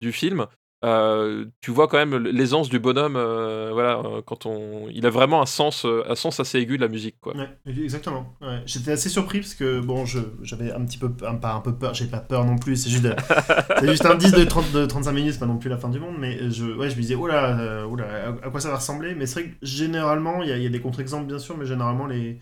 du 0.00 0.12
film 0.12 0.46
Euh, 0.84 1.46
tu 1.60 1.70
vois 1.70 1.88
quand 1.88 1.96
même 1.96 2.16
l'aisance 2.18 2.68
du 2.68 2.78
bonhomme 2.78 3.16
euh, 3.16 3.70
voilà 3.72 3.98
euh, 4.04 4.20
quand 4.24 4.44
on 4.44 4.86
il 4.90 5.06
a 5.06 5.10
vraiment 5.10 5.40
un 5.40 5.46
sens 5.46 5.86
un 5.86 6.14
sens 6.14 6.40
assez 6.40 6.58
aigu 6.58 6.76
de 6.76 6.82
la 6.82 6.88
musique 6.88 7.16
quoi 7.20 7.34
Ouais, 7.34 7.48
exactement. 7.66 8.36
Ouais. 8.42 8.60
J'étais 8.66 8.92
assez 8.92 9.08
surpris 9.08 9.40
parce 9.40 9.54
que 9.54 9.80
bon, 9.80 10.04
je- 10.04 10.18
j'avais 10.42 10.72
un 10.72 10.84
petit 10.84 10.98
peu, 10.98 11.10
un, 11.26 11.36
pas 11.36 11.54
un 11.54 11.60
peu 11.60 11.74
peur, 11.74 11.94
j'ai 11.94 12.06
pas 12.06 12.20
peur 12.20 12.44
non 12.44 12.58
plus, 12.58 12.76
c'est 12.76 12.90
juste, 12.90 13.06
c'est 13.80 13.88
juste 13.88 14.04
un 14.06 14.14
10 14.14 14.32
de, 14.32 14.44
30, 14.44 14.72
de 14.72 14.86
35 14.86 15.12
minutes, 15.12 15.32
c'est 15.34 15.38
pas 15.40 15.46
non 15.46 15.58
plus 15.58 15.70
la 15.70 15.78
fin 15.78 15.88
du 15.88 15.98
monde, 15.98 16.16
mais 16.18 16.50
je, 16.50 16.64
ouais, 16.64 16.90
je 16.90 16.96
me 16.96 17.00
disais, 17.00 17.14
oh 17.14 17.26
là, 17.26 17.84
oh 17.90 17.96
là, 17.96 18.34
à, 18.42 18.50
quoi 18.50 18.60
ça 18.60 18.70
va 18.70 18.76
ressembler 18.76 19.14
Mais 19.14 19.26
c'est 19.26 19.40
vrai 19.40 19.50
que 19.50 19.56
généralement, 19.62 20.42
il 20.42 20.48
y, 20.56 20.62
y 20.62 20.66
a 20.66 20.68
des 20.68 20.80
contre-exemples 20.80 21.26
bien 21.26 21.38
sûr, 21.38 21.56
mais 21.56 21.66
généralement 21.66 22.06
les, 22.06 22.38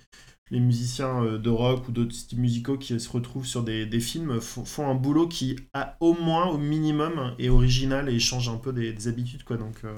les 0.50 0.60
musiciens 0.60 1.24
euh, 1.24 1.38
de 1.38 1.50
rock 1.50 1.88
ou 1.88 1.92
d'autres 1.92 2.14
styles 2.14 2.40
musicaux 2.40 2.78
qui 2.78 2.98
se 2.98 3.08
retrouvent 3.10 3.46
sur 3.46 3.62
des, 3.62 4.00
films 4.00 4.40
font, 4.40 4.88
un 4.88 4.94
boulot 4.94 5.28
qui, 5.28 5.56
a, 5.72 5.96
au 6.00 6.14
moins, 6.14 6.48
au 6.48 6.58
minimum, 6.58 7.34
est 7.38 7.48
original 7.48 8.08
et 8.08 8.18
change 8.18 8.48
un 8.48 8.58
peu 8.58 8.72
des, 8.72 8.92
des 8.92 9.08
habitudes, 9.08 9.44
quoi. 9.44 9.56
Donc, 9.56 9.84
euh, 9.84 9.94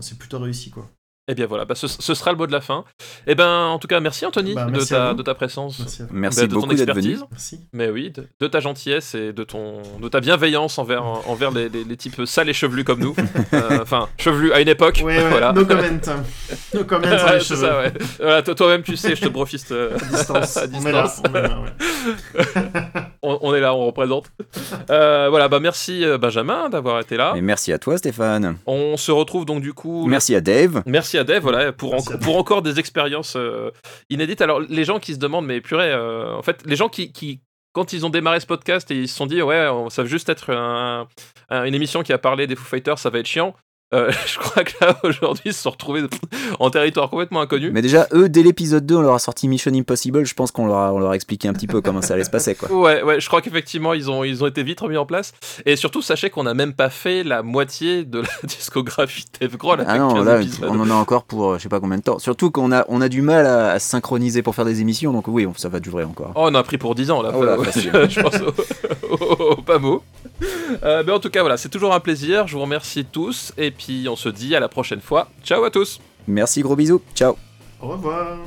c'est 0.00 0.18
plutôt 0.18 0.38
réussi, 0.38 0.70
quoi. 0.70 0.90
Et 1.28 1.34
bien 1.34 1.46
voilà 1.46 1.64
bah, 1.64 1.74
ce, 1.74 1.88
ce 1.88 2.14
sera 2.14 2.30
le 2.32 2.38
mot 2.38 2.46
de 2.46 2.52
la 2.52 2.60
fin 2.60 2.84
et 3.26 3.34
ben 3.34 3.64
en 3.66 3.78
tout 3.78 3.88
cas 3.88 4.00
merci 4.00 4.24
Anthony 4.26 4.54
Bah, 4.54 4.66
de, 4.66 4.70
merci 4.72 4.88
ta, 4.90 5.10
vous. 5.10 5.16
de 5.16 5.22
ta 5.22 5.34
présence 5.34 5.78
Merci. 5.80 6.02
Merci 6.12 6.40
de 6.48 6.54
ton 6.54 6.60
venu. 6.60 6.72
expertise 6.72 7.24
Merci. 7.30 7.60
Mais 7.72 7.90
oui, 7.90 8.10
de, 8.10 8.26
de 8.40 8.46
ta 8.46 8.60
gentillesse 8.60 9.14
et 9.14 9.32
de, 9.32 9.44
ton, 9.44 9.82
de 10.00 10.08
ta 10.08 10.20
bienveillance 10.20 10.78
envers, 10.78 11.04
envers 11.28 11.50
les, 11.50 11.68
les- 11.68 11.84
les 11.84 11.96
types 11.96 12.24
sales 12.26 12.48
et 12.48 12.52
chevelus 12.52 12.84
comme 12.84 13.00
nous. 13.00 13.14
Euh, 13.52 13.78
Enfin, 13.82 14.08
chevelus 14.18 14.52
à 14.52 14.60
une 14.60 14.68
époque. 14.68 15.00
Ouais, 15.04 15.18
ouais, 15.18 15.28
voilà. 15.28 15.52
no 15.52 15.64
comment. 15.64 15.82
No 16.74 16.84
comment 16.84 17.06
sur 17.06 17.10
Ouais, 17.26 17.34
les 17.34 17.40
c'est 17.40 17.44
cheveux. 17.54 17.66
ça, 17.66 17.78
ouais. 17.78 17.92
Voilà, 18.18 18.42
toi- 18.42 18.54
toi-même, 18.54 18.82
tu 18.82 18.96
sais, 18.96 19.14
je 19.16 19.22
te 19.22 19.28
brofiste. 19.28 19.72
euh, 19.72 19.96
À 19.96 20.04
distance. 20.16 20.56
À 20.56 20.64
On 20.72 20.86
est 20.86 20.92
là. 20.92 21.02
distance. 21.02 21.22
On 21.30 21.34
est 21.36 21.42
là, 21.42 21.58
ouais. 21.60 23.12
on, 23.22 23.38
on 23.42 23.54
est 23.54 23.60
là, 23.60 23.74
on 23.74 23.86
représente. 23.86 24.30
Euh, 24.90 25.28
voilà, 25.30 25.48
bah 25.48 25.60
merci 25.60 26.04
Benjamin 26.20 26.68
d'avoir 26.68 27.00
été 27.00 27.16
là. 27.16 27.34
Et 27.36 27.40
merci 27.40 27.72
à 27.72 27.78
toi, 27.78 27.96
Stéphane. 27.98 28.56
On 28.66 28.96
se 28.96 29.12
retrouve 29.12 29.44
donc 29.44 29.62
du 29.62 29.72
coup. 29.72 30.06
Merci 30.06 30.34
à 30.34 30.40
Dave. 30.40 30.82
Merci 30.86 31.15
à 31.18 31.24
Dave, 31.24 31.42
voilà, 31.42 31.72
pour, 31.72 31.94
encore 32.36 32.62
des 32.62 32.78
expériences 32.78 33.34
euh, 33.36 33.70
inédites. 34.10 34.40
Alors, 34.40 34.60
les 34.60 34.84
gens 34.84 34.98
qui 34.98 35.14
se 35.14 35.18
demandent, 35.18 35.46
mais 35.46 35.60
purée, 35.60 35.90
euh, 35.92 36.34
en 36.34 36.42
fait, 36.42 36.62
les 36.66 36.76
gens 36.76 36.88
qui, 36.88 37.12
qui, 37.12 37.40
quand 37.72 37.92
ils 37.92 38.06
ont 38.06 38.10
démarré 38.10 38.40
ce 38.40 38.46
podcast 38.46 38.90
et 38.90 38.96
ils 38.96 39.08
se 39.08 39.16
sont 39.16 39.26
dit, 39.26 39.40
ouais, 39.42 39.68
on- 39.68 39.90
ça 39.90 40.02
va 40.02 40.08
juste 40.08 40.28
être 40.28 40.50
un- 40.54 41.06
un- 41.50 41.64
une 41.64 41.74
émission 41.74 42.02
qui 42.02 42.12
a 42.12 42.18
parlé 42.18 42.46
des 42.46 42.56
Foo 42.56 42.64
Fighters, 42.64 42.98
ça 42.98 43.10
va 43.10 43.18
être 43.18 43.26
chiant. 43.26 43.54
Euh, 43.94 44.10
je 44.26 44.38
crois 44.38 44.64
que 44.64 44.72
là, 44.80 44.98
aujourd'hui, 45.04 45.44
ils 45.46 45.52
se 45.54 45.62
sont 45.62 45.70
retrouvés 45.70 46.02
en 46.58 46.70
territoire 46.70 47.08
complètement 47.08 47.40
inconnu. 47.40 47.70
Mais 47.70 47.82
déjà, 47.82 48.08
eux, 48.12 48.28
dès 48.28 48.42
l'épisode 48.42 48.84
2, 48.84 48.96
on 48.96 49.00
leur 49.02 49.14
a 49.14 49.18
sorti 49.20 49.46
Mission 49.46 49.72
Impossible. 49.72 50.24
Je 50.26 50.34
pense 50.34 50.50
qu'on 50.50 50.66
leur, 50.66 50.76
a, 50.76 50.92
on 50.92 50.98
leur 50.98 51.10
a 51.10 51.14
expliqué 51.14 51.46
un 51.46 51.52
petit 51.52 51.68
peu 51.68 51.80
comment 51.80 52.02
ça 52.02 52.14
allait 52.14 52.24
se 52.24 52.30
passer. 52.30 52.54
Quoi. 52.56 52.70
Ouais, 52.72 53.02
ouais, 53.02 53.20
je 53.20 53.28
crois 53.28 53.40
qu'effectivement, 53.42 53.94
ils 53.94 54.10
ont, 54.10 54.24
ils 54.24 54.42
ont 54.42 54.48
été 54.48 54.62
vite 54.64 54.80
remis 54.80 54.96
en 54.96 55.06
place. 55.06 55.32
Et 55.66 55.76
surtout, 55.76 56.02
sachez 56.02 56.30
qu'on 56.30 56.42
n'a 56.42 56.54
même 56.54 56.72
pas 56.72 56.90
fait 56.90 57.22
la 57.22 57.42
moitié 57.44 58.04
de 58.04 58.20
la 58.20 58.28
discographie 58.42 59.24
de 59.40 59.46
Dave 59.46 59.56
Grohl 59.56 59.84
Ah 59.86 59.98
non, 59.98 60.14
15 60.14 60.24
là, 60.26 60.42
épisodes. 60.42 60.68
on 60.72 60.80
en 60.80 60.90
a 60.90 60.94
encore 60.94 61.22
pour 61.24 61.52
euh, 61.52 61.58
je 61.58 61.62
sais 61.62 61.68
pas 61.68 61.78
combien 61.80 61.98
de 61.98 62.02
temps. 62.02 62.18
Surtout 62.18 62.50
qu'on 62.50 62.72
a, 62.72 62.84
on 62.88 63.00
a 63.00 63.08
du 63.08 63.22
mal 63.22 63.46
à, 63.46 63.70
à 63.72 63.78
se 63.78 63.88
synchroniser 63.88 64.42
pour 64.42 64.54
faire 64.56 64.64
des 64.64 64.80
émissions, 64.80 65.12
donc 65.12 65.28
oui, 65.28 65.46
ça 65.56 65.68
va 65.68 65.78
durer 65.78 66.02
encore. 66.02 66.32
Oh, 66.34 66.46
on 66.50 66.54
a 66.56 66.62
pris 66.64 66.76
pour 66.78 66.96
10 66.96 67.12
ans 67.12 67.22
là, 67.22 67.30
Oh 67.34 67.44
là, 67.44 67.56
Ouais, 67.56 67.64
facile. 67.66 67.92
je, 67.94 68.08
je 68.10 68.20
pense 68.20 68.34
au, 68.40 69.14
au- 69.14 69.52
au 69.52 69.62
pas 69.62 69.78
mot. 69.78 70.02
Euh, 70.82 71.02
mais 71.06 71.12
en 71.12 71.20
tout 71.20 71.30
cas, 71.30 71.40
voilà, 71.42 71.56
c'est 71.56 71.68
toujours 71.68 71.94
un 71.94 72.00
plaisir. 72.00 72.46
Je 72.48 72.54
vous 72.56 72.62
remercie 72.62 73.04
tous 73.04 73.52
et 73.56 73.70
puis 73.78 74.08
on 74.08 74.16
se 74.16 74.28
dit 74.28 74.54
à 74.56 74.60
la 74.60 74.68
prochaine 74.68 75.00
fois. 75.00 75.28
Ciao 75.44 75.64
à 75.64 75.70
tous. 75.70 76.00
Merci, 76.26 76.62
gros 76.62 76.76
bisous. 76.76 77.02
Ciao. 77.14 77.36
Au 77.80 77.88
revoir. 77.88 78.38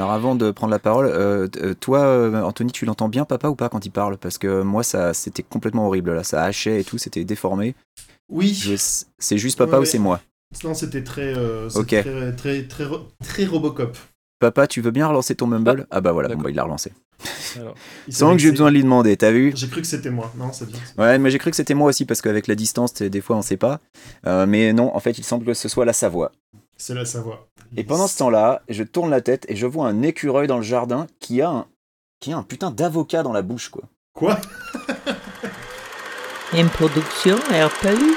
Alors 0.00 0.12
avant 0.12 0.34
de 0.34 0.50
prendre 0.50 0.70
la 0.70 0.78
parole, 0.78 1.04
euh, 1.12 1.46
euh, 1.58 1.74
toi, 1.74 1.98
euh, 2.00 2.40
Anthony, 2.42 2.72
tu 2.72 2.86
l'entends 2.86 3.10
bien, 3.10 3.26
papa, 3.26 3.48
ou 3.48 3.54
pas 3.54 3.68
quand 3.68 3.84
il 3.84 3.90
parle? 3.90 4.16
Parce 4.16 4.38
que 4.38 4.62
moi, 4.62 4.82
ça, 4.82 5.12
c'était 5.12 5.42
complètement 5.42 5.86
horrible 5.88 6.14
là. 6.14 6.24
Ça 6.24 6.42
hachait 6.42 6.80
et 6.80 6.84
tout, 6.84 6.96
c'était 6.96 7.22
déformé. 7.24 7.74
Oui. 8.30 8.54
Je- 8.54 8.76
C'est 9.18 9.36
juste 9.36 9.58
papa 9.58 9.76
Ouais, 9.76 9.82
ou 9.82 9.84
c'est 9.84 9.98
moi? 9.98 10.22
Non, 10.64 10.72
c'était 10.72 11.04
très, 11.04 11.34
euh, 11.36 11.68
c'était 11.68 11.98
Ok. 11.98 12.04
très, 12.06 12.32
très, 12.34 12.62
très, 12.66 12.84
ro- 12.86 13.08
très 13.22 13.44
Robocop. 13.44 13.94
Papa, 14.38 14.66
tu 14.66 14.80
veux 14.80 14.90
bien 14.90 15.06
relancer 15.06 15.34
ton 15.34 15.46
mumble? 15.46 15.86
Ah 15.90 16.00
bah 16.00 16.12
voilà, 16.12 16.34
bon, 16.34 16.40
bah, 16.44 16.48
il 16.50 16.56
l'a 16.56 16.62
relancé. 16.64 16.94
Alors, 17.60 17.74
Il 18.08 18.14
Sans 18.14 18.32
que 18.32 18.38
j'ai 18.38 18.50
besoin 18.52 18.70
de 18.70 18.76
lui 18.76 18.82
demander, 18.82 19.18
t'as 19.18 19.32
vu? 19.32 19.52
J'ai 19.54 19.68
cru 19.68 19.82
que 19.82 19.86
c'était 19.86 20.08
moi. 20.08 20.32
Non, 20.38 20.50
c'est 20.50 20.64
bien. 20.66 20.78
Ouais, 20.96 21.18
mais 21.18 21.30
j'ai 21.30 21.36
cru 21.38 21.50
que 21.50 21.56
c'était 21.58 21.74
moi 21.74 21.90
aussi 21.90 22.06
parce 22.06 22.22
qu'avec 22.22 22.46
la 22.46 22.54
distance, 22.54 22.94
des 22.94 23.20
fois 23.20 23.36
on 23.36 23.42
sait 23.42 23.58
pas. 23.58 23.80
Euh, 24.26 24.46
mais 24.46 24.72
non, 24.72 24.96
en 24.96 25.00
fait, 25.00 25.18
il 25.18 25.24
semble 25.24 25.44
que 25.44 25.52
ce 25.52 25.68
soit 25.68 25.84
la 25.84 25.92
Savoie. 25.92 26.32
C'est 26.80 26.94
la 26.94 27.04
Savoie. 27.04 27.46
Et 27.76 27.84
pendant 27.84 28.06
ce 28.06 28.16
temps-là, 28.16 28.62
je 28.70 28.82
tourne 28.82 29.10
la 29.10 29.20
tête 29.20 29.44
et 29.50 29.54
je 29.54 29.66
vois 29.66 29.86
un 29.86 30.00
écureuil 30.00 30.46
dans 30.46 30.56
le 30.56 30.62
jardin 30.62 31.06
qui 31.18 31.42
a 31.42 31.50
un, 31.50 31.66
qui 32.20 32.32
a 32.32 32.38
un 32.38 32.42
putain 32.42 32.70
d'avocat 32.70 33.22
dans 33.22 33.34
la 33.34 33.42
bouche, 33.42 33.68
quoi. 33.68 33.82
Quoi? 34.14 34.40
Une 36.54 36.70
production 36.70 37.36
RPU. 37.36 38.16